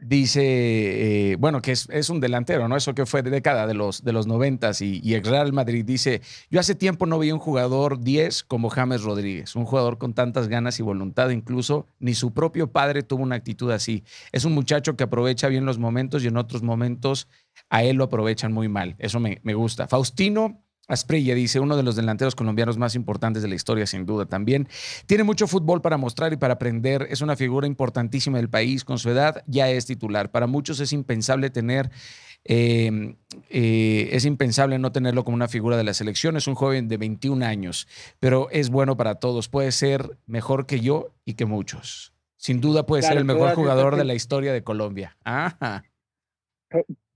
dice, 0.01 0.43
eh, 0.43 1.37
bueno, 1.37 1.61
que 1.63 1.73
es, 1.73 2.11
un 2.11 2.21
delantero, 2.21 2.69
¿no? 2.69 2.77
Eso 2.77 2.95
que 2.95 3.07
fue 3.07 3.23
de 3.23 3.31
década 3.31 3.67
de 3.67 3.75
los, 3.75 4.03
de 4.03 4.13
los 4.13 4.27
90 4.27 4.71
y, 4.81 5.01
y 5.03 5.15
el 5.15 5.25
Real 5.25 5.53
Madrid 5.53 5.85
dice, 5.85 6.23
yo 6.51 6.61
hace 6.61 6.75
tiempo 6.75 7.07
no 7.07 7.19
vi 7.19 7.33
un 7.33 7.39
jugador 7.39 8.01
10 8.01 8.45
como 8.45 8.71
James 8.71 9.03
Rodríguez, 9.03 9.57
un 9.57 9.65
jugador 9.65 9.99
con 9.99 10.15
tantas 10.15 10.49
ganas 10.49 10.79
y 10.81 10.83
voluntad, 10.83 11.31
incluso 11.31 11.87
ni 11.99 12.15
su 12.15 12.33
propio 12.33 12.71
padre 12.73 13.03
tuvo 13.03 13.23
una 13.23 13.37
actitud 13.37 13.71
así. 13.71 14.05
Es 14.33 14.45
un 14.45 14.55
muchacho 14.55 14.97
que 14.97 15.05
aprovecha 15.05 15.49
bien 15.49 15.65
los 15.65 15.79
momentos 15.79 16.25
y 16.25 16.29
en 16.29 16.37
otros 16.37 16.63
momentos 16.63 17.29
a 17.69 17.85
él 17.85 17.97
lo 17.97 18.05
aprovechan 18.05 18.53
muy 18.53 18.69
mal. 18.69 18.97
Eso 18.99 19.21
me, 19.21 19.41
me 19.43 19.55
gusta. 19.55 19.87
Faustino 19.87 20.63
Asprilla 20.91 21.35
dice, 21.35 21.61
uno 21.61 21.77
de 21.77 21.83
los 21.83 21.97
delanteros 21.97 22.35
colombianos 22.35 22.77
más 22.77 22.95
importantes 22.95 23.43
de 23.43 23.49
la 23.49 23.55
historia, 23.55 23.87
sin 23.87 24.07
duda 24.07 24.27
también. 24.27 24.69
Tiene 25.07 25.23
mucho 25.23 25.47
fútbol 25.47 25.81
para 25.81 25.97
mostrar 25.97 26.33
y 26.33 26.37
para 26.37 26.55
aprender. 26.55 27.07
Es 27.11 27.21
una 27.21 27.37
figura 27.37 27.67
importantísima 27.67 28.39
del 28.39 28.51
país. 28.51 28.85
Con 28.85 28.99
su 28.99 29.09
edad 29.09 29.45
ya 29.47 29.71
es 29.71 29.87
titular. 29.87 30.31
Para 30.31 30.47
muchos 30.47 30.81
es 30.81 30.93
impensable 30.93 31.51
tener, 31.51 31.91
em, 32.45 33.17
eh, 33.51 34.09
es 34.13 34.25
impensable 34.25 34.79
no 34.79 34.91
tenerlo 34.91 35.25
como 35.25 35.37
una 35.37 35.49
figura 35.49 35.77
de 35.77 35.85
la 35.85 35.95
selección. 35.95 36.37
Es 36.37 36.49
un 36.49 36.57
joven 36.57 36.89
de 36.89 36.97
21 36.97 37.43
años, 37.43 37.87
pero 38.19 38.49
es 38.51 38.69
bueno 38.69 38.97
para 38.97 39.15
todos. 39.17 39.49
Puede 39.49 39.71
ser 39.73 40.19
mejor 40.27 40.67
que 40.67 40.81
yo 40.81 41.15
y 41.25 41.35
que 41.35 41.47
muchos. 41.47 42.13
Sin 42.37 42.61
duda 42.61 42.87
puede 42.87 43.03
ser 43.03 43.17
el 43.17 43.25
mejor 43.25 43.55
jugador 43.55 43.97
de 43.97 44.05
la 44.05 44.15
historia 44.15 44.53
de 44.53 44.65
Colombia. 44.65 45.17
Ajá 45.25 45.85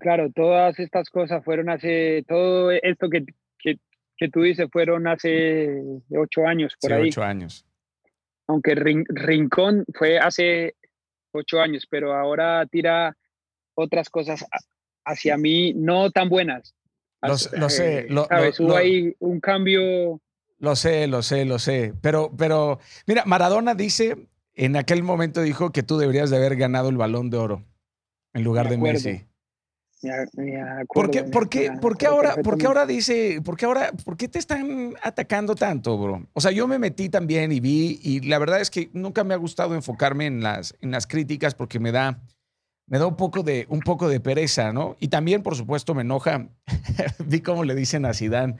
claro, 0.00 0.30
todas 0.34 0.78
estas 0.78 1.10
cosas 1.10 1.44
fueron 1.44 1.68
hace, 1.68 2.24
todo 2.28 2.70
esto 2.70 3.08
que, 3.08 3.24
que, 3.58 3.78
que 4.16 4.28
tú 4.28 4.42
dices 4.42 4.68
fueron 4.72 5.06
hace 5.06 5.82
ocho 6.10 6.46
años 6.46 6.74
por 6.80 6.92
ahí. 6.92 7.08
Ocho 7.08 7.22
años. 7.22 7.66
Aunque 8.46 8.74
Rincón 8.74 9.84
fue 9.94 10.18
hace 10.18 10.74
ocho 11.32 11.60
años, 11.60 11.86
pero 11.90 12.14
ahora 12.14 12.66
tira 12.66 13.16
otras 13.74 14.10
cosas 14.10 14.44
hacia 15.04 15.36
mí 15.36 15.72
no 15.74 16.10
tan 16.10 16.28
buenas. 16.28 16.74
Lo, 17.22 17.38
sé, 17.38 18.00
eh, 18.00 18.06
lo, 18.10 18.28
Hubo 18.58 18.76
ahí 18.76 19.14
un 19.18 19.40
cambio. 19.40 20.20
Lo 20.58 20.76
sé, 20.76 21.06
lo 21.06 21.22
sé, 21.22 21.46
lo 21.46 21.58
sé. 21.58 21.94
Pero, 22.02 22.30
pero, 22.36 22.80
mira, 23.06 23.24
Maradona 23.24 23.74
dice, 23.74 24.28
en 24.54 24.76
aquel 24.76 25.02
momento 25.02 25.40
dijo 25.40 25.72
que 25.72 25.82
tú 25.82 25.96
deberías 25.96 26.28
de 26.28 26.36
haber 26.36 26.56
ganado 26.56 26.90
el 26.90 26.98
balón 26.98 27.30
de 27.30 27.38
oro 27.38 27.64
en 28.34 28.44
lugar 28.44 28.68
de 28.68 28.76
Messi. 28.76 29.24
¿Por 30.92 31.10
qué, 31.10 31.24
por 31.24 31.48
qué, 31.48 31.72
por 31.80 31.96
qué 31.96 32.06
ahora, 32.06 32.36
por 32.36 32.58
qué 32.58 32.66
ahora 32.66 32.86
dice, 32.86 33.40
por 33.44 33.56
qué 33.56 33.66
ahora, 33.66 33.92
por 34.04 34.16
qué 34.16 34.28
te 34.28 34.38
están 34.38 34.94
atacando 35.02 35.54
tanto, 35.54 35.96
bro? 35.98 36.26
O 36.32 36.40
sea, 36.40 36.50
yo 36.50 36.66
me 36.66 36.78
metí 36.78 37.08
también 37.08 37.52
y 37.52 37.60
vi, 37.60 38.00
y 38.02 38.20
la 38.20 38.38
verdad 38.38 38.60
es 38.60 38.70
que 38.70 38.90
nunca 38.92 39.24
me 39.24 39.34
ha 39.34 39.38
gustado 39.38 39.74
enfocarme 39.74 40.26
en 40.26 40.42
las, 40.42 40.74
en 40.80 40.90
las 40.90 41.06
críticas 41.06 41.54
porque 41.54 41.78
me 41.78 41.92
da, 41.92 42.20
me 42.86 42.98
da 42.98 43.06
un 43.06 43.16
poco 43.16 43.42
de, 43.42 43.66
un 43.68 43.80
poco 43.80 44.08
de 44.08 44.20
pereza, 44.20 44.72
¿no? 44.72 44.96
Y 45.00 45.08
también, 45.08 45.42
por 45.42 45.56
supuesto, 45.56 45.94
me 45.94 46.02
enoja. 46.02 46.48
vi 47.26 47.40
cómo 47.40 47.64
le 47.64 47.74
dicen 47.74 48.04
a 48.04 48.14
Sidán, 48.14 48.56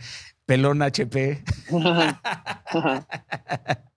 pelón 0.47 0.83
HP. 0.83 1.43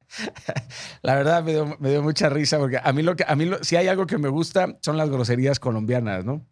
La 1.02 1.16
verdad 1.16 1.44
me 1.44 1.90
dio, 1.90 2.02
mucha 2.02 2.30
risa 2.30 2.58
porque 2.58 2.80
a 2.82 2.94
mí 2.94 3.02
lo 3.04 3.16
que 3.16 3.26
a 3.28 3.36
mí 3.36 3.50
si 3.62 3.76
hay 3.76 3.88
algo 3.88 4.06
que 4.06 4.18
me 4.18 4.30
gusta 4.30 4.78
son 4.82 4.98
las 4.98 5.10
groserías 5.10 5.60
colombianas, 5.60 6.26
¿no? 6.26 6.46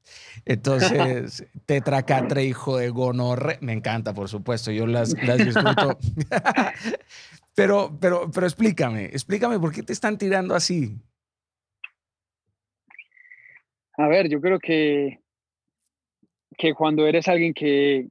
Entonces, 0.46 1.46
tetracatre, 1.66 2.44
hijo 2.44 2.78
de 2.78 2.90
gonorre, 2.90 3.58
me 3.62 3.74
encanta, 3.74 4.14
por 4.14 4.30
supuesto, 4.30 4.72
yo 4.72 4.88
las, 4.88 5.14
las 5.24 5.38
disfruto. 5.38 5.98
pero, 7.56 7.98
pero, 8.00 8.30
pero 8.32 8.46
explícame, 8.46 9.06
explícame 9.06 9.60
por 9.60 9.72
qué 9.72 9.84
te 9.84 9.94
están 9.94 10.18
tirando 10.18 10.56
así. 10.56 10.98
A 13.98 14.08
ver, 14.08 14.28
yo 14.28 14.42
creo 14.42 14.60
que, 14.60 15.22
que 16.58 16.74
cuando 16.74 17.08
eres 17.08 17.28
alguien 17.28 17.54
que, 17.54 18.08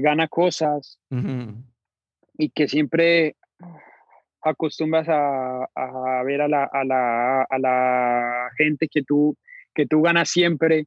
gana 0.00 0.28
cosas 0.28 1.00
y 2.38 2.50
que 2.50 2.68
siempre 2.68 3.36
acostumbras 4.42 5.08
a, 5.08 5.64
a 5.74 6.22
ver 6.24 6.42
a 6.42 6.48
la, 6.48 6.64
a, 6.64 6.84
la, 6.84 7.42
a 7.42 7.58
la, 7.58 8.50
gente 8.56 8.88
que 8.88 9.02
tú, 9.02 9.36
que 9.74 9.86
tú 9.86 10.02
ganas 10.02 10.30
siempre, 10.30 10.86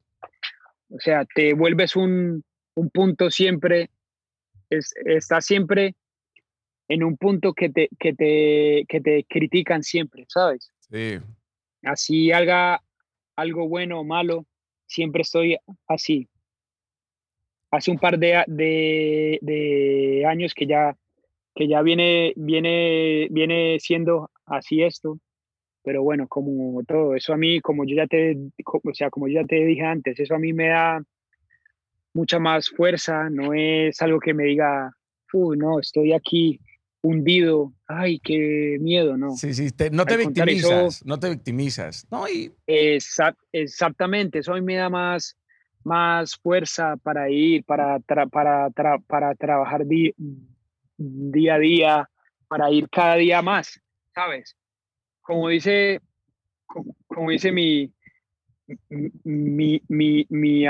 o 0.88 0.98
sea, 0.98 1.24
te 1.34 1.54
vuelves 1.54 1.96
un, 1.96 2.44
un 2.74 2.90
punto 2.90 3.30
siempre, 3.30 3.90
es, 4.70 4.92
estás 5.04 5.46
siempre 5.46 5.94
en 6.88 7.02
un 7.02 7.16
punto 7.16 7.52
que 7.52 7.70
te, 7.70 7.88
que 7.98 8.12
te, 8.12 8.84
que 8.88 9.00
te 9.00 9.24
critican 9.28 9.82
siempre, 9.82 10.24
¿sabes? 10.28 10.70
Sí. 10.90 11.18
Así 11.82 12.32
haga 12.32 12.82
algo 13.36 13.68
bueno 13.68 14.00
o 14.00 14.04
malo, 14.04 14.46
siempre 14.86 15.22
estoy 15.22 15.56
así. 15.86 16.28
Hace 17.70 17.90
un 17.90 17.98
par 17.98 18.18
de, 18.18 18.44
de, 18.46 19.38
de 19.42 20.24
años 20.26 20.54
que 20.54 20.66
ya 20.66 20.96
que 21.54 21.68
ya 21.68 21.82
viene, 21.82 22.32
viene, 22.36 23.28
viene 23.30 23.78
siendo 23.78 24.30
así 24.46 24.82
esto, 24.82 25.18
pero 25.82 26.02
bueno, 26.02 26.26
como 26.28 26.82
todo, 26.84 27.14
eso 27.14 27.32
a 27.32 27.36
mí, 27.36 27.60
como 27.60 27.84
yo 27.84 27.94
ya 27.94 28.06
te, 28.06 28.36
o 28.64 28.94
sea, 28.94 29.10
como 29.10 29.28
ya 29.28 29.44
te 29.44 29.56
dije 29.64 29.82
antes, 29.82 30.18
eso 30.18 30.34
a 30.34 30.38
mí 30.38 30.52
me 30.52 30.68
da 30.68 31.02
mucha 32.14 32.38
más 32.38 32.70
fuerza, 32.70 33.28
no 33.30 33.52
es 33.54 34.00
algo 34.00 34.18
que 34.18 34.34
me 34.34 34.44
diga, 34.44 34.92
uy, 35.32 35.58
no, 35.58 35.78
estoy 35.78 36.12
aquí 36.12 36.60
hundido, 37.02 37.72
ay, 37.86 38.18
qué 38.18 38.78
miedo, 38.80 39.16
¿no? 39.16 39.32
Sí, 39.32 39.52
sí, 39.52 39.68
no 39.92 40.06
te 40.06 40.16
victimizas, 40.16 41.04
no 41.04 41.18
te 41.20 41.28
victimizas, 41.28 42.06
¿no? 42.10 42.26
Y... 42.28 42.50
exactamente, 42.66 44.38
eso 44.38 44.52
a 44.52 44.54
mí 44.56 44.62
me 44.62 44.76
da 44.76 44.88
más, 44.88 45.36
más 45.82 46.34
fuerza 46.36 46.96
para 46.96 47.28
ir, 47.28 47.62
para, 47.64 47.98
para, 47.98 48.26
para 48.26 49.34
trabajar 49.34 49.84
día 50.96 51.54
a 51.54 51.58
día 51.58 52.10
para 52.48 52.70
ir 52.70 52.88
cada 52.88 53.16
día 53.16 53.42
más, 53.42 53.80
¿sabes? 54.14 54.56
Como 55.20 55.48
dice, 55.48 56.00
como, 57.06 57.30
dice 57.30 57.50
mi, 57.50 57.92
mi, 58.88 59.82
mi, 59.88 60.26
mi, 60.28 60.66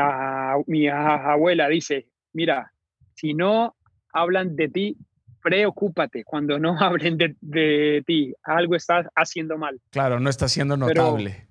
mi, 0.67 0.89
abuela, 0.89 1.69
dice, 1.69 2.09
mira, 2.33 2.73
si 3.15 3.35
no 3.35 3.77
hablan 4.13 4.57
de 4.57 4.69
ti, 4.69 4.97
preocúpate 5.43 6.25
cuando 6.25 6.59
no 6.59 6.77
hablen 6.81 7.19
de, 7.19 8.03
ti. 8.07 8.35
Algo 8.43 8.77
estás 8.77 9.07
haciendo 9.15 9.59
mal. 9.59 9.81
Claro, 9.91 10.21
no 10.21 10.31
está 10.31 10.49
siendo 10.49 10.77
notable. 10.77 11.47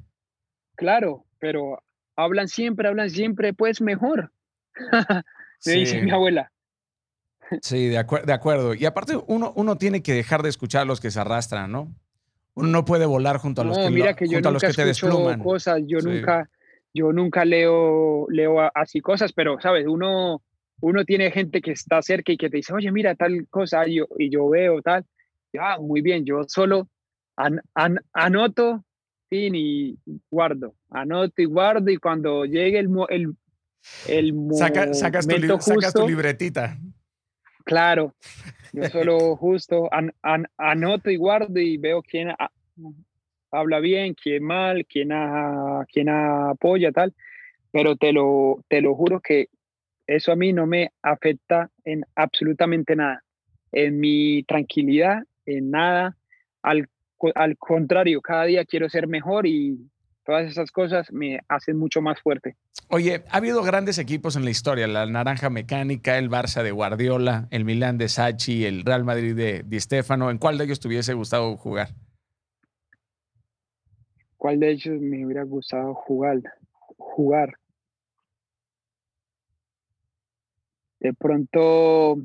claro, 0.75 1.25
pero 1.39 1.83
hablan 2.15 2.47
siempre, 2.47 2.87
hablan 2.87 3.09
siempre, 3.09 3.53
pues 3.53 3.81
mejor. 3.81 4.31
Me 5.65 5.73
dice 5.73 6.01
mi 6.01 6.11
abuela. 6.11 6.51
Sí, 7.61 7.87
de, 7.87 8.03
de 8.25 8.33
acuerdo. 8.33 8.73
Y 8.73 8.85
aparte, 8.85 9.19
uno, 9.27 9.53
uno 9.55 9.77
tiene 9.77 10.01
que 10.01 10.13
dejar 10.13 10.43
de 10.43 10.49
escuchar 10.49 10.83
a 10.83 10.85
los 10.85 10.99
que 10.99 11.11
se 11.11 11.19
arrastran, 11.19 11.71
¿no? 11.71 11.93
Uno 12.55 12.69
no 12.69 12.85
puede 12.85 13.05
volar 13.05 13.37
junto 13.37 13.61
a 13.61 13.65
los 13.65 13.77
que, 13.77 13.89
mira 13.89 14.15
que 14.15 14.27
yo 14.27 14.37
nunca 14.37 14.51
los 14.51 14.61
que 14.61 14.73
te 14.73 14.85
despluman. 14.85 15.39
Cosas, 15.39 15.81
yo 15.87 15.99
nunca, 15.99 16.49
yo 16.93 17.11
nunca 17.11 17.45
leo, 17.45 18.27
leo 18.29 18.59
así 18.75 19.01
cosas, 19.01 19.33
pero 19.33 19.59
sabes, 19.59 19.87
uno, 19.87 20.43
uno 20.81 21.03
tiene 21.03 21.31
gente 21.31 21.61
que 21.61 21.71
está 21.71 22.01
cerca 22.01 22.31
y 22.31 22.37
que 22.37 22.49
te 22.49 22.57
dice, 22.57 22.73
oye, 22.73 22.91
mira 22.91 23.15
tal 23.15 23.47
cosa, 23.49 23.87
y 23.87 23.95
yo, 23.95 24.05
y 24.19 24.29
yo 24.29 24.47
veo 24.49 24.81
tal, 24.81 25.03
ah, 25.59 25.77
muy 25.79 26.01
bien, 26.01 26.25
yo 26.25 26.43
solo 26.47 26.87
anoto 28.13 28.83
y 29.31 29.97
guardo, 30.29 30.75
anoto 30.91 31.41
y 31.41 31.45
guardo, 31.45 31.89
y 31.89 31.97
cuando 31.97 32.45
llegue 32.45 32.77
el, 32.77 32.89
el, 33.09 33.35
el 34.07 34.33
sacas, 34.51 34.91
tu, 34.91 35.59
sacas 35.59 35.93
tu 35.93 36.07
libretita. 36.07 36.77
Claro, 37.63 38.13
yo 38.73 38.83
solo 38.91 39.35
justo 39.35 39.89
anoto 40.57 41.09
y 41.09 41.15
guardo 41.15 41.59
y 41.59 41.77
veo 41.77 42.01
quién 42.01 42.29
habla 43.51 43.79
bien, 43.79 44.15
quién 44.15 44.43
mal, 44.43 44.85
quién, 44.85 45.09
quién 45.91 46.09
apoya, 46.09 46.91
tal. 46.91 47.13
Pero 47.71 47.95
te 47.95 48.11
lo, 48.11 48.63
te 48.67 48.81
lo 48.81 48.95
juro 48.95 49.19
que 49.19 49.47
eso 50.05 50.31
a 50.31 50.35
mí 50.35 50.53
no 50.53 50.67
me 50.67 50.91
afecta 51.01 51.69
en 51.85 52.03
absolutamente 52.15 52.95
nada. 52.95 53.23
En 53.71 53.99
mi 53.99 54.43
tranquilidad, 54.43 55.23
en 55.45 55.71
nada. 55.71 56.17
Al, 56.61 56.87
al 57.35 57.57
contrario, 57.57 58.21
cada 58.21 58.45
día 58.45 58.65
quiero 58.65 58.89
ser 58.89 59.07
mejor 59.07 59.47
y 59.47 59.77
todas 60.23 60.49
esas 60.49 60.71
cosas 60.71 61.11
me 61.11 61.39
hacen 61.47 61.77
mucho 61.77 62.01
más 62.01 62.21
fuerte. 62.21 62.55
Oye, 62.89 63.23
ha 63.29 63.37
habido 63.37 63.63
grandes 63.63 63.97
equipos 63.97 64.35
en 64.35 64.45
la 64.45 64.51
historia, 64.51 64.87
la 64.87 65.05
Naranja 65.05 65.49
Mecánica, 65.49 66.17
el 66.17 66.29
Barça 66.29 66.63
de 66.63 66.71
Guardiola, 66.71 67.47
el 67.51 67.65
Milán 67.65 67.97
de 67.97 68.09
Sachi, 68.09 68.65
el 68.65 68.83
Real 68.83 69.03
Madrid 69.03 69.35
de 69.35 69.63
Di 69.65 69.79
Stefano. 69.79 70.29
¿En 70.29 70.37
cuál 70.37 70.57
de 70.57 70.65
ellos 70.65 70.79
te 70.79 70.87
hubiese 70.87 71.13
gustado 71.13 71.55
jugar? 71.57 71.89
¿Cuál 74.37 74.59
de 74.59 74.71
ellos 74.71 74.99
me 74.99 75.25
hubiera 75.25 75.43
gustado 75.43 75.93
jugar? 75.93 76.41
Jugar. 76.97 77.53
De 80.99 81.13
pronto 81.13 82.17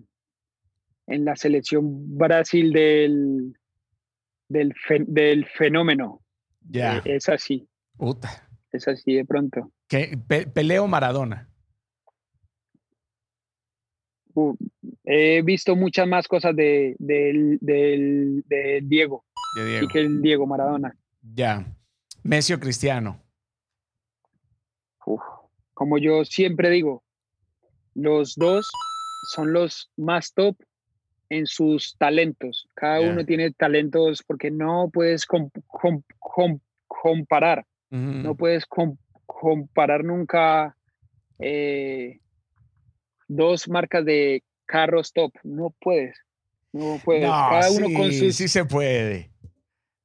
en 1.06 1.24
la 1.24 1.36
selección 1.36 2.16
Brasil 2.16 2.72
del, 2.72 3.54
del, 4.48 5.46
fenómeno. 5.46 6.22
Ya. 6.60 6.98
Eh, 6.98 7.02
es 7.16 7.28
así. 7.28 7.68
Puta. 7.98 8.48
Es 8.72 8.88
así 8.88 9.14
de 9.14 9.24
pronto. 9.24 9.70
¿Qué? 9.88 10.18
¿Peleo 10.54 10.86
Maradona? 10.86 11.48
Uh, 14.34 14.54
he 15.04 15.42
visto 15.42 15.74
muchas 15.74 16.06
más 16.06 16.28
cosas 16.28 16.54
de, 16.54 16.94
Diego. 16.98 17.58
De 18.40 18.80
Diego. 18.82 19.24
que 19.92 20.00
el 20.00 20.22
Diego 20.22 20.46
Maradona. 20.46 20.96
Ya. 21.20 21.66
Messi 22.22 22.52
o 22.52 22.60
Cristiano. 22.60 23.20
como 25.74 25.98
yo 25.98 26.24
siempre 26.24 26.70
digo, 26.70 27.02
los 27.94 28.34
dos 28.36 28.68
son 29.34 29.52
los 29.52 29.90
más 29.96 30.32
top 30.34 30.56
en 31.30 31.46
sus 31.46 31.96
talentos. 31.98 32.68
Cada 32.74 33.00
uno 33.00 33.24
tiene 33.24 33.50
talentos 33.50 34.22
porque 34.22 34.50
no 34.50 34.90
puedes 34.92 35.26
comparar. 36.86 37.66
No 37.90 38.35
puedes 38.35 38.66
comparar 39.27 40.05
nunca 40.05 40.77
eh, 41.39 42.20
dos 43.28 43.69
marcas 43.69 44.05
de 44.05 44.43
carros 44.66 45.12
top. 45.12 45.32
No 45.43 45.74
puedes. 45.81 46.19
No 46.73 47.01
puedes. 47.05 47.24
Cada 47.24 47.70
uno 47.70 47.86
con 47.97 48.12
sus. 48.12 48.36
Sí 48.36 48.48
se 48.48 48.65
puede. 48.65 49.31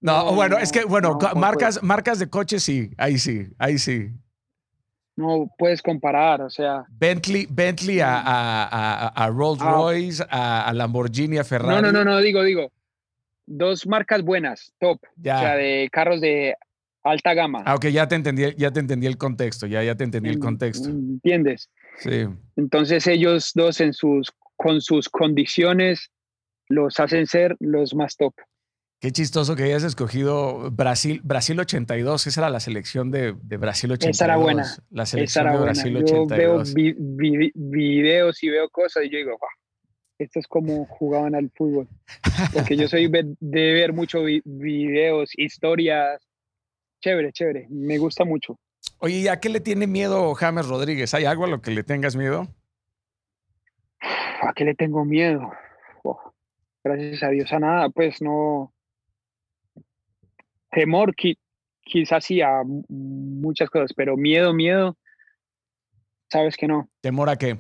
No, 0.04 0.34
bueno, 0.34 0.58
es 0.58 0.72
que, 0.72 0.84
bueno, 0.84 1.18
marcas, 1.36 1.82
marcas 1.82 2.20
de 2.20 2.30
coches 2.30 2.62
sí, 2.62 2.92
ahí 2.98 3.18
sí, 3.18 3.48
ahí 3.58 3.78
sí. 3.78 4.10
No 5.16 5.50
puedes 5.58 5.82
comparar, 5.82 6.42
o 6.42 6.50
sea. 6.50 6.86
Bentley, 6.90 7.48
Bentley 7.50 8.02
a, 8.02 8.20
a, 8.20 9.08
a, 9.08 9.30
Rolls 9.30 9.62
ah. 9.62 9.72
Royce, 9.72 10.26
a, 10.30 10.74
Lamborghini, 10.74 11.38
a 11.38 11.46
Ferrari. 11.46 11.76
No, 11.76 11.82
no, 11.82 11.92
no, 11.92 12.04
no, 12.04 12.20
digo, 12.20 12.44
digo. 12.44 12.70
Dos 13.46 13.88
marcas 13.88 14.24
buenas, 14.24 14.74
top. 14.78 15.00
Ya. 15.16 15.38
O 15.38 15.40
sea, 15.40 15.56
de 15.56 15.90
carros 15.90 16.20
de 16.20 16.58
alta 17.04 17.34
gama. 17.34 17.64
Ah, 17.66 17.76
ok, 17.76 17.88
ya 17.88 18.08
te 18.08 18.16
entendí, 18.16 18.44
ya 18.58 18.72
te 18.72 18.80
entendí 18.80 19.08
el 19.08 19.18
contexto, 19.18 19.68
ya, 19.68 19.84
ya 19.84 19.96
te 19.96 20.04
entendí 20.04 20.30
el 20.30 20.40
contexto. 20.40 20.90
¿Entiendes? 20.90 21.70
Sí. 22.00 22.26
Entonces 22.56 23.06
ellos 23.08 23.52
dos 23.54 23.82
en 23.82 23.94
sus, 23.94 24.32
con 24.56 24.82
sus 24.82 25.10
condiciones 25.10 26.12
los 26.70 27.00
hacen 27.00 27.28
ser 27.28 27.56
los 27.60 27.94
más 27.94 28.16
top. 28.16 28.34
Qué 29.00 29.12
chistoso 29.12 29.58
que 29.58 29.64
hayas 29.64 29.84
escogido 29.84 30.72
Brasil, 30.72 31.20
Brasil 31.26 31.60
82, 31.60 32.26
esa 32.26 32.40
era 32.40 32.50
la 32.50 32.62
selección 32.62 33.12
de, 33.12 33.36
de 33.42 33.58
Brasil 33.58 33.92
82. 33.92 34.16
Esa 34.16 34.26
era 34.26 34.38
buena. 34.38 34.66
La 34.92 35.06
selección 35.06 35.52
de 35.52 35.58
Brasil 35.58 35.98
82. 35.98 36.70
Yo 36.70 36.76
veo 36.78 37.52
videos 37.54 38.42
y 38.42 38.50
veo 38.50 38.70
cosas 38.70 39.04
y 39.04 39.10
yo 39.10 39.18
digo, 39.18 39.32
wow, 39.32 39.50
esto 40.20 40.40
es 40.40 40.48
como 40.48 40.86
jugaban 40.86 41.36
al 41.36 41.52
fútbol. 41.54 41.90
Porque 42.54 42.78
yo 42.78 42.88
soy 42.88 43.10
de 43.10 43.74
ver 43.74 43.92
muchos 43.92 44.24
videos, 44.46 45.32
historias, 45.36 46.26
Chévere, 47.04 47.34
chévere. 47.34 47.68
Me 47.70 47.98
gusta 47.98 48.24
mucho. 48.24 48.58
Oye, 49.00 49.18
¿y 49.18 49.28
a 49.28 49.42
qué 49.42 49.50
le 49.50 49.60
tiene 49.60 49.88
miedo 49.88 50.34
James 50.36 50.66
Rodríguez? 50.66 51.14
¿Hay 51.14 51.26
algo 51.26 51.44
a 51.44 51.50
lo 51.50 51.62
que 51.62 51.72
le 51.72 51.84
tengas 51.84 52.16
miedo? 52.16 52.48
¿A 54.00 54.54
qué 54.56 54.64
le 54.64 54.74
tengo 54.74 55.04
miedo? 55.04 55.52
Oh, 56.06 56.34
gracias 56.82 57.22
a 57.24 57.30
Dios 57.30 57.52
a 57.52 57.60
nada, 57.60 57.90
pues 57.90 58.22
no. 58.22 58.74
Temor 60.72 61.14
quizás 61.82 62.24
sí 62.24 62.40
a 62.40 62.62
muchas 62.88 63.70
cosas, 63.70 63.92
pero 63.94 64.16
miedo, 64.16 64.54
miedo, 64.54 64.98
sabes 66.32 66.56
que 66.56 66.70
no. 66.70 66.90
¿Temor 67.02 67.30
a 67.30 67.36
qué? 67.36 67.58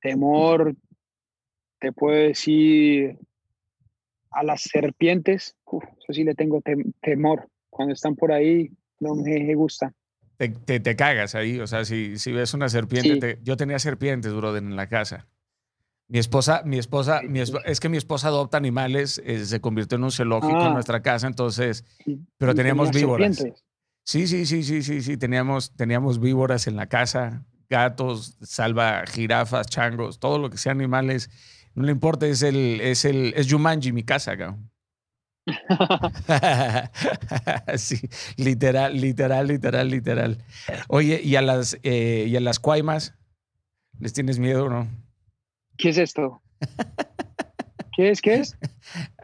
Temor, 0.00 0.74
te 1.78 1.92
puedo 1.92 2.16
decir 2.16 3.16
a 4.38 4.44
las 4.44 4.62
serpientes, 4.62 5.56
eso 5.66 6.12
sí 6.12 6.24
le 6.24 6.34
tengo 6.34 6.62
temor. 7.00 7.48
Cuando 7.70 7.94
están 7.94 8.14
por 8.14 8.32
ahí, 8.32 8.70
no 9.00 9.14
me 9.14 9.54
gusta. 9.54 9.92
Te, 10.36 10.48
te, 10.78 10.94
cagas 10.94 11.34
ahí, 11.34 11.58
o 11.58 11.66
sea, 11.66 11.84
si, 11.84 12.16
si 12.18 12.30
ves 12.30 12.54
una 12.54 12.68
serpiente, 12.68 13.40
yo 13.42 13.56
tenía 13.56 13.80
serpientes, 13.80 14.32
bro, 14.32 14.56
en 14.56 14.76
la 14.76 14.88
casa. 14.88 15.26
Mi 16.06 16.20
esposa, 16.20 16.62
mi 16.64 16.78
esposa, 16.78 17.22
mi 17.22 17.40
es 17.40 17.80
que 17.80 17.88
mi 17.88 17.96
esposa 17.96 18.28
adopta 18.28 18.56
animales, 18.56 19.20
eh, 19.24 19.44
se 19.44 19.60
convirtió 19.60 19.96
en 19.96 20.04
un 20.04 20.12
zoológico 20.12 20.60
en 20.60 20.68
ah. 20.68 20.72
nuestra 20.72 21.02
casa, 21.02 21.26
entonces, 21.26 21.84
pero 22.38 22.54
teníamos 22.54 22.92
víboras. 22.92 23.44
Sí, 24.04 24.28
sí, 24.28 24.46
sí, 24.46 24.62
sí, 24.62 24.82
sí, 24.82 25.02
sí, 25.02 25.16
teníamos, 25.16 25.74
teníamos 25.74 26.20
víboras 26.20 26.68
en 26.68 26.76
la 26.76 26.86
casa, 26.86 27.44
gatos, 27.68 28.38
salva, 28.40 29.04
jirafas, 29.06 29.66
changos, 29.66 30.20
todo 30.20 30.38
lo 30.38 30.48
que 30.48 30.56
sea 30.56 30.72
animales 30.72 31.28
no 31.78 31.84
le 31.84 31.92
importa, 31.92 32.26
es 32.26 32.42
el, 32.42 32.80
es 32.80 33.04
el, 33.04 33.32
es 33.36 33.50
Jumanji, 33.50 33.92
mi 33.92 34.02
casa, 34.02 34.36
cabrón. 34.36 34.70
sí, 37.76 37.96
literal, 38.36 39.00
literal, 39.00 39.46
literal, 39.46 39.90
literal. 39.90 40.44
Oye, 40.88 41.20
¿y 41.22 41.36
a 41.36 41.42
las, 41.42 41.78
eh, 41.82 42.26
¿y 42.28 42.36
a 42.36 42.40
las 42.40 42.58
cuaimas? 42.58 43.14
¿Les 43.98 44.12
tienes 44.12 44.38
miedo 44.38 44.66
o 44.66 44.68
no? 44.68 44.88
¿Qué 45.76 45.90
es 45.90 45.98
esto? 45.98 46.42
¿Qué 47.96 48.10
es? 48.10 48.20
¿Qué 48.20 48.34
es? 48.34 48.56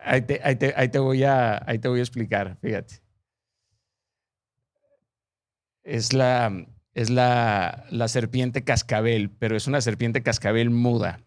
Ahí 0.02 0.22
te, 0.22 0.40
ahí 0.42 0.56
te, 0.56 0.72
ahí 0.76 0.88
te, 0.88 0.98
voy, 0.98 1.24
a, 1.24 1.62
ahí 1.68 1.78
te 1.78 1.88
voy 1.88 2.00
a 2.00 2.02
explicar, 2.02 2.56
fíjate. 2.60 3.02
Es 5.82 6.12
la, 6.12 6.66
es 6.94 7.10
la, 7.10 7.84
la 7.90 8.08
serpiente 8.08 8.64
cascabel, 8.64 9.30
pero 9.30 9.56
es 9.56 9.66
una 9.66 9.80
serpiente 9.80 10.22
cascabel 10.22 10.70
muda. 10.70 11.23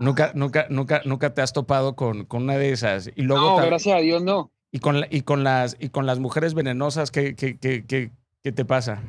Nunca, 0.00 0.32
nunca, 0.34 0.66
nunca, 0.70 1.02
nunca 1.04 1.34
te 1.34 1.42
has 1.42 1.52
topado 1.52 1.94
con, 1.94 2.24
con 2.24 2.44
una 2.44 2.56
de 2.56 2.72
esas. 2.72 3.10
Y 3.16 3.22
luego 3.22 3.60
no, 3.60 3.66
gracias 3.66 3.98
a 3.98 4.00
Dios 4.00 4.22
no. 4.22 4.50
Y 4.72 4.78
con, 4.78 5.04
y 5.10 5.20
con, 5.20 5.44
las, 5.44 5.76
y 5.78 5.90
con 5.90 6.06
las 6.06 6.18
mujeres 6.18 6.54
venenosas, 6.54 7.10
¿qué, 7.10 7.36
qué, 7.36 7.58
qué, 7.58 7.84
qué, 7.86 8.52
te 8.52 8.64
pasa? 8.64 9.02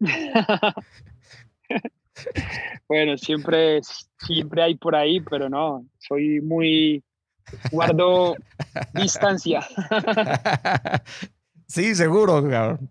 bueno, 2.88 3.16
siempre, 3.16 3.80
siempre 4.18 4.62
hay 4.62 4.74
por 4.74 4.94
ahí, 4.94 5.20
pero 5.20 5.48
no, 5.48 5.86
soy 5.98 6.42
muy, 6.42 7.02
guardo 7.72 8.36
distancia. 8.92 9.66
sí, 11.66 11.94
seguro, 11.94 12.46
cabrón. 12.46 12.90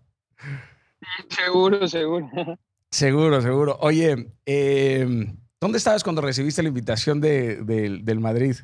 Seguro, 1.28 1.86
seguro. 1.86 2.58
Seguro, 2.90 3.40
seguro. 3.40 3.76
Oye, 3.80 4.32
em, 4.44 5.36
¿dónde 5.64 5.78
estabas 5.78 6.04
cuando 6.04 6.20
recibiste 6.20 6.62
la 6.62 6.68
invitación 6.68 7.22
de, 7.22 7.56
del 7.64 8.20
Madrid? 8.20 8.54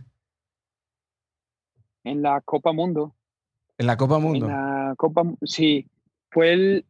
En 2.04 2.20
la 2.20 2.42
Copa 2.42 2.74
Mundo. 2.74 3.16
En 3.78 3.86
la 3.86 3.96
Copa 3.96 4.18
Mundo. 4.18 4.44
En 4.44 4.52
la 4.52 4.94
Copa, 4.98 5.22
sí. 5.42 5.86
Fue 6.30 6.52
el, 6.52 6.84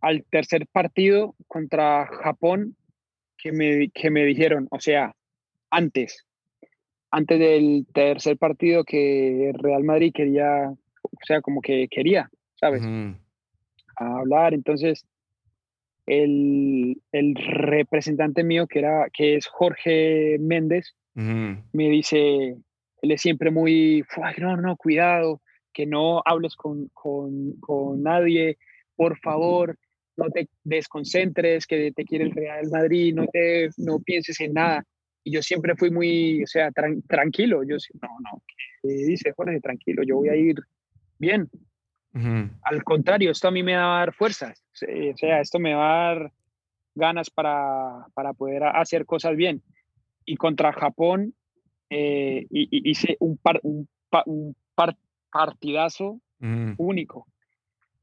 al 0.00 0.24
tercer 0.24 0.66
partido 0.66 1.36
contra 1.46 2.06
Japón 2.06 2.74
que 3.36 3.52
me, 3.52 3.90
que 3.90 4.10
me 4.10 4.24
dijeron, 4.24 4.66
o 4.72 4.80
sea, 4.80 5.14
antes, 5.70 6.26
antes 7.12 7.38
del 7.38 7.86
tercer 7.94 8.38
partido 8.38 8.82
que 8.82 9.52
Real 9.54 9.84
Madrid 9.84 10.10
quería, 10.12 10.68
o 10.68 11.24
sea, 11.24 11.40
como 11.42 11.60
que 11.60 11.86
quería, 11.88 12.28
¿sabes? 12.56 12.82
hablar. 13.94 14.52
Entonces, 14.52 15.06
el, 16.08 17.00
el, 17.12 17.34
representante 17.34 18.42
mío, 18.44 18.66
que, 18.66 18.80
era, 18.80 19.08
que 19.12 19.36
es 19.36 19.46
Jorge 19.46 20.38
Méndez, 20.40 20.94
me 21.14 21.90
dice, 21.90 22.56
él 23.02 23.10
es 23.10 23.20
siempre 23.20 23.50
muy, 23.50 24.04
no, 24.38 24.56
no, 24.56 24.76
cuidado, 24.76 25.40
que 25.72 25.86
no 25.86 26.22
hables 26.24 26.54
con, 26.54 26.88
con, 26.94 27.54
con 27.60 28.02
nadie, 28.02 28.56
por 28.94 29.18
favor, 29.18 29.76
no 30.18 30.30
te 30.30 30.48
desconcentres, 30.64 31.66
que 31.66 31.92
te 31.92 32.04
quiere 32.04 32.24
el 32.24 32.32
Real 32.32 32.68
Madrid, 32.70 33.14
no, 33.14 33.26
te, 33.26 33.70
no 33.76 34.00
pienses 34.00 34.40
en 34.40 34.54
nada. 34.54 34.84
Y 35.22 35.32
yo 35.32 35.42
siempre 35.42 35.76
fui 35.76 35.90
muy, 35.90 36.42
o 36.42 36.46
sea, 36.46 36.70
tranquilo. 37.06 37.62
Yo, 37.62 37.76
no, 38.02 38.08
no, 38.20 38.42
¿qué 38.82 38.88
dice 38.88 39.32
Jorge? 39.32 39.60
Tranquilo, 39.60 40.02
yo 40.02 40.16
voy 40.16 40.28
a 40.28 40.36
ir 40.36 40.56
bien. 41.18 41.48
Al 42.62 42.84
contrario, 42.84 43.30
esto 43.30 43.48
a 43.48 43.50
mí 43.50 43.62
me 43.62 43.76
va 43.76 43.96
a 43.96 43.98
dar 44.00 44.14
fuerzas. 44.14 44.62
O 44.72 45.16
sea, 45.16 45.40
esto 45.40 45.58
me 45.58 45.74
va 45.74 45.90
a 45.90 46.14
dar 46.14 46.32
ganas 46.94 47.30
para, 47.30 48.06
para 48.14 48.32
poder 48.32 48.64
hacer 48.64 49.06
cosas 49.06 49.36
bien. 49.36 49.62
Y 50.24 50.36
contra 50.36 50.72
Japón 50.72 51.34
eh, 51.90 52.46
hice 52.50 53.16
un, 53.20 53.38
par, 53.38 53.60
un, 53.62 53.88
un 54.26 54.56
partidazo 55.30 56.20
único. 56.76 57.26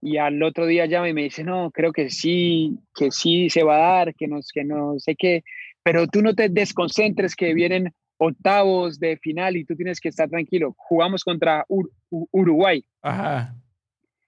Y 0.01 0.17
al 0.17 0.41
otro 0.43 0.65
día 0.65 0.85
llama 0.85 1.09
y 1.09 1.13
me 1.13 1.23
dice, 1.23 1.43
no, 1.43 1.71
creo 1.71 1.91
que 1.91 2.09
sí, 2.09 2.77
que 2.93 3.11
sí 3.11 3.49
se 3.49 3.63
va 3.63 3.75
a 3.75 3.97
dar, 3.97 4.15
que 4.15 4.27
no, 4.27 4.39
que 4.53 4.63
no 4.63 4.99
sé 4.99 5.15
qué, 5.15 5.43
pero 5.83 6.07
tú 6.07 6.21
no 6.21 6.35
te 6.35 6.49
desconcentres 6.49 7.35
que 7.35 7.53
vienen 7.53 7.93
octavos 8.17 8.99
de 8.99 9.17
final 9.17 9.57
y 9.57 9.65
tú 9.65 9.75
tienes 9.75 9.99
que 9.99 10.09
estar 10.09 10.29
tranquilo. 10.29 10.73
Jugamos 10.77 11.23
contra 11.23 11.65
Uruguay. 12.31 12.85
Ajá 13.01 13.55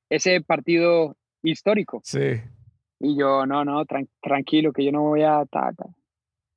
ese 0.10 0.42
partido 0.42 1.16
histórico. 1.44 2.02
Sí. 2.04 2.42
Y 3.00 3.18
yo, 3.18 3.46
no, 3.46 3.64
no, 3.64 3.86
tranquilo, 4.22 4.74
que 4.74 4.86
yo 4.86 4.92
no 4.92 5.04
voy 5.04 5.24
a... 5.24 5.46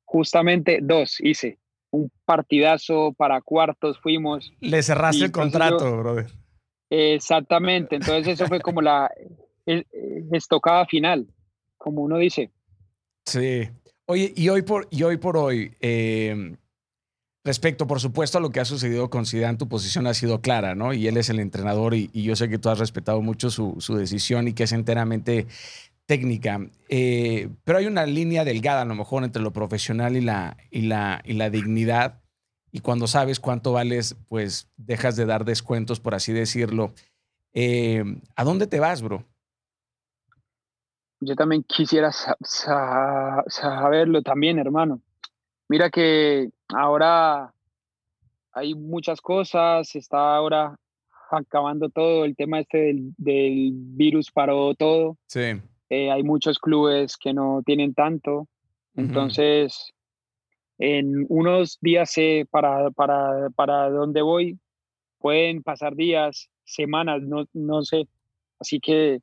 Justamente 0.05 0.81
dos 0.83 1.21
hice. 1.21 1.59
Un 1.93 2.11
partidazo 2.25 3.13
para 3.13 3.41
cuartos 3.41 3.99
fuimos. 4.01 4.53
Le 4.61 4.83
cerraste 4.83 5.25
el 5.25 5.33
contrato, 5.33 5.99
brother. 5.99 6.27
Exactamente. 6.89 7.97
Entonces 7.97 8.29
eso 8.29 8.47
fue 8.47 8.61
como 8.61 8.81
la 8.81 9.11
estocada 10.33 10.87
final, 10.87 11.27
como 11.77 12.03
uno 12.03 12.17
dice. 12.19 12.51
Sí. 13.27 13.69
Oye, 14.07 14.33
y 14.35 14.49
hoy 14.49 14.63
por, 14.63 14.89
y 14.91 15.03
hoy, 15.05 15.19
por 15.19 15.37
hoy, 15.37 15.73
eh, 15.81 16.57
Respecto, 17.43 17.87
por 17.87 18.01
supuesto, 18.01 18.37
a 18.37 18.41
lo 18.41 18.51
que 18.51 18.61
ha 18.61 18.67
sucedido 18.67 19.09
con 19.09 19.25
Zidane, 19.25 19.57
tu 19.57 19.67
posición 19.67 20.07
ha 20.07 20.13
sido 20.13 20.43
clara, 20.43 20.75
¿no? 20.75 20.93
Y 20.93 21.09
él 21.09 21.17
es 21.17 21.31
el 21.31 21.41
entrenador 21.41 21.95
y, 21.95 22.11
yo 22.13 22.37
sé 22.37 22.51
que 22.51 22.59
tú 22.59 22.69
has 22.69 22.79
respetado 22.79 23.23
mucho 23.23 23.51
su, 23.51 23.97
decisión 23.97 24.47
y 24.47 24.53
que 24.53 24.65
es 24.65 24.73
enteramente 24.73 25.47
técnica. 26.05 26.61
Eh, 26.91 27.49
pero 27.65 27.79
hay 27.79 27.87
una 27.87 28.05
línea 28.05 28.45
delgada, 28.45 28.83
a 28.83 28.85
lo 28.85 28.95
mejor, 28.95 29.25
entre 29.25 29.43
lo 29.43 29.53
profesional 29.53 30.17
y 30.17 30.21
la, 30.21 30.59
y 30.71 30.83
la, 30.83 31.23
y 31.25 31.33
la 31.33 31.49
dignidad. 31.49 32.21
Y 32.73 32.81
cuando 32.81 33.07
sabes 33.07 33.41
cuánto 33.41 33.73
vales, 33.73 34.17
pues 34.29 34.69
dejas 34.77 35.17
de 35.17 35.25
dar 35.25 35.47
descuentos, 35.47 35.99
por 35.99 36.15
así 36.15 36.35
decirlo. 36.35 36.93
Eh, 37.55 38.05
¿A 38.37 38.45
dónde 38.45 38.67
te 38.67 38.81
vas, 38.81 39.01
bro? 39.01 39.25
Yo 41.21 41.35
también 41.37 41.63
quisiera 41.63 42.11
saberlo 43.47 44.23
también, 44.23 44.59
hermano. 44.59 45.01
Mira 45.71 45.89
que 45.89 46.51
ahora 46.75 47.55
hay 48.53 48.75
muchas 48.75 49.21
cosas, 49.21 49.95
está 49.95 50.35
ahora 50.35 50.75
acabando 51.31 51.89
todo, 51.91 52.25
el 52.25 52.35
tema 52.35 52.59
este 52.59 52.93
del, 53.17 53.71
virus 53.73 54.33
paró 54.33 54.75
todo. 54.75 55.17
Sí. 55.29 55.63
Eh, 55.89 56.11
hay 56.11 56.25
muchos 56.25 56.59
clubes 56.59 57.17
que 57.17 57.33
no 57.33 57.63
tienen 57.65 57.95
tanto, 57.95 58.49
entonces 58.97 59.93
en 60.79 61.25
unos 61.29 61.79
días 61.81 62.11
sé 62.11 62.49
para, 62.51 62.91
para, 62.91 63.51
para 63.51 63.91
dónde 63.91 64.23
voy, 64.23 64.59
pueden 65.21 65.63
pasar 65.63 65.95
días, 65.95 66.51
semanas, 66.65 67.23
no, 67.23 67.45
no 67.53 67.83
sé. 67.83 68.09
Así 68.59 68.81
que, 68.81 69.21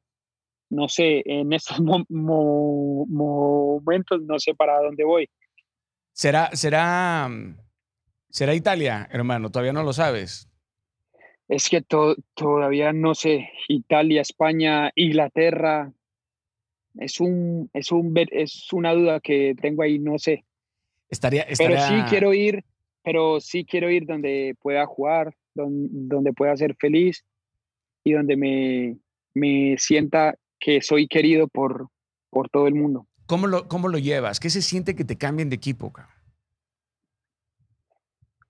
no 0.69 0.87
sé, 0.87 1.23
en 1.25 1.51
estos 1.51 1.81
momentos 2.07 4.21
no 4.21 4.39
sé 4.39 4.55
para 4.55 4.81
dónde 4.81 5.03
voy. 5.03 5.29
¿Será, 6.17 6.49
será, 6.55 7.29
será 8.31 8.55
Italia, 8.55 9.07
hermano? 9.11 9.51
¿Todavía 9.51 9.71
no 9.71 9.83
lo 9.83 9.93
sabes? 9.93 10.49
Es 11.47 11.69
que 11.69 11.83
todavía 12.33 12.91
no 12.91 13.13
sé. 13.13 13.51
Italia, 13.67 14.21
España, 14.21 14.91
Inglaterra. 14.95 15.93
Es, 16.95 17.19
un, 17.19 17.69
es, 17.71 17.91
un, 17.91 18.15
es 18.31 18.73
una 18.73 18.95
duda 18.95 19.19
que 19.19 19.53
tengo 19.61 19.83
ahí, 19.83 19.99
no 19.99 20.17
sé. 20.17 20.43
Estaría, 21.07 21.45
Pero 21.55 21.79
sí 21.81 21.93
quiero 22.09 22.33
ir, 22.33 22.65
pero 23.03 23.39
sí 23.39 23.63
quiero 23.63 23.91
ir 23.91 24.07
donde 24.07 24.55
pueda 24.59 24.87
jugar, 24.87 25.35
donde, 25.53 25.87
donde 25.91 26.33
pueda 26.33 26.57
ser 26.57 26.75
feliz 26.77 27.23
y 28.03 28.13
donde 28.13 28.35
me, 28.37 28.97
me 29.35 29.77
sienta 29.77 30.33
que 30.59 30.81
soy 30.81 31.07
querido 31.07 31.47
por, 31.47 31.89
por 32.31 32.49
todo 32.49 32.65
el 32.65 32.73
mundo. 32.73 33.07
¿Cómo 33.27 33.47
lo, 33.47 33.67
¿Cómo 33.67 33.89
lo 33.89 33.97
llevas? 33.97 34.39
¿Qué 34.39 34.49
se 34.49 34.61
siente 34.61 34.95
que 34.95 35.03
te 35.03 35.17
cambien 35.17 35.49
de 35.49 35.57
equipo? 35.57 35.93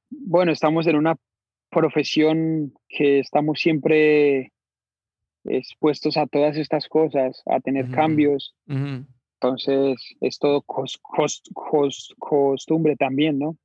Bueno, 0.09 0.51
estamos 0.51 0.85
en 0.87 0.95
una 0.95 1.17
profesión 1.69 2.73
que 2.87 3.19
estamos 3.19 3.59
siempre 3.59 4.53
expuestos 5.43 6.15
a 6.17 6.27
todas 6.27 6.57
estas 6.57 6.87
cosas, 6.87 7.41
a 7.47 7.59
tener 7.59 7.89
cambios. 7.89 8.55
Entonces, 8.67 10.15
es 10.21 10.39
todo 10.39 10.63
costumbre 12.19 12.95
también, 12.95 13.39
¿no? 13.39 13.57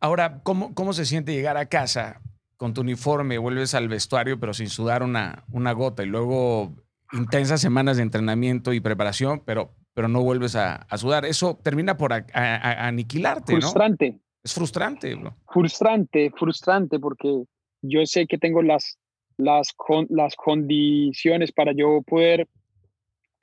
Ahora, 0.00 0.40
¿cómo, 0.42 0.74
¿cómo 0.74 0.92
se 0.92 1.06
siente 1.06 1.32
llegar 1.32 1.56
a 1.56 1.66
casa 1.66 2.20
con 2.56 2.74
tu 2.74 2.82
uniforme, 2.82 3.38
vuelves 3.38 3.74
al 3.74 3.88
vestuario, 3.88 4.38
pero 4.40 4.54
sin 4.54 4.68
sudar 4.68 5.02
una, 5.02 5.44
una 5.50 5.72
gota 5.72 6.02
y 6.02 6.06
luego 6.06 6.74
intensas 7.12 7.60
semanas 7.60 7.96
de 7.96 8.02
entrenamiento 8.02 8.72
y 8.72 8.80
preparación, 8.80 9.42
pero 9.44 9.74
pero 9.96 10.08
no 10.08 10.22
vuelves 10.22 10.54
a, 10.56 10.86
sudar. 10.98 11.24
Eso 11.24 11.58
termina 11.62 11.96
por 11.96 12.12
aniquilarte, 12.12 13.54
frustrante. 13.54 14.20
Es 14.44 14.52
frustrante, 14.52 15.14
bro. 15.14 15.34
Frustrante, 15.50 16.30
frustrante, 16.36 16.98
porque 17.00 17.44
yo 17.80 18.04
sé 18.04 18.26
que 18.26 18.36
tengo 18.36 18.60
las, 18.60 18.98
las, 19.38 19.74
las 20.10 20.36
condiciones 20.36 21.50
para 21.50 21.72
yo 21.72 22.02
poder 22.02 22.46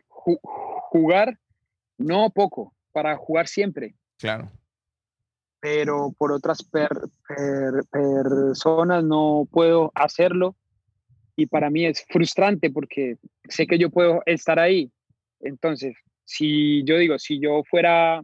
jugar, 0.07 1.39
no 1.97 2.29
poco, 2.29 2.71
para 2.91 3.17
jugar 3.17 3.47
siempre. 3.47 3.95
Claro. 4.19 4.51
Pero 5.59 6.13
por 6.15 6.31
otras 6.31 6.63
personas 7.91 9.03
no 9.03 9.47
puedo 9.49 9.91
hacerlo 9.95 10.55
y 11.35 11.47
para 11.47 11.71
mí 11.71 11.87
es 11.87 12.05
frustrante 12.07 12.69
porque 12.69 13.17
sé 13.49 13.65
que 13.65 13.79
yo 13.79 13.89
puedo 13.89 14.21
estar 14.27 14.59
ahí. 14.59 14.91
Entonces, 15.39 15.95
si 16.25 16.83
yo 16.83 16.97
digo, 16.97 17.17
si 17.19 17.39
yo 17.39 17.63
fuera 17.69 18.23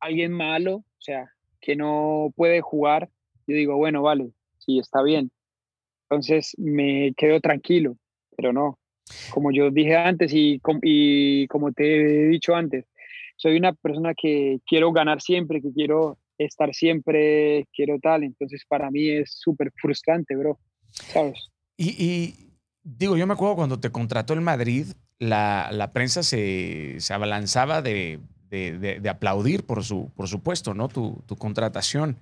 alguien 0.00 0.32
malo, 0.32 0.76
o 0.76 1.00
sea, 1.00 1.30
que 1.60 1.76
no 1.76 2.32
puede 2.36 2.60
jugar, 2.60 3.08
yo 3.46 3.56
digo, 3.56 3.76
bueno, 3.76 4.02
vale, 4.02 4.30
sí, 4.58 4.78
está 4.78 5.02
bien. 5.02 5.30
Entonces 6.08 6.52
me 6.58 7.12
quedo 7.16 7.40
tranquilo, 7.40 7.96
pero 8.36 8.52
no. 8.52 8.78
Como 9.30 9.50
yo 9.52 9.70
dije 9.70 9.96
antes 9.96 10.32
y, 10.32 10.60
y 10.82 11.46
como 11.48 11.72
te 11.72 12.24
he 12.24 12.28
dicho 12.28 12.54
antes, 12.54 12.86
soy 13.36 13.56
una 13.56 13.72
persona 13.72 14.14
que 14.14 14.60
quiero 14.66 14.92
ganar 14.92 15.20
siempre, 15.20 15.60
que 15.60 15.72
quiero 15.72 16.18
estar 16.38 16.74
siempre, 16.74 17.66
quiero 17.74 17.98
tal. 18.00 18.24
Entonces 18.24 18.64
para 18.68 18.90
mí 18.90 19.08
es 19.08 19.32
súper 19.38 19.72
frustrante, 19.80 20.36
bro. 20.36 20.58
¿Sabes? 20.90 21.48
Y, 21.76 21.90
y, 22.04 22.52
digo, 22.82 23.16
yo 23.16 23.26
me 23.26 23.34
acuerdo 23.34 23.56
cuando 23.56 23.80
te 23.80 23.90
contrató 23.90 24.34
el 24.34 24.40
Madrid, 24.40 24.86
la, 25.22 25.90
prensa 25.92 26.22
se, 26.22 26.98
abalanzaba 27.10 27.82
de, 27.82 28.20
aplaudir, 29.08 29.64
por, 29.64 29.84
su, 29.84 30.10
por 30.16 30.28
supuesto, 30.28 30.74
¿no? 30.74 30.88
Tu, 30.88 31.22
contratación. 31.38 32.16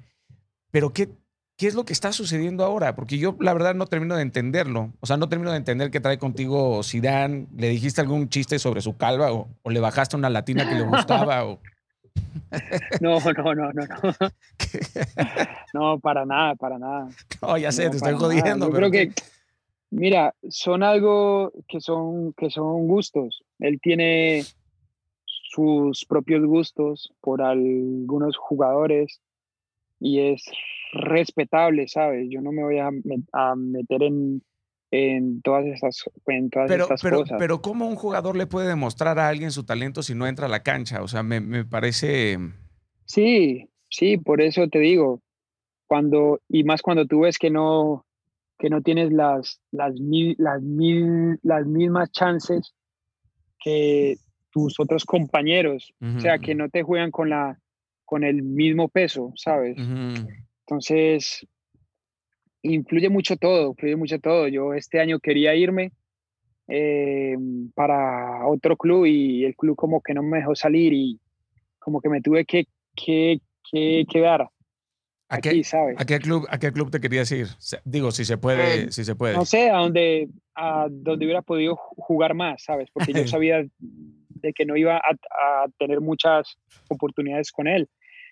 Pero 0.70 0.92
¿qué, 0.92 1.08
¿qué 1.56 1.66
es 1.66 1.74
lo 1.74 1.84
que 1.84 1.92
está 1.92 2.12
sucediendo 2.12 2.64
ahora? 2.64 2.94
Porque 2.94 3.18
yo 3.18 3.36
la 3.40 3.52
verdad 3.52 3.74
no 3.74 3.86
termino 3.86 4.16
de 4.16 4.22
entenderlo. 4.22 4.92
O 5.00 5.06
sea, 5.06 5.16
no 5.16 5.28
termino 5.28 5.50
de 5.50 5.56
entender 5.56 5.90
qué 5.90 6.00
trae 6.00 6.18
contigo 6.18 6.82
Zidane. 6.82 7.46
¿Le 7.56 7.68
dijiste 7.68 8.00
algún 8.00 8.28
chiste 8.28 8.58
sobre 8.58 8.82
su 8.82 8.96
calva 8.96 9.32
o, 9.32 9.48
o 9.62 9.70
le 9.70 9.80
bajaste 9.80 10.16
una 10.16 10.30
latina 10.30 10.68
que 10.68 10.76
le 10.76 10.82
gustaba? 10.82 11.44
o... 11.44 11.58
No, 13.00 13.18
no, 13.20 13.54
no, 13.54 13.72
no, 13.72 13.86
no. 13.86 14.12
No, 15.72 15.98
para 16.00 16.26
nada, 16.26 16.54
para 16.54 16.78
nada. 16.78 17.08
No, 17.40 17.56
ya 17.56 17.72
sé, 17.72 17.84
No, 17.84 17.90
te 17.92 17.96
estoy 17.96 18.14
jodiendo. 18.14 18.66
Yo 18.66 18.72
pero 18.72 18.90
creo 18.90 19.08
que, 19.08 19.14
mira, 19.90 20.34
son 20.48 20.82
algo 20.82 21.52
que 21.68 21.80
son, 21.80 22.32
que 22.34 22.50
son 22.50 22.86
gustos. 22.88 23.42
Él 23.58 23.80
tiene 23.80 24.44
sus 25.24 26.04
propios 26.06 26.44
gustos 26.44 27.12
por 27.20 27.42
algunos 27.42 28.36
jugadores 28.36 29.20
y 29.98 30.20
es 30.20 30.44
respetable, 30.92 31.88
¿sabes? 31.88 32.28
Yo 32.30 32.40
no 32.40 32.52
me 32.52 32.62
voy 32.62 32.78
a, 32.78 32.90
a 33.32 33.54
meter 33.56 34.02
en, 34.02 34.42
en 34.90 35.42
todas 35.42 35.66
estas, 35.66 36.04
en 36.26 36.50
todas 36.50 36.68
Pero, 36.68 36.84
estas 36.84 37.02
pero, 37.02 37.18
cosas. 37.18 37.36
pero 37.38 37.62
¿cómo 37.62 37.86
un 37.86 37.96
jugador 37.96 38.36
le 38.36 38.46
puede 38.46 38.68
demostrar 38.68 39.18
a 39.18 39.28
alguien 39.28 39.50
su 39.50 39.64
talento 39.64 40.02
si 40.02 40.14
no 40.14 40.26
entra 40.26 40.46
a 40.46 40.50
la 40.50 40.62
cancha? 40.62 41.02
O 41.02 41.08
sea, 41.08 41.22
me, 41.22 41.40
me 41.40 41.64
parece... 41.64 42.38
Sí, 43.04 43.68
sí, 43.88 44.16
por 44.18 44.40
eso 44.40 44.68
te 44.68 44.78
digo, 44.78 45.20
cuando, 45.88 46.40
y 46.48 46.64
más 46.64 46.82
cuando 46.82 47.06
tú 47.06 47.20
ves 47.20 47.38
que 47.38 47.50
no, 47.50 48.06
que 48.60 48.68
no 48.70 48.82
tienes 48.82 49.10
las, 49.10 49.60
las, 49.72 49.94
mi- 49.98 50.34
las, 50.38 50.60
mi- 50.62 51.34
las 51.42 51.66
mismas 51.66 52.12
chances 52.12 52.74
que 53.58 54.16
tus 54.50 54.78
otros 54.78 55.04
compañeros, 55.04 55.94
o 56.18 56.20
sea, 56.20 56.38
que 56.38 56.54
no 56.54 56.68
te 56.68 56.82
juegan 56.82 57.10
con 57.10 57.30
la, 57.30 57.58
con 58.04 58.22
el 58.22 58.42
mismo 58.42 58.88
peso, 58.88 59.32
¿sabes? 59.34 59.78
Entonces, 60.66 61.46
influye 62.62 63.08
mucho 63.08 63.36
todo, 63.36 63.68
influye 63.70 63.96
mucho 63.96 64.18
todo. 64.18 64.46
Yo 64.48 64.74
este 64.74 65.00
año 65.00 65.18
quería 65.20 65.54
irme 65.54 65.92
eh, 66.68 67.36
para 67.74 68.46
otro 68.46 68.76
club 68.76 69.06
y 69.06 69.44
el 69.44 69.56
club 69.56 69.74
como 69.76 70.00
que 70.02 70.12
no 70.14 70.22
me 70.22 70.38
dejó 70.38 70.54
salir 70.54 70.92
y 70.92 71.18
como 71.78 72.00
que 72.00 72.08
me 72.10 72.20
tuve 72.20 72.44
que, 72.44 72.66
que, 72.94 73.40
que 73.70 74.04
quedar 74.10 74.48
¿A 75.30 75.36
aquí, 75.36 75.48
qué, 75.50 75.64
¿sabes? 75.64 75.96
a 75.98 76.04
qué 76.04 76.18
club, 76.18 76.46
¿A 76.50 76.58
qué 76.58 76.72
club 76.72 76.90
te 76.90 77.00
querías 77.00 77.30
ir? 77.32 77.46
Digo, 77.84 78.10
si 78.10 78.24
se 78.24 78.36
puede, 78.36 78.82
Eh, 78.84 78.92
si 78.92 79.04
se 79.04 79.14
puede. 79.14 79.36
No 79.36 79.44
sé, 79.44 79.70
a 79.70 79.78
donde, 79.78 80.28
a 80.54 80.88
donde 80.90 81.24
hubiera 81.24 81.40
podido 81.42 81.76
ju- 81.76 81.94
jugar 81.96 82.34
más, 82.34 82.64
¿sabes? 82.64 82.88
Porque 82.92 83.12
yo 83.12 83.22
sabía 83.28 83.64
de 83.78 84.52
que 84.52 84.64
no 84.66 84.76
iba 84.76 84.96
a, 84.96 85.62
a 85.62 85.66
tener 85.78 86.00
muchas 86.00 86.56
oportunidades 86.88 87.52
con 87.52 87.68
él, 87.68 87.88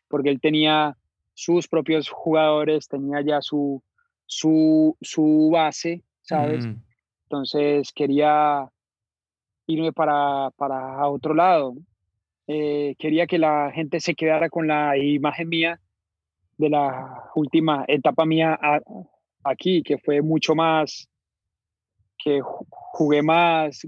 porque 0.09 0.29
él 0.31 0.41
tenía 0.41 0.97
sus 1.35 1.69
propios 1.69 2.09
jugadores, 2.09 2.89
tenía 2.89 3.21
ya 3.21 3.41
su, 3.41 3.81
su, 4.27 4.97
su 5.01 5.51
base, 5.53 6.03
¿sabes? 6.23 6.65
Ujú. 6.67 6.75
Entonces 7.31 7.93
quería 7.93 8.69
irme 9.67 9.93
para, 9.93 10.51
para 10.57 11.07
otro 11.07 11.35
lado. 11.35 11.75
Eh, 12.49 12.95
quería 12.99 13.27
que 13.27 13.39
la 13.39 13.71
gente 13.73 14.01
se 14.01 14.15
quedara 14.15 14.49
con 14.49 14.67
la 14.67 14.97
imagen 14.97 15.49
mía 15.49 15.81
de 16.59 16.69
la 16.69 17.31
última 17.35 17.85
etapa 17.89 18.25
mía 18.27 18.59
a- 18.61 18.81
aquí, 19.45 19.83
que 19.83 19.97
fue 19.99 20.21
mucho 20.23 20.55
más, 20.55 21.09
que 22.23 22.43
ju- 22.43 22.67
jugué 22.71 23.23
más, 23.23 23.87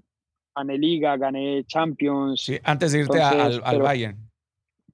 gané 0.57 0.79
liga, 0.79 1.17
gané 1.17 1.65
Champions, 1.65 2.43
Sí, 2.45 2.59
antes 2.63 2.93
de 2.93 3.01
irte 3.01 3.17
Entonces, 3.19 3.41
al, 3.41 3.53
al 3.65 3.73
pero- 3.73 3.85
Bayern. 3.85 4.31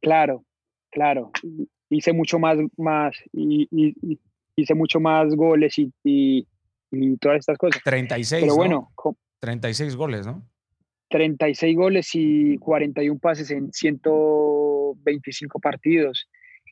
claro, 0.00 0.44
claro. 0.90 1.30
Hice 1.90 2.12
mucho 2.12 2.38
más, 2.38 2.58
más 2.76 3.14
y, 3.32 3.68
y- 3.70 4.18
hice 4.56 4.74
mucho 4.74 4.98
más 4.98 5.34
goles 5.36 5.78
y, 5.78 5.92
y- 6.02 6.46
y 6.90 7.16
todas 7.18 7.38
estas 7.40 7.58
cosas. 7.58 7.82
36, 7.84 8.40
Pero 8.42 8.52
¿no? 8.54 8.56
bueno, 8.56 8.90
co- 8.94 9.16
36 9.40 9.94
goles, 9.96 10.26
¿no? 10.26 10.42
36 11.10 11.76
goles 11.76 12.08
y 12.14 12.56
41 12.58 13.18
pases 13.20 13.50
en 13.50 13.70
125 13.72 15.60
partidos. 15.60 16.26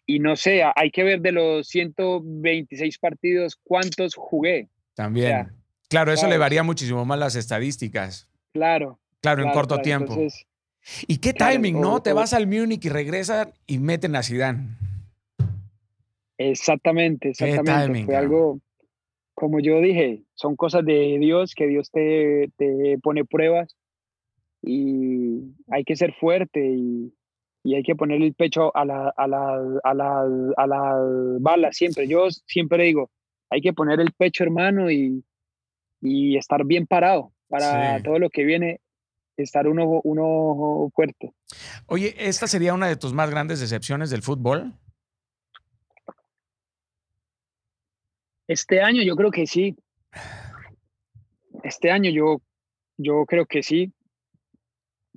Y 0.07 0.19
no 0.19 0.37
sé, 0.37 0.63
hay 0.77 0.91
que 0.91 1.03
ver 1.03 1.21
de 1.21 1.33
los 1.33 1.67
126 1.69 2.99
partidos 2.99 3.59
cuántos 3.63 4.15
jugué. 4.15 4.69
También. 4.95 5.49
Claro, 5.89 6.13
eso 6.13 6.29
le 6.29 6.39
varía 6.39 6.63
muchísimo 6.63 7.05
más 7.05 7.19
las 7.19 7.37
estadísticas. 7.37 8.29
Claro. 8.53 8.99
Claro, 9.21 9.43
en 9.45 9.53
corto 9.53 9.75
claro. 9.77 9.83
tiempo. 9.83 10.13
Entonces, 10.15 10.47
¿Y 11.07 11.17
qué 11.19 11.33
timing, 11.33 11.77
o- 11.77 11.81
no? 11.81 12.03
Te 12.03 12.13
o- 12.13 12.15
vas 12.17 12.35
al 12.35 12.47
Múnich 12.47 12.85
y 12.85 12.89
regresan 12.91 13.53
y 13.67 13.79
meten 13.79 14.15
a 14.17 14.23
Zidane. 14.23 14.69
exactamente, 16.39 17.31
exactamente. 17.31 17.87
timing, 17.87 18.05
Fue 18.07 18.17
algo, 18.17 18.61
como 19.35 19.61
yo 19.61 19.81
dije, 19.81 20.23
son 20.35 20.57
cosas 20.57 20.85
de 20.85 21.17
Dios, 21.19 21.55
que 21.55 21.67
Dios 21.67 21.91
te, 21.91 22.51
te 22.57 22.99
pone 23.03 23.25
pruebas 23.25 23.77
y 24.63 25.55
hay 25.71 25.85
que 25.85 25.97
ser 25.97 26.13
fuerte 26.15 26.61
y, 26.61 27.15
y 27.65 27.75
hay 27.75 27.83
que 27.83 27.97
poner 27.97 28.23
el 28.23 28.35
pecho 28.35 28.71
a 28.77 28.85
la, 28.85 29.09
a 29.17 29.27
la, 29.27 29.55
a 29.83 29.95
la, 29.95 30.21
a 30.57 30.67
la 30.67 30.99
bala 31.41 31.73
siempre. 31.73 32.07
Yo 32.07 32.31
siempre 32.31 32.85
digo, 32.85 33.11
hay 33.51 33.61
que 33.63 33.73
poner 33.73 34.01
el 34.01 34.13
pecho, 34.13 34.45
hermano, 34.45 34.91
y, 34.91 35.25
y 36.03 36.37
estar 36.37 36.65
bien 36.65 36.87
parado 36.87 37.33
para 37.49 37.97
Sí. 37.97 38.03
todo 38.05 38.19
lo 38.19 38.29
que 38.29 38.45
viene, 38.45 38.81
estar 39.39 39.67
uno, 39.67 40.01
uno 40.05 40.91
fuerte. 40.95 41.33
Oye, 41.87 42.15
¿esta 42.19 42.47
sería 42.47 42.75
una 42.75 42.87
de 42.87 42.97
tus 42.97 43.13
más 43.15 43.31
grandes 43.31 43.61
decepciones 43.61 44.11
del 44.11 44.23
fútbol? 44.23 44.75
Este 48.47 48.83
año 48.83 49.03
yo 49.03 49.17
creo 49.17 49.31
que 49.31 49.47
sí. 49.47 49.77
Este 51.63 51.91
año 51.91 52.11
yo, 52.11 52.43
yo 52.99 53.25
creo 53.27 53.47
que 53.47 53.63
sí. 53.63 53.93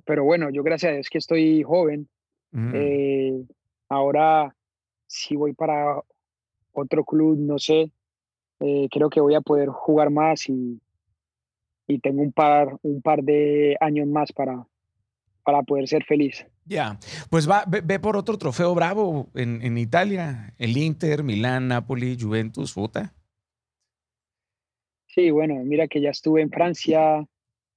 Pero 0.04 0.24
bueno, 0.24 0.48
yo 0.50 0.62
gracias 0.62 0.90
a 0.90 0.94
Dios 0.94 1.10
que 1.10 1.18
estoy 1.18 1.62
joven. 1.62 2.08
Ujú. 2.52 2.76
Eh, 2.76 3.44
ahora, 3.88 4.54
si 5.06 5.36
voy 5.36 5.52
para 5.52 6.00
otro 6.72 7.04
club, 7.04 7.38
no 7.38 7.58
sé, 7.58 7.90
eh, 8.60 8.88
creo 8.90 9.10
que 9.10 9.20
voy 9.20 9.34
a 9.34 9.40
poder 9.40 9.68
jugar 9.68 10.10
más 10.10 10.48
y, 10.48 10.80
y 11.86 11.98
tengo 11.98 12.22
un 12.22 12.32
par, 12.32 12.78
un 12.82 13.02
par 13.02 13.22
de 13.22 13.76
años 13.80 14.06
más 14.06 14.32
para, 14.32 14.66
para 15.42 15.62
poder 15.62 15.88
ser 15.88 16.04
feliz. 16.04 16.46
Ya, 16.64 16.98
pues 17.30 17.48
va, 17.48 17.64
ve, 17.66 17.80
ve 17.80 17.98
por 17.98 18.16
otro 18.16 18.36
trofeo 18.36 18.74
bravo 18.74 19.28
en, 19.34 19.62
en 19.62 19.78
Italia. 19.78 20.54
El 20.58 20.76
Inter, 20.76 21.24
Milán, 21.24 21.68
Napoli, 21.68 22.16
Juventus, 22.20 22.74
puta. 22.74 23.14
Sí, 25.06 25.30
bueno, 25.30 25.54
mira 25.64 25.88
que 25.88 26.00
ya 26.00 26.10
estuve 26.10 26.42
en 26.42 26.50
Francia, 26.50 27.26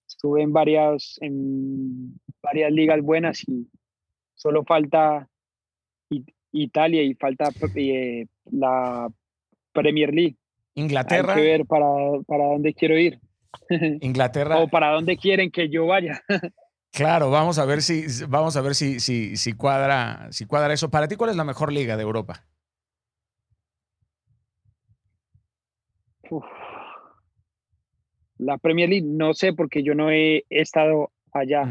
estuve 0.06 0.41
en 0.41 0.52
varias, 0.52 1.18
en 1.22 2.19
varias 2.43 2.72
ligas 2.72 3.02
buenas 3.02 3.48
y 3.48 3.68
solo 4.41 4.63
falta 4.63 5.27
Italia 6.51 7.03
y 7.03 7.13
falta 7.13 7.49
eh, 7.76 8.26
la 8.45 9.07
Premier 9.72 10.13
League. 10.13 10.38
Inglaterra, 10.73 11.34
Hay 11.35 11.41
que 11.41 11.47
ver 11.47 11.65
para, 11.65 11.85
para 12.26 12.45
dónde 12.45 12.73
quiero 12.73 12.97
ir 12.97 13.19
Inglaterra. 14.01 14.57
o 14.57 14.68
para 14.68 14.91
dónde 14.91 15.18
quieren 15.18 15.51
que 15.51 15.69
yo 15.69 15.85
vaya. 15.85 16.22
Claro, 16.93 17.31
vamos 17.31 17.57
a 17.57 17.63
ver 17.63 17.81
si 17.81 18.03
vamos 18.27 18.57
a 18.57 18.61
ver 18.61 18.76
si, 18.76 18.99
si, 18.99 19.38
si 19.38 19.53
cuadra, 19.53 20.27
si 20.31 20.45
cuadra 20.45 20.73
eso. 20.73 20.91
Para 20.91 21.07
ti, 21.07 21.15
¿cuál 21.15 21.30
es 21.30 21.38
la 21.38 21.45
mejor 21.45 21.72
liga 21.72 21.95
de 21.95 22.03
Europa? 22.03 22.45
Uf. 26.30 26.43
La 28.39 28.57
Premier 28.57 28.89
League, 28.89 29.07
no 29.07 29.34
sé 29.34 29.53
porque 29.53 29.84
yo 29.84 29.95
no 29.95 30.11
he 30.11 30.43
estado 30.49 31.13
allá, 31.31 31.63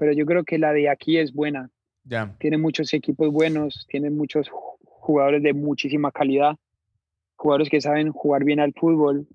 pero 0.00 0.12
yo 0.14 0.24
creo 0.24 0.42
que 0.44 0.58
la 0.58 0.72
de 0.72 0.88
aquí 0.88 1.18
es 1.18 1.32
buena. 1.32 1.70
Ya. 2.02 2.34
tiene 2.38 2.56
muchos 2.56 2.94
equipos 2.94 3.30
buenos, 3.30 3.86
tiene 3.86 4.08
muchos 4.08 4.48
ju- 4.48 4.78
jugadores 4.82 5.42
de 5.42 5.52
muchísima 5.52 6.10
calidad, 6.10 6.56
jugadores 7.36 7.68
que 7.68 7.80
saben 7.82 8.10
jugar 8.10 8.42
bien 8.42 8.58
al 8.58 8.72
fútbol. 8.72 9.28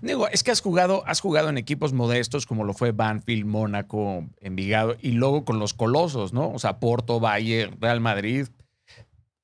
Digo, 0.00 0.26
es 0.28 0.42
que 0.42 0.50
has 0.50 0.62
jugado, 0.62 1.06
has 1.06 1.20
jugado 1.20 1.50
en 1.50 1.58
equipos 1.58 1.92
modestos 1.92 2.46
como 2.46 2.64
lo 2.64 2.72
fue 2.72 2.92
Banfield, 2.92 3.44
Mónaco, 3.44 4.24
Envigado, 4.40 4.96
y 5.02 5.12
luego 5.12 5.44
con 5.44 5.58
los 5.58 5.74
colosos, 5.74 6.32
¿no? 6.32 6.50
O 6.50 6.58
sea, 6.58 6.80
Porto, 6.80 7.20
Bayern, 7.20 7.78
Real 7.80 8.00
Madrid. 8.00 8.46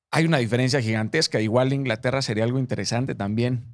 Hay 0.09 0.25
una 0.25 0.39
diferencia 0.39 0.81
gigantesca. 0.81 1.39
Igual 1.41 1.73
Inglaterra 1.73 2.21
sería 2.23 2.43
algo 2.43 2.57
interesante 2.59 3.13
también. 3.13 3.65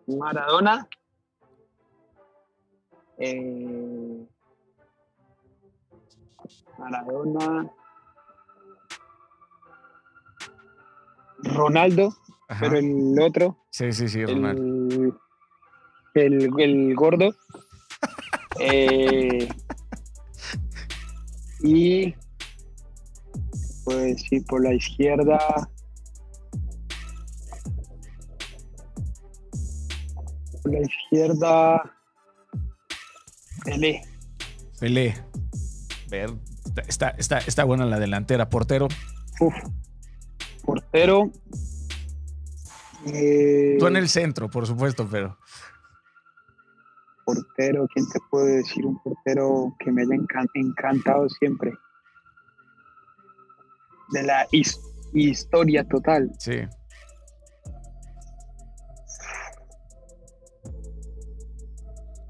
Maradona, 0.07 0.87
eh, 3.17 4.25
Maradona, 6.77 7.71
Ronaldo, 11.43 12.13
pero 12.59 12.77
el 12.77 13.15
otro. 13.21 13.57
Sí, 13.69 13.91
sí, 13.93 14.09
sí, 14.09 14.25
Ronaldo. 14.25 14.61
El, 14.61 15.13
el, 16.13 16.95
gordo. 16.95 17.35
Eh, 18.61 19.47
y 21.61 22.13
pues 23.85 24.21
sí, 24.21 24.41
por 24.41 24.61
la 24.61 24.73
izquierda. 24.73 25.39
Por 30.61 30.73
la 30.73 30.79
izquierda. 30.81 31.95
Pelé. 33.63 34.01
Pelé. 34.79 35.15
Ver, 36.09 36.31
está, 36.87 37.09
está, 37.11 37.37
está 37.39 37.63
buena 37.63 37.85
la 37.85 37.99
delantera. 37.99 38.49
Portero. 38.49 38.87
Uf, 39.39 39.55
portero. 40.63 41.31
Eh, 43.07 43.77
Tú 43.79 43.87
en 43.87 43.95
el 43.95 44.09
centro, 44.09 44.49
por 44.49 44.67
supuesto, 44.67 45.07
pero. 45.09 45.37
Portero, 47.29 47.87
¿quién 47.93 48.09
te 48.09 48.19
puede 48.31 48.57
decir 48.57 48.87
un 48.87 48.97
portero 49.03 49.75
que 49.77 49.91
me 49.91 50.01
haya 50.01 50.15
encantado 50.55 51.29
siempre? 51.29 51.71
De 54.11 54.23
la 54.23 54.47
historia 55.13 55.87
total. 55.87 56.31
Sí. 56.39 56.61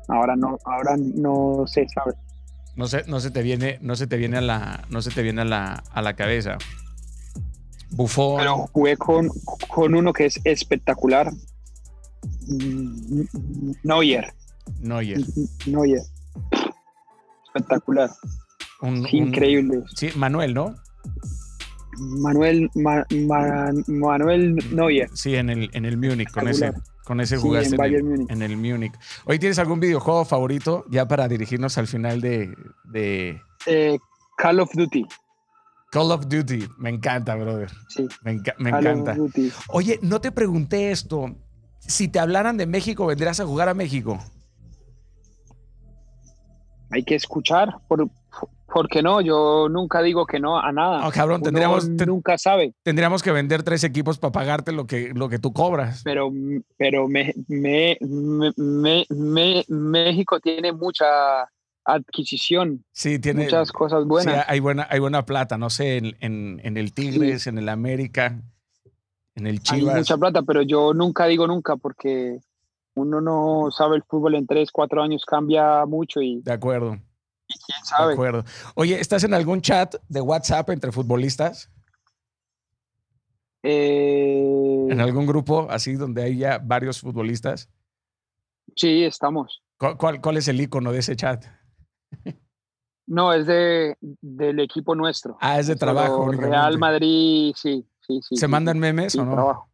Ahora 0.10 0.36
no, 0.36 0.58
ahora 0.66 0.98
no 0.98 1.64
sé, 1.66 1.88
¿sabes? 1.96 2.16
No 2.76 2.88
se, 2.88 3.06
no 3.08 3.22
se 3.22 3.32
te 3.32 3.42
viene, 3.42 3.80
no 3.82 3.96
se 3.96 4.06
te 4.06 4.18
viene 4.18 4.40
a 4.40 4.42
la, 4.42 4.86
no 4.90 5.02
se 5.02 5.12
te 5.12 5.22
viene 5.22 5.44
a 5.44 5.46
la, 5.46 5.84
a 5.94 6.02
la 6.02 6.18
cabeza. 6.18 6.58
Bufón. 7.92 8.40
Pero 8.40 8.68
jugué 8.74 8.98
con, 8.98 9.30
con 9.70 9.96
uno 9.96 10.12
que 10.12 10.26
es 10.26 10.42
espectacular. 10.44 11.32
Neuer. 13.84 14.34
Neuer. 14.80 15.20
Neuer. 15.66 16.02
Espectacular. 17.46 18.10
Increíble. 19.12 19.84
sí, 19.96 20.10
Manuel, 20.16 20.54
¿no? 20.54 20.76
Manuel, 22.00 22.70
Manuel 23.88 24.56
Neuer. 24.72 25.10
Sí, 25.14 25.36
en 25.36 25.50
el, 25.50 25.70
en 25.74 25.86
el 25.86 25.98
Múnich, 25.98 26.32
con 26.32 26.48
ese, 26.48 26.72
con 27.04 27.20
ese 27.20 27.38
jugaste 27.38 27.76
en, 27.76 28.14
el, 28.14 28.26
en, 28.30 28.42
el, 28.42 28.58
Múnich. 28.58 28.94
¿Hoy 29.26 29.40
tienes 29.40 29.60
algún 29.60 29.80
videojuego 29.80 30.24
favorito 30.26 30.86
ya 30.90 31.08
para 31.08 31.28
dirigirnos 31.28 31.78
al 31.78 31.88
final 31.88 32.22
de... 32.22 32.56
de... 32.86 33.42
Eh, 33.66 33.98
Call 34.38 34.62
of 34.62 34.72
Duty. 34.74 35.06
Call 35.92 36.12
of 36.12 36.28
Duty, 36.28 36.68
me 36.78 36.90
encanta, 36.90 37.36
brother. 37.36 37.70
Sí. 37.90 38.08
Me, 38.24 38.32
encanta. 38.32 39.18
Oye, 39.70 40.00
no 40.02 40.22
te 40.22 40.32
pregunté 40.32 40.92
esto. 40.92 41.36
Si 41.80 42.08
te 42.08 42.20
hablaran 42.20 42.58
de 42.58 42.68
México, 42.68 43.06
¿vendrías 43.08 43.40
a 43.40 43.46
jugar 43.46 43.70
a 43.70 43.74
México? 43.74 44.20
Hay 46.92 47.04
que 47.04 47.16
escuchar, 47.16 47.76
por, 47.88 48.10
qué 48.90 49.02
no? 49.02 49.22
Yo 49.22 49.68
nunca 49.70 50.02
digo 50.02 50.26
que 50.26 50.40
no 50.40 50.60
a 50.60 50.72
nada. 50.72 51.08
Oh, 51.08 51.12
cabrón, 51.12 51.42
tendríamos. 51.42 51.88
nunca 51.90 52.38
sabe. 52.38 52.74
Tendríamos 52.84 53.22
que 53.22 53.32
vender 53.32 53.64
tres 53.64 53.84
equipos 53.84 54.18
para 54.18 54.32
pagarte 54.32 54.72
lo 54.72 54.88
que, 54.88 55.12
lo 55.14 55.30
que 55.30 55.40
tú 55.40 55.54
cobras. 55.54 56.02
Pero, 56.04 56.32
pero 56.78 57.08
me, 57.08 57.34
México 59.68 60.40
tiene 60.40 60.72
mucha 60.72 61.48
adquisición. 61.86 62.84
Sí, 62.92 63.20
tiene 63.20 63.44
muchas 63.44 63.72
cosas 63.72 64.06
buenas. 64.06 64.46
hay 64.48 64.60
buena, 64.60 64.88
hay 64.90 65.00
buena 65.00 65.26
plata, 65.26 65.58
no 65.58 65.70
sé, 65.70 65.98
en, 65.98 66.62
el 66.64 66.94
Tigres, 66.94 67.48
en 67.48 67.58
el 67.58 67.70
América, 67.70 68.42
en 69.36 69.48
el 69.48 69.62
Chivas. 69.62 69.94
Hay 69.94 70.00
mucha 70.02 70.18
plata, 70.18 70.42
pero 70.44 70.62
yo 70.62 70.94
nunca 70.94 71.26
digo 71.26 71.48
nunca 71.48 71.76
porque 71.76 72.40
uno 72.96 73.22
no 73.22 73.72
sabe 73.72 73.98
el 73.98 74.04
fútbol 74.04 74.36
en 74.36 74.48
tres, 74.48 74.72
cuatro 74.72 75.02
años 75.02 75.26
cambia 75.26 75.86
mucho 75.86 76.22
y. 76.22 76.42
De 76.42 76.54
acuerdo. 76.54 76.98
quién 77.48 77.86
sabe. 77.86 78.10
De 78.10 78.14
acuerdo. 78.14 78.44
Oye, 78.76 79.00
¿estás 79.00 79.24
en 79.24 79.34
algún 79.34 79.62
chat 79.62 79.96
de 80.08 80.22
WhatsApp 80.22 80.70
entre 80.70 80.92
futbolistas? 80.92 81.72
Eh, 83.64 84.88
¿En 84.90 85.02
algún 85.02 85.26
grupo 85.26 85.68
así 85.70 85.94
donde 85.94 86.24
hay 86.24 86.38
ya 86.38 86.60
varios 86.60 87.02
futbolistas? 87.02 87.70
Sí, 88.76 89.04
estamos. 89.04 89.62
¿Cuál, 89.78 90.22
cuál 90.22 90.38
es 90.38 90.48
el 90.48 90.62
icono 90.62 90.92
de 90.92 91.00
ese 91.00 91.16
chat? 91.16 91.46
No, 93.10 93.34
es 93.34 93.48
de, 93.48 93.98
del 94.22 94.60
equipo 94.60 94.94
nuestro. 94.94 95.36
Ah, 95.42 95.60
es 95.60 95.66
de 95.66 95.76
trabajo. 95.76 96.32
Real 96.32 96.78
Madrid, 96.78 97.56
sí, 97.58 97.84
sí, 98.02 98.22
sí. 98.22 98.36
¿Se 98.36 98.48
mandan 98.48 98.78
memes 98.78 99.16
o 99.16 99.26
no? 99.26 99.68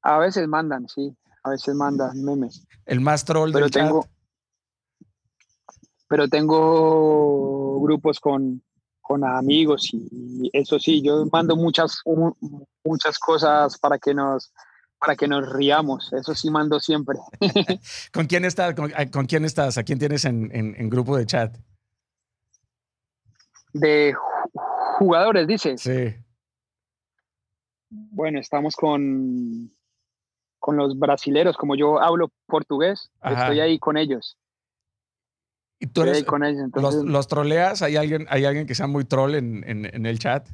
A 0.00 0.18
veces 0.18 0.46
mandan, 0.46 0.86
sí. 0.88 1.16
A 1.44 1.50
veces 1.50 1.74
mandan 1.74 2.22
memes. 2.24 2.66
El 2.86 3.00
más 3.00 3.24
troll 3.24 3.52
pero 3.52 3.66
del 3.66 3.72
tengo, 3.72 4.02
chat. 4.02 4.10
Pero 6.08 6.28
tengo 6.28 7.80
grupos 7.80 8.18
con, 8.18 8.62
con 9.00 9.24
amigos 9.24 9.90
y 9.92 10.50
eso 10.52 10.78
sí, 10.78 11.02
yo 11.02 11.26
mando 11.30 11.56
muchas, 11.56 12.00
muchas 12.84 13.18
cosas 13.18 13.78
para 13.78 13.98
que 13.98 14.14
nos 14.14 14.52
para 15.04 15.16
que 15.16 15.28
nos 15.28 15.52
riamos. 15.52 16.12
Eso 16.12 16.34
sí 16.34 16.50
mando 16.50 16.80
siempre. 16.80 17.18
¿Con 18.12 18.26
quién 18.26 18.44
estás? 18.44 18.74
Con, 18.74 19.26
quién 19.26 19.44
estás? 19.44 19.76
¿A 19.76 19.82
quién 19.82 19.98
tienes 19.98 20.24
en, 20.24 20.88
grupo 20.88 21.16
de 21.16 21.26
chat? 21.26 21.56
De 23.72 24.14
jugadores, 24.98 25.46
dices. 25.46 25.82
Sí. 25.82 26.14
Bueno, 27.90 28.40
estamos 28.40 28.76
con, 28.76 29.70
con 30.64 30.78
los 30.78 30.98
brasileros. 30.98 31.58
Como 31.58 31.76
yo 31.76 32.00
hablo 32.00 32.30
portugués, 32.46 33.10
estoy 33.22 33.60
ahí 33.60 33.78
con 33.78 33.98
ellos. 33.98 34.38
¿Y 35.78 35.88
tú 35.88 36.00
eres, 36.00 36.24
con 36.24 36.42
ellos, 36.42 36.70
los, 37.04 37.28
troleas? 37.28 37.82
¿Hay 37.82 37.96
alguien, 37.96 38.26
¿Hay 38.30 38.46
alguien 38.46 38.66
que 38.66 38.74
sea 38.74 38.86
muy 38.86 39.04
troll 39.04 39.34
en, 39.34 39.62
en 39.66 40.06
el 40.06 40.18
chat? 40.18 40.48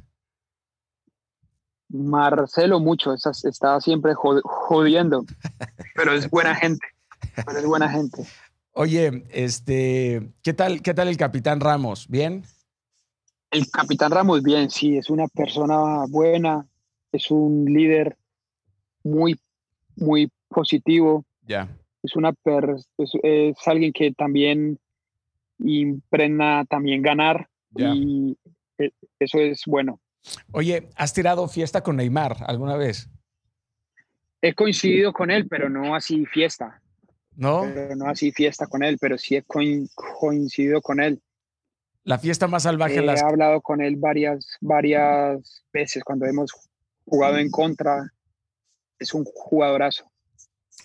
Marcelo 1.90 2.80
mucho, 2.80 3.14
está, 3.14 3.80
siempre 3.80 4.14
jodiendo, 4.14 5.24
pero 5.94 6.12
es 6.12 6.28
buena 6.30 6.54
gente, 6.54 6.86
pero 7.46 7.58
es 7.58 7.66
buena 7.66 7.88
gente. 7.88 8.24
Oye, 8.72 9.24
este, 9.30 10.32
¿qué 10.42 10.54
tal, 10.54 10.82
qué 10.82 10.94
tal 10.94 11.08
el 11.08 11.16
capitán 11.16 11.60
Ramos? 11.60 12.08
¿Bien? 12.08 12.44
El 13.50 13.68
capitán 13.70 14.12
Ramos, 14.12 14.42
bien, 14.42 14.70
sí, 14.70 14.96
es 14.96 15.10
una 15.10 15.26
persona 15.26 16.04
buena, 16.08 16.66
es 17.10 17.30
un 17.30 17.64
líder 17.64 18.16
muy, 19.02 19.40
muy 20.00 20.30
positivo. 20.48 21.24
Ya. 21.46 21.68
Es 22.02 22.16
una 22.16 22.32
es, 22.98 23.56
alguien 23.66 23.92
que 23.92 24.12
también 24.12 24.78
impregna 25.58 26.64
también 26.64 27.02
ganar 27.02 27.48
y 27.76 28.36
e, 28.78 28.90
eso 29.18 29.38
es 29.38 29.62
bueno 29.66 30.00
Oye, 30.52 30.88
¿has 30.96 31.12
tirado 31.12 31.48
fiesta 31.48 31.82
con 31.82 31.96
Neymar 31.96 32.36
alguna 32.46 32.76
vez? 32.76 33.08
He 34.42 34.54
coincidido 34.54 35.12
con 35.12 35.30
él, 35.30 35.46
pero 35.48 35.68
no 35.68 35.94
así 35.94 36.26
fiesta. 36.26 36.80
¿No? 37.36 37.62
Pero 37.62 37.96
no 37.96 38.06
así 38.06 38.32
fiesta 38.32 38.66
con 38.66 38.82
él, 38.82 38.98
pero 39.00 39.16
sí 39.16 39.36
he 39.36 39.44
coincidido 39.44 40.82
con 40.82 41.00
él. 41.00 41.22
La 42.04 42.18
fiesta 42.18 42.48
más 42.48 42.64
salvaje. 42.64 42.96
He 42.96 43.20
hablado 43.20 43.60
con 43.60 43.80
él 43.80 43.96
varias, 43.96 44.56
varias 44.60 45.64
veces 45.72 46.02
cuando 46.02 46.26
hemos 46.26 46.50
jugado 47.04 47.38
en 47.38 47.50
contra. 47.50 48.12
Es 49.00 49.12
un 49.12 49.24
jugadorazo. 49.24 50.08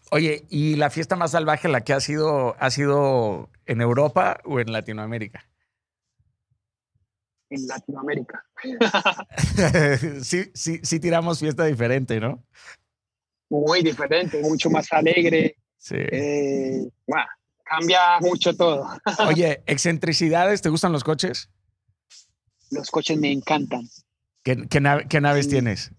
Oye, 0.10 0.46
¿y 0.50 0.76
la 0.76 0.90
fiesta 0.90 1.16
más 1.16 1.32
salvaje 1.32 1.68
la 1.68 1.82
que 1.82 1.94
ha 1.94 2.00
sido, 2.00 2.56
ha 2.60 2.72
sido 2.72 3.50
en 3.66 3.82
Europa 3.82 4.40
o 4.46 4.60
en 4.60 4.72
Latinoamérica? 4.72 5.48
En 7.50 7.68
Latinoamérica. 7.68 8.44
sí, 10.24 10.52
sí, 10.54 10.80
sí 10.82 11.00
tiramos 11.00 11.40
fiesta 11.40 11.66
diferente, 11.66 12.20
¿no? 12.20 12.44
Muy 13.50 13.84
diferente, 13.84 14.42
mucho 14.42 14.70
más 14.70 14.92
alegre. 14.92 15.58
Sí. 15.78 15.98
Eh, 15.98 16.90
cambia 17.64 18.20
mucho 18.22 18.56
todo. 18.56 18.88
Oye, 19.28 19.64
excentricidades, 19.66 20.62
¿te 20.62 20.70
gustan 20.70 20.92
los 20.92 21.04
coches? 21.04 21.50
Los 22.72 22.90
coches 22.90 23.18
me 23.18 23.32
encantan. 23.32 23.88
¿Qué, 24.44 25.22
naves 25.22 25.50
tienes? 25.50 25.92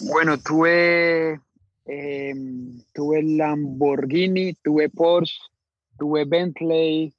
Bueno, 0.00 0.38
tuve, 0.38 1.40
em, 1.86 2.82
tuve 2.92 3.22
Lamborghini, 3.22 4.54
tuve 4.54 4.88
Porsche, 4.90 5.38
tuve 5.98 6.24
Bentley, 6.24 7.12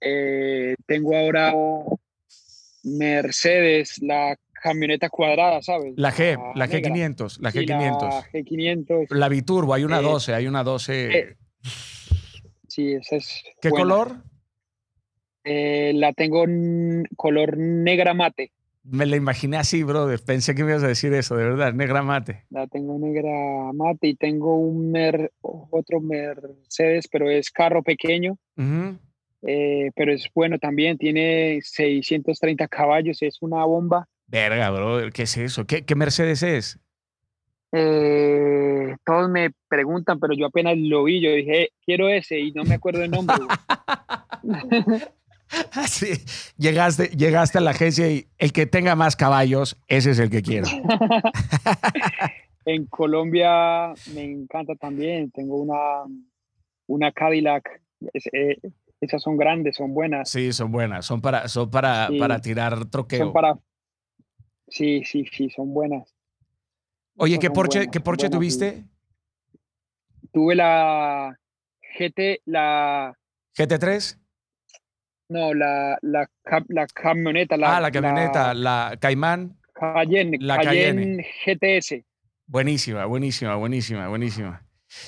eh, 0.00 0.76
tengo 0.86 1.16
ahora 1.16 1.52
Mercedes, 2.84 4.00
la 4.00 4.36
camioneta 4.52 5.08
cuadrada, 5.08 5.60
¿sabes? 5.62 5.94
La 5.96 6.12
G, 6.12 6.38
la, 6.54 6.68
G500, 6.68 7.38
la 7.40 7.52
G500. 7.52 8.00
La 8.00 8.30
G500. 8.32 9.06
La 9.10 9.28
Biturbo, 9.28 9.74
hay 9.74 9.84
una 9.84 10.00
12, 10.00 10.32
eh, 10.32 10.34
hay 10.34 10.46
una 10.46 10.62
12. 10.62 11.18
Eh, 11.18 11.36
sí, 12.68 12.92
esa 12.92 13.16
es. 13.16 13.42
¿Qué 13.60 13.70
color? 13.70 14.22
la 15.50 16.12
tengo 16.12 16.44
en 16.44 17.04
color 17.16 17.56
negra 17.56 18.12
mate. 18.12 18.52
Me 18.90 19.04
la 19.04 19.16
imaginé 19.16 19.58
así, 19.58 19.82
brother. 19.82 20.20
Pensé 20.24 20.54
que 20.54 20.64
me 20.64 20.70
ibas 20.70 20.82
a 20.82 20.88
decir 20.88 21.12
eso, 21.12 21.36
de 21.36 21.44
verdad, 21.44 21.74
negra 21.74 22.02
mate. 22.02 22.44
La 22.50 22.66
tengo 22.66 22.98
negra 22.98 23.72
mate 23.74 24.08
y 24.08 24.14
tengo 24.14 24.56
un 24.56 24.96
otro 25.40 26.00
Mercedes, 26.00 27.08
pero 27.08 27.30
es 27.30 27.50
carro 27.50 27.82
pequeño. 27.82 28.38
Eh, 29.42 29.90
pero 29.94 30.12
es 30.12 30.28
bueno 30.34 30.58
también, 30.58 30.96
tiene 30.96 31.60
630 31.62 32.66
caballos, 32.68 33.22
es 33.22 33.38
una 33.42 33.64
bomba. 33.64 34.08
Verga, 34.26 34.70
brother, 34.70 35.12
¿qué 35.12 35.22
es 35.22 35.36
eso? 35.36 35.66
¿Qué, 35.66 35.84
qué 35.84 35.94
Mercedes 35.94 36.42
es? 36.42 36.78
Eh, 37.72 38.96
todos 39.04 39.28
me 39.28 39.50
preguntan, 39.68 40.18
pero 40.18 40.34
yo 40.34 40.46
apenas 40.46 40.76
lo 40.78 41.04
vi, 41.04 41.20
yo 41.20 41.30
dije, 41.32 41.70
quiero 41.84 42.08
ese 42.08 42.40
y 42.40 42.52
no 42.52 42.64
me 42.64 42.74
acuerdo 42.74 43.02
el 43.02 43.10
nombre. 43.10 43.36
Así, 45.72 46.12
llegaste, 46.56 47.08
llegaste 47.08 47.58
a 47.58 47.60
la 47.60 47.70
agencia 47.70 48.10
y 48.10 48.26
el 48.38 48.52
que 48.52 48.66
tenga 48.66 48.94
más 48.96 49.16
caballos, 49.16 49.76
ese 49.86 50.10
es 50.10 50.18
el 50.18 50.30
que 50.30 50.42
quiero. 50.42 50.68
en 52.64 52.86
Colombia 52.86 53.94
me 54.14 54.24
encanta 54.24 54.74
también. 54.74 55.30
Tengo 55.30 55.56
una, 55.56 56.04
una 56.86 57.12
Cadillac. 57.12 57.82
Eh, 58.32 58.58
esas 59.00 59.22
son 59.22 59.36
grandes, 59.36 59.76
son 59.76 59.94
buenas. 59.94 60.28
Sí, 60.28 60.52
son 60.52 60.70
buenas. 60.70 61.06
Son 61.06 61.20
para, 61.20 61.48
son 61.48 61.70
para, 61.70 62.08
para 62.18 62.40
tirar 62.40 62.86
troqueo. 62.90 63.26
Son 63.26 63.32
para, 63.32 63.58
sí, 64.68 65.02
sí, 65.04 65.24
sí, 65.32 65.48
son 65.50 65.72
buenas. 65.72 66.14
Oye, 67.16 67.38
¿qué 67.38 67.50
Porsche, 67.50 67.88
¿qué 67.90 68.00
Porsche 68.00 68.28
tuviste? 68.28 68.84
Tuve 70.32 70.54
la 70.54 71.36
GT, 71.98 72.42
la... 72.44 73.18
¿GT3? 73.56 74.17
No, 75.28 75.52
la, 75.52 75.98
la, 76.02 76.28
la 76.68 76.86
camioneta. 76.86 77.56
La, 77.56 77.76
ah, 77.76 77.80
la 77.80 77.90
camioneta, 77.90 78.54
la, 78.54 78.96
Caimán. 78.98 79.58
Cayenne, 79.74 80.38
la 80.40 80.58
Cayenne, 80.58 81.24
GTS. 81.44 82.02
Buenísima, 82.46 83.04
buenísima, 83.04 83.56
buenísima, 83.56 84.08
buenísima. 84.08 84.64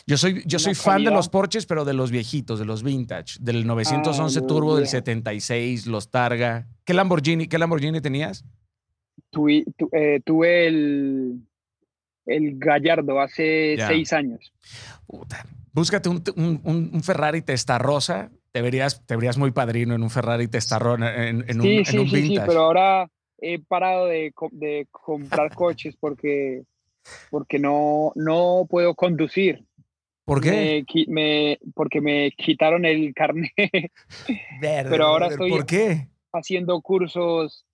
Yo 0.06 0.18
soy, 0.18 0.42
yo 0.44 0.58
soy 0.58 0.74
fan 0.74 1.04
de 1.04 1.10
los 1.10 1.30
Porsches, 1.30 1.64
pero 1.64 1.86
de 1.86 1.94
los 1.94 2.10
viejitos, 2.10 2.58
de 2.58 2.66
los 2.66 2.82
vintage, 2.82 3.38
del 3.40 3.66
911 3.66 4.38
ah, 4.38 4.46
Turbo, 4.46 4.76
del 4.76 4.86
76, 4.86 5.86
los 5.86 6.10
Targa. 6.10 6.68
¿Qué 6.84 6.92
Lamborghini, 6.92 7.48
qué 7.48 7.58
Lamborghini 7.58 8.02
tenías? 8.02 8.44
Tuve, 9.30 9.64
eh, 9.92 10.20
tuve 10.22 10.66
el, 10.66 11.40
el 12.26 12.58
Gallardo 12.58 13.20
hace 13.20 13.76
seis 13.86 14.12
años. 14.12 14.52
Búscate 15.72 16.08
un, 16.08 16.22
un, 16.36 16.90
un, 16.92 17.02
Ferrari 17.02 17.42
Testarossa 17.42 18.30
te 18.52 18.62
verías, 18.62 19.04
te 19.06 19.16
verías 19.16 19.38
muy 19.38 19.50
padrino 19.52 19.94
en 19.94 20.02
un 20.02 20.10
Ferrari 20.10 20.48
Testarrón, 20.48 21.02
en, 21.04 21.44
en, 21.48 21.60
un, 21.60 21.66
sí, 21.66 21.84
sí, 21.84 22.06
Sí, 22.08 22.38
pero 22.46 22.60
ahora 22.60 23.08
he 23.38 23.58
parado 23.58 24.06
de, 24.06 24.32
de 24.52 24.86
comprar 24.90 25.54
coches 25.54 25.96
porque, 25.98 26.62
porque 27.30 27.58
no, 27.58 28.12
no 28.14 28.66
puedo 28.68 28.94
conducir. 28.94 29.64
¿Por 30.24 30.40
qué? 30.40 30.84
Me, 31.08 31.58
porque 31.74 32.00
me 32.00 32.30
quitaron 32.32 32.84
el 32.84 33.12
carnet. 33.14 33.50
pero 34.60 35.06
ahora 35.06 35.26
estoy 35.26 35.50
¿por 35.50 35.66
qué? 35.66 36.08
haciendo 36.32 36.80
cursos. 36.80 37.66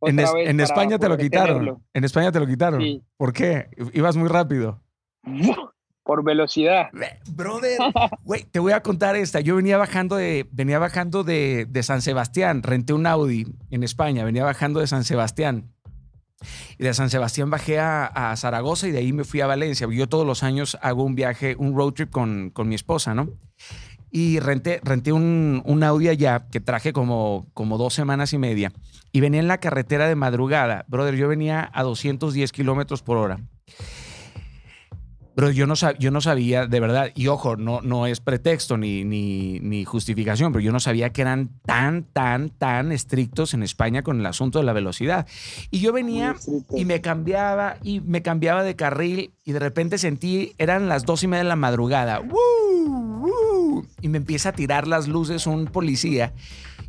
En, 0.00 0.18
en 0.18 0.58
España 0.58 0.98
te 0.98 1.08
lo 1.08 1.16
quitaron. 1.16 1.80
En 1.94 2.04
España 2.04 2.32
te 2.32 2.40
lo 2.40 2.46
quitaron. 2.46 3.04
¿Por 3.16 3.32
qué? 3.32 3.68
Ibas 3.92 4.16
muy 4.16 4.28
rápido. 4.28 4.82
por 6.04 6.24
velocidad. 6.24 6.88
Brother, 7.30 7.78
güey, 8.24 8.44
te 8.44 8.58
voy 8.58 8.72
a 8.72 8.82
contar 8.82 9.16
esta. 9.16 9.40
Yo 9.40 9.56
venía 9.56 9.76
bajando 9.76 10.16
de, 10.16 10.46
venía 10.50 10.78
bajando 10.78 11.24
de, 11.24 11.68
San 11.82 12.02
Sebastián, 12.02 12.62
renté 12.62 12.92
un 12.92 13.06
Audi 13.06 13.46
en 13.70 13.82
España, 13.82 14.24
venía 14.24 14.44
bajando 14.44 14.80
de 14.80 14.86
San 14.86 15.04
Sebastián. 15.04 15.72
Y 16.76 16.82
de 16.82 16.92
San 16.92 17.08
Sebastián 17.08 17.50
bajé 17.50 17.78
a, 17.78 18.34
Zaragoza 18.36 18.88
y 18.88 18.90
de 18.90 18.98
ahí 18.98 19.12
me 19.12 19.24
fui 19.24 19.40
a 19.40 19.46
Valencia. 19.46 19.86
Yo 19.90 20.08
todos 20.08 20.26
los 20.26 20.42
años 20.42 20.76
hago 20.82 21.04
un 21.04 21.14
viaje, 21.14 21.54
un 21.56 21.76
road 21.76 21.92
trip 21.92 22.10
con, 22.10 22.50
con 22.50 22.68
mi 22.68 22.74
esposa, 22.74 23.14
¿no? 23.14 23.28
Y 24.10 24.40
renté, 24.40 24.80
renté 24.82 25.12
un, 25.12 25.62
un, 25.64 25.82
Audi 25.84 26.08
allá 26.08 26.46
que 26.50 26.60
traje 26.60 26.92
como, 26.92 27.46
como 27.54 27.78
dos 27.78 27.94
semanas 27.94 28.32
y 28.32 28.38
media. 28.38 28.72
Y 29.12 29.20
venía 29.20 29.40
en 29.40 29.48
la 29.48 29.58
carretera 29.58 30.08
de 30.08 30.16
madrugada. 30.16 30.84
Brother, 30.88 31.14
yo 31.14 31.28
venía 31.28 31.70
a 31.72 31.82
210 31.82 32.52
kilómetros 32.52 33.02
por 33.02 33.16
hora. 33.16 33.38
Pero 35.34 35.50
yo 35.50 35.66
no, 35.66 35.74
yo 35.98 36.10
no 36.10 36.20
sabía, 36.20 36.66
de 36.66 36.80
verdad, 36.80 37.10
y 37.14 37.28
ojo, 37.28 37.56
no, 37.56 37.80
no 37.80 38.06
es 38.06 38.20
pretexto 38.20 38.76
ni, 38.76 39.04
ni, 39.04 39.60
ni, 39.60 39.84
justificación, 39.84 40.52
pero 40.52 40.62
yo 40.62 40.72
no 40.72 40.80
sabía 40.80 41.10
que 41.10 41.22
eran 41.22 41.48
tan, 41.64 42.04
tan, 42.04 42.50
tan 42.50 42.92
estrictos 42.92 43.54
en 43.54 43.62
España 43.62 44.02
con 44.02 44.20
el 44.20 44.26
asunto 44.26 44.58
de 44.58 44.64
la 44.64 44.74
velocidad. 44.74 45.26
Y 45.70 45.80
yo 45.80 45.92
venía 45.92 46.36
y 46.76 46.84
me 46.84 47.00
cambiaba 47.00 47.78
y 47.82 48.00
me 48.00 48.22
cambiaba 48.22 48.62
de 48.62 48.76
carril 48.76 49.32
y 49.44 49.52
de 49.52 49.58
repente 49.58 49.96
sentí, 49.96 50.52
eran 50.58 50.88
las 50.88 51.04
dos 51.04 51.22
y 51.22 51.28
media 51.28 51.44
de 51.44 51.48
la 51.48 51.56
madrugada, 51.56 52.22
y 54.00 54.08
me 54.08 54.18
empieza 54.18 54.50
a 54.50 54.52
tirar 54.52 54.86
las 54.86 55.08
luces 55.08 55.46
un 55.46 55.66
policía 55.66 56.34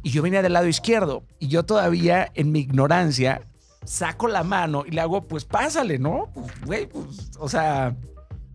y 0.01 0.09
yo 0.09 0.21
venía 0.21 0.41
del 0.41 0.53
lado 0.53 0.67
izquierdo 0.67 1.23
y 1.39 1.47
yo 1.47 1.63
todavía 1.63 2.29
en 2.35 2.51
mi 2.51 2.59
ignorancia 2.59 3.41
saco 3.85 4.27
la 4.27 4.43
mano 4.43 4.83
y 4.85 4.91
le 4.91 5.01
hago, 5.01 5.27
pues 5.27 5.45
pásale, 5.45 5.99
¿no? 5.99 6.29
Pues, 6.33 6.65
güey, 6.65 6.85
pues, 6.87 7.31
o 7.39 7.47
sea 7.47 7.95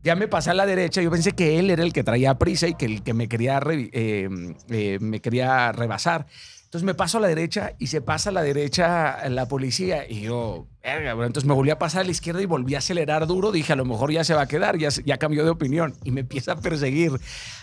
ya 0.03 0.15
me 0.17 0.29
pasé 0.29 0.51
a 0.51 0.55
la 0.55 0.67
derecha, 0.67 1.03
yo 1.03 1.11
pensé 1.11 1.33
que 1.33 1.59
él 1.59 1.71
era 1.71 1.83
el 1.83 1.93
que 1.93 2.05
traía 2.05 2.39
prisa 2.39 2.69
y 2.69 2.75
que 2.75 2.87
el 2.87 3.03
que 3.03 3.15
me 3.15 3.29
quería, 3.29 3.61
eh, 3.71 4.29
eh, 4.71 4.99
me 5.01 5.21
quería 5.21 5.73
rebasar. 5.73 6.27
Entonces 6.65 6.85
me 6.85 6.95
paso 6.95 7.17
a 7.17 7.23
la 7.23 7.29
derecha 7.29 7.73
y 7.79 7.87
se 7.87 8.03
pasa 8.03 8.29
a 8.29 8.33
la 8.33 8.43
derecha 8.43 9.27
la 9.31 9.49
policía 9.49 10.07
y 10.07 10.21
yo, 10.21 10.67
verga, 10.83 11.13
entonces 11.13 11.47
me 11.47 11.55
volví 11.55 11.71
a 11.71 11.79
pasar 11.79 12.03
a 12.03 12.05
la 12.05 12.11
izquierda 12.11 12.43
y 12.43 12.47
volví 12.47 12.75
a 12.75 12.79
acelerar 12.79 13.27
duro. 13.27 13.53
Dije, 13.53 13.73
a 13.73 13.77
lo 13.77 13.87
mejor 13.87 14.13
ya 14.13 14.23
se 14.23 14.35
va 14.35 14.43
a 14.43 14.49
quedar, 14.49 14.77
ya, 14.77 14.91
ya 14.91 15.17
cambió 15.17 15.45
de 15.45 15.51
opinión 15.51 15.95
y 16.05 16.11
me 16.11 16.21
empieza 16.21 16.53
a 16.53 16.57
perseguir 16.61 17.13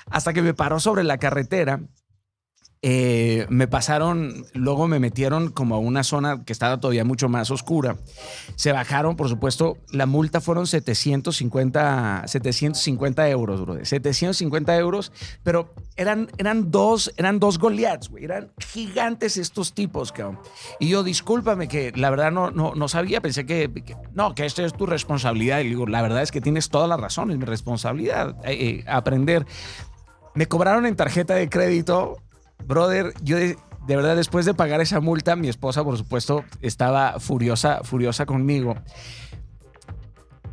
hasta 0.09 0.33
que 0.33 0.41
me 0.41 0.55
paró 0.55 0.79
sobre 0.79 1.03
la 1.03 1.19
carretera 1.19 1.81
eh, 2.87 3.47
me 3.49 3.67
pasaron, 3.67 4.45
luego 4.53 4.87
me 4.87 4.99
metieron 4.99 5.49
como 5.49 5.73
a 5.73 5.79
una 5.79 6.03
zona 6.03 6.45
que 6.45 6.53
estaba 6.53 6.79
todavía 6.79 7.03
mucho 7.03 7.27
más 7.29 7.49
oscura. 7.49 7.97
Se 8.57 8.71
bajaron, 8.71 9.15
por 9.15 9.27
supuesto, 9.27 9.79
la 9.89 10.05
multa 10.05 10.39
fueron 10.39 10.67
750, 10.67 12.25
750 12.27 13.27
euros, 13.29 13.61
bro. 13.61 13.83
750 13.83 14.77
euros, 14.77 15.11
pero 15.41 15.73
eran, 15.95 16.29
eran 16.37 16.69
dos, 16.69 17.11
eran 17.17 17.39
dos 17.39 17.57
Goliaths, 17.57 18.09
güey. 18.09 18.23
Eran 18.23 18.51
gigantes 18.59 19.37
estos 19.37 19.73
tipos, 19.73 20.11
cabrón. 20.11 20.37
Y 20.79 20.89
yo, 20.89 21.01
discúlpame, 21.01 21.67
que 21.67 21.91
la 21.95 22.11
verdad 22.11 22.31
no, 22.31 22.51
no, 22.51 22.75
no 22.75 22.87
sabía, 22.87 23.19
pensé 23.19 23.47
que, 23.47 23.95
no, 24.13 24.35
que 24.35 24.45
esto 24.45 24.63
es 24.63 24.73
tu 24.73 24.85
responsabilidad. 24.85 25.61
Y 25.61 25.69
digo, 25.69 25.87
la 25.87 26.03
verdad 26.03 26.21
es 26.21 26.29
que 26.29 26.39
tienes 26.39 26.69
toda 26.69 26.85
la 26.85 26.97
razón, 26.97 27.31
es 27.31 27.39
mi 27.39 27.45
responsabilidad 27.45 28.35
eh, 28.45 28.53
eh, 28.53 28.83
aprender. 28.85 29.47
Me 30.35 30.47
cobraron 30.47 30.85
en 30.85 30.95
tarjeta 30.95 31.33
de 31.33 31.49
crédito 31.49 32.17
brother, 32.67 33.13
yo 33.23 33.37
de 33.37 33.95
verdad, 33.95 34.15
después 34.15 34.45
de 34.45 34.53
pagar 34.53 34.81
esa 34.81 34.99
multa, 34.99 35.35
mi 35.35 35.47
esposa, 35.47 35.83
por 35.83 35.97
supuesto, 35.97 36.43
estaba 36.61 37.19
furiosa, 37.19 37.83
furiosa 37.83 38.25
conmigo. 38.25 38.75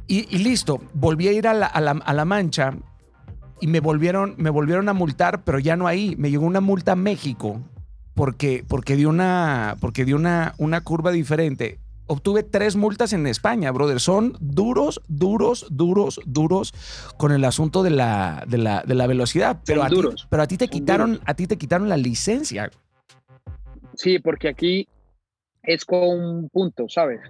Y, 0.07 0.39
listo, 0.39 0.83
volví 0.93 1.29
a 1.29 1.33
ir 1.33 1.49
a 1.49 1.55
la, 1.55 1.67
a 1.67 2.13
la, 2.13 2.25
mancha 2.27 2.75
y 3.63 3.67
me 3.67 3.81
volvieron, 3.81 4.35
me 4.37 4.51
volvieron 4.51 4.91
a 4.91 4.93
multar, 4.93 5.43
pero 5.43 5.59
ya 5.59 5.75
no 5.75 5.87
ahí. 5.87 6.15
Me 6.19 6.31
llegó 6.31 6.45
una 6.45 6.61
multa 6.61 6.93
a 6.93 6.97
México 6.97 7.63
porque, 8.13 8.63
porque 8.69 8.97
dio, 8.97 9.09
una, 9.09 9.77
porque 9.81 10.05
dio 10.05 10.17
una, 10.17 10.55
una 10.59 10.83
curva 10.83 11.13
diferente. 11.13 11.79
Obtuve 12.13 12.43
tres 12.43 12.77
multas 12.77 13.15
en 13.15 13.27
España, 13.27 13.71
brother. 13.71 13.99
Son 13.99 14.37
duros, 14.39 15.01
duros, 15.09 15.67
duros, 15.71 16.21
duros 16.27 16.75
con 17.17 17.33
el 17.33 17.43
asunto 17.43 17.83
de 17.83 17.89
la, 17.89 18.45
de 18.47 18.59
la, 18.59 18.83
de 18.83 18.95
la 18.95 19.07
velocidad. 19.07 19.63
Pero 19.65 19.83
a, 19.83 19.89
Ti, 19.89 19.97
pero 20.29 20.43
a 20.43 20.47
ti 20.47 20.59
te 20.59 20.69
quitaron, 20.69 21.21
a 21.25 21.33
ti 21.33 21.47
te 21.47 21.57
quitaron 21.57 21.89
la 21.89 21.97
licencia. 21.97 22.71
Sí, 23.95 24.19
porque 24.19 24.49
aquí 24.49 24.87
es 25.63 25.87
con 25.87 26.03
un 26.03 26.49
punto, 26.51 26.85
¿sabes? 26.87 27.23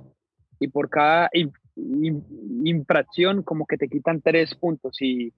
Y 0.58 0.66
por 0.66 0.90
cada 0.90 1.30
infracción 2.64 3.44
como 3.44 3.66
que 3.66 3.76
te 3.76 3.86
quitan 3.86 4.20
tres 4.20 4.56
puntos 4.56 5.00
y, 5.00 5.32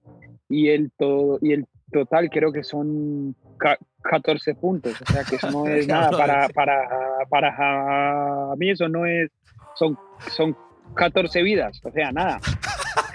y, 0.49 0.69
el, 0.69 0.91
todo, 0.97 1.37
y 1.39 1.51
el 1.51 1.67
total 1.91 2.29
creo 2.29 2.51
que 2.51 2.63
son 2.63 3.35
14 4.03 4.55
puntos, 4.55 5.01
o 5.01 5.11
sea 5.11 5.23
que 5.23 5.35
eso 5.35 5.51
no 5.51 5.67
es 5.67 5.87
nada 5.87 6.11
para, 6.11 6.49
para, 6.49 6.87
para 7.29 8.55
mí 8.57 8.69
eso 8.69 8.87
no 8.87 9.05
es, 9.05 9.31
son, 9.75 9.97
son 10.35 10.55
14 10.95 11.41
vidas, 11.41 11.79
o 11.83 11.91
sea, 11.91 12.11
nada. 12.11 12.39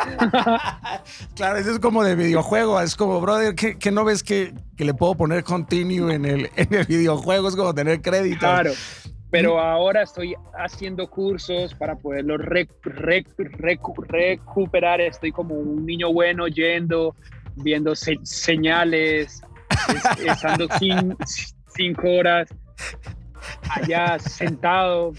claro, 1.36 1.59
eso 1.59 1.72
es 1.72 1.78
como 1.78 2.02
de 2.02 2.14
videojuego, 2.14 2.80
es 2.80 2.97
como, 2.97 3.20
brother, 3.20 3.55
que, 3.55 3.90
no 3.90 4.05
ves 4.05 4.22
que, 4.22 4.52
que, 4.76 4.84
le 4.84 4.94
puedo 4.94 5.14
poner 5.14 5.44
continue 5.44 6.12
en 6.12 6.24
el, 6.24 6.51
en 6.56 6.74
el 6.74 6.86
videojuego? 6.86 7.48
Es 7.48 7.56
como 7.56 7.74
tener 7.74 8.01
crédito. 8.01 8.40
Claro, 8.40 8.72
pero 9.30 9.60
ahora 9.60 10.02
estoy 10.02 10.34
haciendo 10.55 11.09
cursos 11.09 11.74
para 11.74 11.97
poderlo 11.97 12.36
recuperar. 12.36 15.01
Estoy 15.01 15.30
como 15.30 15.55
un 15.55 15.86
niño 15.86 16.12
bueno 16.12 16.48
yendo, 16.48 17.14
viendo 17.56 17.94
señales, 17.94 19.43
estando 20.27 20.68
cinco 21.74 22.09
horas 22.09 22.48
allá 23.70 24.18
sentado. 24.18 25.12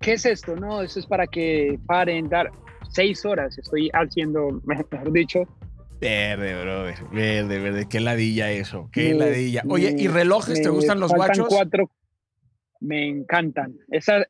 ¿Qué 0.00 0.14
es 0.14 0.26
esto? 0.26 0.56
No, 0.56 0.82
eso 0.82 1.00
es 1.00 1.06
para 1.06 1.26
que 1.26 1.78
paren, 1.86 2.28
dar 2.28 2.50
seis 2.90 3.24
horas. 3.24 3.56
Estoy 3.58 3.90
haciendo, 3.92 4.60
mejor 4.64 5.12
dicho, 5.12 5.40
Verde, 6.00 6.60
brother. 6.60 6.96
Verde, 7.12 7.58
verde. 7.60 7.88
Qué 7.88 8.00
ladilla 8.00 8.50
eso. 8.50 8.90
Qué 8.92 9.14
ladilla. 9.14 9.62
Oye, 9.68 9.94
¿y 9.96 10.08
relojes? 10.08 10.60
¿Te 10.60 10.68
gustan 10.68 11.00
los 11.00 11.12
guachos? 11.12 11.46
cuatro 11.48 11.90
me 12.84 13.08
encantan. 13.08 13.76
Esas, 13.88 14.26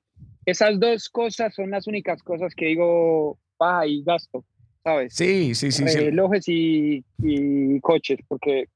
esas 0.47 0.79
dos 0.79 1.09
cosas 1.09 1.55
son 1.55 1.71
las 1.71 1.87
únicas 1.87 2.23
cosas 2.23 2.55
que 2.55 2.67
digo, 2.67 3.39
paja 3.57 3.87
y 3.87 4.03
gasto, 4.05 4.45
¿sabes? 4.85 5.15
Sí, 5.15 5.55
sí, 5.55 5.73
sí. 5.73 5.85
Relojes 5.85 6.49
Y, 6.49 7.05
y, 7.19 7.81
coches, 7.81 8.21
porque 8.29 8.67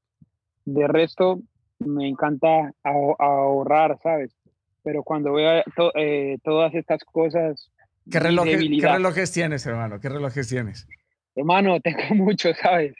de 0.65 0.87
resto 0.87 1.39
me 1.79 2.09
encanta 2.09 2.73
ahorrar, 2.83 3.97
¿sabes? 4.03 4.35
Pero 4.83 5.03
cuando 5.03 5.33
veo 5.33 5.63
eh, 5.95 6.37
todas 6.43 6.73
estas 6.73 7.03
cosas... 7.03 7.71
¿Qué 8.09 8.19
relojes, 8.19 8.59
¿Qué 8.59 8.87
relojes 8.87 9.31
tienes, 9.31 9.65
hermano? 9.65 9.99
¿Qué 9.99 10.09
relojes 10.09 10.49
tienes? 10.49 10.87
Hermano, 11.35 11.79
tengo 11.83 12.15
muchos, 12.15 12.57
¿sabes? 12.57 12.95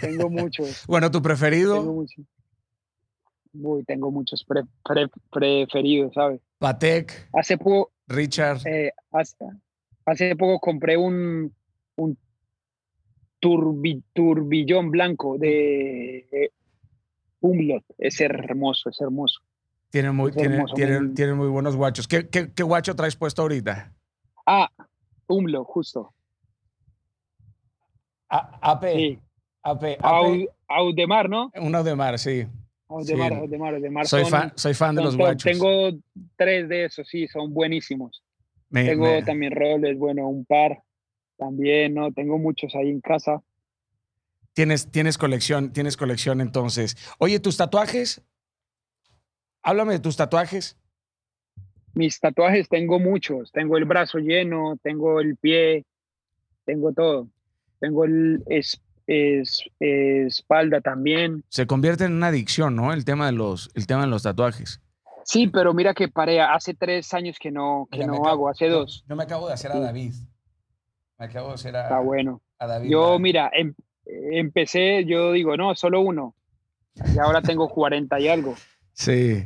tengo 0.00 0.28
muchos. 0.30 0.84
bueno, 0.86 1.10
¿tu 1.10 1.22
preferido? 1.22 1.76
Tengo 1.78 1.94
muchos. 1.94 2.24
Uy, 3.54 3.82
tengo 3.84 4.10
muchos 4.10 4.44
preferidos, 5.32 6.12
¿sabes? 6.12 6.40
Patek. 6.58 7.28
Hace 7.32 7.56
poco. 7.56 7.92
Richard. 8.06 8.60
Eh, 8.66 8.92
hace, 9.10 10.36
poco 10.36 10.60
compré 10.60 10.96
un, 10.96 11.54
un 11.96 12.18
turbillón 13.40 14.90
blanco 14.90 15.38
de 15.38 16.50
Umlot. 17.40 17.84
Es 17.98 18.20
hermoso, 18.20 18.90
es 18.90 19.00
hermoso. 19.00 19.40
Tiene 19.90 20.12
muy, 20.12 20.32
tiene, 20.32 21.34
muy 21.34 21.48
buenos 21.48 21.74
guachos. 21.74 22.06
¿Qué, 22.06 22.28
¿Qué, 22.28 22.62
guacho 22.62 22.94
traes 22.94 23.16
puesto 23.16 23.42
ahorita? 23.42 23.92
Ah, 24.46 24.70
Umlo, 25.26 25.64
justo. 25.64 26.12
AP. 28.28 28.84
Sí. 28.92 29.18
AP. 29.62 29.98
Audemar, 30.68 31.30
¿no? 31.30 31.50
Un 31.54 31.74
Audemar, 31.74 32.18
sí. 32.18 32.46
Audemar, 32.88 33.32
Audemar, 33.34 33.74
Audemar. 33.74 34.06
Soy, 34.06 34.24
fan, 34.26 34.52
soy 34.56 34.74
fan 34.74 34.94
de 34.94 35.02
los 35.02 35.16
guachos. 35.16 35.50
Tengo 35.50 35.90
tres 36.36 36.68
de 36.68 36.86
esos, 36.86 37.08
sí, 37.08 37.26
son 37.28 37.52
buenísimos. 37.54 38.22
tengo 38.70 39.22
también 39.24 39.52
roles, 39.52 39.98
bueno, 39.98 40.28
un 40.28 40.44
par 40.44 40.82
también, 41.38 41.94
¿no? 41.94 42.12
Tengo 42.12 42.38
muchos 42.38 42.74
ahí 42.74 42.90
en 42.90 43.00
casa. 43.00 43.42
Tienes, 44.52 44.90
tienes 44.90 45.16
colección, 45.16 45.72
tienes 45.72 45.96
colección 45.96 46.40
entonces. 46.40 46.96
Oye, 47.18 47.40
¿tus 47.40 47.56
tatuajes? 47.56 48.22
Háblame 49.62 49.94
de 49.94 50.00
tus 50.00 50.16
tatuajes. 50.16 50.76
Mis 51.94 52.20
tatuajes 52.20 52.68
tengo 52.68 52.98
muchos. 52.98 53.52
Tengo 53.52 53.76
el 53.76 53.84
brazo 53.84 54.18
lleno, 54.18 54.78
tengo 54.82 55.20
el 55.20 55.36
pie, 55.36 55.84
tengo 56.64 56.92
todo. 56.92 57.28
Tengo 57.80 58.04
el, 58.04 58.42
es, 58.46 58.80
espalda 59.78 60.80
también. 60.80 61.44
Se 61.48 61.66
convierte 61.66 62.04
en 62.04 62.14
una 62.14 62.28
adicción, 62.28 62.76
¿no? 62.76 62.92
El 62.92 63.04
tema 63.04 63.26
de 63.26 63.32
los, 63.32 63.70
el 63.74 63.86
tema 63.86 64.02
de 64.02 64.08
los 64.08 64.22
tatuajes. 64.24 64.80
Sí, 65.24 65.46
pero 65.46 65.74
mira 65.74 65.94
que 65.94 66.08
paré, 66.08 66.40
hace 66.40 66.74
tres 66.74 67.12
años 67.12 67.36
que 67.38 67.50
no, 67.50 67.86
que 67.90 68.06
no 68.06 68.26
hago, 68.26 68.48
hace 68.48 68.68
dos. 68.68 69.04
Yo 69.08 69.14
me 69.14 69.24
acabo 69.24 69.46
de 69.46 69.54
hacer 69.54 69.70
a 69.72 69.78
David. 69.78 70.14
Me 71.18 71.26
acabo 71.26 71.48
de 71.48 71.54
hacer 71.54 71.76
a, 71.76 71.82
Está 71.82 72.00
bueno. 72.00 72.40
a 72.58 72.66
David. 72.66 72.90
Yo, 72.90 73.18
mira, 73.18 73.50
em, 73.52 73.74
empecé, 74.06 75.04
yo 75.04 75.32
digo, 75.32 75.56
no, 75.56 75.74
solo 75.74 76.00
uno. 76.00 76.34
Y 77.14 77.18
ahora 77.18 77.42
tengo 77.42 77.68
40 77.68 78.20
y 78.20 78.28
algo. 78.28 78.54
Sí. 78.92 79.44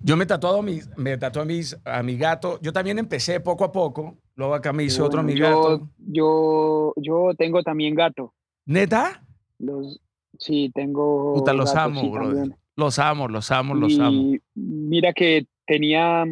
Yo 0.00 0.16
me 0.16 0.26
tatuado 0.26 0.62
me 0.62 1.16
tatué 1.16 1.42
a, 1.42 1.44
mis, 1.44 1.76
a 1.84 2.02
mi 2.02 2.16
gato. 2.16 2.58
Yo 2.60 2.72
también 2.72 2.98
empecé 2.98 3.40
poco 3.40 3.64
a 3.64 3.72
poco. 3.72 4.16
Luego 4.34 4.54
acá 4.54 4.72
me 4.72 4.84
hice 4.84 5.00
otro 5.00 5.20
a 5.20 5.22
mi 5.22 5.38
gato. 5.38 5.88
Yo, 5.98 6.92
yo 6.96 7.32
tengo 7.38 7.62
también 7.62 7.94
gato. 7.94 8.34
¿Neta? 8.64 9.22
Los, 9.58 10.00
sí, 10.38 10.70
tengo. 10.74 11.34
Puta, 11.34 11.52
los 11.52 11.74
amo, 11.74 12.10
bro. 12.10 12.32
Los 12.74 12.98
amo, 12.98 13.28
los 13.28 13.50
amo, 13.50 13.74
los 13.74 13.98
amo. 13.98 14.34
Mira 14.54 15.12
que 15.12 15.46
tenía. 15.66 16.24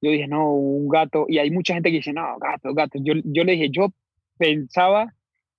Yo 0.00 0.10
dije, 0.10 0.26
no, 0.26 0.52
un 0.52 0.88
gato. 0.88 1.26
Y 1.28 1.38
hay 1.38 1.50
mucha 1.50 1.74
gente 1.74 1.90
que 1.90 1.98
dice, 1.98 2.12
no, 2.12 2.38
gato, 2.38 2.74
gato. 2.74 2.98
Yo, 3.02 3.14
yo 3.24 3.44
le 3.44 3.52
dije, 3.52 3.70
yo 3.70 3.88
pensaba 4.36 5.12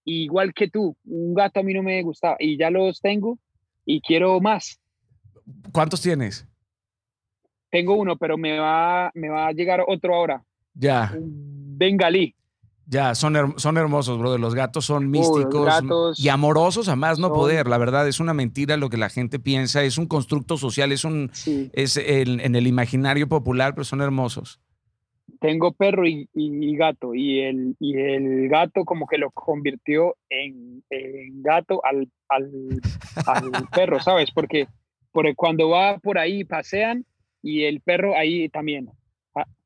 igual 0.04 0.54
que 0.54 0.70
tú. 0.70 0.95
Un 1.06 1.34
gato 1.34 1.60
a 1.60 1.64
mí 1.64 1.74
no 1.74 1.84
me 1.84 2.02
gustaba. 2.04 2.38
Y 2.40 2.58
ya 2.58 2.70
los 2.70 3.02
tengo 3.02 3.38
y 3.86 4.02
quiero 4.02 4.40
más. 4.40 4.80
¿Cuántos 5.72 6.02
tienes? 6.02 6.48
Tengo 7.70 7.95
uno, 7.95 8.18
pero 8.18 8.38
me 8.38 8.58
va, 8.58 9.12
me 9.14 9.30
va 9.30 9.48
a 9.48 9.52
llegar 9.52 9.84
otro 9.86 10.16
ahora. 10.16 10.44
Ya. 10.74 11.14
Un 11.16 11.78
bengalí. 11.78 12.34
Ya, 12.90 13.16
son, 13.16 13.56
son 13.58 13.78
hermosos, 13.78 14.18
brother. 14.18 14.40
Los 14.40 14.56
gatos 14.56 14.86
son 14.86 15.10
místicos 15.12 15.84
y 16.18 16.30
amorosos 16.30 16.88
a 16.88 16.95
más 16.95 17.20
no 17.20 17.34
poder. 17.34 17.68
La 17.68 17.78
verdad, 17.78 18.08
es 18.08 18.22
una 18.22 18.34
mentira 18.34 18.78
lo 18.78 18.90
que 18.90 18.95
la 18.95 19.10
gente 19.10 19.40
piensa. 19.40 19.84
Es 19.84 19.98
un 19.98 20.06
constructo 20.06 20.58
social, 20.58 20.94
es 20.94 21.04
un 21.04 21.30
es 21.74 21.98
en 21.98 22.56
el 22.56 22.66
imaginario 22.66 23.28
popular, 23.28 23.76
pero 23.76 23.84
son 23.84 24.02
hermosos. 24.02 24.62
Tengo 25.39 25.73
perro 25.73 26.07
y, 26.07 26.27
gato, 26.76 27.14
y 27.14 27.41
el, 27.41 27.76
y 27.80 27.97
el 27.97 28.49
gato 28.49 28.85
como 28.85 29.07
que 29.07 29.18
lo 29.18 29.31
convirtió 29.31 30.15
en, 30.30 30.84
gato 31.41 31.81
al, 31.85 32.09
al, 32.30 32.51
perro, 33.76 33.99
¿sabes? 33.99 34.31
Porque, 34.31 34.68
porque 35.11 35.35
cuando 35.35 35.69
va 35.69 35.97
por 35.99 36.18
ahí 36.18 36.43
pasean 36.43 37.05
y 37.41 37.64
el 37.64 37.81
perro 37.81 38.15
ahí 38.15 38.49
también, 38.49 38.89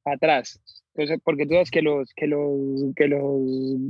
atrás 0.03 0.59
entonces, 0.93 1.19
porque 1.23 1.45
tú 1.45 1.53
sabes 1.53 1.71
que 1.71 1.81
los, 1.81 2.11
que 2.15 2.27
los, 2.27 2.93
que 2.95 3.07
los, 3.07 3.41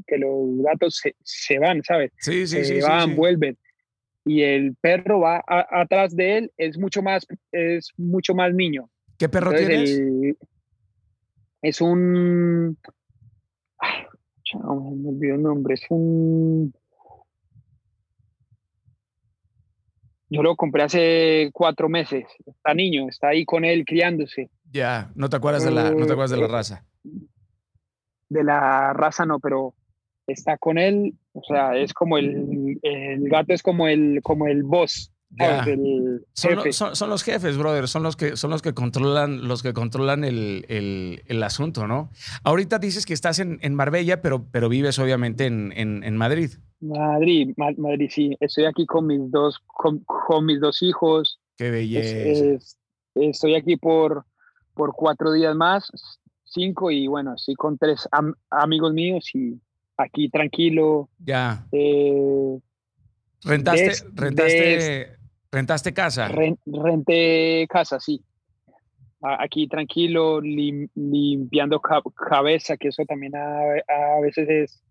que 0.05 0.17
los 0.17 0.61
gatos 0.61 0.99
se, 1.01 1.15
se 1.23 1.57
van, 1.57 1.81
¿sabes? 1.83 2.11
Sí, 2.17 2.45
sí, 2.45 2.63
se 2.63 2.75
sí. 2.75 2.81
Van, 2.81 3.15
vuelven. 3.15 3.57
Y 4.23 4.43
el 4.43 4.75
perro 4.75 5.21
va 5.21 5.43
atrás 5.47 6.15
de 6.15 6.37
él, 6.37 6.51
es 6.57 6.77
mucho 6.77 7.01
más, 7.01 7.25
es 7.51 7.89
mucho 7.97 8.35
más 8.35 8.53
niño. 8.53 8.87
¿Qué 9.17 9.29
perro 9.29 9.51
tienes? 9.51 9.99
Es 11.61 11.81
un. 11.81 12.77
me 14.53 15.09
olvidó 15.09 15.35
el 15.35 15.43
nombre. 15.43 15.75
Es 15.75 15.85
un. 15.89 16.73
Yo 20.29 20.43
lo 20.43 20.55
compré 20.55 20.83
hace 20.83 21.49
cuatro 21.53 21.89
meses. 21.89 22.25
Está 22.45 22.73
niño, 22.73 23.09
está 23.09 23.29
ahí 23.29 23.43
con 23.45 23.65
él 23.65 23.83
criándose. 23.85 24.49
Ya, 24.71 25.11
no 25.15 25.29
te 25.29 25.35
acuerdas 25.35 25.65
de 25.65 25.71
la, 25.71 25.91
no 25.91 26.05
te 26.05 26.13
acuerdas 26.13 26.31
de 26.31 26.38
la 26.38 26.45
eh, 26.45 26.47
raza 26.47 26.85
de 28.31 28.45
la 28.45 28.93
raza 28.93 29.25
no, 29.25 29.39
pero 29.39 29.75
está 30.25 30.57
con 30.57 30.77
él, 30.77 31.15
o 31.33 31.43
sea, 31.43 31.75
es 31.75 31.93
como 31.93 32.17
el, 32.17 32.79
el 32.81 33.27
gato 33.27 33.53
es 33.53 33.61
como 33.61 33.88
el, 33.89 34.21
como 34.23 34.47
el 34.47 34.63
boss. 34.63 35.11
Son, 36.33 37.09
los 37.09 37.23
jefes, 37.23 37.57
brother, 37.57 37.87
son 37.87 38.03
los 38.03 38.15
que, 38.15 38.35
son 38.35 38.51
los 38.51 38.61
que 38.61 38.73
controlan, 38.73 39.47
los 39.47 39.63
que 39.63 39.73
controlan 39.73 40.23
el, 40.23 41.43
asunto, 41.43 41.87
¿no? 41.87 42.09
Ahorita 42.43 42.79
dices 42.79 43.05
que 43.05 43.13
estás 43.13 43.39
en, 43.39 43.75
Marbella, 43.75 44.21
pero, 44.21 44.45
pero 44.51 44.69
vives 44.69 44.99
obviamente 44.99 45.45
en, 45.45 46.17
Madrid. 46.17 46.51
Madrid, 46.79 47.53
Madrid, 47.57 48.09
sí. 48.11 48.35
Estoy 48.39 48.65
aquí 48.65 48.85
con 48.85 49.07
mis 49.07 49.31
dos, 49.31 49.59
con, 49.67 50.03
mis 50.45 50.59
dos 50.59 50.81
hijos. 50.81 51.39
Qué 51.57 51.71
belleza. 51.71 52.65
estoy 53.15 53.55
aquí 53.55 53.77
por, 53.77 54.25
por 54.73 54.93
cuatro 54.93 55.31
días 55.31 55.55
más, 55.55 55.91
cinco, 56.43 56.91
y 56.91 57.07
bueno, 57.07 57.35
estoy 57.35 57.55
con 57.55 57.77
tres 57.77 58.07
amigos 58.49 58.93
míos 58.93 59.29
y 59.33 59.59
aquí 59.97 60.29
tranquilo. 60.29 61.09
Ya. 61.19 61.65
Eh, 61.71 62.59
rentaste, 63.43 63.91
rentaste, 64.13 65.20
rentaste 65.51 65.93
casa. 65.93 66.29
renté 66.65 67.67
casa, 67.69 67.99
sí. 67.99 68.23
Aquí 69.21 69.67
tranquilo, 69.67 70.41
limpiando 70.41 71.79
cabeza, 71.79 72.77
que 72.77 72.87
eso 72.87 73.05
también 73.05 73.35
a, 73.35 74.19
veces 74.21 74.49
es, 74.49 74.83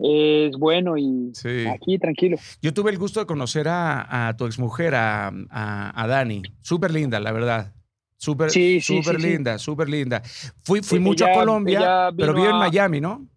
es 0.00 0.56
bueno 0.56 0.96
y 0.98 1.32
aquí 1.70 1.98
tranquilo. 1.98 2.36
Yo 2.60 2.74
tuve 2.74 2.90
el 2.90 2.98
gusto 2.98 3.20
de 3.20 3.26
conocer 3.26 3.68
a, 3.68 4.28
a 4.28 4.36
tu 4.36 4.46
exmujer, 4.46 4.96
a, 4.96 5.28
a, 5.50 6.02
a 6.02 6.06
Dani. 6.08 6.42
Súper 6.62 6.90
linda, 6.90 7.20
la 7.20 7.30
verdad. 7.30 7.72
Súper 8.16 8.50
sí, 8.50 8.80
super 8.80 9.20
linda, 9.20 9.58
súper 9.58 9.88
linda. 9.88 10.22
Fui, 10.62 10.80
fui 10.82 10.98
mucho 10.98 11.26
a 11.26 11.32
Colombia, 11.32 12.10
pero 12.16 12.32
vivo 12.32 12.48
en 12.48 12.56
Miami, 12.56 13.00
¿no? 13.00 13.28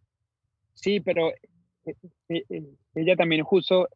Sí, 0.74 1.02
pero 1.02 1.30
eh, 1.30 1.96
eh, 2.30 2.44
eh, 2.50 2.64
ella 2.96 3.16
también 3.18 3.44
justo 3.44 3.90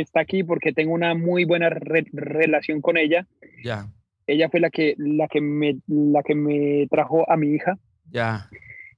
está 0.00 0.20
aquí 0.20 0.44
porque 0.44 0.72
tengo 0.72 0.92
una 0.92 1.14
muy 1.14 1.44
buena 1.44 1.70
relación 1.70 2.80
con 2.80 2.96
ella. 2.96 3.26
Ya. 3.62 3.88
Ella 4.26 4.48
fue 4.50 4.60
la 4.60 4.70
que, 4.70 4.94
la 4.98 5.28
que, 5.28 5.40
me, 5.40 5.78
la 5.86 6.22
que 6.22 6.34
me 6.34 6.86
trajo 6.90 7.30
a 7.30 7.36
mi 7.36 7.54
hija. 7.54 7.78
Ya. 8.10 8.48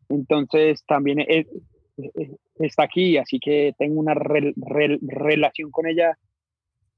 Entonces 0.09 0.85
también 0.87 1.19
está 2.59 2.83
aquí, 2.83 3.17
así 3.17 3.39
que 3.39 3.75
tengo 3.79 4.01
una 4.01 4.15
relación 4.15 5.71
con 5.71 5.87
ella 5.87 6.19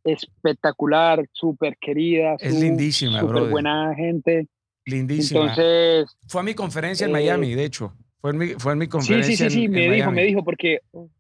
espectacular, 0.05 1.25
súper 1.33 1.77
querida. 1.81 2.37
Es 2.39 2.59
lindísima, 2.59 3.21
Súper 3.21 3.51
buena 3.51 3.95
gente. 3.95 4.49
Lindísima. 4.85 5.41
Entonces. 5.41 6.17
Fue 6.27 6.41
a 6.41 6.45
mi 6.45 6.55
conferencia 6.55 7.07
en 7.07 7.13
Miami, 7.13 7.55
de 7.55 7.65
hecho. 7.65 7.95
Fue 8.23 8.31
en 8.31 8.39
mi, 8.39 8.47
fue 8.51 8.75
en 8.75 8.79
mi 8.79 8.87
conferencia. 8.87 9.37
Sí, 9.37 9.43
sí, 9.43 9.51
sí, 9.51 9.63
sí, 9.63 9.69
me 9.69 9.91
dijo, 9.91 10.13
me 10.13 10.23
dijo, 10.23 10.45
porque 10.45 10.79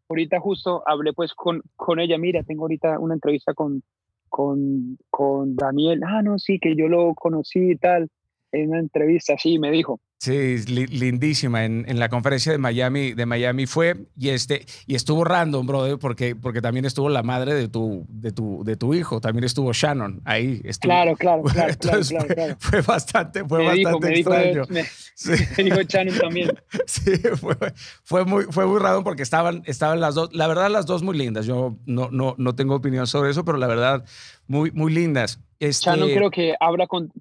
ahorita 0.08 0.38
justo 0.38 0.84
hablé 0.86 1.12
pues 1.12 1.34
con, 1.34 1.60
con 1.74 1.98
ella, 1.98 2.16
mira, 2.16 2.44
tengo 2.44 2.62
ahorita 2.62 3.00
una 3.00 3.14
entrevista 3.14 3.54
con, 3.54 3.82
con, 4.28 4.96
con 5.10 5.56
Daniel. 5.56 6.00
Ah, 6.06 6.22
no, 6.22 6.38
sí, 6.38 6.60
que 6.60 6.76
yo 6.76 6.86
lo 6.86 7.12
conocí 7.16 7.72
y 7.72 7.76
tal, 7.76 8.08
en 8.52 8.70
una 8.70 8.80
entrevista, 8.80 9.36
sí, 9.38 9.58
me 9.58 9.70
dijo. 9.70 10.00
Sí, 10.22 10.56
lindísima. 10.66 11.64
En, 11.64 11.84
en, 11.88 11.98
la 11.98 12.08
conferencia 12.08 12.52
de 12.52 12.58
Miami, 12.58 13.12
de 13.12 13.26
Miami 13.26 13.66
fue 13.66 14.06
y 14.16 14.28
este 14.28 14.64
y 14.86 14.94
estuvo 14.94 15.24
random, 15.24 15.66
brother, 15.66 15.98
porque, 15.98 16.36
porque 16.36 16.60
también 16.62 16.84
estuvo 16.84 17.08
la 17.08 17.24
madre 17.24 17.54
de 17.54 17.66
tu, 17.66 18.06
de 18.08 18.30
tu, 18.30 18.62
de 18.62 18.76
tu 18.76 18.94
hijo, 18.94 19.20
también 19.20 19.42
estuvo 19.42 19.72
Shannon 19.72 20.20
ahí. 20.24 20.60
Estuvo, 20.62 20.90
claro, 20.90 21.16
claro, 21.16 21.42
claro, 21.52 21.74
claro, 21.78 22.56
fue, 22.60 22.82
bastante, 22.82 23.44
fue 23.44 23.64
bastante 23.64 24.14
extraño. 24.14 24.62
me, 24.68 25.64
dijo 25.64 25.82
Shannon 25.82 26.16
también. 26.16 26.52
sí, 26.86 27.16
fue, 27.40 27.56
fue, 28.04 28.24
muy, 28.24 28.44
fue 28.44 28.64
muy 28.64 28.78
raro 28.78 29.02
porque 29.02 29.24
estaban, 29.24 29.64
estaban 29.66 29.98
las 29.98 30.14
dos, 30.14 30.32
la 30.32 30.46
verdad 30.46 30.70
las 30.70 30.86
dos 30.86 31.02
muy 31.02 31.18
lindas. 31.18 31.46
Yo 31.46 31.78
no, 31.84 32.10
no, 32.12 32.36
no 32.38 32.54
tengo 32.54 32.76
opinión 32.76 33.08
sobre 33.08 33.30
eso, 33.32 33.44
pero 33.44 33.58
la 33.58 33.66
verdad 33.66 34.04
muy, 34.46 34.70
muy 34.70 34.92
lindas. 34.92 35.40
Este, 35.58 35.86
Shannon 35.90 36.10
creo 36.10 36.30
que 36.30 36.54
habla 36.60 36.86
con, 36.86 37.12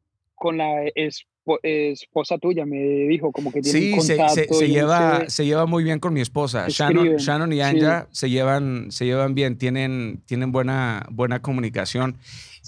con 0.42 0.58
la 0.58 0.86
es, 0.96 1.28
esposa 1.62 2.40
tuya, 2.40 2.66
me 2.66 2.80
dijo, 2.80 3.32
como 3.32 3.52
que 3.52 3.62
tiene 3.62 3.80
Sí, 3.80 4.02
se, 4.02 4.68
lleva, 4.68 5.30
se 5.30 5.46
lleva 5.46 5.68
muy 5.68 5.84
bien 5.84 6.00
con 6.00 6.14
mi 6.14 6.22
esposa. 6.22 6.66
Shannon, 6.68 7.54
y 7.54 7.62
Anja 7.62 8.08
se, 8.12 8.28
llevan, 8.28 8.92
se 8.92 9.06
llevan 9.06 9.36
bien, 9.36 9.60
tienen, 9.60 10.24
tienen 10.26 10.52
buena, 10.52 11.06
buena 11.12 11.44
comunicación 11.44 12.18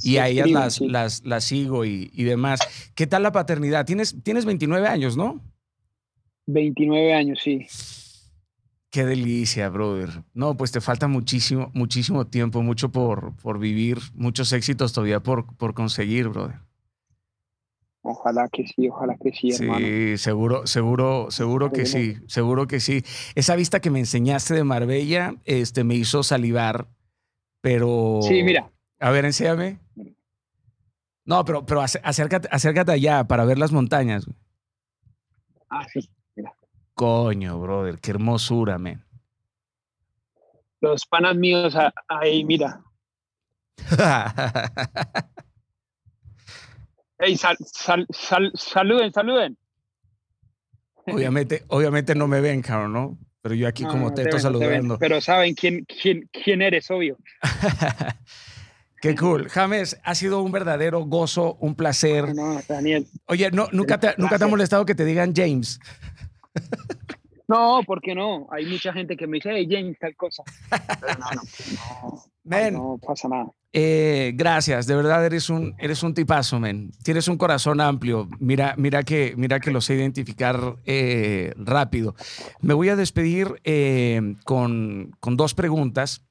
y 0.03 0.17
a 0.17 0.27
ellas 0.27 0.51
las, 0.51 0.81
las, 0.81 1.25
las, 1.25 1.45
sigo 1.45 1.83
y, 1.83 2.11
y, 2.13 2.25
demás. 2.25 2.59
¿Qué 2.93 3.07
tal 3.07 3.23
la 3.23 3.31
paternidad? 3.31 3.87
Tienes, 3.87 4.21
tienes 4.21 4.45
29 4.45 4.87
años, 4.87 5.17
¿no? 5.17 5.41
29 6.45 7.11
años, 7.11 7.39
sí. 7.41 7.65
Qué 8.91 9.03
delicia, 9.03 9.67
brother. 9.69 10.09
No, 10.35 10.55
pues 10.55 10.71
te 10.71 10.79
falta 10.79 11.07
muchísimo, 11.07 11.71
muchísimo 11.73 12.27
tiempo, 12.27 12.61
mucho 12.61 12.91
por, 12.91 13.35
por 13.37 13.57
vivir, 13.57 13.97
muchos 14.13 14.53
éxitos 14.53 14.93
todavía 14.93 15.21
por, 15.21 15.57
por 15.57 15.73
conseguir, 15.73 16.29
brother. 16.29 16.59
Ojalá 18.05 18.49
que 18.49 18.67
sí, 18.67 18.89
ojalá 18.89 19.15
que 19.15 19.31
sí, 19.31 19.51
hermano. 19.51 19.87
Sí, 19.87 20.17
seguro, 20.17 20.67
seguro, 20.67 21.31
seguro 21.31 21.71
que 21.71 21.85
sí, 21.85 22.17
seguro 22.27 22.67
que 22.67 22.81
sí. 22.81 23.01
Esa 23.33 23.55
vista 23.55 23.79
que 23.79 23.89
me 23.89 23.99
enseñaste 23.99 24.53
de 24.53 24.65
Marbella, 24.65 25.35
este, 25.45 25.85
me 25.85 25.95
hizo 25.95 26.21
salivar, 26.21 26.89
pero. 27.61 28.19
Sí, 28.23 28.43
mira. 28.43 28.69
A 28.99 29.09
ver, 29.09 29.23
enséñame. 29.23 29.79
No, 31.23 31.45
pero, 31.45 31.65
pero 31.65 31.81
acércate, 31.81 32.49
acércate 32.51 32.91
allá 32.91 33.23
para 33.23 33.45
ver 33.45 33.57
las 33.57 33.71
montañas. 33.71 34.25
Ah, 35.69 35.87
sí, 35.87 36.09
mira. 36.35 36.53
Coño, 36.95 37.57
brother, 37.57 37.99
qué 37.99 38.11
hermosura, 38.11 38.77
men. 38.77 39.01
Los 40.81 41.05
panas 41.05 41.37
míos 41.37 41.73
ahí, 42.09 42.43
mira. 42.43 42.83
Hey, 47.25 47.37
sal, 47.37 47.55
sal, 48.11 48.51
saluden, 48.53 49.13
saluden. 49.13 49.57
Obviamente, 51.05 51.63
obviamente 51.69 52.15
no 52.15 52.27
me 52.27 52.41
ven, 52.41 52.61
cabrón, 52.61 52.91
¿no? 52.91 53.17
Pero 53.41 53.55
yo 53.55 53.67
aquí 53.67 53.85
como 53.85 54.13
te 54.13 54.23
estoy 54.23 54.41
saludando. 54.41 54.97
pero 54.99 55.21
saben 55.21 55.53
quién, 55.53 55.85
quién, 55.85 56.29
quién 56.31 56.61
eres, 56.61 56.91
obvio. 56.91 57.17
Qué 59.01 59.15
cool. 59.15 59.49
James, 59.49 59.99
ha 60.03 60.15
sido 60.15 60.41
un 60.41 60.51
verdadero 60.51 61.01
gozo, 61.05 61.57
un 61.59 61.75
placer. 61.75 62.33
No, 62.33 62.61
Daniel. 62.67 63.05
Oye, 63.25 63.51
no, 63.51 63.67
nunca, 63.73 63.99
te, 63.99 64.15
¿nunca 64.17 64.37
te 64.37 64.45
ha 64.45 64.47
molestado 64.47 64.85
que 64.85 64.95
te 64.95 65.03
digan 65.03 65.33
James? 65.35 65.79
No, 67.47 67.81
¿por 67.85 68.01
qué 68.01 68.15
no? 68.15 68.47
Hay 68.49 68.65
mucha 68.65 68.93
gente 68.93 69.17
que 69.17 69.27
me 69.27 69.37
dice, 69.37 69.49
hey, 69.51 69.67
James, 69.69 69.97
tal 69.99 70.15
cosa. 70.15 70.43
no, 71.19 71.41
no, 72.45 72.71
no, 72.71 72.97
pasa 73.05 73.27
nada. 73.27 73.51
Eh, 73.75 74.33
gracias, 74.35 74.85
de 74.85 74.95
verdad 74.95 75.25
eres 75.25 75.49
un, 75.49 75.73
eres 75.79 76.03
un 76.03 76.13
tipazo, 76.13 76.59
men. 76.59 76.91
Tienes 77.03 77.27
un 77.27 77.37
corazón 77.37 77.81
amplio. 77.81 78.29
Mira, 78.39 78.75
mira, 78.77 79.01
que, 79.01 79.33
mira 79.35 79.59
que 79.59 79.71
lo 79.71 79.81
sé 79.81 79.95
identificar 79.95 80.75
eh, 80.85 81.53
rápido. 81.57 82.15
Me 82.61 82.75
voy 82.75 82.89
a 82.89 82.95
despedir 82.95 83.59
eh, 83.63 84.35
con, 84.43 85.11
dos 85.21 85.55
preguntas. 85.55 86.23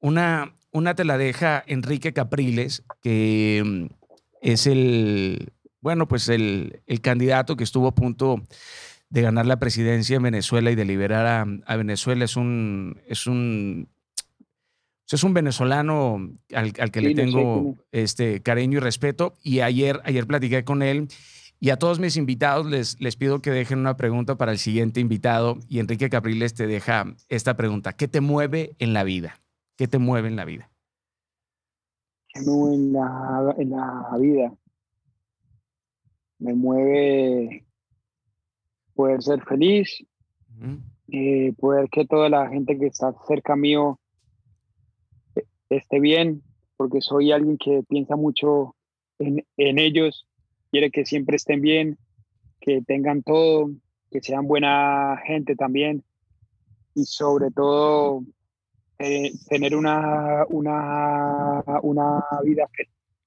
una, 0.00 0.54
una 0.72 0.94
te 0.94 1.04
la 1.04 1.18
deja 1.18 1.62
Enrique 1.66 2.14
Capriles, 2.14 2.82
que 3.02 3.62
mm, 3.62 3.86
es 4.40 4.66
el, 4.66 5.52
bueno, 5.82 6.08
pues 6.08 6.30
el, 6.30 6.80
candidato 7.02 7.56
que 7.56 7.64
estuvo 7.64 7.88
a 7.88 7.94
punto 7.94 8.42
de 9.10 9.20
ganar 9.20 9.44
la 9.44 9.58
presidencia 9.58 10.16
en 10.16 10.22
Venezuela 10.22 10.70
y 10.70 10.76
de 10.76 10.86
liberar 10.86 11.26
a, 11.26 11.46
a 11.66 11.76
Venezuela. 11.76 12.24
Es 12.24 12.36
un, 12.36 13.02
es 13.06 13.26
un 13.26 13.90
es 15.12 15.24
un 15.24 15.34
venezolano 15.34 16.32
al, 16.54 16.72
que 16.72 17.00
le 17.00 17.14
tengo 17.14 17.76
este, 17.92 18.40
cariño 18.42 18.78
y 18.78 18.80
respeto. 18.80 19.34
Y 19.42 19.60
ayer, 19.60 20.00
ayer 20.04 20.26
platiqué 20.26 20.64
con 20.64 20.82
él. 20.82 21.08
Y 21.60 21.70
a 21.70 21.78
todos 21.78 21.98
mis 21.98 22.16
invitados 22.16 22.66
les, 22.66 23.00
les 23.00 23.16
pido 23.16 23.40
que 23.40 23.50
dejen 23.50 23.78
una 23.78 23.96
pregunta 23.96 24.36
para 24.36 24.52
el 24.52 24.58
siguiente 24.58 25.00
invitado. 25.00 25.58
Y 25.68 25.78
Enrique 25.78 26.08
Capriles 26.08 26.54
te 26.54 26.66
deja 26.66 27.14
esta 27.28 27.56
pregunta. 27.56 27.92
¿Qué 27.92 28.08
te 28.08 28.20
mueve 28.20 28.76
en 28.78 28.92
la 28.92 29.04
vida? 29.04 29.40
¿Qué 29.76 29.88
te 29.88 29.98
mueve 29.98 30.28
en 30.28 30.36
la 30.36 30.44
vida? 30.44 30.70
¿Qué 32.28 32.40
me 32.40 32.52
mueve 32.52 32.74
en 32.74 32.92
la, 32.92 33.54
en 33.58 33.70
la 33.70 34.18
vida? 34.18 34.54
Me 36.38 36.54
mueve 36.54 37.66
poder 38.94 39.22
ser 39.22 39.42
feliz, 39.44 40.04
eh, 41.08 41.52
poder 41.58 41.88
que 41.90 42.06
toda 42.06 42.28
la 42.28 42.48
gente 42.48 42.78
que 42.78 42.86
está 42.86 43.14
cerca 43.26 43.56
mío 43.56 44.00
esté 45.70 46.00
bien, 46.00 46.42
porque 46.76 47.00
soy 47.00 47.32
alguien 47.32 47.58
que 47.58 47.82
piensa 47.88 48.16
mucho 48.16 48.74
en, 49.18 49.44
en 49.56 49.78
ellos, 49.78 50.26
quiere 50.70 50.90
que 50.90 51.04
siempre 51.04 51.36
estén 51.36 51.60
bien, 51.60 51.98
que 52.60 52.82
tengan 52.82 53.22
todo, 53.22 53.70
que 54.10 54.20
sean 54.20 54.46
buena 54.46 55.20
gente 55.26 55.56
también 55.56 56.04
y 56.94 57.04
sobre 57.04 57.50
todo 57.50 58.22
eh, 58.98 59.32
tener 59.48 59.74
una, 59.74 60.44
una, 60.48 61.62
una 61.82 62.24
vida 62.44 62.68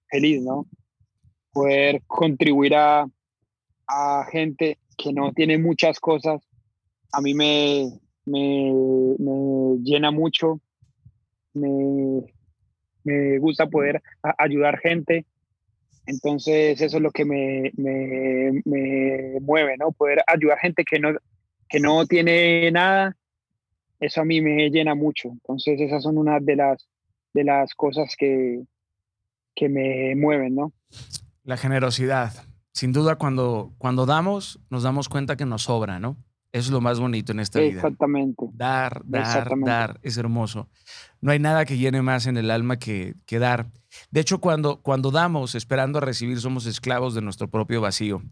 feliz, 0.09 0.41
¿no? 0.41 0.65
Poder 1.51 2.01
contribuir 2.07 2.75
a, 2.75 3.05
a 3.87 4.25
gente 4.31 4.77
que 4.97 5.13
no 5.13 5.33
tiene 5.33 5.57
muchas 5.57 5.99
cosas, 5.99 6.41
a 7.11 7.21
mí 7.21 7.33
me, 7.33 7.99
me, 8.25 8.73
me 9.19 9.77
llena 9.83 10.11
mucho, 10.11 10.59
me, 11.57 12.33
me 13.03 13.39
gusta 13.39 13.67
poder 13.67 14.01
ayudar 14.37 14.79
gente. 14.79 15.25
Entonces 16.05 16.79
eso 16.79 16.97
es 16.97 17.03
lo 17.03 17.11
que 17.11 17.25
me, 17.25 17.71
me, 17.75 18.61
me, 18.63 19.39
mueve, 19.41 19.75
¿no? 19.77 19.91
Poder 19.91 20.19
ayudar 20.25 20.59
gente 20.59 20.85
que 20.85 20.99
no, 20.99 21.09
que 21.67 21.79
no 21.79 22.05
tiene 22.05 22.71
nada, 22.71 23.17
eso 23.99 24.21
a 24.21 24.25
mí 24.25 24.41
me 24.41 24.69
llena 24.69 24.95
mucho. 24.95 25.29
Entonces 25.29 25.79
esas 25.81 26.03
son 26.03 26.17
una 26.17 26.39
de 26.39 26.55
las, 26.55 26.87
de 27.33 27.43
las 27.43 27.73
cosas 27.73 28.15
que, 28.17 28.63
que 29.55 29.69
me 29.69 30.15
mueven, 30.15 30.55
¿no? 30.55 30.71
La 31.43 31.57
generosidad. 31.57 32.33
Sin 32.73 32.93
duda, 32.93 33.15
cuando, 33.15 33.73
cuando 33.77 34.05
damos, 34.05 34.59
nos 34.69 34.83
damos 34.83 35.09
cuenta 35.09 35.35
que 35.35 35.45
nos 35.45 35.63
sobra, 35.63 35.99
¿no? 35.99 36.17
Eso 36.57 36.69
es 36.69 36.71
lo 36.71 36.81
más 36.81 36.99
bonito 36.99 37.31
en 37.31 37.39
esta 37.39 37.59
vida. 37.59 37.75
Exactamente. 37.75 38.45
Dar, 38.53 39.01
dar, 39.05 39.49
dar, 39.63 39.99
es 40.01 40.17
hermoso. 40.17 40.67
No 41.21 41.31
hay 41.31 41.39
nada 41.39 41.65
que 41.65 41.77
llene 41.77 42.01
más 42.01 42.25
en 42.25 42.37
el 42.37 42.49
alma 42.49 42.77
que, 42.77 43.15
que 43.25 43.39
dar. 43.39 43.67
De 44.11 44.19
hecho, 44.19 44.39
cuando, 44.39 44.81
cuando 44.81 45.11
damos 45.11 45.55
esperando 45.55 45.99
a 45.99 46.01
recibir, 46.01 46.39
somos 46.39 46.65
esclavos 46.65 47.13
de 47.13 47.21
nuestro 47.21 47.47
propio 47.47 47.79
vacío. 47.81 48.23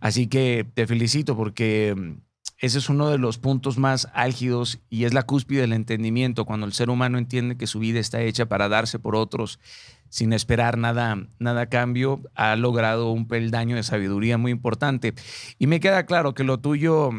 Así 0.00 0.26
que 0.26 0.66
te 0.74 0.86
felicito 0.86 1.36
porque 1.36 1.94
mm, 1.96 2.20
ese 2.58 2.78
es 2.78 2.88
uno 2.88 3.08
de 3.08 3.18
los 3.18 3.38
puntos 3.38 3.78
más 3.78 4.08
álgidos 4.12 4.80
y 4.90 5.04
es 5.04 5.14
la 5.14 5.22
cúspide 5.22 5.60
del 5.60 5.72
entendimiento, 5.72 6.44
cuando 6.44 6.66
el 6.66 6.72
ser 6.72 6.90
humano 6.90 7.16
entiende 7.18 7.56
que 7.56 7.68
su 7.68 7.78
vida 7.78 8.00
está 8.00 8.20
hecha 8.22 8.46
para 8.46 8.68
darse 8.68 8.98
por 8.98 9.14
otros 9.14 9.60
sin 10.08 10.32
esperar 10.32 10.78
nada, 10.78 11.18
nada 11.38 11.62
a 11.62 11.68
cambio, 11.68 12.22
ha 12.34 12.56
logrado 12.56 13.12
un 13.12 13.28
peldaño 13.28 13.76
de 13.76 13.82
sabiduría 13.82 14.38
muy 14.38 14.50
importante. 14.50 15.14
Y 15.58 15.66
me 15.66 15.80
queda 15.80 16.06
claro 16.06 16.34
que 16.34 16.44
lo 16.44 16.58
tuyo 16.58 17.10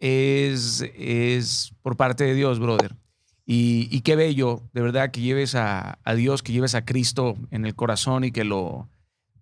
es, 0.00 0.84
es 0.96 1.74
por 1.82 1.96
parte 1.96 2.24
de 2.24 2.34
Dios, 2.34 2.58
brother. 2.58 2.96
Y, 3.52 4.02
qué 4.02 4.14
bello, 4.14 4.62
de 4.72 4.80
verdad, 4.80 5.10
que 5.10 5.20
lleves 5.20 5.56
a, 5.56 5.98
a, 6.04 6.14
Dios, 6.14 6.40
que 6.42 6.52
lleves 6.52 6.76
a 6.76 6.84
Cristo 6.84 7.36
en 7.50 7.66
el 7.66 7.74
corazón 7.74 8.22
y 8.22 8.30
que 8.30 8.44
lo, 8.44 8.88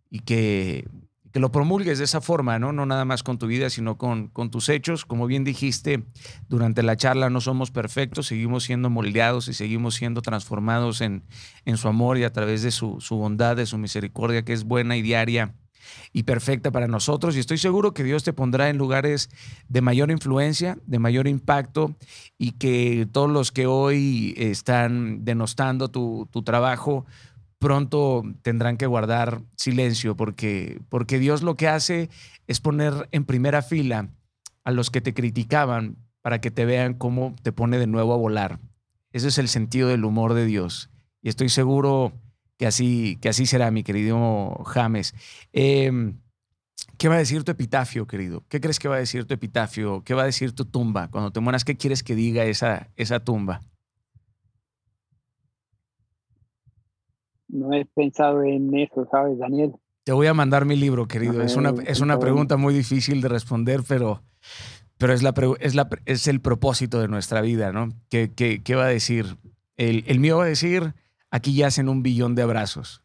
y 0.08 0.20
que, 0.20 0.88
que 1.30 1.40
lo 1.40 1.52
promulgues 1.52 1.98
de 1.98 2.04
esa 2.04 2.22
forma, 2.22 2.58
¿no? 2.58 2.72
No 2.72 2.86
nada 2.86 3.04
más 3.04 3.22
con 3.22 3.38
tu 3.38 3.46
vida, 3.46 3.68
sino 3.68 3.98
con, 3.98 4.28
con 4.28 4.50
tus 4.50 4.70
hechos. 4.70 5.04
Como 5.04 5.26
bien 5.26 5.44
dijiste 5.44 6.04
durante 6.48 6.82
la 6.82 6.96
charla, 6.96 7.28
no 7.28 7.42
somos 7.42 7.70
perfectos, 7.70 8.28
seguimos 8.28 8.64
siendo 8.64 8.88
moldeados 8.88 9.46
y 9.48 9.52
seguimos 9.52 9.96
siendo 9.96 10.22
transformados 10.22 11.02
en, 11.02 11.24
en 11.66 11.76
su 11.76 11.86
amor 11.86 12.16
y 12.16 12.24
a 12.24 12.32
través 12.32 12.62
de 12.62 12.70
su, 12.70 13.02
su 13.02 13.16
bondad, 13.16 13.56
de 13.56 13.66
su 13.66 13.76
misericordia, 13.76 14.42
que 14.42 14.54
es 14.54 14.64
buena 14.64 14.96
y 14.96 15.02
diaria 15.02 15.54
y 16.12 16.24
perfecta 16.24 16.70
para 16.70 16.88
nosotros. 16.88 17.36
Y 17.36 17.40
estoy 17.40 17.58
seguro 17.58 17.94
que 17.94 18.04
Dios 18.04 18.24
te 18.24 18.32
pondrá 18.32 18.68
en 18.68 18.78
lugares 18.78 19.30
de 19.68 19.80
mayor 19.80 20.10
influencia, 20.10 20.78
de 20.86 20.98
mayor 20.98 21.28
impacto 21.28 21.94
y 22.38 22.52
que 22.52 23.06
todos 23.10 23.30
los 23.30 23.52
que 23.52 23.66
hoy 23.66 24.34
están 24.36 25.24
denostando 25.24 25.88
tu, 25.88 26.28
trabajo 26.44 27.04
pronto 27.58 28.22
tendrán 28.42 28.76
que 28.76 28.86
guardar 28.86 29.42
silencio 29.56 30.16
porque, 30.16 30.80
porque 30.88 31.18
Dios 31.18 31.42
lo 31.42 31.56
que 31.56 31.68
hace 31.68 32.08
es 32.46 32.60
poner 32.60 33.08
en 33.10 33.24
primera 33.24 33.62
fila 33.62 34.08
a 34.64 34.70
los 34.70 34.90
que 34.90 35.00
te 35.00 35.14
criticaban 35.14 35.96
para 36.22 36.40
que 36.40 36.50
te 36.50 36.64
vean 36.64 36.94
cómo 36.94 37.34
te 37.42 37.52
pone 37.52 37.78
de 37.78 37.86
nuevo 37.86 38.14
a 38.14 38.16
volar. 38.16 38.60
Ese 39.12 39.28
es 39.28 39.38
el 39.38 39.48
sentido 39.48 39.88
del 39.88 40.04
humor 40.04 40.34
de 40.34 40.44
Dios. 40.44 40.90
Y 41.22 41.28
estoy 41.28 41.48
seguro 41.48 42.12
que 42.58 42.66
así, 42.66 43.16
que 43.22 43.28
así 43.30 43.46
será, 43.46 43.70
mi 43.70 43.82
querido 43.84 44.62
James. 44.66 45.14
Em, 45.52 46.18
¿Qué 46.98 47.08
va 47.08 47.14
a 47.14 47.18
decir 47.18 47.44
tu 47.44 47.52
epitafio, 47.52 48.06
querido? 48.06 48.42
¿Qué 48.48 48.60
crees 48.60 48.80
que 48.80 48.88
va 48.88 48.96
a 48.96 48.98
decir 48.98 49.24
tu 49.24 49.32
epitafio? 49.32 50.02
¿Qué 50.04 50.14
va 50.14 50.22
a 50.22 50.26
decir 50.26 50.52
tu 50.52 50.64
tumba? 50.64 51.08
Cuando 51.10 51.30
te 51.30 51.38
mueras, 51.38 51.64
¿qué 51.64 51.76
quieres 51.76 52.02
que 52.02 52.16
diga 52.16 52.44
esa, 52.44 52.88
esa 52.96 53.20
tumba? 53.20 53.60
No 57.46 57.72
he 57.72 57.84
pensado 57.86 58.42
en 58.42 58.76
eso, 58.76 59.06
¿sabes, 59.10 59.38
Daniel? 59.38 59.72
Te 60.02 60.12
voy 60.12 60.26
a 60.26 60.34
mandar 60.34 60.64
mi 60.64 60.74
libro, 60.74 61.06
querido. 61.06 61.40
es 61.42 61.54
una, 61.54 61.72
es 61.86 62.00
una 62.00 62.18
pregunta 62.18 62.56
muy 62.56 62.74
difícil 62.74 63.20
de 63.20 63.28
responder, 63.28 63.82
pero, 63.86 64.22
pero 64.96 65.12
es, 65.12 65.22
la, 65.22 65.32
es, 65.60 65.74
la, 65.76 65.88
es 66.04 66.26
el 66.26 66.40
propósito 66.40 67.00
de 67.00 67.06
nuestra 67.06 67.40
vida, 67.40 67.72
¿no? 67.72 67.90
¿Qué, 68.08 68.32
qué, 68.34 68.62
qué 68.62 68.74
va 68.74 68.86
a 68.86 68.88
decir? 68.88 69.36
El, 69.76 70.02
el 70.08 70.18
mío 70.18 70.38
va 70.38 70.44
a 70.44 70.48
decir 70.48 70.94
aquí 71.30 71.54
ya 71.54 71.68
hacen 71.68 71.88
un 71.88 72.02
billón 72.02 72.34
de 72.34 72.42
abrazos. 72.42 73.02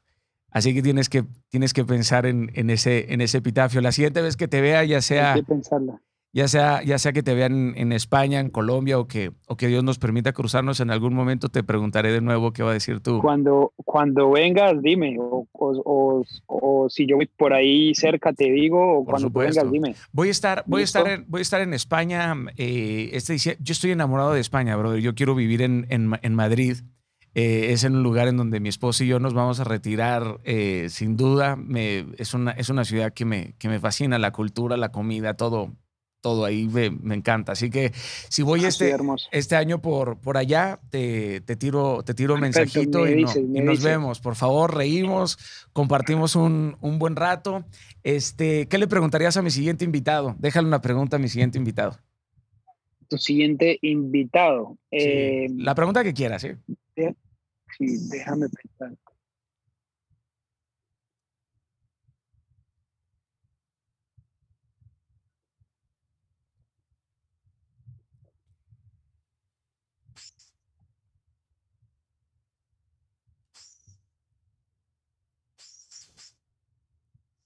Así 0.54 0.74
que 0.76 0.84
tienes 0.84 1.10
que, 1.10 1.24
tienes 1.50 1.74
que 1.74 1.84
pensar 1.84 2.28
en, 2.28 2.52
ese, 2.70 3.12
en 3.12 3.22
ese 3.22 3.40
epitafio. 3.40 3.82
La 3.82 3.91
siguiente 3.91 4.22
vez 4.22 4.38
que 4.38 4.48
te 4.48 4.62
vea, 4.62 4.84
ya 4.84 5.02
sea, 5.02 5.36
ya 6.32 6.48
sea, 6.48 6.84
ya 6.84 7.00
sea 7.00 7.12
que 7.12 7.24
te 7.24 7.34
vean 7.34 7.74
en 7.76 7.91
España, 7.91 8.40
en 8.40 8.52
Colombia 8.52 9.00
o 9.00 9.08
que, 9.08 9.32
o 9.48 9.58
que 9.58 9.68
Dios 9.68 9.84
nos 9.84 9.98
permita 9.98 10.32
cruzarnos 10.32 10.80
en 10.80 10.91
algún 10.91 11.16
momento, 11.16 11.50
te 11.50 11.64
preguntaré 11.64 12.12
de 12.12 12.22
nuevo 12.22 12.54
qué 12.54 12.62
va 12.62 12.70
a 12.70 12.74
decir 12.74 13.00
tú. 13.00 13.20
Cuando, 13.20 13.74
cuando 13.78 14.30
vengas, 14.30 14.80
dime. 14.80 15.18
O, 15.20 15.48
o, 15.54 16.88
si 16.88 17.08
yo 17.08 17.16
voy 17.16 17.26
por 17.26 17.54
ahí 17.54 17.95
cerca, 17.95 18.32
te 18.32 18.52
digo. 18.52 19.00
O 19.00 19.06
cuando 19.06 19.32
vengas, 19.32 19.72
dime. 19.72 19.95
Voy 20.12 20.28
a 20.28 20.32
estar, 20.32 20.64
voy 20.68 20.82
a 20.82 20.86
estar, 20.86 21.08
en, 21.08 21.26
voy 21.28 21.40
a 21.40 21.41
estar 21.41 21.62
en 21.62 21.74
España. 21.74 22.36
Eh, 22.58 23.10
este, 23.14 23.38
yo 23.38 23.72
estoy 23.72 23.90
enamorado 23.90 24.34
de 24.34 24.40
España, 24.40 24.76
brother. 24.76 25.02
Yo 25.02 25.16
quiero 25.16 25.34
vivir 25.34 25.64
en, 25.64 25.88
en, 25.90 26.12
en 26.22 26.36
Madrid. 26.36 26.78
Eh, 27.36 27.72
es 27.72 27.84
en 27.84 27.96
un 27.96 28.04
lugar 28.04 28.28
en 28.28 28.38
donde 28.38 28.60
mi 28.60 28.70
esposo 28.70 29.04
y 29.04 29.08
yo 29.08 29.20
nos 29.20 29.34
vamos 29.34 29.60
a 29.60 29.64
retirar, 29.64 30.40
eh, 30.44 30.88
sin 30.90 31.18
duda. 31.18 31.56
Me, 31.56 32.06
es, 32.18 32.34
una, 32.34 32.52
es 32.52 32.70
una 32.70 32.86
ciudad 32.86 33.14
que 33.14 33.26
me, 33.26 33.56
que 33.58 33.70
me 33.70 33.80
fascina, 33.80 34.20
la 34.20 34.32
cultura, 34.32 34.78
la 34.78 34.92
comida, 34.92 35.34
todo, 35.34 35.72
todo 36.24 36.46
ahí 36.46 36.68
me, 36.68 37.16
encanta. 37.16 37.52
Así 37.52 37.70
que 37.70 37.92
si 38.30 38.44
voy 38.44 38.64
ah, 38.64 38.68
este, 38.70 38.96
este 39.32 39.56
año 39.56 39.82
por, 39.82 40.20
por 40.20 40.38
allá, 40.38 40.80
te, 40.90 41.42
te 41.42 41.56
tiro, 41.56 42.04
te 42.04 42.14
tiro 42.14 42.36
un 42.36 42.42
mensajito 42.42 43.08
y, 43.08 43.26
nos 43.62 43.84
vemos. 43.84 44.20
Por 44.22 44.36
favor, 44.36 44.76
reímos, 44.76 45.38
compartimos 45.74 46.36
un, 46.36 46.78
un, 46.82 47.00
buen 47.00 47.16
rato. 47.16 47.66
Este, 48.04 48.68
¿Qué 48.68 48.78
le 48.78 48.88
preguntarías 48.88 49.38
a 49.38 49.42
mi 49.42 49.50
siguiente 49.52 49.84
invitado? 49.86 50.36
Déjale 50.40 50.68
una 50.68 50.82
pregunta 50.82 51.18
a 51.18 51.20
mi 51.20 51.28
siguiente 51.28 51.58
invitado. 51.58 52.00
Tu 53.10 53.18
siguiente 53.18 53.78
invitado. 53.82 54.78
Eh, 54.92 55.48
la 55.58 55.76
pregunta 55.76 56.04
que 56.04 56.14
quieras, 56.14 56.44
¿sí? 56.44 56.52
Sí, 56.95 58.10
déjame 58.10 58.48
pensar. 58.49 58.98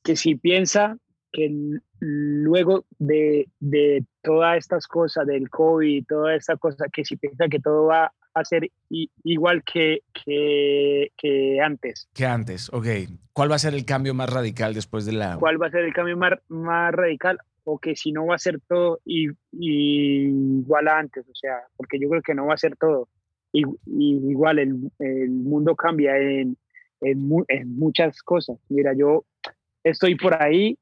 que 0.08 0.16
si 0.16 0.36
piensa 0.36 0.98
que 1.34 1.52
luego 2.00 2.86
de, 2.98 3.50
de, 3.60 4.06
todas 4.22 4.58
estas 4.58 4.88
cosas, 4.88 5.28
del 5.28 5.50
COVID, 5.50 6.06
toda 6.08 6.34
esta 6.34 6.56
cosa, 6.56 6.86
que 6.88 7.04
si 7.04 7.18
piensa 7.18 7.50
que 7.50 7.60
todo 7.60 7.88
va 7.88 8.14
a 8.40 8.46
ser 8.46 8.70
igual 9.24 9.64
que, 9.64 10.02
que, 10.26 11.60
antes. 11.64 12.10
Que 12.14 12.26
antes, 12.26 12.70
ok. 12.74 12.88
¿Cuál 13.34 13.52
va 13.52 13.56
a 13.56 13.60
ser 13.60 13.74
el 13.74 13.86
cambio 13.86 14.14
más 14.14 14.32
radical 14.32 14.74
después 14.74 15.06
de 15.06 15.14
la... 15.14 15.38
¿Cuál 15.38 15.62
va 15.62 15.68
a 15.68 15.72
ser 15.72 15.84
el 15.84 15.94
cambio 15.94 16.18
más, 16.18 16.34
más 16.48 16.94
radical? 16.94 17.40
O 17.64 17.80
que 17.80 17.96
si 17.96 18.12
no 18.12 18.26
va 18.26 18.36
a 18.36 18.40
ser 18.40 18.60
todo 18.68 19.00
y, 19.06 19.30
igual 19.52 20.88
a 20.88 21.00
antes, 21.00 21.28
o 21.28 21.36
sea, 21.36 21.64
porque 21.76 22.00
yo 22.00 22.10
creo 22.10 22.22
que 22.22 22.34
no 22.34 22.46
va 22.48 22.54
a 22.54 22.58
ser 22.58 22.76
todo. 22.78 23.10
Y, 23.52 23.64
igual 23.86 24.60
el, 24.60 24.92
el, 25.00 25.30
mundo 25.30 25.76
cambia 25.76 26.18
en, 26.18 26.58
en, 27.02 27.30
en 27.48 27.78
muchas 27.78 28.22
cosas. 28.24 28.58
Mira, 28.70 28.94
yo 28.94 29.26
estoy 29.84 30.16
por 30.16 30.42
ahí 30.42 30.78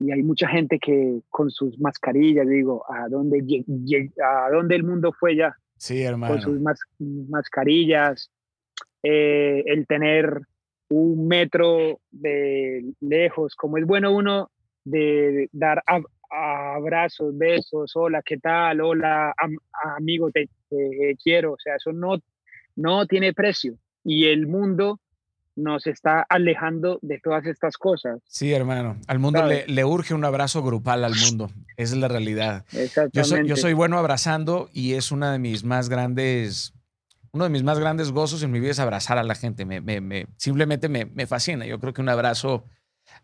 y 0.00 0.12
hay 0.12 0.22
mucha 0.22 0.48
gente 0.48 0.78
que 0.78 1.20
con 1.30 1.50
sus 1.50 1.78
mascarillas, 1.78 2.46
digo, 2.48 2.84
¿a 2.90 3.08
dónde, 3.08 3.64
a 4.22 4.50
dónde 4.50 4.76
el 4.76 4.84
mundo 4.84 5.12
fue 5.12 5.36
ya? 5.36 5.56
Sí, 5.84 6.02
hermano. 6.02 6.32
Con 6.32 6.40
sus 6.40 7.28
mascarillas, 7.28 8.30
eh, 9.02 9.64
el 9.66 9.86
tener 9.86 10.40
un 10.88 11.28
metro 11.28 12.00
de 12.10 12.94
lejos, 13.00 13.54
como 13.54 13.76
es 13.76 13.84
bueno 13.84 14.10
uno 14.16 14.50
de 14.82 15.50
dar 15.52 15.82
abrazos, 16.30 17.36
besos, 17.36 17.92
hola, 17.96 18.22
¿qué 18.24 18.38
tal? 18.38 18.80
Hola, 18.80 19.34
amigo, 19.98 20.30
te, 20.30 20.48
quiero. 21.22 21.52
O 21.52 21.58
sea, 21.58 21.76
eso 21.76 21.92
no, 21.92 22.16
no 22.76 23.06
tiene 23.06 23.34
precio. 23.34 23.74
Y 24.04 24.28
el 24.28 24.46
mundo 24.46 25.00
nos 25.56 25.86
está 25.86 26.24
alejando 26.28 26.98
de 27.02 27.18
todas 27.20 27.46
estas 27.46 27.76
cosas. 27.76 28.20
Sí, 28.26 28.52
hermano. 28.52 28.96
Al 29.06 29.18
mundo 29.18 29.44
le, 29.44 29.84
urge 29.84 30.14
un 30.14 30.24
abrazo 30.24 30.62
grupal 30.62 31.04
al 31.04 31.14
mundo. 31.14 31.50
Esa 31.76 31.94
es 31.94 32.00
la 32.00 32.08
realidad. 32.08 32.64
Yo 33.12 33.24
soy, 33.24 33.46
yo 33.46 33.56
soy, 33.56 33.72
bueno 33.72 33.98
abrazando 33.98 34.68
y 34.72 34.94
es 34.94 35.12
una 35.12 35.32
de 35.32 35.38
mis 35.38 35.64
más 35.64 35.88
grandes, 35.88 36.74
uno 37.32 37.44
de 37.44 37.50
mis 37.50 37.62
más 37.62 37.78
grandes 37.78 38.10
gozos 38.10 38.42
en 38.42 38.50
mi 38.50 38.60
vida 38.60 38.72
es 38.72 38.78
abrazar 38.78 39.18
a 39.18 39.22
la 39.22 39.34
gente. 39.34 39.64
Me, 39.64 39.80
me, 39.80 40.26
simplemente 40.36 40.88
me, 40.88 41.26
fascina. 41.26 41.66
Yo 41.66 41.78
creo 41.78 41.92
que 41.92 42.00
un 42.00 42.08
abrazo, 42.08 42.64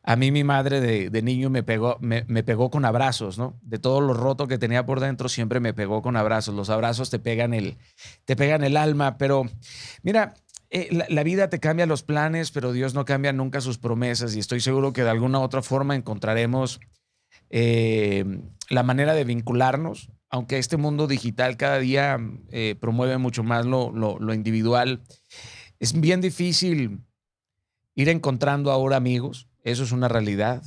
a 0.03 0.15
mí 0.15 0.31
mi 0.31 0.45
madre 0.45 0.81
de, 0.81 1.23
niño 1.23 1.51
me 1.51 1.63
pegó, 1.63 1.97
me, 2.01 2.23
pegó 2.45 2.71
con 2.71 2.85
abrazos, 2.85 3.39
¿no? 3.39 3.59
De 3.63 3.79
todo 3.79 4.01
lo 4.01 4.15
roto 4.15 4.47
que 4.47 4.59
tenía 4.59 4.87
por 4.87 5.01
dentro, 5.01 5.29
siempre 5.29 5.59
me 5.59 5.75
pegó 5.75 6.03
con 6.03 6.17
abrazos. 6.17 6.55
Los 6.55 6.71
abrazos 6.71 7.11
te 7.11 7.19
pegan 7.19 7.55
el, 7.55 7.77
te 8.25 8.37
pegan 8.37 8.63
el 8.63 8.77
alma. 8.77 9.19
Pero 9.19 9.45
mira, 10.03 10.35
eh, 10.73 10.89
la, 11.09 11.23
vida 11.25 11.51
te 11.51 11.59
cambia 11.59 11.85
los 11.85 12.05
planes, 12.05 12.53
pero 12.53 12.73
Dios 12.73 12.95
no 12.95 13.05
cambia 13.05 13.33
nunca 13.33 13.61
sus 13.61 13.79
promesas 13.79 14.37
y 14.37 14.39
estoy 14.39 14.61
seguro 14.61 14.93
que 14.93 15.03
de 15.03 15.11
alguna 15.11 15.41
u 15.41 15.43
otra 15.43 15.63
forma 15.63 15.97
encontraremos 15.97 16.79
eh, 17.51 18.25
la 18.69 18.85
manera 18.85 19.15
de 19.15 19.25
vincularnos, 19.25 20.13
aunque 20.29 20.59
este 20.59 20.77
mundo 20.77 21.09
digital 21.09 21.57
cada 21.57 21.81
día 21.81 22.19
eh, 22.51 22.77
promueve 22.81 23.19
mucho 23.19 23.43
más 23.43 23.67
lo, 23.67 23.91
lo, 23.91 24.33
individual. 24.33 25.03
Es 25.81 26.01
bien 26.01 26.21
difícil 26.21 27.01
ir 27.97 28.09
encontrando 28.09 28.71
ahora 28.71 28.97
amigos, 28.97 29.49
eso 29.65 29.83
es 29.83 29.91
una 29.91 30.07
realidad. 30.07 30.63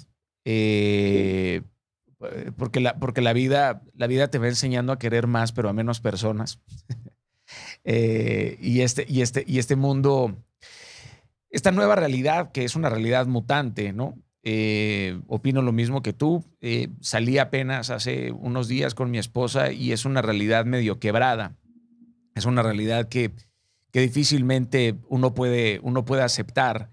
porque 2.57 2.81
la, 2.81 2.99
porque 2.99 3.21
la, 3.21 3.31
vida, 3.31 3.83
la 3.93 4.07
vida 4.07 4.27
te 4.27 4.37
va 4.37 4.49
enseñando 4.49 4.91
a 4.91 4.99
querer 4.99 5.27
más, 5.27 5.53
pero 5.53 5.69
a 5.69 5.73
menos 5.73 6.01
personas. 6.01 6.59
Eh, 7.83 8.57
y, 8.61 8.81
este, 8.81 9.05
y, 9.07 9.21
este, 9.21 9.43
y 9.47 9.59
este 9.59 9.75
mundo, 9.75 10.35
esta 11.49 11.71
nueva 11.71 11.95
realidad, 11.95 12.51
que 12.51 12.63
es 12.63 12.75
una 12.75 12.89
realidad 12.89 13.27
mutante, 13.27 13.93
¿no? 13.93 14.15
Eh, 14.43 15.19
opino 15.27 15.61
lo 15.61 15.71
mismo 15.71 16.01
que 16.01 16.13
tú. 16.13 16.43
Eh, 16.61 16.89
salí 17.01 17.37
apenas 17.37 17.89
hace 17.89 18.31
unos 18.31 18.67
días 18.67 18.93
con 18.93 19.09
mi 19.09 19.17
esposa 19.17 19.71
y 19.71 19.91
es 19.91 20.05
una 20.05 20.21
realidad 20.21 20.65
medio 20.65 20.99
quebrada. 20.99 21.55
Es 22.35 22.45
una 22.45 22.63
realidad 22.63 23.07
que, 23.09 23.31
que 23.91 24.01
difícilmente 24.01 24.95
uno 25.07 25.33
puede, 25.33 25.79
uno 25.83 26.03
puede 26.03 26.23
aceptar. 26.23 26.89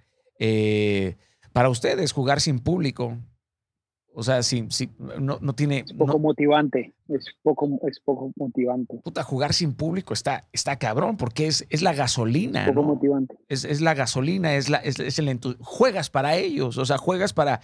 para 1.52 1.68
ustedes, 1.68 2.12
jugar 2.12 2.40
sin 2.40 2.60
público, 2.60 3.18
o 4.12 4.22
sea, 4.22 4.42
si, 4.42 4.66
si 4.70 4.90
no, 5.20 5.38
no 5.40 5.54
tiene. 5.54 5.84
Es 5.86 5.92
poco 5.92 6.18
motivante. 6.18 6.92
Es 7.08 7.26
poco, 7.42 7.68
es 7.86 8.00
poco 8.00 8.32
motivante. 8.36 9.00
Puta, 9.04 9.22
jugar 9.22 9.54
sin 9.54 9.74
público 9.74 10.14
está, 10.14 10.48
está 10.52 10.76
cabrón, 10.76 11.16
porque 11.16 11.46
es, 11.46 11.66
es 11.70 11.82
la 11.82 11.92
gasolina. 11.92 12.66
poco 12.66 12.82
motivante. 12.82 13.36
Es, 13.48 13.64
es, 13.64 13.80
la 13.80 13.94
gasolina, 13.94 14.54
es, 14.56 14.68
la, 14.68 14.78
es, 14.78 14.98
es 14.98 15.18
el 15.18 15.40
Juegas 15.60 16.10
para 16.10 16.36
ellos, 16.36 16.76
o 16.76 16.84
sea, 16.84 16.98
juegas 16.98 17.32
para. 17.32 17.60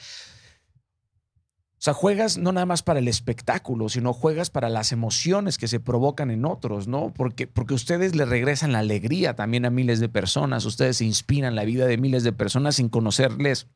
O 1.78 1.82
sea, 1.86 1.92
juegas 1.92 2.38
no 2.38 2.52
nada 2.52 2.64
más 2.64 2.82
para 2.82 3.00
el 3.00 3.08
espectáculo, 3.08 3.88
sino 3.88 4.12
juegas 4.14 4.48
para 4.48 4.70
las 4.70 4.92
emociones 4.92 5.58
que 5.58 5.68
se 5.68 5.78
provocan 5.78 6.30
en 6.30 6.46
otros, 6.46 6.88
¿no? 6.88 7.12
Porque, 7.12 7.46
porque 7.46 7.74
ustedes 7.74 8.14
le 8.14 8.24
regresan 8.24 8.72
la 8.72 8.78
alegría 8.78 9.36
también 9.36 9.66
a 9.66 9.70
miles 9.70 10.00
de 10.00 10.08
personas, 10.08 10.64
ustedes 10.64 11.02
inspiran 11.02 11.54
la 11.54 11.64
vida 11.64 11.86
de 11.86 11.98
miles 11.98 12.24
de 12.24 12.32
personas 12.32 12.76
sin 12.76 12.88
conocerles 12.88 13.68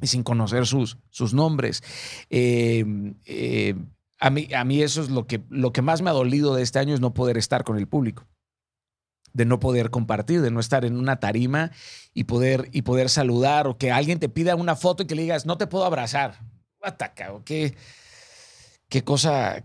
y 0.00 0.06
sin 0.06 0.22
conocer 0.22 0.66
sus, 0.66 0.98
sus 1.10 1.34
nombres. 1.34 1.82
Em, 2.30 3.14
eh, 3.24 3.74
a, 4.18 4.30
mí, 4.30 4.48
a 4.54 4.64
mí 4.64 4.82
eso 4.82 5.02
es 5.02 5.10
lo 5.10 5.26
que, 5.26 5.42
lo 5.48 5.72
que 5.72 5.82
más 5.82 6.02
me 6.02 6.10
ha 6.10 6.14
dolido 6.14 6.54
de 6.54 6.62
este 6.62 6.78
año, 6.78 6.94
es 6.94 7.00
no 7.00 7.14
poder 7.14 7.38
estar 7.38 7.64
con 7.64 7.78
el 7.78 7.86
público 7.86 8.26
de 9.32 9.44
no 9.44 9.58
poder 9.58 9.90
compartir, 9.90 10.42
de 10.42 10.52
no 10.52 10.60
estar 10.60 10.84
en 10.84 10.96
una 10.96 11.18
tarima 11.18 11.72
y 12.14 12.24
poder, 12.24 12.68
y 12.70 12.82
poder 12.82 13.10
saludar 13.10 13.66
o 13.66 13.76
que 13.76 13.90
alguien 13.90 14.20
te 14.20 14.28
pida 14.28 14.54
una 14.54 14.76
foto 14.76 15.02
y 15.02 15.06
que 15.06 15.16
le 15.16 15.22
digas, 15.22 15.44
no 15.44 15.58
te 15.58 15.66
puedo 15.66 15.84
abrazar. 15.84 16.38
Ataca, 16.80 17.32
o 17.32 17.42
qué, 17.42 17.74
qué 18.88 19.02
cosa, 19.02 19.64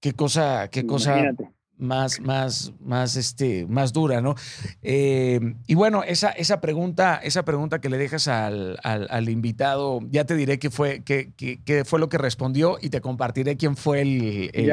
qué 0.00 0.12
cosa, 0.12 0.68
qué 0.70 0.86
cosa 0.86 1.34
más, 1.78 2.20
más, 2.20 2.72
más, 2.80 3.16
este, 3.16 3.66
más 3.66 3.92
dura, 3.92 4.20
¿no? 4.20 4.34
Eh, 4.82 5.40
y 5.66 5.74
bueno, 5.74 6.02
esa, 6.04 6.30
esa, 6.30 6.60
pregunta, 6.60 7.20
esa 7.22 7.44
pregunta 7.44 7.80
que 7.80 7.88
le 7.88 7.98
dejas 7.98 8.28
al, 8.28 8.78
al, 8.82 9.28
invitado, 9.28 10.00
ya 10.10 10.24
te 10.24 10.36
diré 10.36 10.58
qué 10.58 10.70
fue, 10.70 11.02
qué, 11.04 11.32
qué, 11.36 11.84
fue 11.84 11.98
lo 11.98 12.08
que 12.08 12.18
respondió 12.18 12.78
y 12.80 12.90
te 12.90 13.00
compartiré 13.00 13.56
quién 13.56 13.76
fue 13.76 14.02
el, 14.02 14.50
el, 14.54 14.70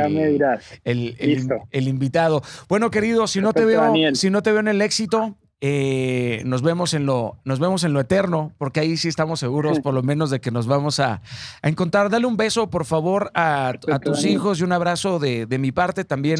el, 1.71 1.87
invitado. 1.87 2.41
Bueno, 2.69 2.91
querido, 2.91 3.27
si 3.27 3.41
no 3.41 3.53
te 3.53 3.65
veo, 3.65 3.93
si 4.13 4.29
no 4.29 4.43
te 4.43 4.51
veo 4.51 4.59
en 4.59 4.67
el 4.67 4.81
éxito, 4.81 5.37
eh, 5.63 6.41
nos, 6.43 6.63
vemos 6.63 6.95
en 6.95 7.05
lo, 7.05 7.37
nos 7.45 7.59
vemos 7.59 7.83
en 7.83 7.93
lo 7.93 7.99
eterno, 7.99 8.51
porque 8.57 8.79
ahí 8.79 8.97
sí 8.97 9.07
estamos 9.07 9.39
seguros, 9.39 9.79
por 9.79 9.93
lo 9.93 10.01
menos, 10.01 10.31
de 10.31 10.41
que 10.41 10.49
nos 10.49 10.65
vamos 10.65 10.99
a, 10.99 11.21
encontrar. 11.61 12.09
Dale 12.09 12.25
un 12.25 12.35
beso, 12.35 12.71
por 12.71 12.83
favor, 12.83 13.29
a, 13.35 13.73
tus 14.03 14.25
hijos 14.25 14.59
y 14.59 14.63
un 14.63 14.71
abrazo 14.71 15.19
de, 15.19 15.45
mi 15.59 15.71
parte 15.71 16.03
también 16.03 16.39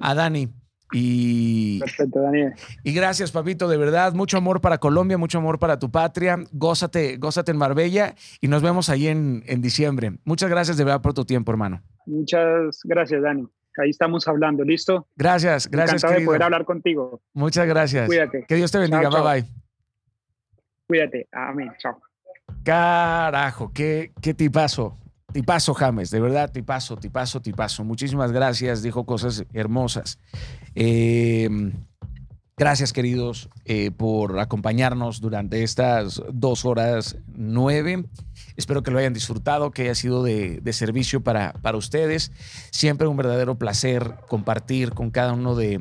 a, 0.00 0.14
Dani. 0.14 0.48
Y, 0.92 1.80
Perfecto, 1.80 2.20
Daniel. 2.20 2.52
Y 2.84 2.92
gracias, 2.92 3.32
papito, 3.32 3.66
de 3.66 3.76
verdad. 3.76 4.12
Mucho 4.12 4.36
amor 4.36 4.60
para 4.60 4.78
Colombia, 4.78 5.18
mucho 5.18 5.38
amor 5.38 5.58
para 5.58 5.80
tu 5.80 5.90
patria. 5.90 6.38
Gózate, 6.52 7.16
gózate 7.16 7.50
en 7.50 7.56
Marbella 7.56 8.14
y 8.40 8.46
nos 8.46 8.62
vemos 8.62 8.88
ahí 8.88 9.08
en, 9.08 9.42
en 9.46 9.60
diciembre. 9.60 10.12
Muchas 10.24 10.48
gracias 10.48 10.76
de 10.76 10.84
verdad 10.84 11.02
por 11.02 11.12
tu 11.12 11.24
tiempo, 11.24 11.50
hermano. 11.50 11.82
Muchas 12.06 12.80
gracias, 12.84 13.20
Dani 13.22 13.48
ahí 13.82 13.90
estamos 13.90 14.26
hablando, 14.28 14.64
¿listo? 14.64 15.06
Gracias, 15.16 15.68
gracias. 15.70 16.02
Encantado 16.02 16.20
de 16.20 16.26
poder 16.26 16.42
hablar 16.42 16.64
contigo. 16.64 17.20
Muchas 17.32 17.66
gracias. 17.66 18.06
Cuídate. 18.06 18.44
Que 18.46 18.54
Dios 18.54 18.70
te 18.70 18.78
bendiga, 18.78 19.08
bye 19.08 19.22
bye. 19.22 19.44
Cuídate, 20.86 21.28
amén, 21.32 21.72
chao. 21.78 22.00
Carajo, 22.62 23.72
qué, 23.72 24.12
qué 24.20 24.34
tipazo. 24.34 24.98
Tipazo, 25.32 25.74
James, 25.74 26.10
de 26.10 26.20
verdad, 26.20 26.52
tipazo, 26.52 26.96
tipazo, 26.96 27.42
tipazo. 27.42 27.82
Muchísimas 27.84 28.30
gracias, 28.30 28.82
dijo 28.82 29.04
cosas 29.04 29.44
hermosas. 29.52 30.20
Eh, 30.76 31.48
gracias, 32.56 32.92
queridos, 32.92 33.50
eh, 33.64 33.90
por 33.90 34.38
acompañarnos 34.38 35.20
durante 35.20 35.64
estas 35.64 36.22
dos 36.32 36.64
horas 36.64 37.18
nueve. 37.26 38.04
Espero 38.56 38.82
que 38.82 38.90
lo 38.90 38.98
hayan 38.98 39.12
disfrutado, 39.12 39.70
que 39.70 39.82
haya 39.82 39.94
sido 39.94 40.22
de, 40.22 40.60
servicio 40.72 41.22
para, 41.22 41.52
para, 41.54 41.76
ustedes. 41.76 42.32
Siempre 42.70 43.08
un 43.08 43.16
verdadero 43.16 43.58
placer 43.58 44.14
compartir 44.28 44.92
con 44.92 45.10
cada 45.10 45.32
uno 45.32 45.54
de, 45.54 45.80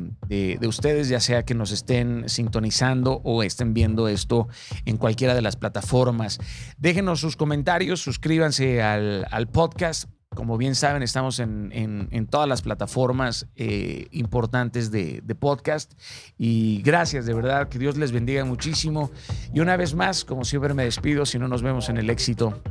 ustedes, 0.65 1.09
ya 1.09 1.19
sea 1.19 1.43
que 1.43 1.53
nos 1.53 1.71
estén 1.71 2.29
sintonizando 2.29 3.21
o 3.23 3.43
estén 3.43 3.73
viendo 3.73 4.07
esto 4.07 4.47
en 4.85 4.97
cualquiera 4.97 5.35
de 5.35 5.41
las 5.41 5.55
plataformas. 5.55 6.39
Déjenos 6.77 7.19
sus 7.19 7.35
comentarios, 7.35 8.01
suscríbanse 8.01 8.81
al, 8.81 9.47
podcast. 9.51 10.09
Como 10.35 10.57
bien 10.57 10.76
saben, 10.76 11.03
estamos 11.03 11.39
en, 11.39 12.27
todas 12.30 12.47
las 12.47 12.61
plataformas 12.61 13.47
eh, 13.55 14.07
importantes 14.11 14.91
de, 14.91 15.22
de, 15.23 15.35
podcast. 15.35 15.93
Y 16.38 16.81
gracias, 16.81 17.26
de 17.26 17.34
verdad, 17.34 17.69
que 17.69 17.80
Dios 17.80 17.97
les 17.97 18.11
bendiga 18.11 18.45
muchísimo. 18.45 19.11
Y 19.53 19.60
una 19.60 19.77
vez 19.77 19.93
más, 19.93 20.26
como 20.26 20.45
siempre 20.45 20.73
me 20.73 20.85
despido, 20.85 21.26
si 21.26 21.39
no 21.39 21.47
nos 21.47 21.61
vemos 21.61 21.89
en 21.89 21.97
el 21.97 22.10
éxito, 22.10 22.61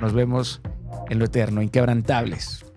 nos 0.00 0.12
vemos 0.12 0.60
en 1.08 1.18
lo 1.18 1.24
eterno, 1.26 1.62
inquebrantables. 1.62 2.69